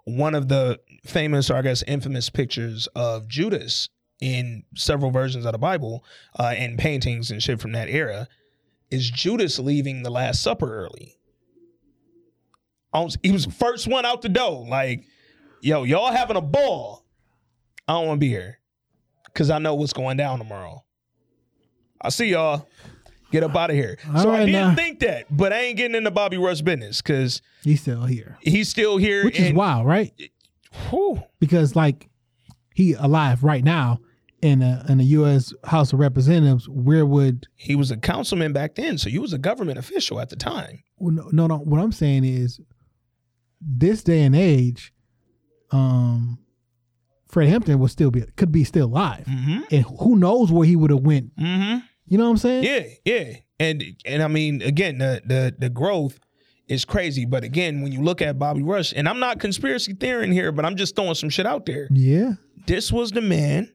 [0.05, 3.89] One of the famous or I guess infamous pictures of Judas
[4.21, 6.03] in several versions of the Bible
[6.37, 8.27] uh, and paintings and shit from that era
[8.89, 11.17] is Judas leaving the Last Supper early.
[12.91, 14.65] on, he was the first one out the door.
[14.67, 15.05] Like,
[15.61, 17.05] yo, y'all having a ball.
[17.87, 18.58] I don't want to be here
[19.33, 20.83] because I know what's going down tomorrow.
[22.01, 22.67] I see y'all.
[23.31, 23.97] Get up out of here.
[24.15, 24.73] All so I didn't now.
[24.75, 28.69] think that, but I ain't getting into Bobby Rush business because He's still here, he's
[28.69, 29.23] still here.
[29.25, 30.11] which is and- wild, right?
[30.89, 31.21] Whew.
[31.39, 32.09] Because like
[32.73, 33.99] he alive right now
[34.41, 35.53] in a in the U.S.
[35.65, 36.67] House of Representatives.
[36.67, 40.29] Where would He was a councilman back then, so he was a government official at
[40.29, 40.81] the time.
[40.97, 41.57] well, no, no, no.
[41.57, 42.59] What I'm saying is,
[43.61, 44.91] this day and age,
[45.71, 46.39] um,
[47.29, 49.59] Fred Hampton would still be could be still alive, Mm-hmm.
[49.71, 51.35] and who knows where he would have went.
[51.37, 51.77] Mm-hmm.
[52.07, 52.63] You know what I'm saying?
[52.63, 53.35] Yeah, yeah.
[53.59, 56.19] And and I mean, again, the the the growth
[56.67, 57.25] is crazy.
[57.25, 60.65] But again, when you look at Bobby Rush, and I'm not conspiracy theorying here, but
[60.65, 61.87] I'm just throwing some shit out there.
[61.91, 62.33] Yeah.
[62.65, 63.71] This was the man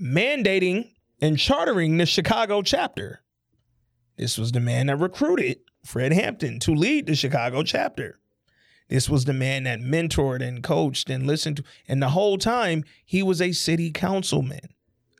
[0.00, 3.20] mandating and chartering the Chicago chapter.
[4.16, 8.18] This was the man that recruited Fred Hampton to lead the Chicago chapter.
[8.88, 12.84] This was the man that mentored and coached and listened to, and the whole time
[13.04, 14.68] he was a city councilman.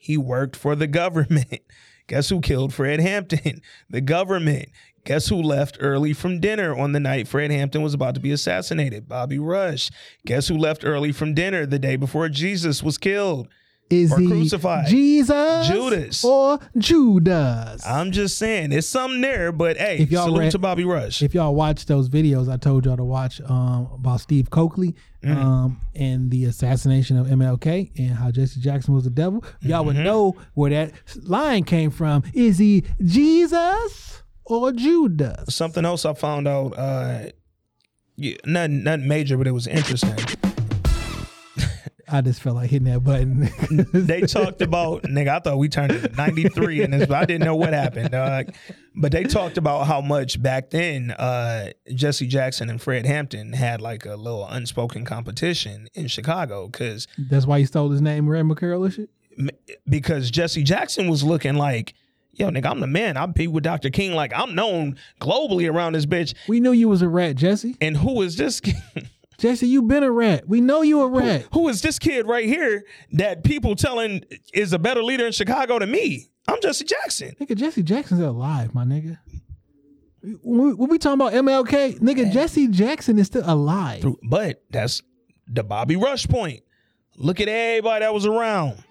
[0.00, 1.62] He worked for the government.
[2.06, 3.60] Guess who killed Fred Hampton?
[3.90, 4.68] The government.
[5.04, 8.32] Guess who left early from dinner on the night Fred Hampton was about to be
[8.32, 9.08] assassinated?
[9.08, 9.90] Bobby Rush.
[10.24, 13.48] Guess who left early from dinner the day before Jesus was killed?
[13.88, 14.88] Is Or he crucified.
[14.88, 16.24] Jesus, Judas.
[16.24, 17.86] or Judas?
[17.86, 21.22] I'm just saying, it's something there, but hey, If y'all salute read- to Bobby Rush.
[21.22, 25.36] if y'all watch those videos I told y'all to watch um, about Steve Cokely Mm.
[25.36, 29.86] um, and the assassination of MLK and how Jesse Jackson was the devil, y'all Mm-hmm.
[29.86, 30.92] would know where that
[31.24, 32.22] line came from.
[32.34, 35.54] Is he Jesus or Judas?
[35.54, 37.26] Something else I found out, uh,
[38.16, 40.14] yeah, nothing, nothing major, but it was interesting.
[42.08, 43.50] I just felt like hitting that button.
[43.92, 45.28] they talked about nigga.
[45.28, 48.10] I thought we turned it 93 in this, but I didn't know what happened.
[48.12, 48.54] dog.
[48.94, 53.80] but they talked about how much back then uh, Jesse Jackson and Fred Hampton had
[53.80, 58.42] like a little unspoken competition in Chicago because That's why he stole his name, Ray
[58.42, 59.10] McCarroll and shit.
[59.88, 61.94] because Jesse Jackson was looking like.
[62.38, 63.16] Yo, nigga, I'm the man.
[63.16, 63.88] I be with Dr.
[63.88, 64.12] King.
[64.12, 66.34] Like, I'm known globally around this bitch.
[66.46, 67.78] We knew you was a rat, Jesse.
[67.80, 68.60] And who is this?
[69.38, 70.48] Jesse, you been a rat.
[70.48, 71.46] We know you a rat.
[71.52, 74.24] who is this kid right here that people telling
[74.54, 76.30] is a better leader in Chicago than me?
[76.48, 77.34] I'm Jesse Jackson.
[77.40, 79.18] Nigga, Jesse Jackson's alive, my nigga.
[80.42, 84.04] When we, when we talking about MLK, nigga, Jesse Jackson is still alive.
[84.22, 85.02] But that's
[85.46, 86.62] the Bobby Rush point.
[87.16, 88.82] Look at everybody that was around.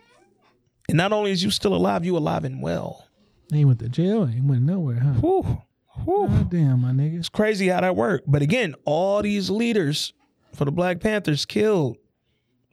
[0.87, 3.07] And not only is you still alive, you alive and well.
[3.51, 4.25] He went to jail.
[4.25, 5.13] He went nowhere, huh?
[5.13, 5.61] Whew.
[6.03, 6.27] Whew.
[6.27, 7.17] God damn, my nigga.
[7.19, 8.29] It's crazy how that worked.
[8.29, 10.13] But again, all these leaders
[10.55, 11.97] for the Black Panthers killed.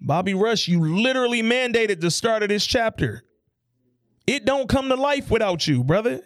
[0.00, 3.22] Bobby Rush, you literally mandated the start of this chapter.
[4.26, 6.20] It don't come to life without you, brother.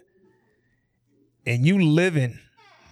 [1.47, 2.39] And you living.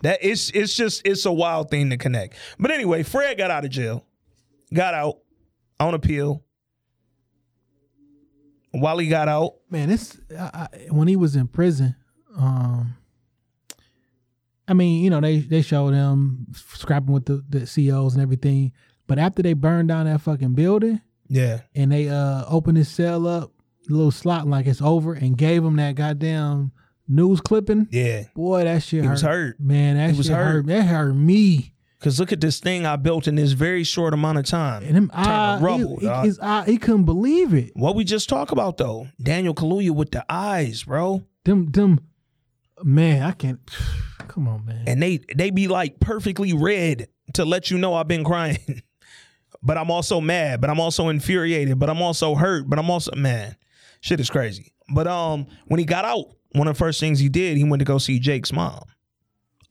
[0.02, 2.36] That it's it's just it's a wild thing to connect.
[2.58, 4.04] But anyway, Fred got out of jail.
[4.72, 5.18] Got out
[5.80, 6.42] on appeal.
[8.72, 11.96] While he got out, Man, this I, I, when he was in prison.
[12.36, 12.96] Um,
[14.66, 18.72] I mean, you know, they they showed him scrapping with the, the CEOs and everything.
[19.06, 23.26] But after they burned down that fucking building yeah, and they uh opened his cell
[23.26, 23.52] up,
[23.88, 26.72] a little slot like it's over, and gave him that goddamn
[27.06, 27.86] news clipping.
[27.90, 28.24] yeah.
[28.34, 29.12] Boy, that shit He hurt.
[29.12, 29.60] was hurt.
[29.60, 30.44] Man, that He was hurt.
[30.44, 30.66] hurt.
[30.66, 31.72] That hurt me.
[32.00, 34.82] Cause look at this thing I built in this very short amount of time.
[34.84, 37.72] And him eye, rubble, he, he, his eye, he couldn't believe it.
[37.74, 42.00] What we just talked about though, Daniel Kaluuya with the eyes, bro, Them, them,
[42.82, 43.58] man, I can't.
[44.28, 44.84] Come on, man.
[44.86, 48.82] and they they be like perfectly red to let you know I've been crying,
[49.62, 53.12] but I'm also mad, but I'm also infuriated, but I'm also hurt, but I'm also
[53.16, 53.56] man,
[54.00, 54.72] shit is crazy.
[54.92, 57.80] But um, when he got out, one of the first things he did, he went
[57.80, 58.82] to go see Jake's mom.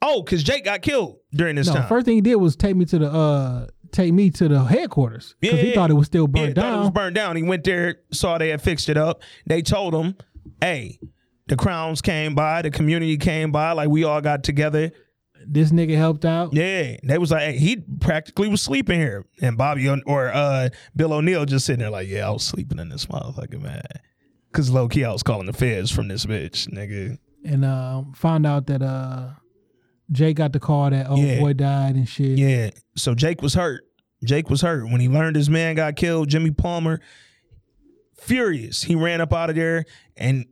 [0.02, 1.88] Oh, cause Jake got killed during this no, time.
[1.88, 5.34] first thing he did was take me to the uh take me to the headquarters
[5.40, 5.74] because he Yeah.
[5.76, 7.36] thought it was still yeah, burned thought it was burned down.
[7.36, 9.22] He went there, saw they had fixed it up.
[9.46, 10.16] They told him,
[10.60, 10.98] "Hey,
[11.46, 14.92] the crowns came by, the community came by, like we all got together."
[15.46, 16.54] this nigga helped out.
[16.54, 21.12] Yeah, they was like, hey, he practically was sleeping here, and Bobby or uh, Bill
[21.12, 23.82] O'Neal just sitting there like, "Yeah, I was sleeping in this motherfucker, man."
[24.52, 27.18] Cause low key, I was calling the feds from this bitch, nigga.
[27.44, 29.30] and uh, found out that uh
[30.12, 31.40] Jay got the call that old Yeah.
[31.40, 32.38] boy died and shit.
[32.38, 33.82] Yeah, so Jake was hurt.
[34.24, 36.28] Jake was hurt when he learned his man got killed.
[36.30, 37.00] Jimmy Palmer,
[38.18, 39.84] furious, he ran up out of there
[40.16, 40.46] and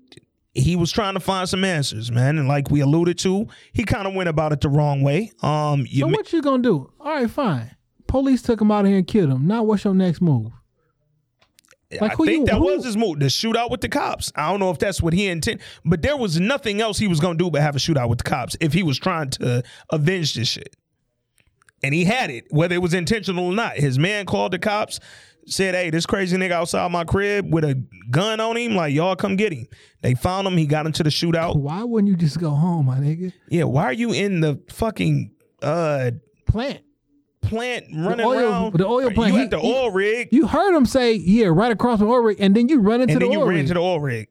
[0.55, 2.39] he was trying to find some answers, man.
[2.39, 5.33] And like we alluded to, he kind of went about it the wrong way.
[5.43, 6.91] Um, you So ma- what you gonna do?
[7.01, 7.75] All right, fine.
[8.07, 9.47] Police took him out of here and killed him.
[9.47, 10.53] Now what's your next move?
[12.01, 14.33] Like, I think you- that who- was his move, the shootout with the cops.
[14.35, 17.21] I don't know if that's what he intended, but there was nothing else he was
[17.21, 20.35] gonna do but have a shootout with the cops if he was trying to avenge
[20.35, 20.75] this shit.
[21.85, 23.75] and he had it, whether it was intentional or not.
[23.77, 25.01] His man called the cops,
[25.47, 27.75] said, "Hey, this crazy nigga outside my crib with a
[28.11, 28.75] gun on him.
[28.77, 29.67] Like y'all come get him."
[30.03, 30.57] They found him.
[30.57, 31.57] He got into the shootout.
[31.57, 33.33] Why wouldn't you just go home, my nigga?
[33.49, 36.11] Yeah, why are you in the fucking uh
[36.47, 36.81] Plant.
[37.41, 38.75] plant running oil- around?
[38.75, 41.47] the oil plant, You he- at the he- oil rig, You heard him say, "Yeah,
[41.47, 43.47] right across the oil rig," and then you run into and the then you oil
[43.49, 43.67] ran rig.
[43.69, 44.29] to the oil rig.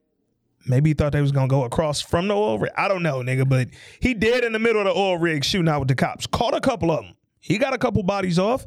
[0.67, 2.72] Maybe he thought they was gonna go across from the oil rig.
[2.77, 5.67] I don't know, nigga, but he dead in the middle of the oil rig shooting
[5.67, 6.27] out with the cops.
[6.27, 7.15] Caught a couple of them.
[7.40, 8.65] He got a couple bodies off,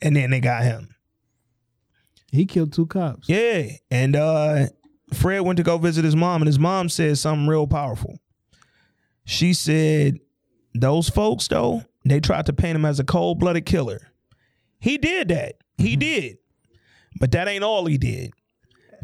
[0.00, 0.88] and then they got him.
[2.32, 3.28] He killed two cops.
[3.28, 3.68] Yeah.
[3.90, 4.66] And uh
[5.12, 8.18] Fred went to go visit his mom, and his mom said something real powerful.
[9.24, 10.18] She said,
[10.74, 14.10] Those folks, though, they tried to paint him as a cold blooded killer.
[14.80, 15.56] He did that.
[15.76, 16.38] He did.
[17.20, 18.32] But that ain't all he did.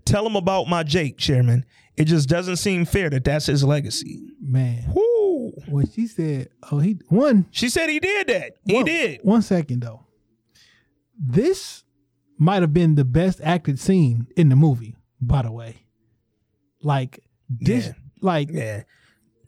[0.06, 1.66] Tell him about my Jake, Chairman.
[1.96, 4.30] It just doesn't seem fair that that's his legacy.
[4.40, 5.52] Man, Woo.
[5.68, 8.52] when she said, "Oh, he one." She said he did that.
[8.64, 9.20] He one- did.
[9.22, 10.06] One second though.
[11.18, 11.82] This
[12.38, 14.94] might have been the best acted scene in the movie.
[15.20, 15.82] By the way,
[16.82, 17.92] like this, Yeah.
[18.20, 18.82] like Yeah.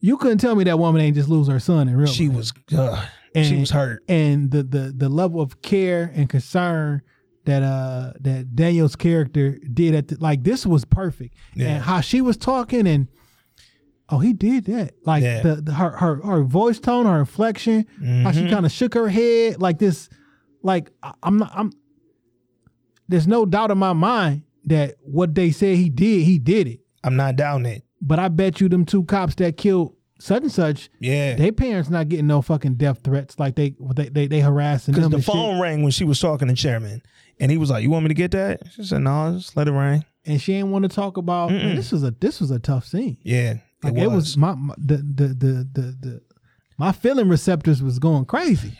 [0.00, 2.06] you couldn't tell me that woman ain't just lose her son in real.
[2.06, 2.36] She life.
[2.36, 3.06] was uh,
[3.42, 4.02] she was hurt.
[4.08, 7.02] and the the the level of care and concern
[7.44, 11.68] that uh that Daniel's character did at the, like this was perfect Yeah.
[11.76, 13.06] and how she was talking and
[14.08, 15.42] oh he did that like Yeah.
[15.42, 17.86] the, the her, her her voice tone her inflection
[18.24, 18.50] how she Mhm.
[18.50, 20.08] kind of shook her head like this
[20.62, 20.90] like
[21.22, 21.72] I'm not I'm
[23.10, 26.80] there's no doubt in my mind that what they said he did he did it
[27.04, 27.82] I'm not down it.
[28.00, 31.34] but I bet you them two cops that killed such and such Yeah.
[31.36, 35.08] their parents not getting no fucking death threats like they they they, they harassing Because
[35.10, 35.32] the and shit.
[35.34, 37.02] phone rang when she was talking to chairman,
[37.38, 39.66] and he was like, "You want me to get that?" She said, "No, just let
[39.66, 42.50] it ring." and she ain't want to talk about man, this was a this was
[42.50, 43.16] a tough scene.
[43.22, 46.20] Yeah, Like it was, my, my the, the the the the
[46.76, 48.74] my feeling receptors was going crazy.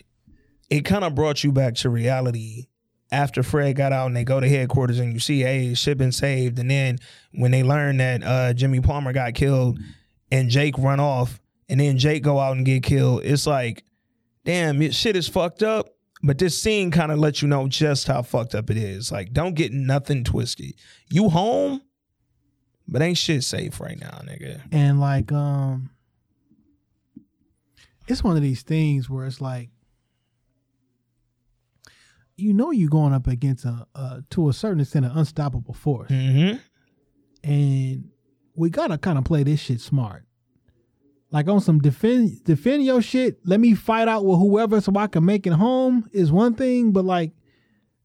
[0.68, 2.67] It kind of brought you back to reality
[3.12, 6.12] after Fred got out and they go to headquarters and you see, hey, shit been
[6.12, 6.98] saved, and then
[7.32, 9.78] when they learn that uh, Jimmy Palmer got killed
[10.30, 13.84] and Jake run off, and then Jake go out and get killed, it's like,
[14.44, 15.89] damn, it, shit is fucked up.
[16.22, 19.10] But this scene kind of lets you know just how fucked up it is.
[19.10, 20.74] Like, don't get nothing twisted.
[21.08, 21.80] You home,
[22.86, 24.60] but ain't shit safe right now, nigga.
[24.70, 25.90] And like um
[28.08, 29.70] it's one of these things where it's like
[32.41, 36.10] you know you're going up against a, a to a certain extent an unstoppable force.
[36.10, 36.57] Mm-hmm.
[37.44, 38.05] and
[38.55, 40.25] we gotta kind of play this shit smart.
[41.31, 43.39] Like on some defend defend your shit.
[43.44, 46.93] Let me fight out with whoever so I can make it home is one thing,
[46.93, 47.33] but like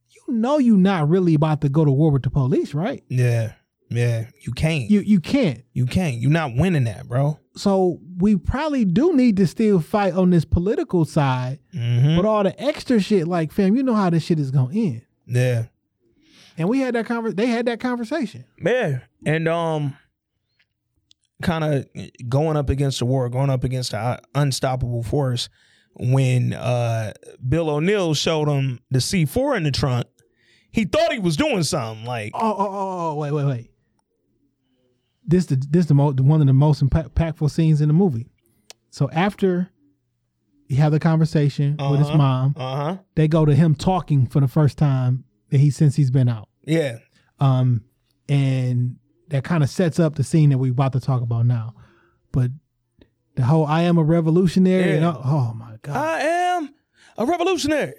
[0.10, 3.04] you know you're not really about to go to war with the police, right?
[3.10, 3.54] Yeah.
[3.90, 4.28] Yeah.
[4.42, 4.90] You can't.
[4.90, 5.64] You you can't.
[5.74, 6.16] You can't.
[6.18, 7.40] You're not winning that, bro.
[7.56, 12.16] So we probably do need to still fight on this political side, Mm-hmm.
[12.18, 15.02] but all the extra shit, like fam, you know how this shit is gonna end.
[15.28, 15.66] Yeah.
[16.58, 18.46] And we had that conver- they had that conversation.
[18.64, 19.00] Yeah.
[19.26, 19.96] And um
[21.42, 21.86] kind of
[22.30, 25.50] going up against the war, going up against the unstoppable force
[25.98, 27.14] when uh
[27.48, 30.08] Bill O'Neal showed him the C4 in the trunk,
[30.72, 33.72] he thought he was doing something like Oh, oh, oh, oh, wait, wait, wait.
[35.28, 38.28] This the this the mo- one of the most impactful scenes in the movie.
[38.92, 39.70] So after
[40.68, 42.18] he have the conversation with his Uh-huh.
[42.18, 42.98] mom, uh-huh.
[43.16, 46.48] they go to him talking for the first time that he since he's been out.
[46.66, 46.98] Yeah.
[47.40, 47.84] Um,
[48.30, 48.98] and
[49.30, 51.74] that kind of sets up the scene that we're about to talk about now.
[52.32, 52.52] But
[53.36, 55.12] the whole "I am a revolutionary," and Yeah.
[55.12, 55.22] all-
[55.52, 56.70] oh my god, I am
[57.18, 57.94] a revolutionary.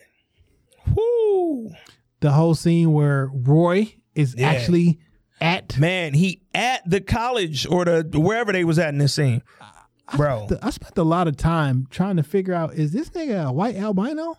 [0.95, 1.71] Woo.
[2.21, 4.49] the whole scene where Roy is Yeah.
[4.49, 4.99] actually
[5.41, 9.43] at Man, he at the college or the wherever they was at in this scene.
[10.17, 10.47] Bro.
[10.49, 13.53] The- I spent a lot of time trying to figure out is this nigga a
[13.53, 14.37] white albino?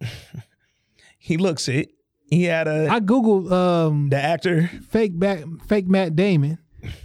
[1.18, 1.88] He looks it.
[2.30, 6.58] He had a I googled um the actor fake back fake Matt Damon.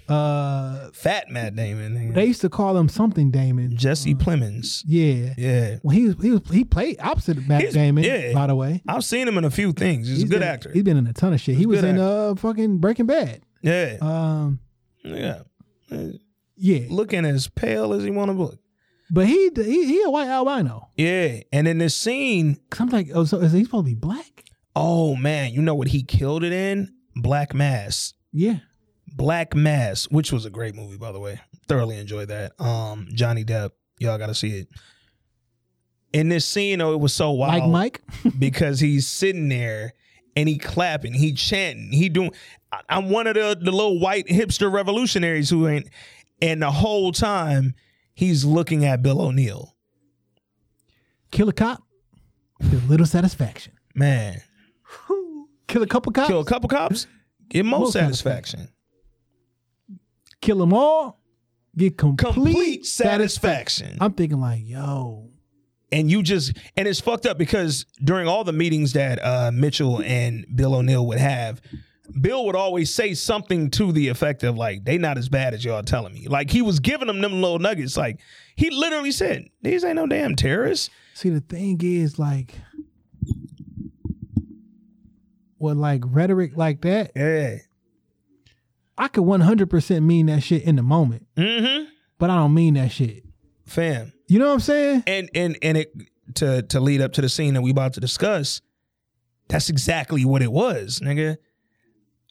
[0.08, 2.14] Uh Fat Matt Damon.
[2.14, 3.76] they used to call him something Damon.
[3.76, 4.84] Jesse Plemons.
[4.85, 5.34] Yeah.
[5.38, 5.77] Yeah.
[5.84, 8.34] Well he was he was he played opposite of Matt He's- Damon, yeah.
[8.34, 8.82] by the way.
[8.88, 10.08] I've seen him in a few things.
[10.08, 10.72] He's, a good been, actor.
[10.72, 11.56] He's been in a ton of shit.
[11.56, 13.42] He was good in uh fucking Breaking Bad.
[13.61, 13.98] yeah.
[14.01, 14.60] Um
[15.03, 15.40] yeah.
[16.56, 16.80] yeah.
[16.90, 18.58] Looking as pale as he want to look.
[19.10, 20.90] But he he he a white albino.
[20.95, 21.42] Yeah.
[21.51, 24.45] And in this scene, Cause I'm like, oh so is he supposed to be black?
[24.76, 26.93] oh man, you know what he killed it in?
[27.16, 28.14] Black Mass.
[28.32, 28.60] Yeah.
[29.14, 31.40] Black Mass, which was a great movie, by the way.
[31.67, 32.59] Thoroughly enjoyed that.
[32.59, 33.72] Um, Johnny Depp.
[33.99, 34.67] Y'all gotta see it.
[36.14, 37.69] In this scene, though, it was so wild.
[37.69, 38.01] Like Mike.
[38.40, 39.93] because he's sitting there
[40.35, 42.31] and he clapping, he chanting, he doing.
[42.72, 45.88] I- I'm one of the the little white hipster revolutionaries who ain't,
[46.41, 47.75] and the whole time
[48.14, 49.75] he's looking at Bill O'Neal.
[51.31, 51.83] Kill a cop.
[52.61, 53.73] Get a little satisfaction.
[53.95, 54.41] Man,
[55.67, 56.27] Kill a couple cops.
[56.27, 57.07] kill a couple cops,
[57.49, 58.67] get more Most satisfaction.
[60.42, 61.20] Kill them all.
[61.78, 63.98] Get complete, Complete satisfaction.
[64.02, 65.30] I'm thinking like, yo,
[65.92, 70.02] and you just and it's fucked up because during all the meetings that uh, Mitchell
[70.03, 71.61] and Bill O'Neal would have,
[72.20, 75.64] Bill would always say something to the effect of like, "They not as bad as
[75.64, 77.95] y'all telling me." Like he was giving them them little nuggets.
[77.95, 78.20] Like
[78.56, 82.56] he literally said, "These ain't no damn terrorists." See, the thing is, like,
[85.58, 87.58] what like rhetoric like that, Yeah.
[88.98, 91.86] I could 100% mean that shit in the moment, Mm-hmm.
[92.20, 93.24] but I don't mean that shit.
[93.66, 94.14] Fam.
[94.28, 95.03] You know what I'm saying?
[95.08, 95.94] And and and it
[96.36, 98.61] to to lead up to the scene that we about to discuss.
[99.50, 101.38] That's exactly what it was, nigga.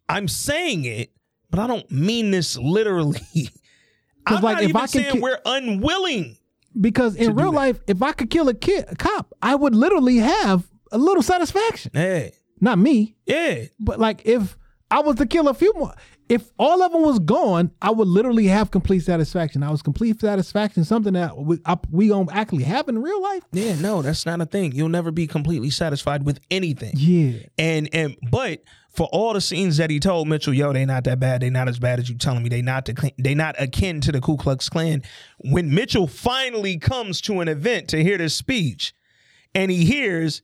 [0.09, 1.13] I'm saying it,
[1.51, 3.21] but I don't mean this literally.
[4.27, 6.37] I'm like, not if even I can saying ki- we're unwilling.
[6.81, 10.19] Because in real life, if I could kill a kid, a cop, I would literally
[10.19, 11.91] have a little satisfaction.
[11.95, 14.57] Hey, Not me, yeah, but like if
[14.91, 15.95] I was to kill a few more,
[16.29, 19.63] if all of them was gone, I would literally have complete satisfaction.
[19.63, 23.43] I was complete satisfaction, something that we, I, we gonna actually have in real life.
[23.53, 23.75] yeah.
[23.81, 24.73] No, that's not a thing.
[24.73, 26.93] You'll never be completely satisfied with anything.
[26.97, 31.05] Yeah, And and but for all the scenes that he told Mitchell, yo, they not
[31.05, 31.43] that bad.
[31.43, 32.49] They not as bad as you telling me.
[32.49, 35.03] They not the they not akin to the Ku Klux Klan.
[35.39, 38.93] When Mitchell finally comes to an event to hear this speech,
[39.55, 40.43] and he hears,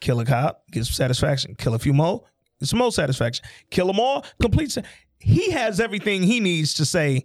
[0.00, 1.54] kill a cop, gets satisfaction.
[1.54, 2.24] Kill a few more,
[2.60, 3.44] gets more satisfaction.
[3.70, 4.72] Kill them all, complete.
[4.72, 4.82] sa-
[5.18, 7.24] He has everything he needs to say.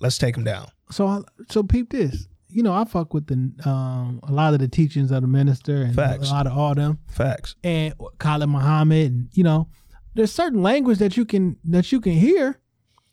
[0.00, 0.68] Let's take him down.
[0.90, 1.20] so I,
[1.50, 2.28] so peep this.
[2.50, 3.34] You know, I fuck with the
[3.68, 6.30] um a lot of the teachings of the minister and Facts.
[6.30, 6.98] a lot of all them.
[7.08, 7.56] Facts.
[7.62, 9.68] and Khalid Muhammad, and you know,
[10.14, 12.58] there's certain language that you can that you can hear,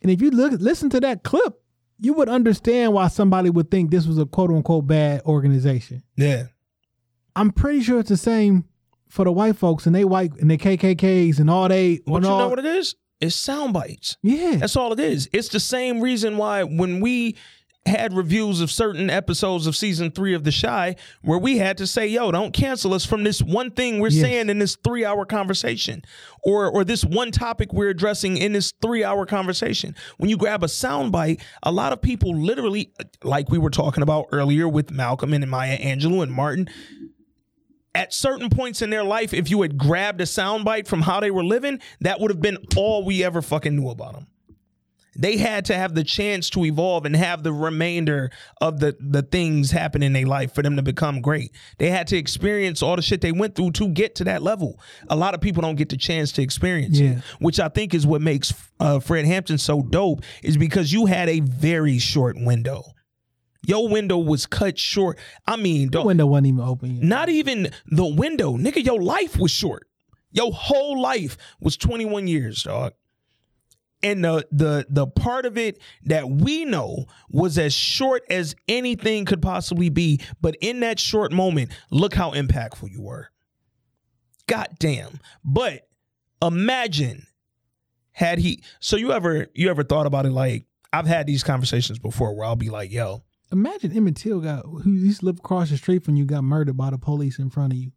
[0.02, 1.62] and if you look listen to that clip,
[2.00, 6.04] you would understand why somebody would think this was a quote unquote bad organization.
[6.16, 6.44] Yeah.
[7.36, 8.64] I'm pretty sure it's the same
[9.16, 12.02] for the white folks and they white and the KKKs and all they.
[12.06, 12.96] But you all, know what it is?
[13.22, 14.18] It's sound bites.
[14.22, 15.28] Yeah, That's all it is.
[15.34, 17.38] It's the same reason why when we
[17.88, 21.86] had reviews of certain episodes of season three of The Shy, where we had to
[21.86, 24.22] say, yo, don't cancel us from this one thing we're Yes.
[24.22, 26.02] saying in this three hour conversation
[26.44, 29.96] or or this one topic we're addressing in this three hour conversation.
[30.18, 32.92] When you grab a soundbite, a lot of people literally,
[33.24, 36.68] like we were talking about earlier with Malcolm and Maya Angelou and Martin,
[37.96, 41.32] at certain points in their life, if you had grabbed a soundbite from how they
[41.32, 44.28] were living, that would have been all we ever fucking knew about them.
[45.18, 49.22] They had to have the chance to evolve and have the remainder of the the
[49.22, 51.52] things happen in their life for them to become great.
[51.78, 54.78] They had to experience all the shit they went through to get to that level.
[55.10, 57.12] A lot of people don't get the chance to experience Yeah.
[57.12, 60.22] it, which I think is what makes uh, Fred Hampton so dope.
[60.44, 62.84] Is because you had a very short window.
[63.68, 65.18] Your window was cut short.
[65.46, 67.04] I mean, the window wasn't even open yet.
[67.04, 68.84] not even the window, nigga.
[68.84, 69.88] Your life was short.
[70.32, 72.94] Your whole life was 21 years, dog.
[74.04, 79.26] And the the the part of it that we know was as short as anything
[79.26, 83.30] could possibly be, but in that short moment, look how impactful you were.
[84.48, 85.20] God damn.
[85.44, 85.88] But
[86.42, 87.26] imagine
[88.12, 92.00] had he so you ever you ever thought about it like I've had these conversations
[92.00, 95.70] before where I'll be like, yo, Imagine Emmett Till got who used to live across
[95.70, 97.92] the street from you got murdered by the police in front of you.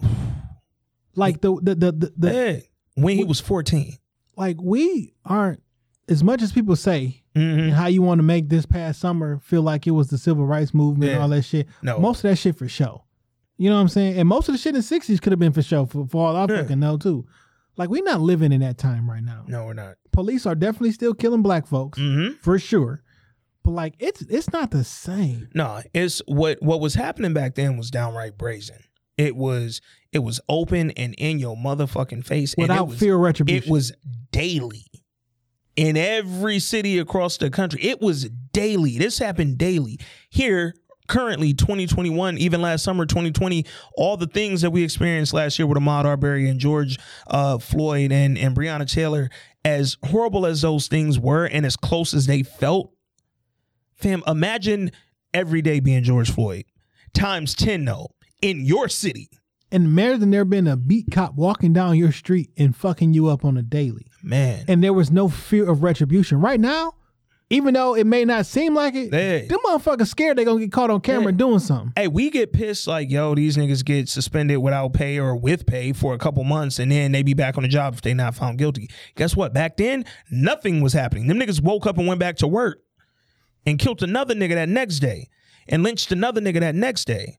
[1.16, 3.94] Like the the the the, the hey, when he was 14.
[4.36, 5.62] like we aren't
[6.08, 7.58] as much as people say Mhm.
[7.64, 10.46] and how you want to make this past summer feel like it was the civil
[10.46, 11.66] rights movement and all that shit.
[11.82, 11.98] No.
[11.98, 13.04] Most of that shit for show.
[13.56, 14.18] You know what I'm saying?
[14.18, 16.28] And most of the shit in the 60s could have been for show for, for
[16.28, 16.62] all I Yeah.
[16.62, 17.26] fucking know too.
[17.76, 19.44] Like we're not living in that time right now.
[19.48, 19.96] No, we're not.
[20.12, 22.34] Police are definitely still killing black folks Mm-hmm.
[22.40, 23.02] for sure.
[23.62, 25.48] But like it's it's not the same.
[25.54, 28.84] No, it's what what was happening back then was downright brazen.
[29.16, 29.80] It was
[30.12, 32.54] it was open and in your motherfucking face.
[32.56, 33.68] Without was, fear of retribution.
[33.68, 33.92] It was
[34.32, 34.86] daily.
[35.76, 37.82] In every city across the country.
[37.82, 38.98] It was daily.
[38.98, 39.98] This happened daily.
[40.28, 40.74] Here,
[41.06, 43.64] currently 2021, even last summer 2020,
[43.96, 46.98] all the things that we experienced last year with Ahmaud Arbery and George
[47.28, 49.30] uh, Floyd and, and Breonna Taylor,
[49.64, 52.92] as horrible as those things were and as close as they felt,
[54.00, 54.90] fam, imagine
[55.34, 56.64] every day being George Floyd.
[57.12, 58.08] Times 10 though,
[58.40, 59.28] in your city.
[59.72, 63.44] and imagine there been a beat cop walking down your street and fucking you up
[63.44, 64.06] on a daily.
[64.22, 64.64] Man.
[64.68, 66.40] And there was no fear of retribution.
[66.40, 66.94] Right now,
[67.50, 69.46] even though it may not seem like it, Hey.
[69.48, 71.36] them motherfuckers scared they gonna get caught on camera Hey.
[71.36, 71.92] doing something.
[71.96, 75.92] Hey, we get pissed like, yo, these niggas get suspended without pay or with pay
[75.92, 78.34] for a couple months and then they be back on the job if they not
[78.36, 78.88] found guilty.
[79.16, 79.52] Guess what?
[79.52, 81.26] Back then, nothing was happening.
[81.28, 82.80] Them niggas woke up and went back to work
[83.66, 85.28] and killed another nigga that next day
[85.68, 87.38] and lynched another nigga that next day.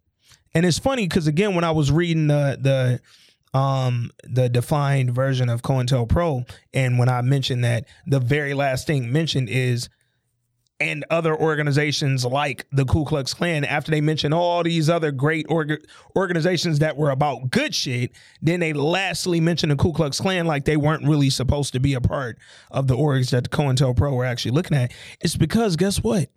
[0.54, 5.50] And it's funny because again, when I was reading the the um the defined version
[5.50, 9.90] of COINTELPRO, and when I mentioned that the very last thing mentioned is
[10.82, 15.46] and other organizations like the Ku Klux Klan, after they mention all these other great
[15.50, 15.86] org-
[16.16, 18.12] organizations that were about good shit,
[18.42, 21.94] then they lastly mention the Ku Klux Klan like they weren't really supposed to be
[21.94, 22.40] a part
[22.72, 24.92] of the orgs that the COINTELPRO were actually looking at.
[25.22, 26.30] It's because, guess what?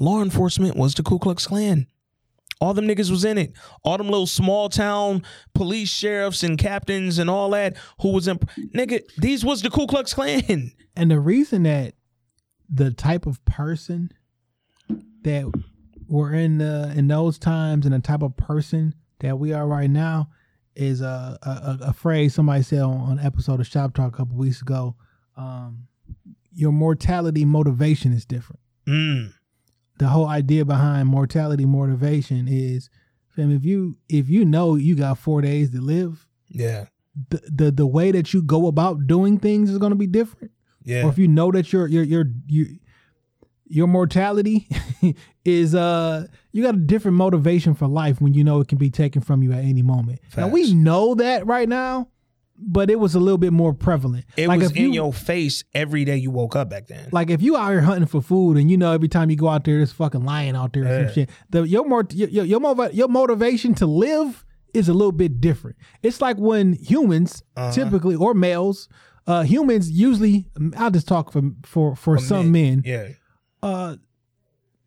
[0.00, 1.86] Law enforcement was the Ku Klux Klan.
[2.60, 3.52] All them niggas was in it.
[3.84, 5.22] All them little small town
[5.54, 8.38] police sheriffs and captains and all that who was in
[8.74, 9.02] nigga.
[9.16, 10.72] These was the Ku Klux Klan.
[10.96, 11.94] And the reason that
[12.72, 14.10] the type of person
[15.22, 15.50] that
[16.08, 19.90] we're in the in those times and the type of person that we are right
[19.90, 20.28] now
[20.76, 24.16] is a a, a phrase somebody said on, on an episode of Shop Talk a
[24.16, 24.96] couple weeks ago.
[25.36, 25.86] Um,
[26.52, 28.60] your mortality motivation is different.
[28.86, 29.32] Mm.
[29.98, 32.88] The whole idea behind mortality motivation is,
[33.28, 36.86] fam, if you if you know you got four days to live, Yeah.
[37.30, 40.50] the the, the way that you go about doing things is going to be different.
[40.84, 41.04] Yeah.
[41.06, 42.66] or if you know that your your your your
[43.66, 44.68] your mortality
[45.44, 48.90] is uh you got a different motivation for life when you know it can be
[48.90, 50.20] taken from you at any moment.
[50.36, 52.08] Now we know that right now,
[52.58, 54.24] but it was a little bit more prevalent.
[54.36, 57.08] It like was in you, your face every day you woke up back then.
[57.12, 59.48] like if you out here hunting for food and you know every time you go
[59.48, 61.30] out there there's fucking lion out there or some shit.
[61.50, 64.44] The your more your your, your, motiva- your motivation to live
[64.74, 65.76] is a little bit different.
[66.02, 67.72] It's like when humans Uh-huh.
[67.72, 68.88] typically or males
[69.30, 73.08] uh humans usually I'll just talk for for for some men Yeah.
[73.62, 73.96] uh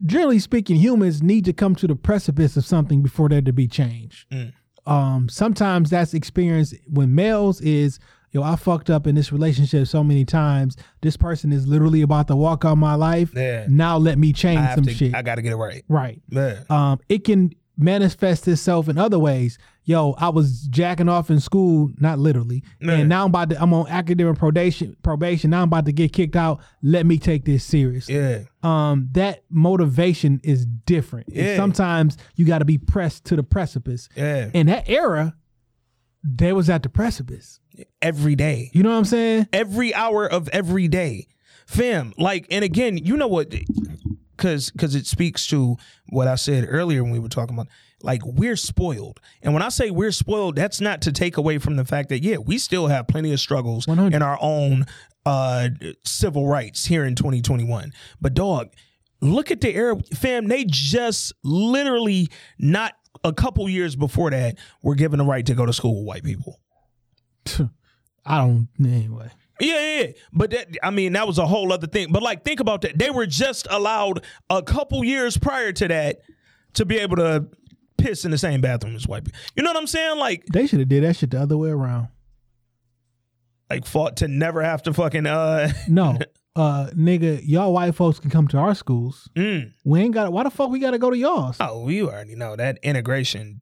[0.05, 3.67] generally speaking humans need to come to the precipice of something before there to be
[3.67, 4.51] change Mm.
[4.85, 7.99] um sometimes that's experienced when males is
[8.31, 12.27] yo i fucked up in this relationship so many times this person is literally about
[12.27, 13.65] to walk out my life Yeah.
[13.69, 15.83] now let me change some to shit I gotta get it right.
[15.87, 16.63] right Yeah.
[16.69, 19.57] um, it can manifest itself in other ways.
[19.85, 23.01] Yo, I was jacking off in school, not literally, Man.
[23.01, 23.61] and now I'm about to.
[23.61, 24.95] I'm on academic probation.
[25.03, 25.49] Probation.
[25.49, 26.61] Now I'm about to get kicked out.
[26.81, 28.07] Let me take this serious.
[28.07, 28.43] Yeah.
[28.63, 31.27] Um, that motivation is different.
[31.27, 31.55] And Yeah.
[31.57, 34.07] sometimes you got to be pressed to the precipice.
[34.15, 34.49] Yeah.
[34.53, 35.35] In that era,
[36.23, 37.59] they was at the precipice.
[38.01, 38.69] Every day.
[38.73, 39.47] You know what I'm saying?
[39.51, 41.27] Every hour of every day.
[41.65, 43.53] Fam, like, and again, you know what?
[44.37, 45.77] Cause cause it speaks to
[46.09, 47.67] what I said earlier when we were talking about
[48.03, 49.19] like we're spoiled.
[49.41, 52.21] And when I say we're spoiled, that's not to take away from the fact that
[52.21, 54.13] yeah, we still have plenty of struggles 100.
[54.13, 54.85] in our own
[55.25, 55.69] uh
[56.03, 57.93] civil rights here in 2021.
[58.21, 58.73] But dog,
[59.21, 62.27] look at the era fam, they just literally
[62.59, 66.07] not a couple years before that were given the right to go to school with
[66.07, 66.59] white people.
[68.25, 68.67] I don't.
[68.79, 69.29] Anyway.
[69.59, 70.11] Yeah, yeah, yeah.
[70.33, 72.11] But that I mean, that was a whole other thing.
[72.11, 72.97] But like think about that.
[72.97, 76.19] They were just allowed a couple years prior to that
[76.73, 77.47] to be able to
[78.03, 79.39] piss in the same bathroom as white people.
[79.55, 80.17] You know what I'm saying?
[80.17, 82.07] Like They should have did that shit the other way around.
[83.69, 86.17] like fought to never have to fucking uh No,
[86.55, 89.27] uh, nigga, y'all white folks can come to our schools.
[89.35, 89.71] mm.
[89.83, 90.31] We ain't got.
[90.31, 91.57] Why the fuck we got to go to y'all's?
[91.59, 93.61] Oh, you already know that integration.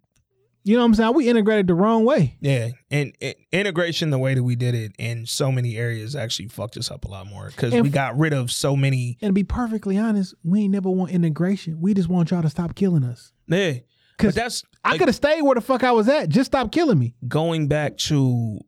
[0.63, 1.13] You know what I'm saying?
[1.15, 2.37] We integrated the wrong way.
[2.39, 6.49] Yeah, and, and integration, the way that we did it in so many areas, actually
[6.49, 9.17] fucked us up a lot more because we got rid of so many.
[9.21, 11.81] And to be perfectly honest, we ain't never want integration.
[11.81, 13.31] We just want y'all to stop killing us.
[13.47, 13.75] Yeah,
[14.21, 16.29] but 'Cause that's I like, could have stayed where the fuck I was at.
[16.29, 17.15] Just stop killing me.
[17.27, 18.59] going back to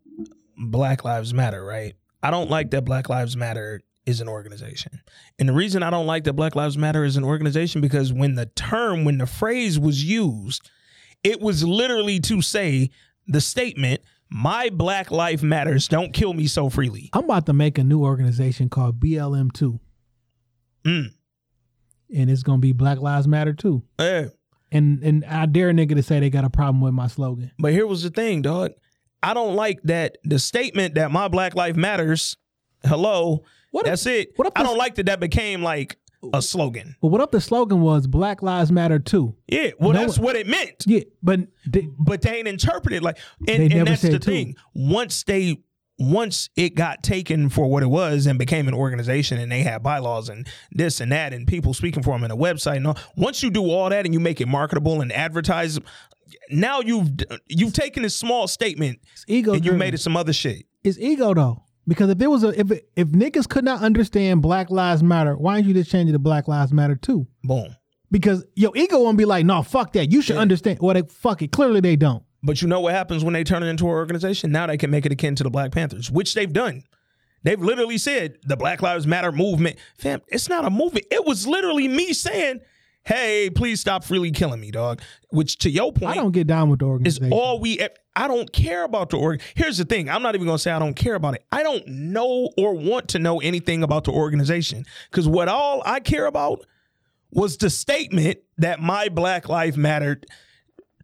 [0.58, 1.94] Black Lives Matter, right?
[2.22, 5.00] I don't like that Black Lives Matter is an organization.
[5.40, 8.36] And the reason I don't like that Black Lives Matter is an organization because when
[8.36, 10.70] the term, when the phrase was used,
[11.24, 12.90] it was literally to say
[13.28, 17.10] the statement, my Black Life Matters, don't kill me so freely.
[17.14, 19.80] I'm about to make a new organization called BLM2,
[20.86, 21.12] Mm.
[22.14, 23.84] and it's gonna be Black Lives Matter too.
[24.00, 24.28] Yeah.
[24.74, 27.52] And and I dare a nigga to say they got a problem with my slogan.
[27.60, 28.72] But here was the thing, dog.
[29.22, 32.36] I don't like that the statement that my Black Life Matters,
[32.84, 34.34] hello, What if- that's it.
[34.36, 35.98] what if I don't like that that became like
[36.34, 36.96] a slogan.
[37.02, 39.36] But what if the slogan was Black Lives Matter too?
[39.48, 40.84] Yeah, well, No- that's what it meant.
[40.88, 44.20] Yeah, but they, But they ain't interpreted like, They and, never and that's said the
[44.20, 44.32] two.
[44.32, 44.56] thing.
[44.74, 45.58] Once they,
[46.12, 49.84] once it got taken for what it was and became an organization, and they had
[49.84, 52.98] bylaws and this and that, and people speaking for them in a website, and all.
[53.16, 55.80] Once you do all that and you make it marketable and advertise,
[56.50, 57.10] now you've
[57.48, 59.54] you've taken this small statement it's ego.
[59.54, 60.66] and you made it some other shit.
[60.84, 61.64] It's ego though.
[61.88, 65.56] Because if there was a if if niggas could not understand Black Lives Matter, why
[65.56, 67.28] don't you just change it to Black Lives Matter too?
[67.44, 67.76] Boom.
[68.10, 70.12] Because your ego won't be like, no, fuck that.
[70.12, 70.80] You should understand.
[70.82, 71.52] Well, they fuck it.
[71.52, 72.24] Clearly they don't.
[72.44, 74.52] But you know what happens when they turn it into an organization?
[74.52, 76.84] Now they can make it akin to the Black Panthers, which they've done.
[77.44, 79.78] They've literally said the Black Lives Matter movement.
[79.98, 81.06] Fam, it's not a movement.
[81.12, 82.62] It was literally me saying,
[83.06, 85.02] hey, please stop freely killing me, dog.
[85.30, 86.90] Which to your point, I don't get down with the is
[87.20, 87.34] organization.
[87.34, 87.80] all we.
[88.16, 89.42] I don't care about the org.
[89.56, 90.10] Here's the thing.
[90.10, 91.46] I'm not even gonna say I don't care about it.
[91.52, 96.00] I don't know or want to know anything about the organization because what all I
[96.00, 96.66] care about
[97.32, 100.28] was the statement that my Black Life mattered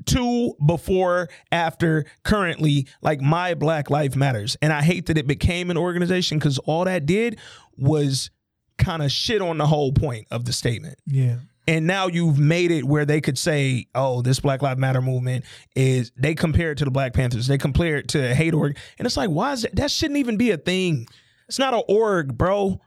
[0.10, 5.70] to before after currently like my black life matters and i hate that it became
[5.70, 7.40] an organization because all that did
[7.78, 8.30] was
[8.78, 11.38] kind of shit on the whole point of the statement yeah.
[11.68, 15.46] and now you've made it where they could say, "Oh, this Black Lives Matter movement
[15.76, 17.46] is." They compare it to the Black Panthers.
[17.46, 19.76] They compare it to hate org, and it's like, why is that?
[19.76, 21.06] That shouldn't even be a thing.
[21.50, 22.80] It's not an org, bro.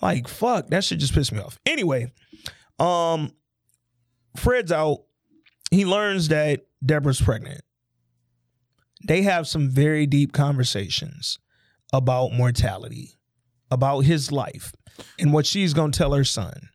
[0.00, 1.58] Like, fuck, that should just piss me off.
[1.66, 2.12] Anyway,
[2.78, 3.32] um,
[4.36, 5.00] Fred's out.
[5.74, 7.60] He learns that Deborah's pregnant.
[9.06, 11.38] They have some very deep conversations
[11.92, 13.10] about mortality,
[13.70, 14.72] about his life,
[15.18, 16.68] and what she's gonna tell her son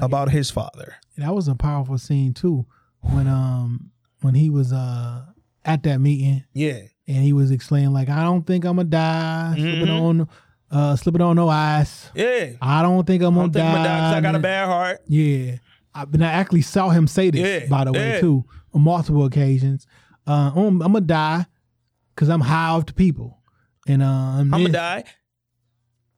[0.00, 0.96] about his father.
[1.16, 2.66] that was a powerful scene too
[3.00, 3.90] when um
[4.20, 5.24] when he was uh
[5.64, 6.80] at that meeting Yeah.
[7.08, 10.00] and he was explaining like I don't think I'm gonna die slipping Mhm.
[10.02, 10.28] on
[10.70, 12.10] uh slipping on no ice.
[12.14, 12.50] Yeah.
[12.60, 13.84] I don't think I'm gonna don't think I'm die.
[13.84, 15.00] gonna die I got a bad heart.
[15.08, 15.56] Yeah,
[15.96, 18.20] I, but I actually saw him say this Yeah, by the way yeah.
[18.20, 18.44] too
[18.74, 19.86] on multiple occasions.
[20.26, 21.46] Uh, I'm, I'm gonna die
[22.14, 23.38] because I'm high off the people,
[23.86, 25.04] and uh, I'm gonna die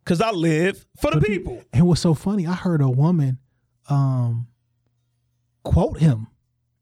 [0.05, 1.63] because I live for the For the people.
[1.73, 3.39] And what's so funny, I heard a woman
[3.89, 4.49] um
[5.65, 6.29] quote him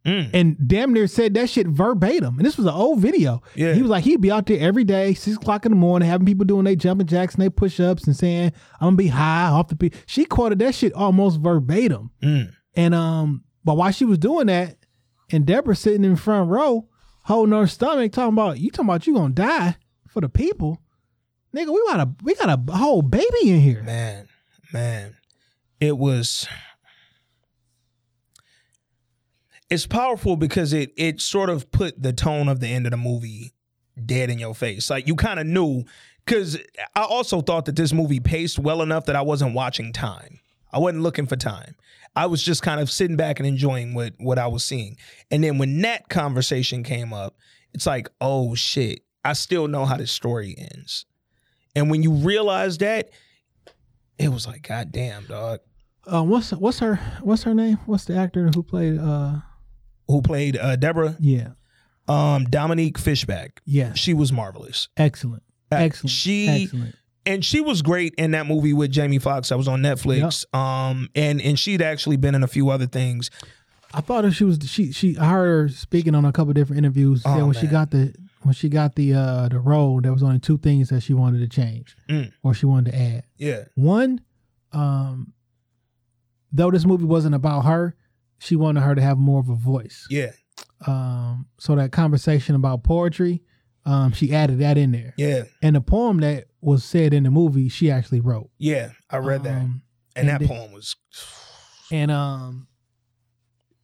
[0.05, 0.31] Mm.
[0.33, 2.37] and damn near said that shit verbatim.
[2.37, 3.43] And this was an old video.
[3.57, 3.75] Yeah.
[3.75, 6.25] He was like, he'd be out there every day, six o'clock in the morning, having
[6.25, 9.49] people doing their jumping jacks and they push ups and saying, I'm gonna be high
[9.49, 9.99] off the people.
[10.07, 12.13] She quoted that shit almost verbatim.
[12.23, 12.53] Mm.
[12.77, 14.77] And um, but while she was doing that,
[15.31, 16.89] and Deborah sitting in front row,
[17.25, 19.77] holding her stomach, talking about you talking about you gonna die
[20.09, 20.81] for the people.
[21.55, 23.83] Nigga, we got a we got a whole baby in here.
[23.83, 24.29] Man,
[24.73, 25.17] man,
[25.81, 26.47] it was.
[29.69, 32.97] It's powerful because it it sort of put the tone of the end of the
[32.97, 33.53] movie
[34.05, 34.91] dead in your face.
[34.91, 35.85] Like you kind of knew
[36.25, 36.59] because
[36.95, 40.41] I also thought that this movie paced well enough that I wasn't watching time.
[40.73, 41.75] I wasn't looking for time.
[42.15, 44.97] I was just kind of sitting back and enjoying what what I was seeing.
[45.31, 47.37] And then when that conversation came up,
[47.75, 51.05] it's like, oh shit, I still know how this story ends.
[51.75, 53.11] And when you realize that,
[54.19, 55.61] it was like, God damn, dog.
[56.07, 57.79] Uh, what's what's her what's her name?
[57.87, 58.99] What's the actor who played?
[58.99, 59.37] uh
[60.09, 61.17] Who played uh, Deborah?
[61.21, 61.49] Yeah,
[62.09, 63.61] Um, Dominique Fishback.
[63.67, 64.89] yes, She was marvelous.
[64.97, 66.11] excellent, Uh, excellent.
[66.13, 66.95] she- excellent.
[67.27, 70.45] And she was great in that movie with Jamie Foxx I was on Netflix.
[70.55, 73.31] Um, and and she'd actually been in a few other things.
[73.95, 75.17] I thought she was she she.
[75.19, 77.23] I heard her speaking on a couple different interviews.
[77.25, 80.39] Oh, when she got the when she got the uh the role, there was only
[80.39, 82.33] two things that she wanted to change Mm.
[82.43, 83.25] or she wanted to add.
[83.39, 84.21] Yeah, One,
[84.73, 85.33] um,
[86.53, 87.95] though this movie wasn't about her,
[88.39, 90.07] she wanted her to have more of a voice.
[90.11, 90.33] yeah,
[90.87, 93.43] Um, so that conversation about poetry,
[93.87, 95.15] um, she added that in there.
[95.17, 98.51] yeah, And the poem that was said in the movie, she actually wrote.
[98.59, 98.91] yeah.
[99.09, 99.83] I read that, Um,
[100.17, 100.97] and and that then- poem was.
[101.93, 102.67] and um,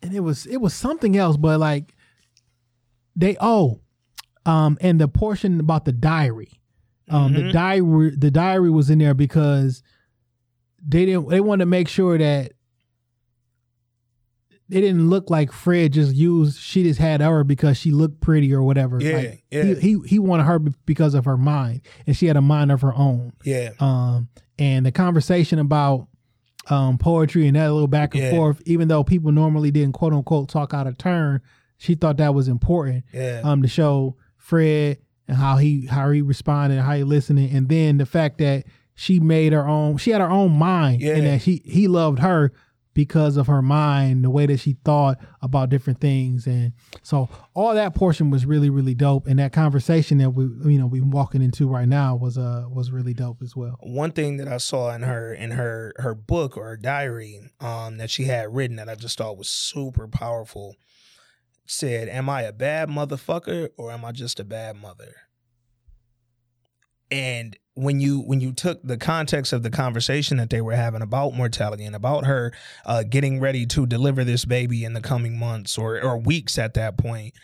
[0.03, 1.95] and it was it was something else, but like
[3.15, 3.81] they oh,
[4.45, 6.61] um, and the portion about the diary,
[7.09, 7.53] um, the Mhm.
[7.53, 9.83] diary the diary was in there because
[10.85, 12.53] they didn't they wanted to make sure that
[14.73, 18.53] it didn't look like Fred just used she just had her because she looked pretty
[18.55, 19.01] or whatever.
[19.01, 19.65] Yeah, Like, yeah.
[19.65, 22.81] He, he he wanted her because of her mind, and she had a mind of
[22.81, 23.33] her own.
[23.45, 24.29] Yeah, Um,
[24.59, 26.09] and the conversation about
[26.71, 28.31] um poetry and that little back and Yeah.
[28.31, 31.41] forth, even though people normally didn't quote unquote talk out of turn,
[31.77, 36.23] she thought that was important yeah, um to show Fred and how he how he
[36.23, 40.21] responded, how he listening, and then the fact that she made her own she had
[40.21, 42.53] her own mind and that he he loved her
[42.95, 46.47] because of her mind, the way that she thought about different things.
[46.47, 46.73] And
[47.03, 49.27] so all that portion was really, really dope.
[49.27, 52.91] And that conversation that we you know we walking into right now was uh was
[52.91, 53.79] really dope as well.
[53.81, 57.97] one thing that I saw in her in her her book or her diary um
[57.99, 60.77] that she had written that I just thought was super powerful
[61.65, 65.15] said, "Am I a bad motherfucker or am I just a bad mother?"
[67.11, 71.03] And when you when you took the context of the conversation that they were having
[71.03, 72.53] about mortality and about her
[72.85, 76.75] uh, getting ready to deliver this baby in the coming months or or weeks at
[76.75, 77.35] that point,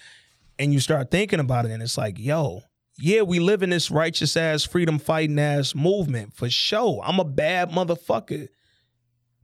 [0.59, 2.63] and you start thinking about it, and it's like, yo,
[2.99, 7.01] yeah, we live in this righteous ass, freedom fighting ass movement for sure.
[7.05, 8.49] I'm a bad motherfucker.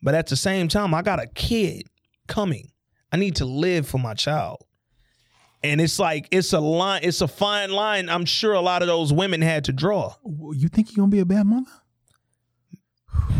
[0.03, 1.87] But at the same time, I got a kid
[2.27, 2.73] coming.
[3.11, 4.59] I need to live for my child.
[5.65, 8.11] And it's like, it's a line, it's a fine line.
[8.11, 10.15] I'm sure a lot of those women had to draw.
[10.25, 11.71] You think you're gonna be a bad mother?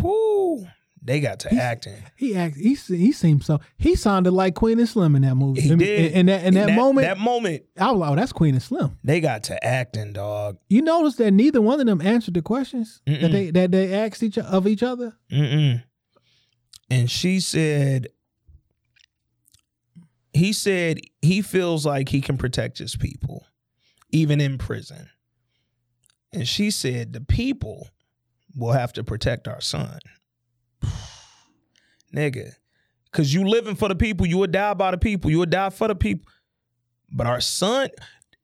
[0.01, 0.65] Whoo,
[1.03, 2.01] They got to acting.
[2.15, 2.55] He act.
[2.57, 3.59] He he seemed so.
[3.77, 5.61] He sounded like Queen and Slim in that movie.
[5.61, 6.13] He in, did.
[6.13, 7.05] in, in that in that, moment.
[7.05, 8.97] That moment, I was like, oh, that's Queen and Slim.
[9.03, 10.57] they got to acting, dog.
[10.67, 14.23] You notice that neither one of them answered the questions that they that they asked
[14.23, 15.15] each of each other.
[15.31, 15.83] Mm-mm.
[16.89, 18.07] And she said,
[20.35, 23.47] he said he feels like he can protect his people,
[24.11, 25.09] even in prison.
[26.33, 27.87] And she said, the people
[28.53, 29.99] will have to protect our son.
[32.13, 32.55] Nigga.
[33.13, 35.69] Cause you living for the people, you would die by the people, you would die
[35.69, 36.29] for the people.
[37.09, 37.89] But our son,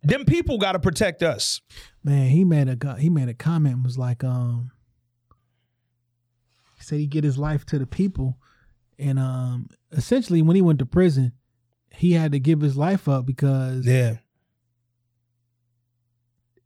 [0.01, 1.59] them people gotta protect us.
[2.05, 4.71] Man, he made a he made a comment was like, um,
[6.77, 8.37] he said he get his life to the people,
[8.97, 11.33] and um, essentially when he went to prison,
[11.93, 14.17] he had to give his life up because Yeah.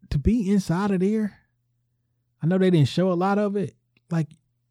[0.10, 1.38] to be inside of there,
[2.42, 3.76] I know they didn't show a lot of it.
[4.12, 4.28] Like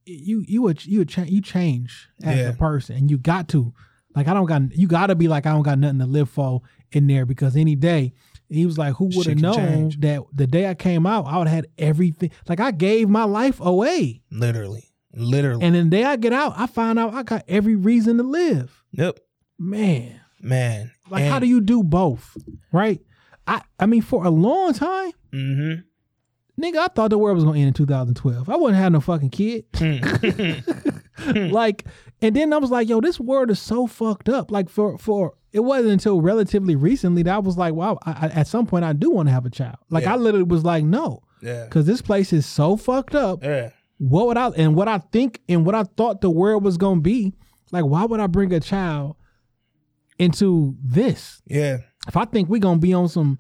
[0.07, 2.49] you, you would you would cha- you change as Yeah.
[2.51, 3.73] a person, and you got to.
[4.15, 6.31] Like I don't got you got to be like I don't got nothing to live
[6.31, 8.13] for in there because any day
[8.49, 10.01] he was like who would have known change.
[10.01, 13.25] that the day I came out I would have had everything like I gave my
[13.25, 14.93] life away Literally.
[15.13, 15.65] Literally.
[15.65, 18.23] and then the day I get out I find out I got every reason to
[18.23, 19.19] live yep.
[19.59, 20.91] man Man.
[21.11, 22.37] like how do you do both
[22.73, 23.01] right
[23.47, 25.81] I I mean for a long time Mm-hmm.
[26.63, 28.49] Nigga, I thought the world was gonna end in 2012.
[28.49, 29.65] I wouldn't have no fucking kid.
[31.53, 31.85] like,
[32.23, 34.51] and then I was like, yo, this world is so fucked up.
[34.51, 38.41] Like for for it wasn't until relatively recently that I was like, wow, I, I,
[38.41, 39.77] at some point I do want to have a child.
[39.91, 40.15] Like Yeah.
[40.15, 41.65] I literally was like, no, Yeah.
[41.65, 43.43] because this place is so fucked up.
[43.43, 43.71] Yeah.
[43.99, 47.01] What would I and what I think and what I thought the world was gonna
[47.01, 47.35] be?
[47.73, 49.17] Like, why would I bring a child
[50.19, 51.43] into this?
[51.47, 51.79] Yeah.
[52.07, 53.39] if I think we're gonna be on some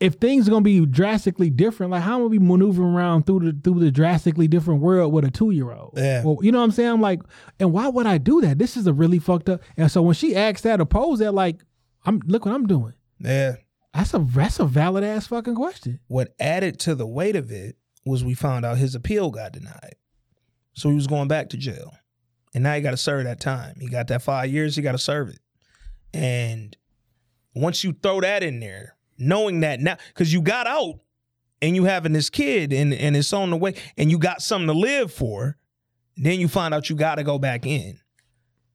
[0.00, 3.26] if things are gonna be drastically different, like how am I gonna be maneuvering around
[3.26, 5.92] through the through the drastically different world with a two year old?
[5.96, 6.24] Yeah.
[6.24, 6.88] Well, you know what I'm saying?
[6.88, 7.20] I'm like,
[7.58, 8.58] and why would I do that?
[8.58, 9.62] This is a really fucked up.
[9.76, 11.62] And so when she asked that or posed that, like,
[12.06, 12.94] I'm look what I'm doing.
[13.18, 13.56] Yeah.
[13.92, 16.00] That's a that's a valid ass fucking question.
[16.06, 19.96] What added to the weight of it was we found out his appeal got denied.
[20.72, 21.92] So he was going back to jail.
[22.54, 23.76] And now you got to serve that time.
[23.80, 25.38] You got that five years, you got to serve it.
[26.12, 26.76] And
[27.54, 30.94] once you throw that in there, knowing that now, because you got out
[31.62, 34.66] and you having this kid and, and it's on the way and you got something
[34.66, 35.56] to live for,
[36.16, 37.98] then you find out you got to go back in.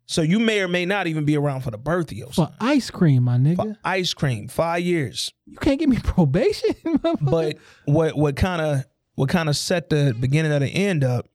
[0.07, 2.47] So you may or may not even be around for the birth of your son.
[2.47, 3.55] For ice cream, my nigga.
[3.55, 5.33] For ice cream, five years.
[5.45, 6.75] you can't give me probation.
[7.21, 11.27] but what what kind of what kind of set the beginning of the end up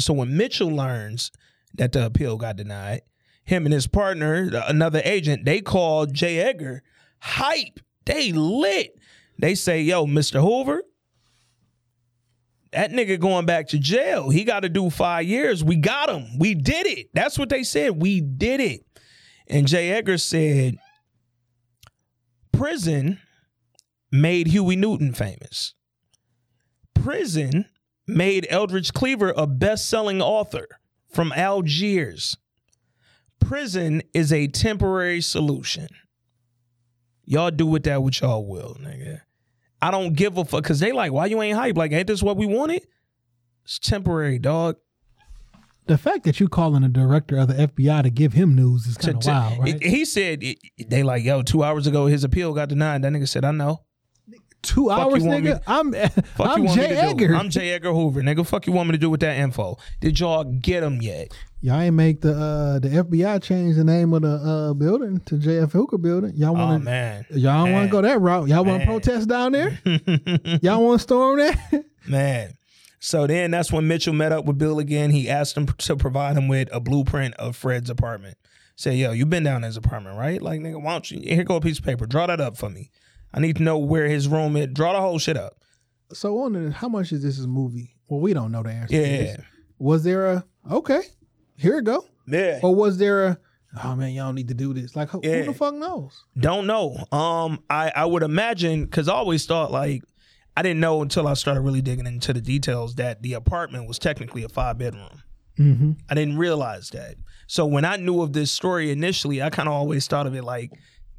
[0.00, 1.30] so when mitchell learns
[1.74, 3.02] that the appeal got denied.
[3.44, 6.38] Him and his partner another agent they called J.
[6.38, 6.82] Edgar
[7.18, 7.80] hype.
[8.04, 8.98] They lit.
[9.38, 10.82] They say yo mr hoover
[12.72, 14.30] that nigga going back to jail.
[14.30, 15.62] He got to do five years.
[15.62, 16.38] We got him.
[16.38, 17.10] We did it.
[17.12, 18.00] That's what they said.
[18.00, 18.86] We did it.
[19.46, 19.90] And J.
[19.90, 20.78] Edgar said
[22.50, 23.18] prison
[24.10, 25.74] made Huey Newton famous.
[26.94, 27.66] Prison
[28.06, 30.66] made Eldridge Cleaver a best selling author
[31.12, 32.36] from Algiers.
[33.40, 35.88] Prison is a temporary solution.
[37.24, 39.20] Y'all do with that what y'all will, nigga.
[39.80, 41.76] I don't give a fuck because they like, why you ain't hype?
[41.76, 42.86] Like, ain't this what we wanted?
[43.64, 44.76] It's temporary, dog.
[45.86, 48.96] the fact that you calling a director of the FBI to give him news is
[48.96, 49.82] kind of wild, right?
[49.82, 50.42] He said,
[50.86, 53.02] they like, yo, two hours ago his appeal got denied.
[53.02, 53.82] That nigga said, I know.
[54.62, 55.42] Two fuck hours, nigga.
[55.56, 56.22] me- I'm Fuck
[56.58, 56.86] I'm J.
[56.96, 57.34] Edgar.
[57.34, 57.70] I'm J.
[57.72, 58.46] Edgar Hoover, nigga.
[58.46, 59.76] Fuck you want me to do with that info?
[60.00, 61.32] Did y'all get him yet?
[61.60, 65.36] Y'all ain't make the uh the FBI change the name of the uh building to
[65.36, 66.32] JF Hooker building.
[66.34, 68.48] Y'all Oh want to man, y'all want to go that route.
[68.48, 69.78] Y'all want to protest down there?
[70.62, 71.84] y'all want to storm that?
[72.08, 72.54] man.
[72.98, 75.10] So then that's when Mitchell met up with Bill again.
[75.10, 78.36] He asked him to provide him with a blueprint of Fred's apartment.
[78.76, 80.40] Say, yo, you been down in his apartment, right?
[80.40, 82.06] Like, nigga, why don't you here go a piece of paper?
[82.06, 82.90] Draw that up for me.
[83.34, 84.68] I need to know where his room is.
[84.72, 85.54] Draw the whole shit up.
[86.12, 87.96] so on the, how much is this movie?
[88.08, 88.94] Well, we don't know the answer.
[88.94, 89.36] Yeah.
[89.78, 91.02] Was there a okay?
[91.56, 92.04] Here it go.
[92.28, 92.60] Yeah.
[92.62, 93.38] Or was there a
[93.84, 94.94] oh man, y'all need to do this?
[94.94, 96.24] Like who, who the fuck knows?
[96.38, 96.96] Don't know.
[97.10, 100.02] Um, I I would imagine because I always thought like
[100.56, 103.98] I didn't know until I started really digging into the details that the apartment was
[103.98, 105.22] technically a five bedroom.
[105.58, 105.92] Mm-hmm.
[106.10, 107.16] I didn't realize that.
[107.46, 110.44] So when I knew of this story initially, I kind of always thought of it
[110.44, 110.70] like,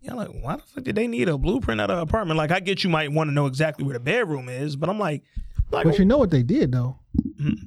[0.03, 2.37] yeah, like why the fuck did they need a blueprint of the apartment?
[2.37, 4.99] Like I get you might want to know exactly where the bedroom is, but I'm
[4.99, 5.23] like,
[5.71, 6.99] like But you know what they did though?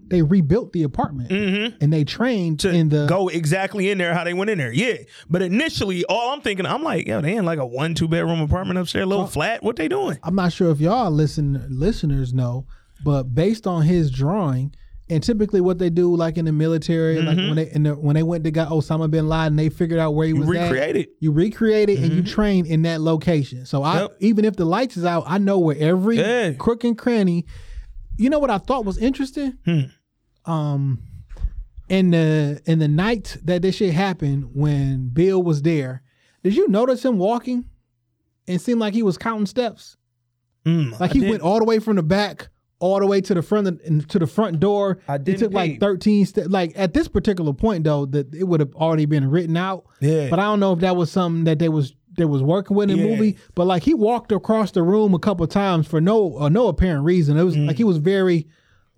[0.08, 1.74] They rebuilt the apartment Mhm.
[1.80, 4.72] and they trained to in the go exactly in there how they went in there.
[4.72, 4.96] Yeah,
[5.28, 8.40] but initially, all I'm thinking, I'm like, yo, they in like a one two bedroom
[8.40, 9.62] apartment upstairs, a little flat.
[9.62, 10.18] What they doing?
[10.22, 12.66] I'm not sure if y'all listen listeners know,
[13.04, 14.74] but based on his drawing,
[15.08, 17.46] And typically, what they do, like in the military, like Mhm.
[17.48, 20.14] when they in the, when they went to got Osama bin Laden, they figured out
[20.16, 20.62] where he You was at.
[20.62, 21.10] recreate it.
[21.20, 23.66] You recreate it and you train in that location.
[23.66, 24.16] So I Yep.
[24.20, 26.52] even if the lights is out, I know where every Yeah.
[26.54, 27.46] crook and cranny.
[28.16, 29.58] You know what I thought was interesting?
[29.64, 30.50] Hmm.
[30.50, 30.98] Um,
[31.88, 36.02] in the in the night that this shit happened, when Bill was there,
[36.42, 37.66] did you notice him walking?
[38.48, 39.96] And seemed like he was counting steps.
[40.64, 42.48] Mm, Like he went all the way from the back
[42.78, 44.98] all the way to the front of, to the front door.
[45.08, 46.48] I It didn't took like 13 steps.
[46.48, 49.84] Like at this particular point though, that it would have already been written out.
[50.00, 50.28] Yeah.
[50.28, 52.90] But I don't know if that was something that they was they was working with
[52.90, 53.10] in the Yeah.
[53.16, 53.36] movie.
[53.54, 57.04] But like he walked across the room a couple times for no uh, no apparent
[57.04, 57.36] reason.
[57.38, 58.46] It was like he was very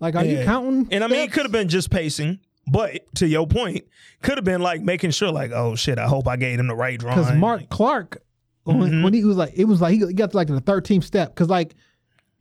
[0.01, 0.45] like, are you Mm.
[0.45, 0.87] Counting?
[0.91, 2.39] And I mean, it could have been just pacing,
[2.71, 3.83] but to your point,
[4.21, 6.75] could have been like making sure, like, oh shit, I hope I gave him the
[6.75, 7.17] right drawing.
[7.19, 8.21] because Mark Clark
[8.63, 9.03] when, Mhm.
[9.03, 11.49] when he was like it was like he got to like the 13th step because
[11.49, 11.75] like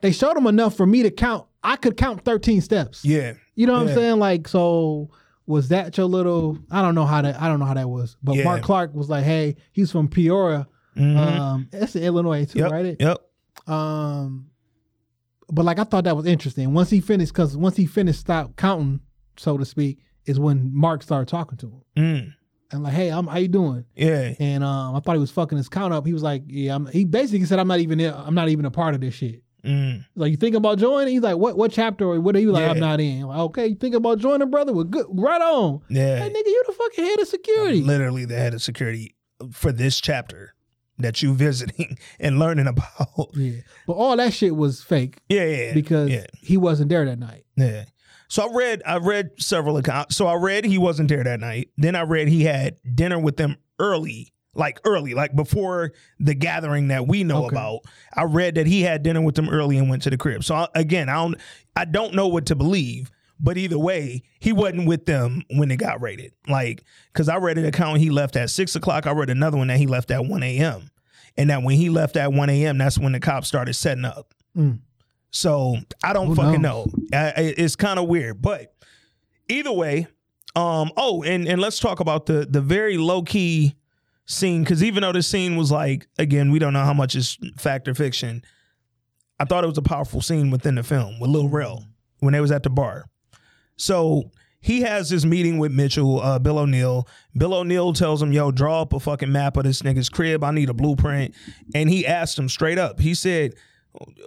[0.01, 1.47] they showed him enough for me to count.
[1.63, 3.05] I could count 13 steps.
[3.05, 3.89] yeah, You know what Yeah.
[3.91, 4.19] I'm saying?
[4.21, 5.11] Like, so
[5.47, 6.59] was that your little?
[6.71, 7.41] I don't know how that.
[7.41, 8.17] I don't know how that was.
[8.23, 8.45] But Yeah.
[8.45, 10.69] Mark Clark was like, "Hey, he's from Peoria.
[10.97, 11.17] Mhm.
[11.17, 12.97] Um, that's in Illinois too, yep, right?
[12.99, 13.19] yep,
[13.67, 14.51] Um,
[15.51, 16.73] but like I thought that was interesting.
[16.75, 19.01] Once he finished, because once he finished, stopped counting,
[19.37, 22.35] so to speak, is when Mark started talking to him mm,
[22.73, 25.57] and like, "Hey, I'm how you doing?" yeah, And um, I thought he was fucking
[25.57, 26.05] his count up.
[26.07, 28.01] He was like, "Yeah," I'm, he basically said, "I'm not even.
[28.01, 31.13] I'm not even a part of this shit." Mm, Like you think about joining?
[31.13, 31.57] He's like, "What?
[31.57, 32.63] What chapter or what?" Are you like?
[32.63, 32.71] Yeah.
[32.71, 33.23] I'm not in.
[33.23, 34.73] Like, okay, you think about joining, brother?
[34.73, 35.81] Well, good, right on.
[35.91, 36.19] yeah.
[36.19, 37.83] Hey, nigga, you the fucking head of security.
[37.83, 39.15] Literally, the head of security
[39.53, 40.55] for this chapter
[40.99, 43.29] that you visiting and learning about.
[43.35, 47.19] Yeah, but all that shit was fake Yeah, yeah, because yeah, he wasn't there that
[47.19, 47.45] night.
[47.57, 47.85] yeah.
[48.31, 50.15] So I read, I read several accounts.
[50.17, 51.71] So I read he wasn't there that night.
[51.79, 56.89] Then I read he had dinner with them early, like early, like before the gathering
[56.89, 57.55] that we know Okay.
[57.55, 57.81] about.
[58.15, 60.45] I read that he had dinner with them early and went to the crib.
[60.45, 61.37] So I, again, I don't,
[61.77, 63.11] I don't know what to believe.
[63.41, 66.33] But either way, he wasn't with them when it got raided.
[66.49, 69.07] Like, because I read an account he left at six o'clock.
[69.07, 70.91] I read another one that he left at one a.m.
[71.37, 74.35] And that when he left at one a.m., that's when the cops started setting up.
[74.57, 74.81] Mm.
[75.31, 76.93] So I don't Who fucking knows?
[77.13, 77.17] know.
[77.17, 78.75] I- it's kind of weird, but
[79.49, 80.09] either way,
[80.57, 80.91] um.
[80.97, 83.77] Oh, and and let's talk about the the very low key
[84.29, 87.39] scene because even though this scene was like again, we don't know how much is
[87.57, 88.43] fact or fiction.
[89.41, 91.85] I thought it was a powerful scene within the film with Lil Rel
[92.21, 93.07] when they was at the bar.
[93.77, 97.07] So he has this meeting with Mitchell, uh, Bill O'Neal.
[97.37, 100.45] Bill O'Neal tells him, "Yo, draw up a fucking map of this nigga's crib.
[100.45, 101.35] I need a blueprint."
[101.75, 103.01] And he asked him straight up.
[103.01, 103.55] He said,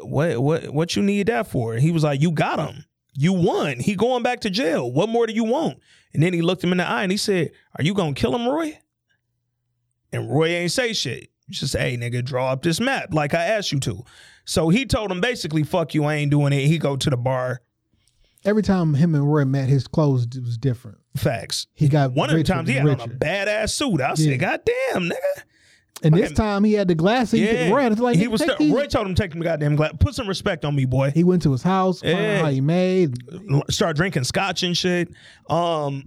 [0.01, 2.85] "What, what, what you need that for?" He was like, "You got him.
[3.13, 3.80] You won.
[3.80, 4.89] He going back to jail.
[4.91, 5.80] What more do you want?"
[6.13, 8.33] And then he looked him in the eye and he said, "Are you gonna kill
[8.33, 8.80] him, Roy?"
[10.14, 11.30] And Roy ain't say shit.
[11.49, 14.03] Just hey, nigga, draw up this map like I asked you to.
[14.45, 17.17] So he told him basically, "Fuck you, I ain't doing it." He go to the
[17.17, 17.61] bar.
[18.43, 20.98] Every time him and Roy met, his clothes was different.
[21.15, 21.67] Facts.
[21.73, 24.01] He got One of the times he had on a badass suit.
[24.01, 24.14] I Yeah.
[24.15, 25.43] said, "God damn, nigga."
[26.03, 27.40] And this time he had the glasses.
[27.40, 28.41] Yeah, Roy had to like he was.
[28.57, 29.91] these." Roy told him take them goddamn glass.
[29.99, 31.11] Put some respect on me, boy.
[31.11, 32.41] He went to his house, Yeah.
[32.41, 33.15] how he made.
[33.69, 35.09] Start drinking scotch and shit.
[35.49, 36.03] Um,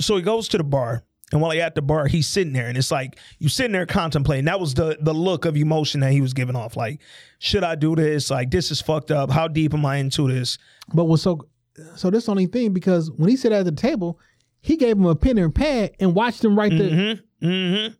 [0.00, 1.04] so he goes to the bar,
[1.34, 3.86] and while he at the bar, he's sitting there, and it's like you sitting there
[3.86, 4.44] contemplating.
[4.44, 6.76] That was the the look of emotion that he was giving off.
[6.76, 7.00] Like,
[7.40, 8.30] should I do this?
[8.30, 9.30] Like, this is fucked up.
[9.30, 10.58] How deep am I into this?
[10.94, 11.48] But was so
[11.96, 14.20] so this only thing because when he sat at the table,
[14.60, 16.84] he gave him a pen and pad and watched him write the.
[16.84, 17.46] Mm-hmm.
[17.46, 17.94] Mm-hmm.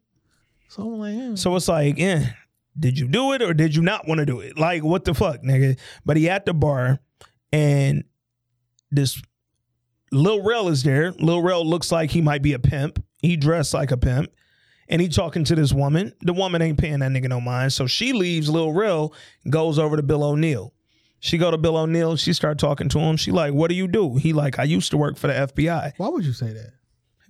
[0.69, 1.35] So I'm like, yeah.
[1.35, 2.27] So it's like, yeah,
[2.79, 4.57] did you do it or did you not want to do it?
[4.57, 5.77] Like, what the fuck, nigga?
[6.05, 7.01] But he at the bar
[7.53, 8.05] and
[8.93, 9.21] this
[10.15, 11.13] Lil Rel is there.
[11.13, 13.05] Lil Rel looks like he might be a pimp.
[13.25, 14.33] He dressed like a pimp.
[14.87, 16.13] And he talking to this woman.
[16.21, 17.73] The woman ain't paying that nigga no mind.
[17.73, 19.15] So she leaves Lil Rel,
[19.49, 20.75] goes over to Bill O'Neal.
[21.21, 22.17] She go to Bill O'Neal.
[22.17, 23.17] She start talking to him.
[23.17, 24.17] She like, what do you do?
[24.17, 25.93] He like, I used to work for the FBI.
[25.97, 26.75] Why would you say that?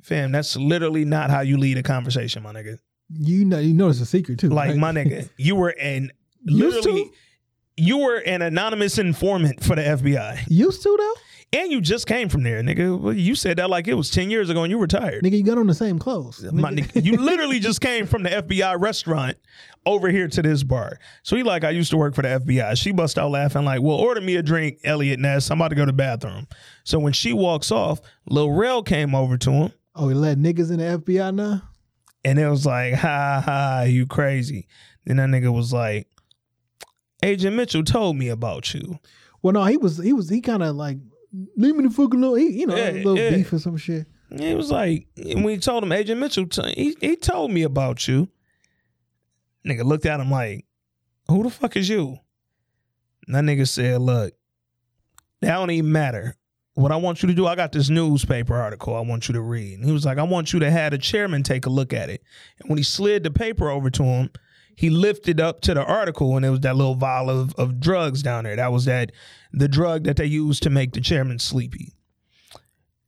[0.03, 2.79] Fam, that's literally not how you lead a conversation, my nigga.
[3.09, 4.49] You know, you know it's a secret too.
[4.49, 4.77] Like right?
[4.77, 6.11] my nigga, you were an
[6.45, 7.11] literally
[7.77, 11.15] you were an anonymous informant for the FBI, Used to though,
[11.55, 13.19] and you just came from there, nigga.
[13.19, 15.23] You said that like it was ten years ago, and you retired.
[15.23, 15.37] nigga.
[15.39, 16.43] You got on the same clothes.
[16.53, 16.87] My Nigga.
[16.93, 19.37] nigga, you literally just came from the FBI restaurant
[19.87, 20.99] over here to this bar.
[21.23, 22.77] So he like, I used to work for the FBI.
[22.77, 25.51] She bust out laughing like, well, order me a drink, Eliot Ness.
[25.51, 26.47] I'm about to go to the bathroom.
[26.85, 29.73] So when she walks off, Lil Rel came over to him.
[29.95, 31.63] Oh, he let niggas in the FBI now.
[32.25, 34.67] And it was like, ha ha, you crazy.
[35.05, 36.09] Then that nigga was like,
[37.23, 38.99] Agent Mitchell told me about you.
[39.43, 40.97] Well, no, he was he was he kind of like
[41.57, 42.39] leave me the fucking alone.
[42.39, 43.31] He, you know, Yeah, a little yeah.
[43.31, 44.07] beef or some shit.
[44.31, 48.07] It was like, when he told him, Agent Mitchell, t- he, he told me about
[48.09, 48.29] you.
[49.67, 50.67] Nigga looked at him like,
[51.29, 52.19] who the fuck is you?
[53.27, 54.35] And that nigga said, look,
[55.41, 56.37] that don't even matter.
[56.75, 59.41] what I want you to do, I got this newspaper article I want you to
[59.41, 59.79] read.
[59.79, 62.11] And he was like, I want you to have the chairman take a look at
[62.11, 62.23] it.
[62.61, 64.31] And when he slid the paper over to him,
[64.77, 68.23] he lifted up to the article and it was that little vial of, of drugs
[68.23, 68.57] down there.
[68.57, 69.13] That was that
[69.53, 71.93] the drug that they used to make the chairman sleepy.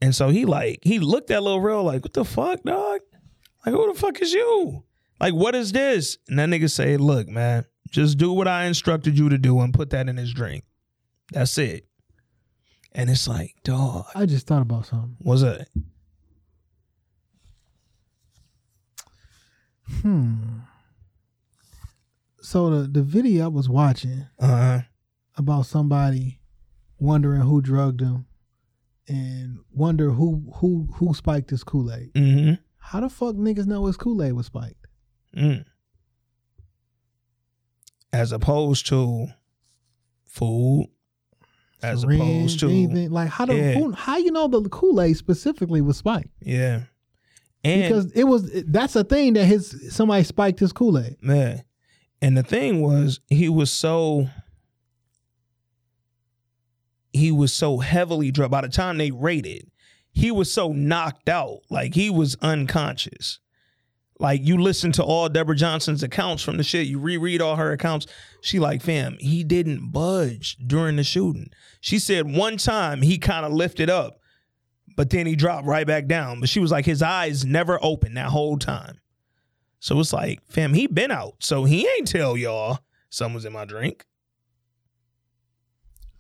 [0.01, 3.01] And so he like he looked at Lil Rel like, what the fuck, dog?
[3.65, 4.85] Like, who the fuck is you?
[5.21, 6.19] Like, what is this?
[6.29, 9.73] And that nigga say, look, man, just do what I instructed you to do and
[9.73, 10.65] put that in his drink.
[11.33, 11.87] That's it.
[12.93, 15.17] And it's like, dog, I just thought about something.
[15.19, 15.69] what's that?
[20.03, 20.61] Hmm.
[22.47, 24.83] So the the video I was watching Uh-huh.
[25.37, 26.39] about somebody
[27.01, 28.27] wondering who drugged him
[29.09, 32.13] and wonder who who who spiked his Kool Aid.
[32.15, 32.55] Mm-hmm.
[32.79, 34.87] How the fuck niggas know his Kool Aid was spiked?
[35.37, 35.65] Mm.
[38.13, 39.27] As opposed to
[40.25, 40.87] food.
[41.83, 43.73] As Syringe, opposed to anything like how do Yeah.
[43.75, 46.31] who, how you know the Kool Aid specifically was spiked?
[46.41, 46.83] yeah.
[47.65, 51.17] And Because it was that's a thing that his somebody spiked his Kool Aid.
[51.21, 51.65] Man.
[52.23, 54.29] And the thing was, he was so
[57.13, 58.51] he was so heavily drugged.
[58.51, 59.71] By the time they raided,
[60.13, 63.41] he was so knocked out, like he was unconscious.
[64.19, 67.73] Like you listen to all Deborah Johnson's accounts from the shit, you reread all her
[67.73, 68.07] accounts.
[68.41, 71.51] She like, fam, he didn't budge during the shooting.
[71.81, 74.21] She said one time he kind of lifted up,
[74.97, 76.41] but then he dropped right back down.
[76.41, 79.01] But she was like, his eyes never opened that whole time.
[79.87, 81.35] So it's like, fam, he been out.
[81.39, 84.05] So he ain't tell y'all someone's in my drink.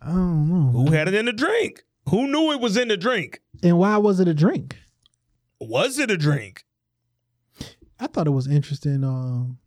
[0.01, 0.71] I don't know.
[0.71, 1.83] Who had it in the drink?
[2.11, 3.41] Who knew it was in the drink?
[3.65, 4.77] And why was it a drink?
[5.59, 6.63] Was it a drink?
[7.99, 9.03] I thought it was interesting.
[9.03, 9.59] Um,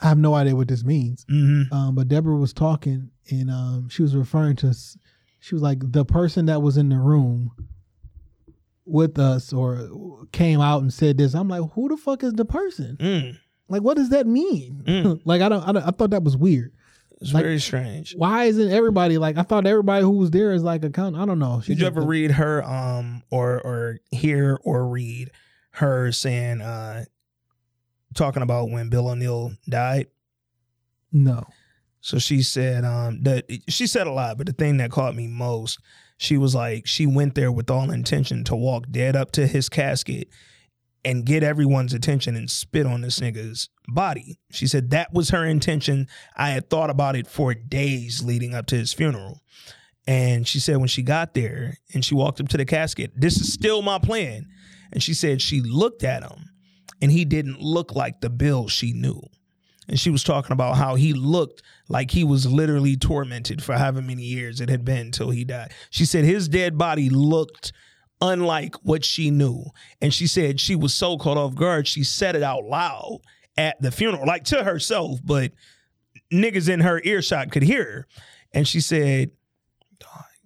[0.00, 1.24] I have no idea what this means.
[1.24, 1.74] Mm-hmm.
[1.74, 4.72] Um, but Deborah was talking and um, she was referring to,
[5.40, 7.50] she was like, the person that was in the room
[8.86, 11.34] with us or came out and said this.
[11.34, 12.96] I'm like, who the fuck is the person?
[12.98, 13.38] Mm.
[13.68, 14.82] Like, what does that mean?
[14.86, 15.20] Mm.
[15.24, 16.72] like, I don't, I don't, I thought that was weird.
[17.20, 18.14] It's Like- very strange.
[18.16, 21.16] Why isn't everybody like, I thought everybody who was there is like a count.
[21.16, 21.60] I don't know.
[21.64, 25.30] Did you ever the- read her um or or hear or read
[25.72, 27.04] her saying uh
[28.14, 30.06] talking about when Bill O'Neal died?
[31.12, 31.44] No.
[32.00, 35.26] So she said um that she said a lot, but the thing that caught me
[35.26, 35.78] most,
[36.20, 39.70] she was like she went there with all intention to walk dead up to his
[39.70, 40.28] casket
[41.02, 44.38] and get everyone's attention and spit on this nigga's body.
[44.50, 46.08] She said that was her intention.
[46.36, 49.40] I had thought about it for days leading up to his funeral.
[50.06, 53.40] And she said when she got there and she walked up to the casket, this
[53.40, 54.46] is still my plan.
[54.92, 56.50] And she said she looked at him
[57.00, 59.22] and he didn't look like the Bill she knew.
[59.90, 64.00] And she was talking about how he looked like he was literally tormented for however
[64.00, 65.72] many years it had been until he died.
[65.90, 67.72] She said his dead body looked
[68.20, 69.64] unlike what she knew.
[70.00, 73.18] And she said she was so caught off guard, she said it out loud
[73.56, 75.50] at the funeral, like to herself, but
[76.32, 78.06] niggas in her earshot could hear her.
[78.52, 79.32] And she said,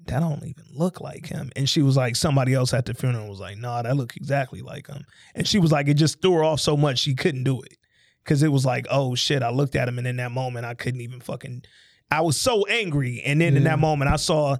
[0.06, 1.50] that don't even look like him.
[1.54, 4.62] And she was like, somebody else at the funeral was like, nah, that look exactly
[4.62, 5.04] like him.
[5.34, 7.76] And she was like, it just threw her off so much she couldn't do it.
[8.24, 10.74] Cause it was like, oh shit, I looked at him and in that moment I
[10.74, 11.64] couldn't even fucking
[12.10, 13.22] I was so angry.
[13.24, 13.70] And then in Yeah.
[13.70, 14.56] that moment I saw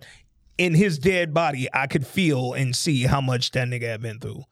[0.58, 4.18] in his dead body, I could feel and see how much that nigga had been
[4.18, 4.42] through.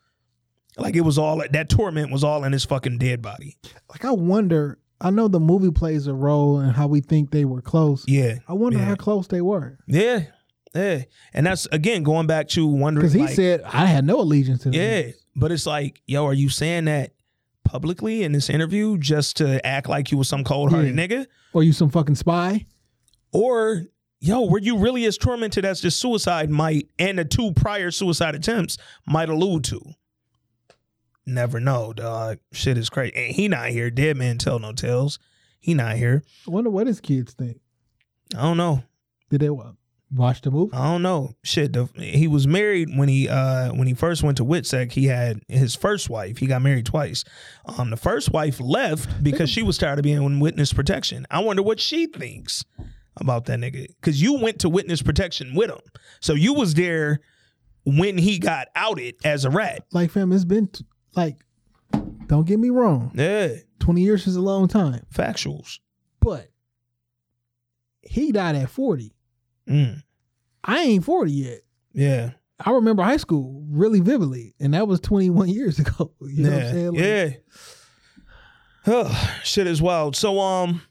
[0.79, 3.59] Like it was all that torment was all in his fucking dead body.
[3.91, 7.45] Like, I wonder, I know the movie plays a role in how we think they
[7.45, 8.05] were close.
[8.09, 8.37] Yeah.
[8.49, 8.87] I wonder Yeah.
[8.87, 9.79] how close they were.
[9.87, 10.25] Yeah.
[10.75, 11.03] Yeah.
[11.35, 14.63] And that's again going back to wondering Because he like, said, I had no allegiance
[14.63, 14.81] to them.
[14.81, 15.11] Yeah.
[15.37, 17.13] But it's like, yo, are you saying that
[17.65, 21.07] publicly in this interview just to act like you was some cold hearted Yeah.
[21.07, 21.27] nigga?
[21.53, 22.67] Or you some fucking spy?
[23.33, 23.85] Or
[24.21, 28.35] yo, were you really as tormented as the suicide might and the two prior suicide
[28.35, 29.81] attempts might allude to?
[31.25, 32.39] Never know, dog.
[32.53, 33.15] Shit is crazy.
[33.15, 33.91] And he not here.
[33.91, 35.19] Dead man tell no tales.
[35.61, 36.25] He not here.
[36.49, 37.61] I wonder what his kids think.
[38.37, 38.83] I don't know.
[39.31, 39.73] Did they wa-
[40.15, 40.73] watch the movie?
[40.75, 41.35] I don't know.
[41.43, 44.93] Shit, the, he was married when he uh when he first went to Witsec.
[44.93, 46.39] He had his first wife.
[46.39, 47.25] He got married twice.
[47.79, 51.27] Um, the first wife left because she was tired of being in witness protection.
[51.31, 52.65] I wonder what she thinks
[53.17, 53.87] about that nigga.
[54.01, 55.81] Because you went to witness protection with him,
[56.21, 57.21] so you was there
[57.85, 59.85] when he got outed as a rat.
[59.93, 60.85] Like, fam, it's been t-
[61.17, 61.45] like,
[62.27, 63.11] don't get me wrong.
[63.15, 63.49] Yeah,
[63.81, 65.05] 20 years is a long time.
[65.13, 65.81] factuals.
[66.21, 66.49] But
[68.03, 69.13] he died at 40.
[69.69, 70.03] Mm,
[70.65, 71.61] I ain't 40 yet.
[71.93, 72.31] yeah,
[72.65, 76.13] I remember high school really vividly, and that was 21 years ago.
[76.21, 76.93] You know what I'm yeah, saying?
[76.93, 77.31] Like, yeah.
[78.85, 80.17] Huh, shit is wild.
[80.17, 80.83] So um,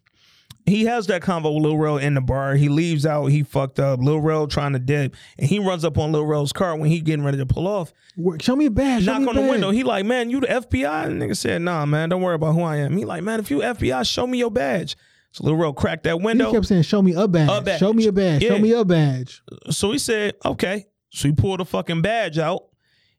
[0.65, 2.55] he has that convo with Lil Rel in the bar.
[2.55, 3.25] He leaves out.
[3.27, 3.99] He fucked up.
[3.99, 7.01] Lil Rel trying to dip, and he runs up on Lil Rel's car when he
[7.01, 7.91] getting ready to pull off.
[8.39, 9.05] Show me a badge.
[9.05, 9.49] knock on the badge.
[9.49, 9.71] window.
[9.71, 11.07] He like, man, you the FBI?
[11.07, 12.95] And nigga said, nah, man, don't worry about who I am.
[12.95, 14.95] He like, man, if you FBI, show me your badge.
[15.31, 16.47] So Lil Rel cracked that window.
[16.47, 17.49] He kept saying, "Show me a badge.
[17.51, 17.79] A badge.
[17.79, 18.43] Show me a badge.
[18.43, 20.87] Show me a badge." So he said, okay.
[21.09, 22.63] So he pulled a fucking badge out,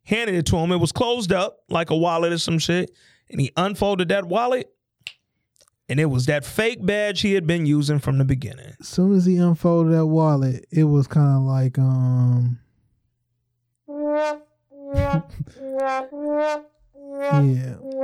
[0.04, 0.72] handed it to him.
[0.72, 2.90] It was closed up like a wallet or some shit.
[3.30, 4.70] And he unfolded that wallet.
[5.88, 8.72] And it was that fake badge he had been using from the beginning.
[8.80, 12.58] As soon as he unfolded that wallet, it was kind of like, um,
[13.88, 14.36] yeah,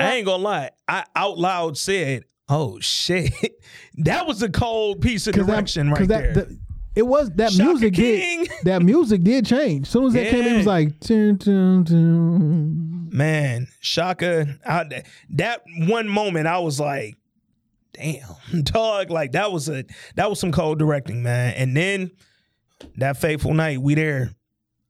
[0.00, 0.70] I ain't gonna lie.
[0.86, 3.32] I out loud said, oh shit.
[3.98, 6.44] that was a cold piece of direction right that, there.
[6.44, 6.58] that-
[6.98, 8.44] it was that Shaka music King.
[8.44, 9.86] did that music did change.
[9.86, 13.08] As soon as that came, it was like, dun, dun, dun.
[13.12, 17.14] Man, Shaka, I, that one moment I was like,
[17.92, 18.22] damn,
[18.62, 19.84] dog, like that was a
[20.16, 21.54] that was some cold directing, man.
[21.54, 22.10] And then
[22.96, 24.32] that fateful night, we there.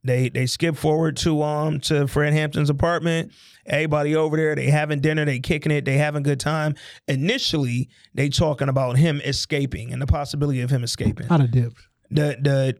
[0.04, 3.32] They they skip forward to um to Fred Hampton's apartment.
[3.68, 6.74] Everybody over there, they having dinner, they kicking it, they having good time.
[7.06, 11.88] Initially, they talking about him escaping and the possibility of him escaping I'd have dipped.
[12.10, 12.78] the the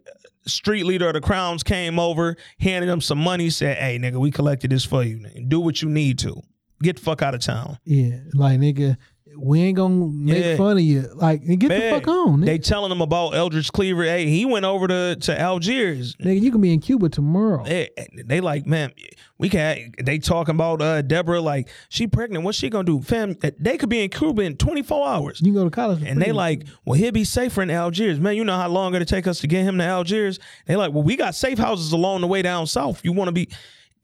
[0.49, 4.31] street leader of the Crowns came over, handed him some money, said, "Hey, nigga, we
[4.31, 5.25] collected this for you.
[5.47, 6.41] Do what you need to.
[6.83, 8.97] Get the fuck out of town." Yeah, like nigga,
[9.41, 10.57] we ain't gonna make Yeah.
[10.57, 11.08] fun of you.
[11.15, 12.39] Like, get Man, the fuck on.
[12.41, 12.47] Nigga.
[12.47, 14.05] They telling him about Eldridge Cleaver.
[14.05, 16.17] Hey, he went over to to Algiers.
[16.17, 17.65] nigga, you can be in Cuba tomorrow.
[17.65, 17.89] They,
[18.25, 18.92] they like, man,
[19.39, 19.92] we can.
[20.02, 22.44] They talking about uh, Deborah, like she pregnant.
[22.44, 23.36] What's she gonna do, fam?
[23.58, 25.41] They could be in Cuba in twenty four hours.
[25.41, 28.18] You can go to college, And they like, well, he'll be safer in Algiers.
[28.18, 30.39] Man, you know how long it'll take us to get him to Algiers?
[30.67, 33.05] They like, well, we got safe houses along the way down south.
[33.05, 33.49] You want to be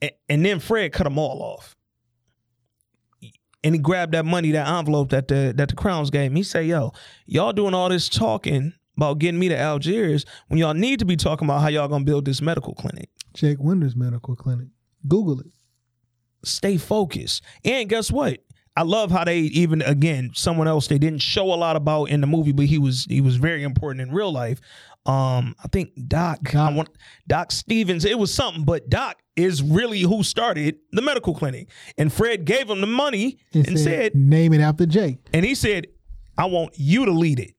[0.01, 1.74] and, and then Fred cut them all off.
[3.65, 6.37] And he grabbed that money, that envelope that the that the Crowns gave him.
[6.37, 6.93] He said, yo,
[7.27, 11.17] y'all doing all this talking about getting me to Algiers when y'all need to be
[11.17, 13.09] talking about how y'all gonna build this medical clinic.
[13.33, 14.69] Jake Winters Medical Clinic.
[15.09, 15.47] Google it.
[16.45, 17.43] stay focused.
[17.65, 18.39] And guess what?
[18.77, 22.21] I love how they even again someone else they didn't show a lot about in
[22.21, 24.61] the movie, but he was he was very important in real life.
[25.07, 26.75] Um, I think Doc, I Doc.
[26.75, 26.89] want
[27.29, 28.05] Doc Stevens.
[28.05, 31.69] It was something, but Doc is really who started the medical clinic,
[31.99, 35.19] and Fred gave him the money It and said, name it after Jake.
[35.35, 35.89] and he said,
[36.39, 37.55] "I want you to lead it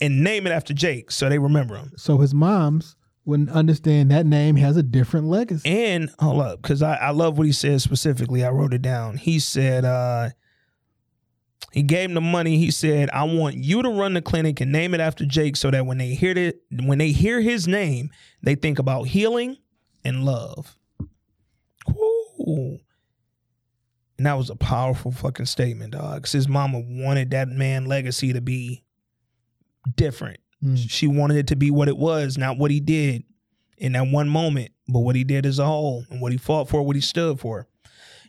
[0.00, 4.24] and name it after Jake, so they remember him." So his moms wouldn't understand that
[4.26, 5.68] name has a different legacy.
[5.68, 8.44] And hold up, because I, I love what he said specifically.
[8.44, 9.16] I wrote it down.
[9.16, 10.30] He said, uh,
[11.74, 12.56] he gave him the money.
[12.56, 15.72] He said, I want you to run the clinic and name it after Jake so
[15.72, 18.10] that when they hear it, when they hear his name,
[18.44, 19.56] they think about healing
[20.04, 20.78] and love.
[21.90, 22.78] Ooh.
[24.16, 26.14] And that was a powerful fucking statement, dog.
[26.14, 28.84] Because his mama wanted that man legacy to be
[29.96, 30.38] different.
[30.62, 30.78] Mm.
[30.88, 33.24] She wanted it to be what it was, not what he did
[33.78, 36.68] in that one moment, but what he did as a whole and what he fought
[36.68, 37.66] for, what he stood for.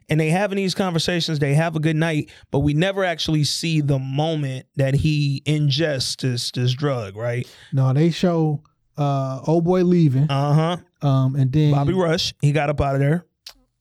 [0.09, 3.81] And they having these conversations, they have a good night, but we never actually see
[3.81, 7.47] the moment that he ingests this this drug, right?
[7.73, 8.61] No, they show
[8.97, 10.29] uh old boy leaving.
[10.29, 10.53] Uh
[11.01, 11.07] huh.
[11.07, 13.25] Um and then Bobby Rush, he got up out of there.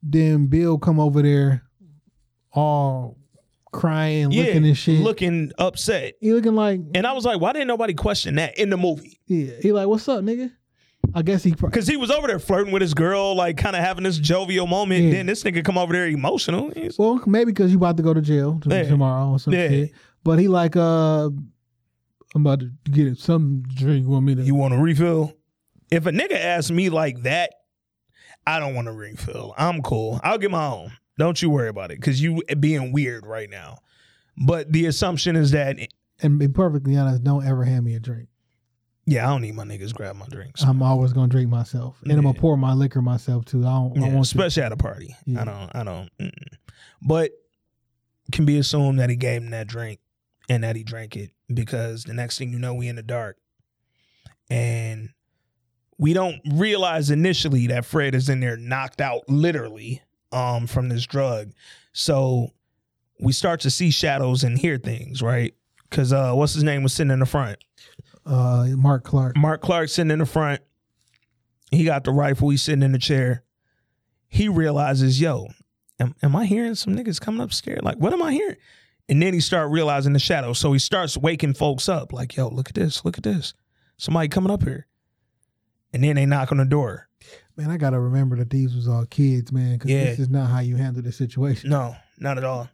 [0.03, 1.63] then Bill come over there
[2.53, 3.17] all
[3.73, 5.01] crying, looking and shit.
[5.01, 6.15] looking upset.
[6.21, 9.19] he looking like And I was like, why didn't nobody question that in the movie?
[9.27, 10.53] yeah, he like, what's up, nigga?
[11.15, 13.83] I guess he Because he was over there flirting with his girl, like kind of
[13.83, 15.05] having this jovial moment.
[15.05, 15.11] Yeah.
[15.13, 16.71] Then this nigga come over there emotional.
[16.71, 18.83] He's- well, maybe because you about to go to jail Yeah.
[18.83, 19.69] tomorrow or some Yeah.
[19.69, 19.93] shit.
[20.25, 24.05] But he like, uh, I'm about to get some drink.
[24.05, 24.43] You want me to?
[24.43, 25.33] You want a refill?
[25.91, 27.51] If a nigga asks me like that,
[28.47, 29.55] I don't want a refill.
[29.57, 30.21] I'm cool.
[30.25, 30.93] I'll get my own.
[31.17, 33.79] Don't you worry about it because you being weird right now.
[34.37, 35.77] But the assumption is that,
[36.21, 38.29] and be perfectly honest, don't ever hand me a drink.
[39.07, 40.63] Yeah, I don't need my niggas grab my drinks.
[40.63, 43.61] I'm always gonna drink myself, and I'm gonna pour my liquor myself too.
[43.61, 43.99] I don't.
[43.99, 44.21] I Yeah, to.
[44.21, 45.15] especially at a party.
[45.27, 45.43] Yeah.
[45.43, 45.77] I don't.
[45.77, 46.11] I don't.
[46.19, 46.57] Mm-mm.
[47.03, 47.33] But
[48.33, 50.01] can be assumed that he gave him that drink
[50.49, 53.37] and that he drank it because the next thing you know, we in the dark,
[54.49, 55.11] and
[55.99, 60.03] we don't realize initially that Fred is in there knocked out, literally,
[60.33, 61.53] um, from this drug.
[61.93, 62.49] So
[63.21, 65.55] we start to see shadows and hear things, right?
[65.89, 67.59] Because uh, what's his name was sitting in the front.
[68.27, 69.37] Uh, Mark Clark.
[69.37, 70.61] Mark Clark sitting in the front.
[71.71, 72.51] He got the rifle.
[72.51, 73.43] He's sitting in the chair.
[74.29, 75.49] He realizes, yo,
[76.01, 77.81] am, am I hearing some niggas coming upstairs?
[77.83, 78.57] Like, what am I hearing?
[79.09, 80.59] And then he start realizing the shadows.
[80.59, 82.13] So he starts waking folks up.
[82.13, 83.05] Like, yo, look at this.
[83.05, 83.55] Look at this.
[83.99, 84.87] Somebody coming up here.
[85.93, 87.09] And then they knock on the door.
[87.57, 89.75] Man, I gotta remember that these was all kids, man.
[89.75, 90.05] Because Yeah.
[90.05, 91.71] this is not how you handle the situation.
[91.71, 92.69] No, not at all.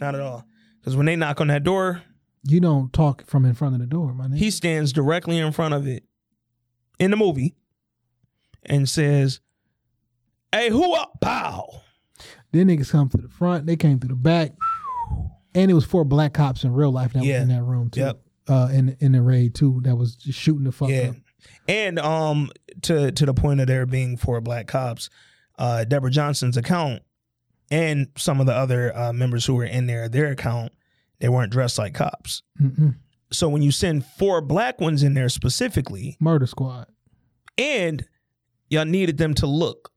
[0.00, 0.44] Not at all.
[0.80, 2.02] Because when they knock on that door,
[2.44, 4.36] You don't talk from in front of the door, my nigga.
[4.38, 6.04] He stands directly in front of it
[6.98, 7.54] in the movie
[8.64, 9.40] and says,
[10.52, 11.20] Hey, who up?
[11.20, 11.82] Pow.
[12.52, 13.66] then niggas come to the front.
[13.66, 14.52] They came through the back,
[15.54, 17.40] and it was four black cops in real life that Yeah.
[17.40, 18.00] was in that room too.
[18.00, 18.20] Yep.
[18.48, 21.10] Uh, in in the raid too, that was just shooting the fuck Yeah.
[21.10, 21.16] up.
[21.68, 22.50] And um
[22.82, 25.10] to to the point of there being four black cops,
[25.58, 27.02] uh Deborah Johnson's account
[27.70, 30.72] and some of the other uh, members who were in there, their account,
[31.20, 32.42] they weren't dressed like cops.
[32.60, 32.96] Mm-mm.
[33.30, 36.86] So when you send four black ones in there specifically, Murder squad.
[37.58, 38.04] and
[38.70, 39.90] y'all needed them to look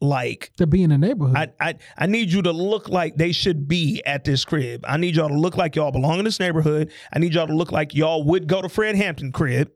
[0.00, 1.36] like To be in the neighborhood.
[1.36, 4.82] I, I I need you to look like they should be at this crib.
[4.88, 6.90] I need y'all to look like y'all belong in this neighborhood.
[7.12, 9.70] I need y'all to look like y'all would go to Fred Hampton crib.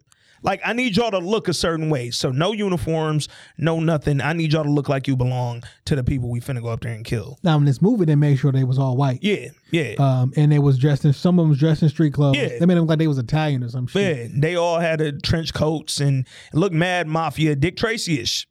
[0.44, 2.10] Like I need y'all to look a certain way.
[2.10, 4.20] So no uniforms, no nothing.
[4.20, 6.82] I need y'all to look like you belong to the people we finna go up
[6.82, 7.38] there and kill.
[7.42, 9.20] now in this movie, they made sure they was all white.
[9.22, 9.94] Yeah, yeah.
[9.98, 12.36] Um, and they was dressed in some of them was dressed in street clothes.
[12.36, 12.58] Yeah.
[12.60, 14.30] They made them like they was Italian or some shit.
[14.30, 18.46] Yeah, they all had a trench coats and looked mad mafia, Dick Tracy ish.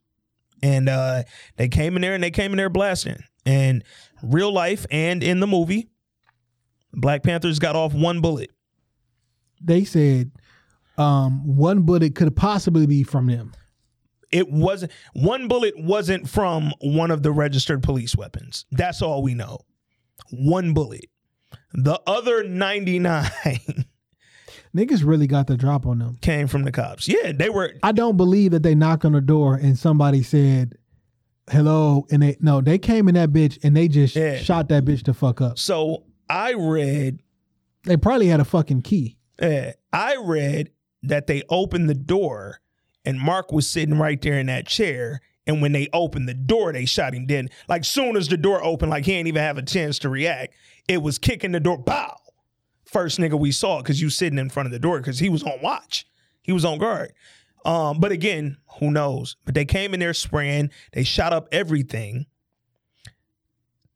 [0.64, 1.24] And uh,
[1.58, 3.24] they came in there and they came in there blasting.
[3.46, 3.84] And
[4.24, 5.90] real life and in the movie,
[6.92, 8.50] Black Panthers got off one bullet.
[9.62, 10.32] They said
[10.98, 13.54] um, one bullet could possibly be from them.
[14.32, 18.66] It wasn't one bullet wasn't from one of the registered police weapons.
[18.72, 19.60] That's all we know.
[20.32, 21.06] One bullet.
[21.74, 23.30] The other 99
[24.76, 26.18] Niggas really got the drop on them.
[26.22, 27.08] came from the cops.
[27.08, 30.74] Yeah, they were I don't believe that they knocked on the door and somebody said
[31.52, 34.38] hello and they no they came in that bitch and they just Yeah.
[34.38, 35.60] shot that bitch the fuck up.
[35.60, 37.20] so I read
[37.84, 39.18] They probably had a fucking key.
[39.40, 40.72] Uh, I read
[41.04, 42.62] that they opened the door
[43.06, 45.22] and Mark was sitting right there in that chair.
[45.46, 47.52] And when they opened the door, they shot him dead.
[47.68, 50.56] Like soon as the door opened, like he ain't even have a chance to react.
[50.88, 51.78] It was kicking the door.
[51.78, 52.16] Bow.
[52.86, 55.44] First nigga we saw because you sitting in front of the door because he was
[55.44, 56.06] on watch.
[56.42, 57.14] He was on guard.
[57.66, 59.36] Um, but again, who knows?
[59.46, 60.70] But they came in there spraying.
[60.94, 62.26] They shot up everything.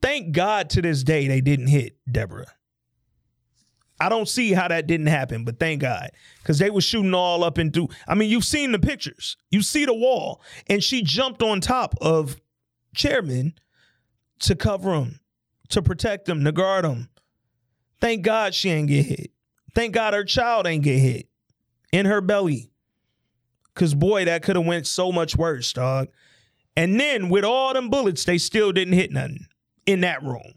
[0.02, 2.48] Thank God to this day they didn't hit Deborah.
[4.00, 6.11] I don't see how that didn't happen, but thank God.
[6.40, 9.38] Because they were shooting all up into I mean, you've seen the pictures.
[9.50, 10.42] You see the wall.
[10.67, 12.38] And she jumped on top of
[12.95, 13.53] chairman
[14.40, 15.19] to cover him,
[15.69, 17.09] to protect him, to guard him.
[18.00, 19.32] Thank God she ain't get hit.
[19.74, 21.27] Thank God her child ain't get hit
[21.92, 22.72] in her belly.
[23.74, 26.08] Cause boy, that could have went so much worse, dog.
[26.76, 29.48] And then with all them bullets, they still didn't hit nothing
[29.85, 30.57] in that room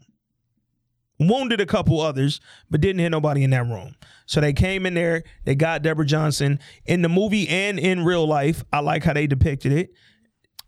[1.29, 3.95] wounded a couple others, but didn't hit nobody in that room.
[4.25, 8.25] So they came in there, they got Deborah Johnson in the movie and in real
[8.27, 8.63] life.
[8.71, 9.91] I like how they depicted it.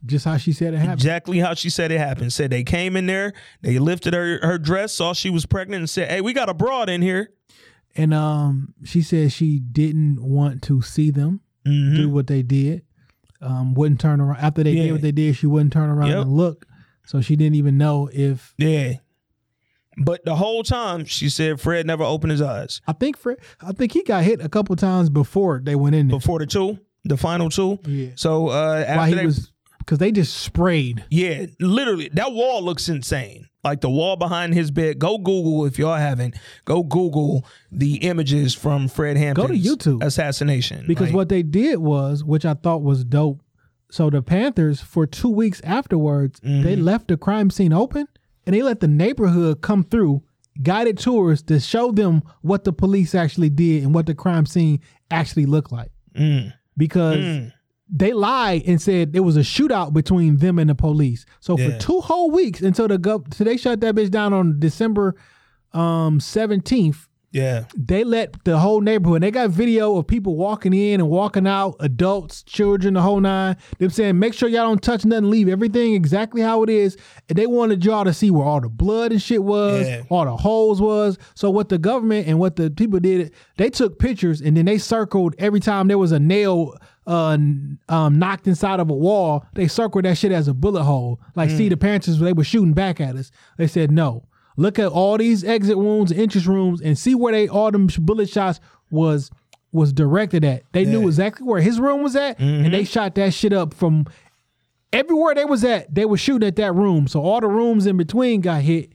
[0.06, 0.94] Just how she said it happened.
[1.00, 2.34] Exactly how she said it happened.
[2.34, 5.90] Said they came in there, they lifted her her dress, saw she was pregnant, and
[5.90, 7.30] said, "Hey, we got a broad in here."
[7.96, 11.96] And um she said she didn't want to see them Mhm.
[11.96, 12.82] do what they did.
[13.40, 14.84] Um wouldn't turn around after they Yeah.
[14.84, 16.22] did what they did, she wouldn't turn around Yep.
[16.24, 16.66] and look.
[17.06, 18.96] So she didn't even know if Yeah.
[19.98, 22.82] But the whole time she said Fred never opened his eyes.
[22.88, 26.08] I think Fred I think he got hit a couple times before they went in
[26.08, 26.18] there.
[26.20, 27.80] Before the two, the final two.
[27.86, 28.10] Yeah.
[28.16, 31.04] So uh after While he they, was because they just sprayed.
[31.10, 33.50] Yeah, literally, that wall looks insane.
[33.66, 34.98] Like the wall behind his bed.
[35.00, 36.36] Go Google if y'all haven't.
[36.66, 40.04] Go Google the images from Fred Hampton's YouTube.
[40.04, 40.86] assassination.
[40.88, 43.42] Because Like, what they did was, which I thought was dope.
[43.92, 46.82] So the Panthers, for two weeks afterwards, they Mm-hmm.
[46.84, 48.08] left the crime scene open
[48.46, 50.22] and they let the neighborhood come through,
[50.62, 54.80] guided tours to show them what the police actually did and what the crime scene
[55.12, 55.92] actually looked like.
[56.16, 56.54] Mm.
[56.78, 57.52] Because
[57.90, 61.26] they lied and said there was a shootout between them and the police.
[61.40, 61.72] So Yeah.
[61.72, 65.16] for two whole weeks until the gov, so they shut that bitch down on December
[65.74, 69.24] um 17th Yeah, they let the whole neighborhood.
[69.24, 73.58] They got video of people walking in and walking out, adults, children, the whole nine.
[73.80, 76.96] Them saying, "Make sure y'all don't touch nothing, leave everything exactly how it is."
[77.28, 80.04] And they wanted y'all to see where all the blood and shit was, Yeah.
[80.10, 81.18] all the holes was.
[81.34, 84.78] So what the government and what the people did, they took pictures and then they
[84.78, 86.76] circled every time there was a nail
[87.08, 87.36] uh
[87.90, 89.44] um knocked inside of a wall.
[89.56, 91.20] They circled that shit as a bullet hole.
[91.36, 93.32] Like, see the Panthers, they were shooting back at us.
[93.58, 94.26] They said no.
[94.58, 98.30] Look at all these exit wounds, entrance rooms, and see where they all them bullet
[98.30, 98.60] shots
[98.92, 99.32] was
[99.72, 100.64] was directed at.
[100.72, 102.84] They knew exactly where his room was at, and they mm-hmm.
[102.84, 104.06] shot that shit up from
[104.92, 105.94] everywhere they was at.
[105.94, 108.92] They were shooting at that room, so all the rooms in between got hit,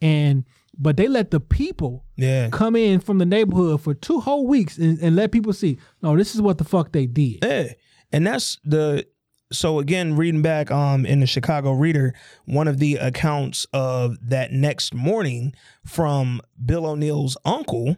[0.00, 0.44] and
[0.76, 4.78] but they let the people yeah, come in from the neighborhood for two whole weeks
[4.78, 5.78] and, and let people see.
[6.02, 7.38] No, this is what the fuck they did.
[7.42, 7.72] yeah.
[8.10, 9.06] And that's the.
[9.52, 12.14] So again, reading back um in the Chicago Reader,
[12.44, 17.96] one of the accounts of that next morning from Bill O'Neal's uncle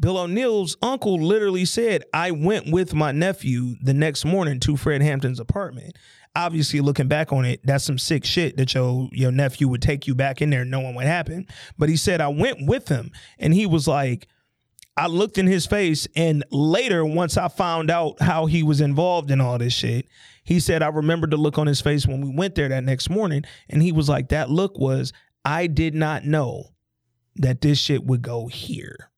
[0.00, 5.02] Bill O'Neal's uncle literally said, I went with my nephew the next morning to Fred
[5.02, 5.98] Hampton's apartment.
[6.34, 10.06] Obviously, looking back on it, that's some sick shit that your your nephew would take
[10.06, 11.50] you back in there knowing what happened.
[11.76, 13.10] But he said, I went with him.
[13.38, 14.26] And he was like,
[14.96, 19.30] I looked in his face, and later, once I found out how he was involved
[19.30, 20.06] in all this shit,
[20.44, 23.10] he said, I remembered the look on his face when we went there that next
[23.10, 23.44] morning.
[23.68, 25.12] And he was like, That look was,
[25.44, 26.70] I did not know
[27.36, 29.10] that this shit would go here.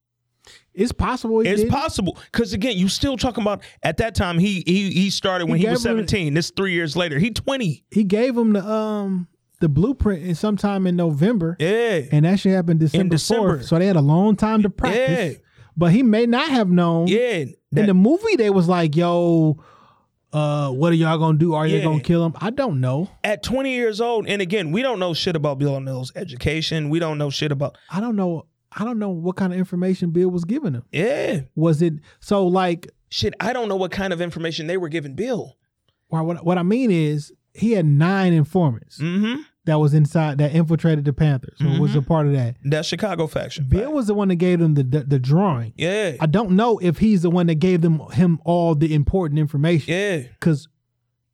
[0.73, 1.39] It's possible.
[1.41, 1.71] He It's did.
[1.71, 5.59] possible because again, you still talking about at that time he he he started when
[5.59, 6.33] He he, was gave him- seventeen.
[6.33, 7.85] This three years later, he twenty.
[7.91, 9.27] he gave him the um
[9.59, 13.57] the blueprint in sometime in November, Yeah, and that shit happened December December.
[13.57, 13.65] fourth.
[13.67, 15.33] So they had a long time to practice.
[15.33, 15.39] Yeah.
[15.77, 17.07] But he may not have known.
[17.07, 17.45] yeah.
[17.75, 19.63] in the movie, they was like, "Yo,
[20.33, 21.53] uh, what are y'all gonna do?
[21.53, 21.83] Are you Yeah.
[21.83, 23.09] gonna kill him?" I don't know.
[23.23, 26.89] at twenty years old, and again, we don't know shit about Bill O'Neal's education.
[26.89, 28.45] We don't know shit about I don't know.
[28.75, 30.83] I don't know what kind of information Bill was giving him.
[30.91, 32.87] yeah Was it so like?
[33.09, 33.35] shit.
[33.39, 35.55] I don't know what kind of information they were giving Bill.
[36.09, 39.41] Well, what what I mean is he had nine informants Mm-hmm.
[39.65, 41.59] That was inside that infiltrated the Panthers.
[41.61, 42.57] Or was a part of that.
[42.65, 43.65] That Chicago faction.
[43.67, 45.73] Bill was the one that gave them the the, the drawing.
[45.77, 49.39] yeah, I don't know if he's the one that gave them him all the important
[49.39, 50.17] information yeah.
[50.39, 50.67] because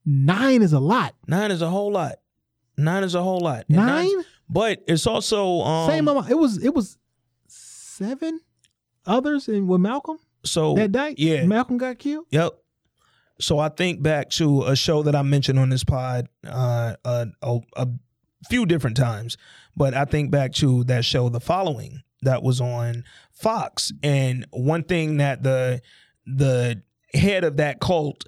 [0.05, 1.15] nine is a lot.
[1.27, 2.19] Nine is a whole lot.
[2.77, 3.65] Nine is a whole lot.
[3.67, 4.09] And Nine,
[4.49, 6.29] but it's also um, same amount.
[6.29, 6.97] It was it was
[7.47, 8.39] seven
[9.05, 11.19] others in with Malcolm So that night.
[11.19, 11.45] yeah.
[11.45, 12.25] Malcolm got killed.
[12.29, 12.53] Yep.
[13.41, 17.25] So I think back to a show that I mentioned on this pod uh, uh,
[17.41, 17.87] a, a
[18.47, 19.37] few different times,
[19.75, 24.83] but I think back to that show, The Following, that was on Fox, and one
[24.83, 25.81] thing that the
[26.25, 26.81] the
[27.13, 28.25] head of that cult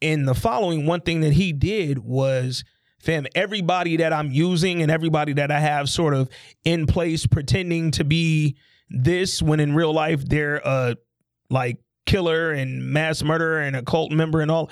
[0.00, 2.64] in The Following, one thing that he did was.
[3.02, 6.28] Fam, everybody that I'm using and everybody that I have sort of
[6.64, 8.58] in place pretending to be
[8.90, 10.96] this when in real life they're a
[11.48, 14.70] like killer and mass murderer and a cult member and all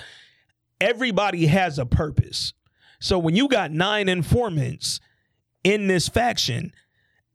[0.81, 2.53] everybody has a purpose
[2.99, 4.99] so when you got nine informants
[5.63, 6.71] in this faction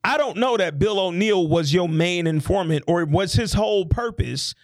[0.02, 4.54] i don't know that bill o'neal was your main informant or was his whole purpose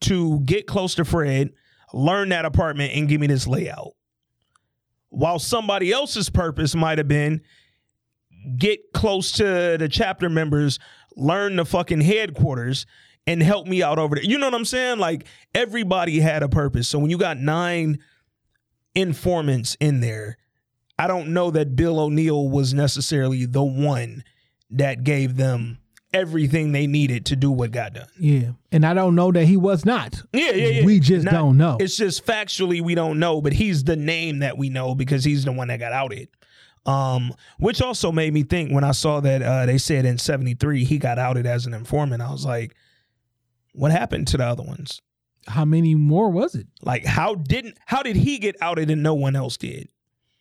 [0.00, 1.50] to get close to fred
[1.92, 3.92] learn that apartment and give me this layout
[5.10, 7.40] while somebody else's purpose might have been
[8.56, 10.78] get close to the chapter members,
[11.16, 12.86] learn the fucking headquarters,
[13.26, 14.24] and help me out over there.
[14.24, 14.98] You know what I'm saying?
[14.98, 16.88] Like everybody had a purpose.
[16.88, 17.98] So when you got nine
[18.94, 20.38] informants in there,
[21.00, 24.22] I don't know that Bill O'Neal was necessarily the one
[24.70, 25.78] that gave them
[26.12, 28.08] everything they needed to do what got done.
[28.18, 30.20] Yeah, and I don't know that he was not.
[30.34, 30.84] Yeah, yeah, yeah.
[30.84, 31.78] We just Not- don't know.
[31.80, 35.44] It's just factually we don't know, but he's the name that we know because he's
[35.44, 36.28] the one that got outed.
[36.86, 40.84] Um, which also made me think when I saw that uh, they said in '73
[40.84, 42.20] he got outed as an informant.
[42.20, 42.74] I was like,
[43.72, 45.00] what happened to the other ones?
[45.46, 46.66] How many more was it?
[46.82, 49.88] Like, how didn't how did he get outed and no one else did?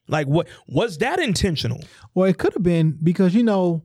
[0.10, 1.82] Like, what was that intentional?
[2.14, 3.84] Well, it could have been because you know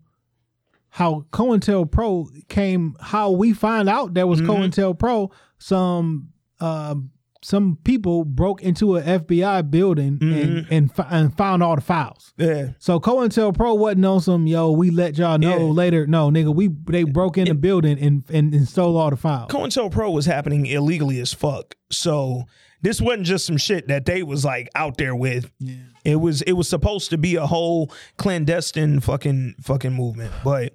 [0.88, 2.96] how COINTELPRO came.
[3.00, 4.46] How we find out there was Mhm.
[4.46, 5.30] COINTELPRO.
[5.58, 6.28] Some
[6.60, 6.94] uh,
[7.42, 10.66] some people broke into an FBI building and Mhm.
[10.70, 12.32] and, fi- and found all the files.
[12.38, 14.70] Yeah, So COINTELPRO wasn't on some yo.
[14.70, 15.72] We let y'all know Yeah.
[15.72, 16.06] later.
[16.06, 19.50] No, nigga, we they broke in the building and, and and stole all the files.
[19.50, 21.74] COINTELPRO was happening illegally as fuck.
[21.90, 22.44] So
[22.84, 25.50] this wasn't just some shit that they was like out there with.
[25.58, 25.76] Yeah.
[26.04, 30.32] It was it was supposed to be a whole clandestine fucking fucking movement.
[30.44, 30.74] But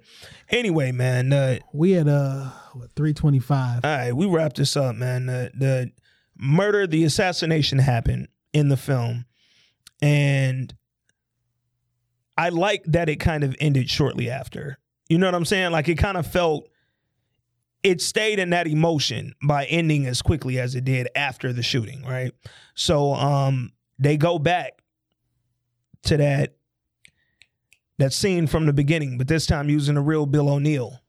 [0.50, 2.50] anyway, man, uh, We had uh
[2.96, 3.84] three twenty five.
[3.84, 5.26] all right, we wrap this up, man.
[5.26, 5.92] The, the
[6.36, 9.24] murder, the assassination happened in the film,
[10.02, 10.74] and
[12.36, 14.78] I like that it kind of ended shortly after.
[15.08, 15.70] You know what I'm saying?
[15.70, 16.68] Like it kind of felt
[17.82, 22.02] it stayed in that emotion by ending as quickly as it did after the shooting,
[22.04, 22.32] right?
[22.74, 24.82] So um they go back
[26.04, 26.54] to that
[27.98, 31.00] that scene from the beginning, but this time using the real Bill O'Neal.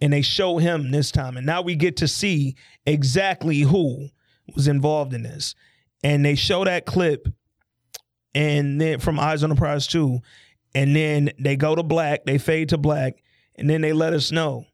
[0.00, 1.36] And they show him this time.
[1.36, 4.08] And now we get to see exactly who
[4.54, 5.54] was involved in this.
[6.02, 7.28] And they show that clip
[8.34, 10.18] and then from Eyes on the Prize 2.
[10.74, 13.22] And then they go to black, they fade to black,
[13.54, 14.66] and then they let us know.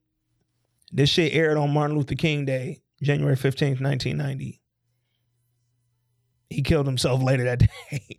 [0.93, 4.61] This shit aired on Martin Luther King Day, January 15th, 1990.
[6.51, 8.19] He killed himself later that day.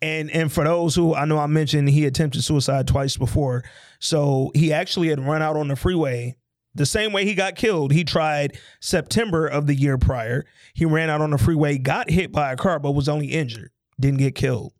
[0.00, 3.64] And and for those who I know I mentioned he attempted suicide twice before.
[3.98, 6.36] So he actually had run out on the freeway
[6.74, 7.92] the same way he got killed.
[7.92, 10.46] He tried September of the year prior.
[10.74, 13.70] He ran out on the freeway, got hit by a car, but was only injured,
[13.98, 14.72] didn't get killed.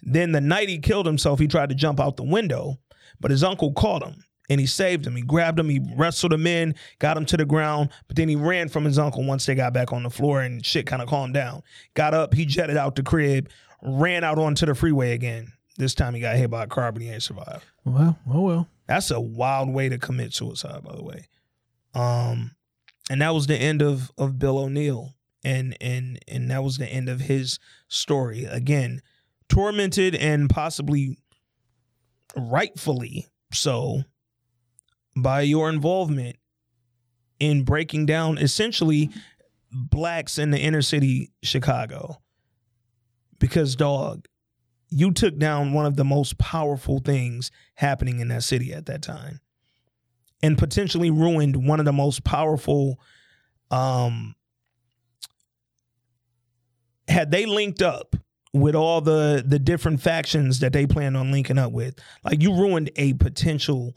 [0.00, 2.78] Then the night he killed himself, he tried to jump out the window,
[3.18, 5.16] but his uncle caught him and he saved him.
[5.16, 8.36] He grabbed him, he wrestled him in, got him to the ground, but then he
[8.36, 11.08] ran from his uncle once they got back on the floor and shit kind of
[11.08, 11.62] calmed down.
[11.94, 13.48] Got up, he jetted out the crib,
[13.82, 15.54] ran out onto the freeway again.
[15.78, 17.64] This time he got hit by a car, but he ain't survived.
[17.86, 18.68] Well, oh well.
[18.86, 21.28] That's a wild way to commit suicide, by the way.
[21.94, 22.50] Um,
[23.08, 26.86] and that was the end of of Bill O'Neal, and and and that was the
[26.86, 27.58] end of his
[27.88, 28.44] story.
[28.44, 29.00] Again,
[29.48, 31.16] tormented and possibly
[32.36, 34.02] rightfully so
[35.16, 36.36] by your involvement
[37.38, 39.10] in breaking down essentially
[39.70, 42.20] blacks in the inner city Chicago.
[43.38, 44.26] Because dog,
[44.88, 49.02] you took down one of the most powerful things happening in that city at that
[49.02, 49.40] time
[50.42, 53.00] and potentially ruined one of the most powerful
[53.70, 54.34] um
[57.08, 58.16] had they linked up
[58.52, 62.54] with all the the different factions that they plan on linking up with like you
[62.54, 63.94] ruined a potential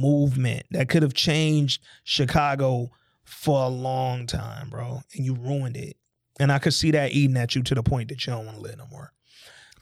[0.00, 2.90] movement that could have changed chicago
[3.24, 5.96] for a long time bro and you ruined it
[6.38, 8.56] and i could see that eating at you to the point that you don't want
[8.56, 9.12] to live no more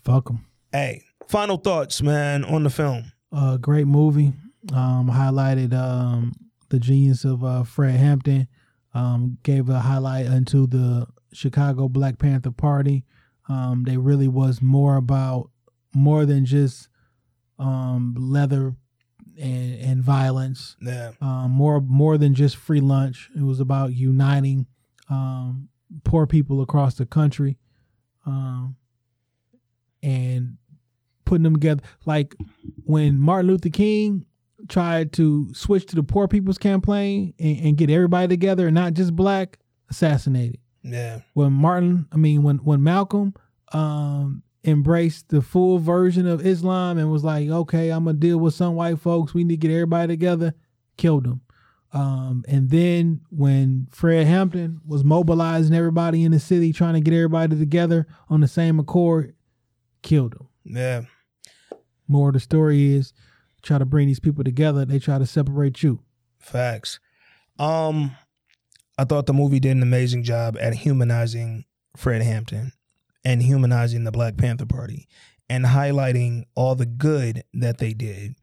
[0.04, 0.46] Fuck them.
[0.72, 4.32] hey final thoughts man on the film Uh, great movie.
[4.72, 6.32] Um, highlighted um,
[6.68, 8.46] the genius of uh, Fred Hampton.
[8.94, 13.04] Um, gave a highlight into the Chicago Black Panther Party.
[13.48, 15.50] Um, they really was more about
[15.94, 16.88] more than just
[17.58, 18.74] um, leather
[19.40, 20.76] and, and violence.
[20.80, 23.30] yeah Um, more more than just free lunch.
[23.36, 24.66] It was about uniting
[25.08, 25.68] um,
[26.04, 27.58] poor people across the country,
[28.26, 28.76] um,
[30.02, 30.56] and
[31.24, 31.82] putting them together.
[32.04, 32.34] Like
[32.84, 34.26] when Martin Luther King
[34.68, 38.94] tried to switch to the poor people's campaign and, and get everybody together, and not
[38.94, 39.58] just black,
[39.90, 40.60] assassinated.
[40.82, 43.34] yeah When Martin, I mean, when when Malcolm
[43.72, 48.54] um, embraced the full version of Islam and was like, okay, I'm gonna deal with
[48.54, 49.34] some white folks.
[49.34, 50.54] We need to get everybody together.
[50.96, 51.40] Killed him.
[51.92, 57.12] Um, and then when Fred Hampton was mobilizing everybody in the city, trying to get
[57.12, 59.34] everybody together on the same accord,
[60.02, 60.48] killed him.
[60.64, 61.02] yeah
[62.08, 63.12] More of the story is
[63.62, 64.84] try to bring these people together.
[64.84, 66.00] They try to separate you.
[66.38, 66.98] Facts.
[67.58, 68.16] Um,
[68.96, 71.64] I thought the movie did an amazing job at humanizing
[71.96, 72.72] Fred Hampton
[73.24, 75.08] and humanizing the Black Panther Party
[75.48, 78.34] and highlighting all the good that they did.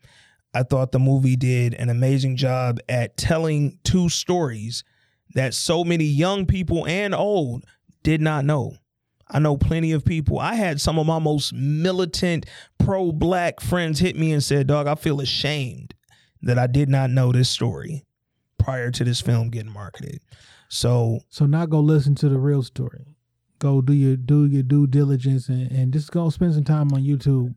[0.53, 4.83] I thought the movie did an amazing job at telling two stories
[5.35, 7.66] that so many young people and old
[8.03, 8.77] did not know.
[9.27, 10.40] I know plenty of people.
[10.40, 12.48] I had some of my most militant
[12.80, 15.93] pro black friends hit me and said, Dog, I feel ashamed
[16.41, 18.06] that I did not know this story
[18.58, 20.19] prior to this film getting marketed.
[20.67, 23.09] So So now go listen to the real story.
[23.60, 27.04] Go do your do your due diligence and, and just go spend some time on
[27.04, 27.54] YouTube.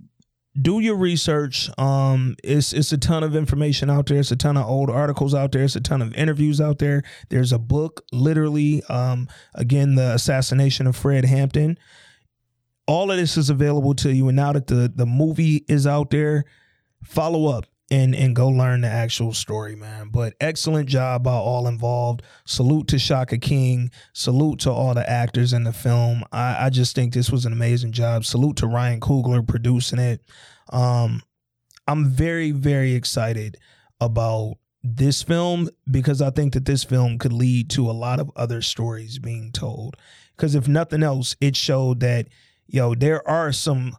[0.61, 1.71] do your research.
[1.79, 4.19] Um, it's it's a ton of information out there.
[4.19, 5.65] It's a ton of old articles out there.
[5.65, 7.03] It's a ton of interviews out there.
[7.31, 8.83] There's a book, literally.
[8.89, 11.79] Um, again, the assassination of Fred Hampton.
[12.87, 16.11] All of this is available to you, and now that the the movie is out
[16.11, 16.45] there,
[17.03, 20.09] follow up and and go learn the actual story, man.
[20.09, 22.23] But excellent job by all involved.
[22.47, 23.91] Salute to Shaka King.
[24.15, 26.25] Salute to all the actors in the film.
[26.33, 28.25] I, I just think this was an amazing job.
[28.25, 30.23] Salute to Ryan Coogler producing it.
[30.71, 31.23] Um,
[31.87, 33.59] I'm very very excited
[34.01, 38.31] about this film because I think that this film could lead to a lot of
[38.35, 39.97] other stories being told.
[40.35, 42.29] Because if nothing else, it showed that
[42.67, 43.95] yo there are some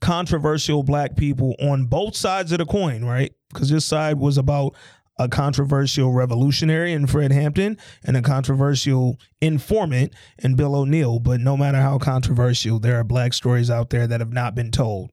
[0.00, 3.32] controversial black people on both sides of the coin, right?
[3.52, 4.74] Because this side was about
[5.18, 11.18] a controversial revolutionary in Fred Hampton and a controversial informant in Bill O'Neal.
[11.18, 14.70] But no matter how controversial, there are black stories out there that have not been
[14.70, 15.10] told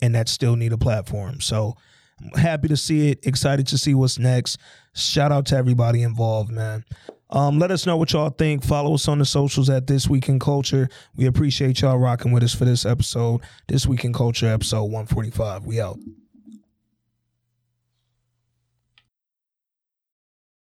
[0.00, 1.40] and that still need a platform.
[1.40, 1.74] So
[2.20, 4.58] I'm happy to see it, excited to see what's next.
[4.94, 6.84] Shout out to everybody involved, man.
[7.30, 8.64] Um, let us know what y'all think.
[8.64, 10.88] Follow us on the socials at This Week in Culture.
[11.16, 13.42] We appreciate y'all rocking with us for this episode.
[13.66, 15.66] This Week in Culture, episode 145.
[15.66, 15.98] We out.